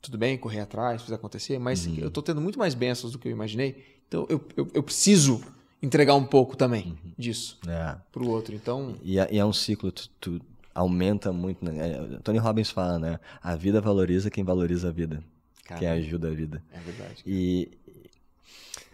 Tudo 0.00 0.18
bem, 0.18 0.36
correr 0.36 0.60
atrás, 0.60 1.00
fazer 1.00 1.14
acontecer, 1.14 1.58
mas 1.60 1.86
uhum. 1.86 1.96
eu 1.98 2.10
tô 2.10 2.20
tendo 2.20 2.40
muito 2.40 2.58
mais 2.58 2.74
bênçãos 2.74 3.12
do 3.12 3.18
que 3.18 3.28
eu 3.28 3.32
imaginei. 3.32 3.84
Então 4.08 4.26
eu, 4.28 4.44
eu, 4.56 4.68
eu 4.74 4.82
preciso 4.82 5.40
entregar 5.80 6.14
um 6.14 6.24
pouco 6.24 6.56
também 6.56 6.88
uhum. 6.88 7.12
disso 7.16 7.58
é. 7.68 7.96
pro 8.10 8.28
outro. 8.28 8.54
Então. 8.54 8.96
E 9.02 9.18
é, 9.18 9.28
e 9.32 9.38
é 9.38 9.44
um 9.44 9.52
ciclo, 9.52 9.92
tu, 9.92 10.08
tu 10.20 10.40
aumenta 10.74 11.32
muito. 11.32 11.64
Né? 11.64 11.90
É, 11.90 12.18
Tony 12.22 12.38
Robbins 12.38 12.70
fala, 12.70 12.98
né? 12.98 13.20
A 13.42 13.54
vida 13.56 13.80
valoriza 13.80 14.30
quem 14.30 14.44
valoriza 14.44 14.88
a 14.88 14.92
vida. 14.92 15.22
Que 15.62 15.86
ajuda 15.86 16.28
a 16.28 16.30
vida. 16.34 16.62
É 16.72 16.78
verdade. 16.80 17.22
E 17.26 17.70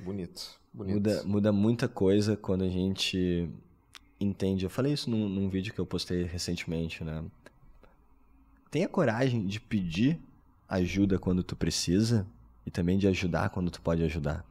bonito, 0.00 0.58
bonito. 0.72 0.94
Muda, 0.94 1.22
muda 1.24 1.52
muita 1.52 1.88
coisa 1.88 2.36
quando 2.36 2.64
a 2.64 2.68
gente 2.68 3.48
entende. 4.20 4.64
Eu 4.64 4.70
falei 4.70 4.92
isso 4.92 5.10
num, 5.10 5.28
num 5.28 5.48
vídeo 5.48 5.72
que 5.72 5.80
eu 5.80 5.86
postei 5.86 6.24
recentemente, 6.24 7.02
né? 7.02 7.24
Tenha 8.70 8.88
coragem 8.88 9.46
de 9.46 9.60
pedir 9.60 10.20
ajuda 10.68 11.18
quando 11.18 11.42
tu 11.42 11.56
precisa 11.56 12.26
e 12.66 12.70
também 12.70 12.98
de 12.98 13.08
ajudar 13.08 13.48
quando 13.50 13.70
tu 13.70 13.80
pode 13.80 14.02
ajudar. 14.04 14.44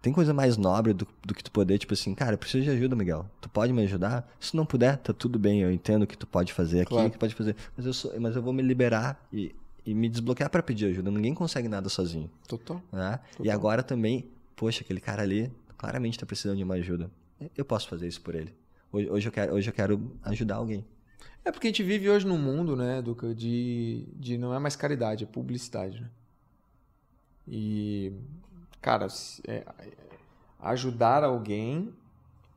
Tem 0.00 0.12
coisa 0.12 0.32
mais 0.32 0.56
nobre 0.56 0.92
do, 0.92 1.06
do, 1.26 1.34
que 1.34 1.42
tu 1.42 1.50
poder, 1.50 1.76
tipo 1.76 1.92
assim, 1.92 2.14
cara, 2.14 2.34
eu 2.34 2.38
preciso 2.38 2.62
de 2.62 2.70
ajuda, 2.70 2.94
Miguel. 2.94 3.28
Tu 3.40 3.48
pode 3.48 3.72
me 3.72 3.82
ajudar? 3.82 4.32
Se 4.38 4.56
não 4.56 4.64
puder, 4.64 4.96
tá 4.98 5.12
tudo 5.12 5.40
bem. 5.40 5.60
Eu 5.60 5.72
entendo 5.72 6.06
que 6.06 6.16
tu 6.16 6.24
pode 6.26 6.52
fazer 6.52 6.82
aqui, 6.82 6.90
claro. 6.90 7.10
que 7.10 7.18
pode 7.18 7.34
fazer. 7.34 7.56
Mas 7.76 7.84
eu, 7.84 7.92
sou, 7.92 8.20
mas 8.20 8.36
eu 8.36 8.42
vou 8.42 8.52
me 8.52 8.62
liberar 8.62 9.20
e 9.32 9.52
e 9.88 9.94
me 9.94 10.06
desbloquear 10.06 10.50
para 10.50 10.62
pedir 10.62 10.84
ajuda. 10.84 11.10
Ninguém 11.10 11.32
consegue 11.32 11.66
nada 11.66 11.88
sozinho. 11.88 12.30
Total. 12.46 12.76
Né? 12.92 13.18
Total. 13.30 13.46
E 13.46 13.50
agora 13.50 13.82
também, 13.82 14.28
poxa, 14.54 14.82
aquele 14.82 15.00
cara 15.00 15.22
ali 15.22 15.50
claramente 15.78 16.14
está 16.14 16.26
precisando 16.26 16.58
de 16.58 16.62
uma 16.62 16.74
ajuda. 16.74 17.10
Eu 17.56 17.64
posso 17.64 17.88
fazer 17.88 18.06
isso 18.06 18.20
por 18.20 18.34
ele. 18.34 18.54
Hoje, 18.92 19.10
hoje, 19.10 19.28
eu, 19.28 19.32
quero, 19.32 19.54
hoje 19.54 19.70
eu 19.70 19.72
quero 19.72 20.12
ajudar 20.24 20.56
alguém. 20.56 20.84
É 21.42 21.50
porque 21.50 21.68
a 21.68 21.70
gente 21.70 21.82
vive 21.82 22.10
hoje 22.10 22.26
num 22.26 22.36
mundo, 22.36 22.76
né, 22.76 23.00
Duca, 23.00 23.34
de, 23.34 24.06
de 24.14 24.36
não 24.36 24.52
é 24.52 24.58
mais 24.58 24.76
caridade, 24.76 25.24
é 25.24 25.26
publicidade, 25.26 26.02
né? 26.02 26.10
E, 27.46 28.12
cara, 28.82 29.06
é, 29.46 29.64
ajudar 30.60 31.24
alguém, 31.24 31.94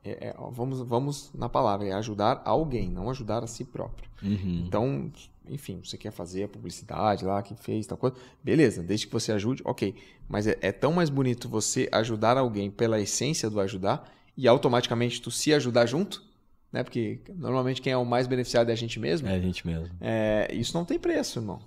é, 0.03 0.27
é, 0.27 0.35
vamos, 0.51 0.79
vamos 0.81 1.31
na 1.33 1.47
palavra, 1.47 1.87
é 1.87 1.91
ajudar 1.93 2.41
alguém, 2.43 2.89
não 2.89 3.09
ajudar 3.09 3.43
a 3.43 3.47
si 3.47 3.63
próprio. 3.63 4.09
Uhum. 4.21 4.63
Então, 4.65 5.11
enfim, 5.47 5.79
você 5.83 5.97
quer 5.97 6.11
fazer 6.11 6.43
a 6.43 6.47
publicidade 6.47 7.23
lá, 7.23 7.41
que 7.41 7.55
fez 7.55 7.85
tal 7.85 7.97
coisa, 7.97 8.15
beleza, 8.43 8.81
desde 8.81 9.05
que 9.05 9.13
você 9.13 9.31
ajude, 9.31 9.61
ok. 9.63 9.95
Mas 10.27 10.47
é, 10.47 10.57
é, 10.61 10.71
tão 10.71 10.91
mais 10.91 11.09
bonito 11.09 11.47
você 11.47 11.87
ajudar 11.91 12.37
alguém 12.37 12.71
pela 12.71 12.99
essência 12.99 13.49
do 13.49 13.59
ajudar 13.59 14.11
e 14.35 14.47
automaticamente 14.47 15.21
tu 15.21 15.29
se 15.29 15.53
ajudar 15.53 15.85
junto, 15.85 16.23
né? 16.71 16.83
Porque 16.83 17.19
normalmente 17.35 17.81
quem 17.81 17.93
é 17.93 17.97
o 17.97 18.05
mais 18.05 18.25
beneficiado 18.27 18.69
é 18.69 18.73
a 18.73 18.77
gente 18.77 18.99
mesmo. 18.99 19.27
É 19.27 19.35
a 19.35 19.39
gente 19.39 19.67
mesmo. 19.67 19.95
É, 19.99 20.47
isso 20.51 20.75
não 20.75 20.85
tem 20.85 20.97
preço, 20.97 21.39
irmão. 21.39 21.59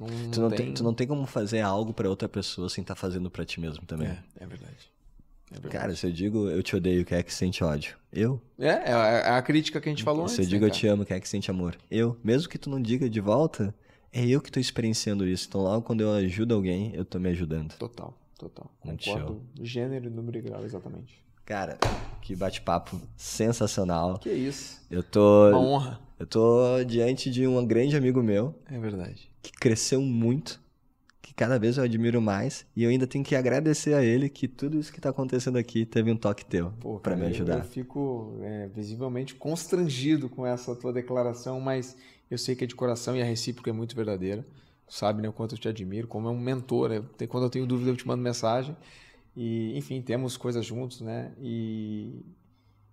Não, 0.00 0.30
tu, 0.30 0.40
não 0.40 0.48
tem... 0.48 0.58
tem... 0.58 0.74
tu 0.74 0.82
não 0.82 0.94
tem 0.94 1.06
como 1.06 1.24
fazer 1.26 1.60
algo 1.60 1.92
para 1.92 2.08
outra 2.08 2.28
pessoa 2.28 2.68
sem 2.68 2.82
estar 2.82 2.94
tá 2.94 3.00
fazendo 3.00 3.30
para 3.30 3.44
ti 3.44 3.60
mesmo 3.60 3.84
também. 3.86 4.08
É, 4.08 4.18
é 4.40 4.46
verdade. 4.46 4.95
É 5.52 5.68
Cara, 5.68 5.94
se 5.94 6.06
eu 6.06 6.10
digo 6.12 6.48
eu 6.48 6.62
te 6.62 6.74
odeio, 6.74 7.04
quem 7.04 7.18
é 7.18 7.22
que 7.22 7.32
sente 7.32 7.62
ódio? 7.62 7.96
Eu. 8.12 8.40
É, 8.58 8.66
é 8.90 8.92
a, 8.92 9.36
é 9.36 9.42
crítica 9.42 9.80
que 9.80 9.88
a 9.88 9.92
gente 9.92 10.02
falou 10.02 10.26
se 10.26 10.34
antes. 10.34 10.46
eu 10.46 10.50
digo 10.50 10.64
né, 10.64 10.70
eu 10.70 10.74
te 10.74 10.86
amo, 10.86 11.04
quem 11.04 11.16
é 11.16 11.20
que 11.20 11.28
sente 11.28 11.50
amor? 11.50 11.76
Eu. 11.90 12.16
Mesmo 12.24 12.48
que 12.48 12.58
tu 12.58 12.68
não 12.68 12.80
diga 12.82 13.08
de 13.08 13.20
volta, 13.20 13.74
é 14.12 14.26
eu 14.26 14.40
que 14.40 14.50
tô 14.50 14.58
experienciando 14.58 15.26
isso. 15.26 15.46
Então 15.48 15.60
logo 15.62 15.82
quando 15.82 16.00
eu 16.00 16.12
ajudo 16.12 16.54
alguém, 16.54 16.92
eu 16.94 17.04
tô 17.04 17.18
me 17.20 17.28
ajudando. 17.28 17.74
Total, 17.74 18.12
total. 18.38 18.70
Muito 18.84 19.04
Concordo. 19.04 19.42
Gênero, 19.62 20.10
número 20.10 20.38
e 20.38 20.40
grau, 20.42 20.64
exatamente. 20.64 21.24
Cara, 21.44 21.78
que 22.20 22.34
bate-papo 22.34 23.00
sensacional. 23.16 24.18
Que 24.18 24.30
isso. 24.30 24.80
Eu 24.90 25.02
tô. 25.02 25.50
Uma 25.50 25.60
honra. 25.60 26.00
Eu 26.18 26.26
tô 26.26 26.82
diante 26.84 27.30
de 27.30 27.46
um 27.46 27.64
grande 27.64 27.94
amigo 27.96 28.22
meu 28.22 28.54
É 28.70 28.78
verdade. 28.78 29.30
que 29.42 29.52
cresceu 29.52 30.00
muito, 30.00 30.60
cada 31.36 31.58
vez 31.58 31.76
eu 31.76 31.84
admiro 31.84 32.20
mais, 32.20 32.66
e 32.74 32.82
eu 32.84 32.90
ainda 32.90 33.06
tenho 33.06 33.24
que 33.24 33.36
agradecer 33.36 33.94
a 33.94 34.02
ele 34.02 34.28
que 34.28 34.48
tudo 34.48 34.78
isso 34.78 34.92
que 34.92 35.00
tá 35.00 35.10
acontecendo 35.10 35.58
aqui 35.58 35.84
teve 35.84 36.10
um 36.10 36.16
toque 36.16 36.44
teu 36.44 36.72
cara, 37.02 37.16
me 37.16 37.24
eu- 37.24 37.28
ajudar. 37.30 37.58
Eu, 37.58 37.64
fico 37.64 38.38
é, 38.42 38.68
visivelmente 38.68 39.34
constrangido 39.34 40.28
com 40.28 40.46
essa 40.46 40.74
tua 40.74 40.92
declaração, 40.92 41.60
mas 41.60 41.96
eu 42.30 42.38
sei 42.38 42.54
que 42.56 42.64
é 42.64 42.66
de 42.66 42.74
coração 42.74 43.16
e 43.16 43.22
a 43.22 43.24
recíproca 43.24 43.70
é 43.70 43.72
muito 43.72 43.94
verdadeira. 43.94 44.44
Tu 44.86 44.94
sabe 44.94 45.20
né, 45.22 45.28
o 45.28 45.32
quanto 45.32 45.54
eu 45.54 45.58
te 45.58 45.68
admiro, 45.68 46.06
como 46.06 46.28
é 46.28 46.30
um 46.30 46.38
mentor. 46.38 46.88
né? 46.90 47.26
Quando 47.28 47.44
eu 47.44 47.50
tenho 47.50 47.66
dúvida, 47.66 47.90
eu 47.90 47.96
te 47.96 48.06
mando 48.06 48.22
mensagem. 48.22 48.76
E, 49.36 49.76
enfim, 49.76 50.00
temos 50.00 50.36
coisas 50.36 50.64
juntos, 50.64 51.00
né? 51.00 51.32
E, 51.40 52.20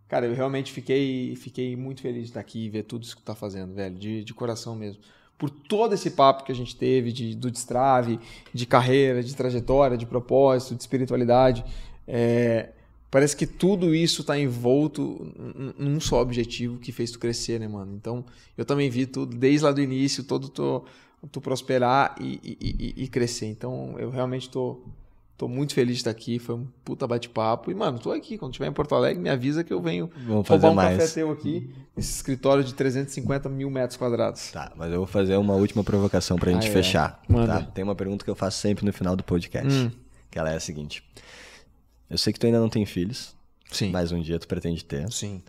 cara, 0.07 0.25
eu 0.25 0.33
realmente 0.33 0.71
fiquei, 0.71 1.35
fiquei 1.35 1.75
muito 1.75 2.01
feliz 2.01 2.23
de 2.23 2.29
estar 2.29 2.39
aqui 2.39 2.65
e 2.65 2.69
ver 2.69 2.83
tudo 2.83 3.03
isso 3.03 3.15
que 3.15 3.21
tu 3.21 3.25
tá 3.25 3.35
fazendo, 3.35 3.73
velho, 3.73 3.95
de, 3.97 4.23
de 4.23 4.33
coração 4.33 4.75
mesmo. 4.75 5.01
Por 5.37 5.49
todo 5.49 5.93
esse 5.93 6.11
papo 6.11 6.43
que 6.43 6.51
a 6.51 6.55
gente 6.55 6.75
teve 6.75 7.11
de, 7.11 7.35
do 7.35 7.51
destrave, 7.51 8.19
de 8.53 8.65
carreira, 8.65 9.21
de 9.23 9.35
trajetória, 9.35 9.97
de 9.97 10.05
propósito, 10.05 10.75
de 10.75 10.81
espiritualidade. 10.81 11.65
É, 12.07 12.69
parece 13.11 13.35
que 13.35 13.45
tudo 13.45 13.93
isso 13.93 14.21
está 14.21 14.37
envolto 14.39 15.31
num 15.77 15.99
só 15.99 16.21
objetivo 16.21 16.77
que 16.77 16.91
fez 16.91 17.11
tu 17.11 17.19
crescer, 17.19 17.59
né, 17.59 17.67
mano? 17.67 17.93
Então, 17.95 18.23
eu 18.57 18.63
também 18.65 18.89
vi 18.89 19.05
tudo 19.05 19.35
desde 19.35 19.65
lá 19.65 19.71
do 19.71 19.81
início, 19.81 20.23
todo 20.23 20.49
tu, 20.49 20.83
tu 21.31 21.41
prosperar 21.41 22.15
e, 22.19 22.39
e- 22.43 23.03
e- 23.03 23.07
crescer. 23.07 23.47
Então, 23.47 23.95
eu 23.99 24.09
realmente 24.09 24.49
tô, 24.49 24.81
tô 25.37 25.47
muito 25.47 25.73
feliz 25.73 25.95
de 25.95 25.99
estar 26.01 26.11
aqui. 26.11 26.39
Foi 26.39 26.55
um 26.55 26.67
puta 26.85 27.05
bate-papo. 27.07 27.71
E, 27.71 27.75
mano, 27.75 27.99
tô 27.99 28.11
aqui. 28.11 28.37
Quando 28.37 28.51
estiver 28.53 28.67
em 28.67 28.73
Porto 28.73 28.95
Alegre, 28.95 29.21
me 29.21 29.29
avisa 29.29 29.63
que 29.63 29.73
eu 29.73 29.81
venho 29.81 30.09
Vamos 30.25 30.47
fazer 30.47 30.67
um 30.67 30.73
mais. 30.73 30.97
café 30.97 31.13
teu 31.13 31.31
aqui, 31.31 31.73
nesse 31.95 32.11
escritório 32.15 32.63
de 32.63 32.73
350 32.73 33.49
mil 33.49 33.69
metros 33.69 33.97
quadrados. 33.97 34.51
Tá, 34.51 34.71
mas 34.75 34.91
eu 34.91 34.97
vou 34.99 35.07
fazer 35.07 35.35
uma 35.37 35.55
última 35.55 35.83
provocação 35.83 36.37
pra 36.37 36.51
gente 36.51 36.67
Ah, 36.67 36.69
é. 36.69 36.73
fechar. 36.73 37.21
Manda. 37.27 37.59
tá? 37.61 37.71
Tem 37.71 37.83
uma 37.83 37.95
pergunta 37.95 38.23
que 38.23 38.31
eu 38.31 38.35
faço 38.35 38.59
sempre 38.59 38.85
no 38.85 38.93
final 38.93 39.15
do 39.15 39.23
podcast. 39.23 39.67
Hum. 39.71 39.91
Que 40.31 40.39
ela 40.39 40.51
é 40.51 40.55
a 40.55 40.59
seguinte. 40.59 41.03
Eu 42.09 42.17
sei 42.17 42.31
que 42.33 42.39
tu 42.39 42.45
ainda 42.45 42.59
não 42.59 42.69
tem 42.69 42.85
filhos, 42.85 43.35
Sim. 43.71 43.91
mas 43.91 44.11
um 44.11 44.21
dia 44.21 44.37
tu 44.39 44.47
pretende 44.47 44.83
ter. 44.83 45.11
Sim. 45.11 45.41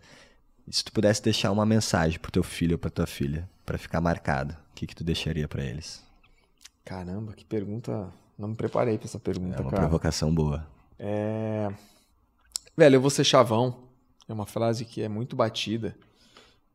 E 0.67 0.75
se 0.75 0.83
tu 0.85 0.93
pudesse 0.93 1.23
deixar 1.23 1.51
uma 1.53 1.67
mensagem 1.67 2.19
pro 2.19 2.31
teu 2.33 2.43
filho 2.43 2.73
ou 2.73 2.79
pra 2.79 2.89
tua 2.91 3.07
filha, 3.07 3.49
pra 3.67 3.77
ficar 3.77 4.01
marcado, 4.01 4.55
o 4.55 4.75
que 4.75 4.87
que 4.87 4.95
tu 4.95 5.05
deixaria 5.05 5.47
pra 5.47 5.63
eles? 5.63 6.03
Caramba, 6.85 7.33
que 7.35 7.45
pergunta. 7.45 8.09
Não 8.39 8.49
me 8.49 8.55
preparei 8.57 8.99
pra 8.99 9.07
essa 9.07 9.19
pergunta, 9.19 9.57
É 9.57 9.61
uma 9.61 9.71
cara. 9.71 9.83
provocação 9.83 10.35
boa. 10.35 10.67
É... 10.99 11.73
Velho, 12.77 12.97
eu 12.97 13.01
vou 13.01 13.11
ser 13.11 13.25
chavão. 13.25 13.85
É 14.29 14.33
uma 14.33 14.47
frase 14.47 14.85
que 14.85 15.03
é 15.03 15.09
muito 15.09 15.37
batida, 15.37 15.97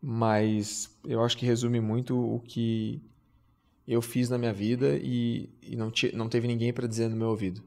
mas 0.02 0.96
eu 1.04 1.24
acho 1.24 1.36
que 1.38 1.46
resume 1.46 1.80
muito 1.82 2.16
o 2.18 2.40
que 2.40 3.02
eu 3.88 4.02
fiz 4.02 4.30
na 4.30 4.38
minha 4.38 4.54
vida 4.54 4.98
e, 5.02 5.50
e 5.64 5.76
não, 5.76 5.90
ti- 5.90 6.16
não 6.16 6.30
teve 6.30 6.48
ninguém 6.48 6.72
para 6.72 6.88
dizer 6.88 7.10
no 7.10 7.16
meu 7.16 7.30
ouvido. 7.30 7.64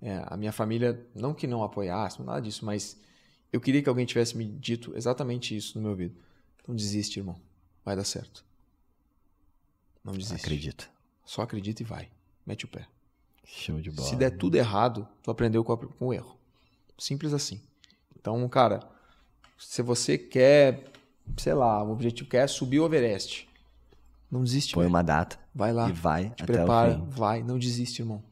É, 0.00 0.22
a 0.26 0.36
minha 0.36 0.50
família, 0.52 1.06
não 1.14 1.32
que 1.32 1.46
não 1.46 1.62
apoiasse, 1.62 2.20
nada 2.20 2.40
disso, 2.40 2.64
mas 2.64 3.00
eu 3.52 3.60
queria 3.60 3.80
que 3.80 3.88
alguém 3.88 4.04
tivesse 4.04 4.36
me 4.36 4.44
dito 4.44 4.92
exatamente 4.96 5.56
isso 5.56 5.78
no 5.78 5.82
meu 5.82 5.92
ouvido. 5.92 6.16
Não 6.66 6.74
desiste, 6.74 7.20
irmão. 7.20 7.40
Vai 7.84 7.94
dar 7.94 8.04
certo. 8.04 8.44
Não 10.04 10.12
desiste. 10.12 10.34
Acredita. 10.44 10.84
Só 11.24 11.42
acredita 11.42 11.82
e 11.82 11.84
vai. 11.86 12.08
Mete 12.44 12.64
o 12.64 12.68
pé. 12.68 12.86
Show 13.44 13.80
de 13.80 13.90
bola. 13.90 14.08
Se 14.08 14.16
der 14.16 14.30
tudo 14.30 14.56
errado, 14.56 15.06
tu 15.22 15.30
aprendeu 15.30 15.62
com, 15.64 15.76
com 15.76 16.06
o 16.08 16.12
erro. 16.14 16.36
Simples 16.98 17.32
assim. 17.32 17.60
Então, 18.18 18.48
cara, 18.48 18.80
se 19.58 19.82
você 19.82 20.16
quer, 20.16 20.84
sei 21.36 21.54
lá, 21.54 21.82
o 21.82 21.92
objetivo 21.92 22.28
quer 22.30 22.48
subir 22.48 22.80
o 22.80 22.86
Everest, 22.86 23.48
não 24.30 24.42
desiste, 24.44 24.72
Põe 24.74 24.84
velho. 24.84 24.90
uma 24.94 25.02
data 25.02 25.38
vai 25.54 25.72
lá, 25.72 25.88
e 25.88 25.92
vai 25.92 26.30
te 26.30 26.42
até 26.44 26.52
prepara, 26.52 26.92
o 26.92 27.04
fim. 27.06 27.10
vai, 27.10 27.42
não 27.42 27.58
desiste, 27.58 28.00
irmão. 28.00 28.22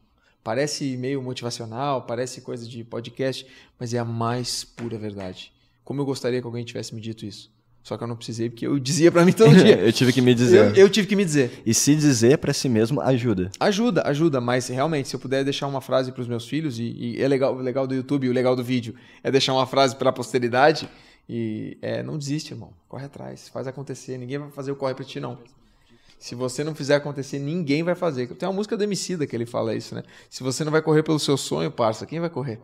Parece 0.42 0.96
meio 0.96 1.20
motivacional, 1.22 2.02
parece 2.06 2.40
coisa 2.40 2.66
de 2.66 2.82
podcast, 2.82 3.46
mas 3.78 3.92
é 3.92 3.98
a 3.98 4.04
mais 4.04 4.64
pura 4.64 4.96
verdade. 4.96 5.52
Como 5.84 6.00
eu 6.00 6.06
gostaria 6.06 6.40
que 6.40 6.46
alguém 6.46 6.64
tivesse 6.64 6.94
me 6.94 7.00
dito 7.00 7.26
isso. 7.26 7.50
Só 7.82 7.96
que 7.96 8.04
eu 8.04 8.08
não 8.08 8.16
precisei, 8.16 8.50
porque 8.50 8.66
eu 8.66 8.78
dizia 8.78 9.10
pra 9.10 9.24
mim 9.24 9.32
todo 9.32 9.54
dia. 9.56 9.78
eu 9.78 9.92
tive 9.92 10.12
que 10.12 10.20
me 10.20 10.34
dizer. 10.34 10.76
eu, 10.76 10.84
eu 10.84 10.90
tive 10.90 11.06
que 11.06 11.16
me 11.16 11.24
dizer. 11.24 11.62
E 11.64 11.72
se 11.72 11.94
dizer 11.96 12.38
pra 12.38 12.52
si 12.52 12.68
mesmo 12.68 13.00
ajuda. 13.00 13.50
Ajuda, 13.58 14.02
ajuda, 14.06 14.40
mas 14.40 14.68
realmente, 14.68 15.08
se 15.08 15.16
eu 15.16 15.20
puder 15.20 15.42
deixar 15.44 15.66
uma 15.66 15.80
frase 15.80 16.12
para 16.12 16.20
os 16.20 16.28
meus 16.28 16.46
filhos, 16.46 16.78
e, 16.78 16.94
e 17.16 17.22
é 17.22 17.26
legal, 17.26 17.54
o 17.54 17.58
legal 17.60 17.86
do 17.86 17.94
YouTube, 17.94 18.28
o 18.28 18.32
legal 18.32 18.54
do 18.54 18.62
vídeo, 18.62 18.94
é 19.22 19.30
deixar 19.30 19.54
uma 19.54 19.66
frase 19.66 19.96
para 19.96 20.10
a 20.10 20.12
posteridade, 20.12 20.88
e 21.28 21.78
é, 21.80 22.02
não 22.02 22.18
desiste, 22.18 22.52
irmão. 22.52 22.72
Corre 22.88 23.06
atrás, 23.06 23.48
faz 23.48 23.66
acontecer. 23.66 24.18
Ninguém 24.18 24.38
vai 24.38 24.50
fazer 24.50 24.72
o 24.72 24.76
corre 24.76 24.94
pra 24.94 25.04
ti, 25.04 25.20
não. 25.20 25.38
Se 26.18 26.34
você 26.34 26.62
não 26.62 26.74
fizer 26.74 26.96
acontecer, 26.96 27.38
ninguém 27.38 27.82
vai 27.82 27.94
fazer. 27.94 28.26
Tem 28.26 28.46
uma 28.46 28.54
música 28.54 28.76
do 28.76 28.84
Emicida 28.84 29.26
que 29.26 29.34
ele 29.34 29.46
fala 29.46 29.74
isso, 29.74 29.94
né? 29.94 30.02
Se 30.28 30.42
você 30.42 30.64
não 30.64 30.70
vai 30.70 30.82
correr 30.82 31.02
pelo 31.02 31.18
seu 31.18 31.36
sonho, 31.36 31.70
parça, 31.70 32.04
quem 32.04 32.20
vai 32.20 32.28
correr? 32.28 32.60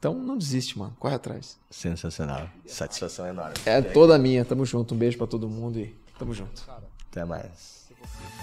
Então 0.00 0.14
não 0.14 0.36
desiste, 0.36 0.78
mano. 0.78 0.96
Corre 0.98 1.14
atrás. 1.14 1.58
Sensacional. 1.70 2.48
Satisfação 2.66 3.26
enorme. 3.26 3.54
É 3.66 3.82
toda 3.82 4.18
minha. 4.18 4.42
Tamo 4.46 4.64
junto. 4.64 4.94
Um 4.94 4.98
beijo 4.98 5.18
para 5.18 5.26
todo 5.26 5.46
mundo 5.46 5.78
e 5.78 5.94
tamo 6.18 6.32
junto. 6.32 6.64
Até 7.10 7.22
mais. 7.26 7.90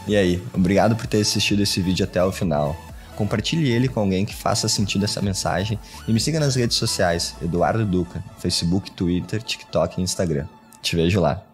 E 0.07 0.15
aí, 0.15 0.41
obrigado 0.53 0.95
por 0.95 1.07
ter 1.07 1.19
assistido 1.19 1.63
esse 1.63 1.81
vídeo 1.81 2.05
até 2.05 2.23
o 2.23 2.31
final. 2.31 2.77
Compartilhe 3.15 3.71
ele 3.71 3.87
com 3.87 3.99
alguém 3.99 4.23
que 4.23 4.35
faça 4.35 4.69
sentido 4.69 5.05
essa 5.05 5.19
mensagem 5.19 5.79
e 6.07 6.13
me 6.13 6.19
siga 6.19 6.39
nas 6.39 6.55
redes 6.55 6.77
sociais, 6.77 7.35
Eduardo 7.41 7.83
Duca, 7.83 8.23
Facebook, 8.37 8.91
Twitter, 8.91 9.41
TikTok 9.41 9.99
e 9.99 10.03
Instagram. 10.03 10.47
Te 10.83 10.95
vejo 10.95 11.19
lá. 11.19 11.46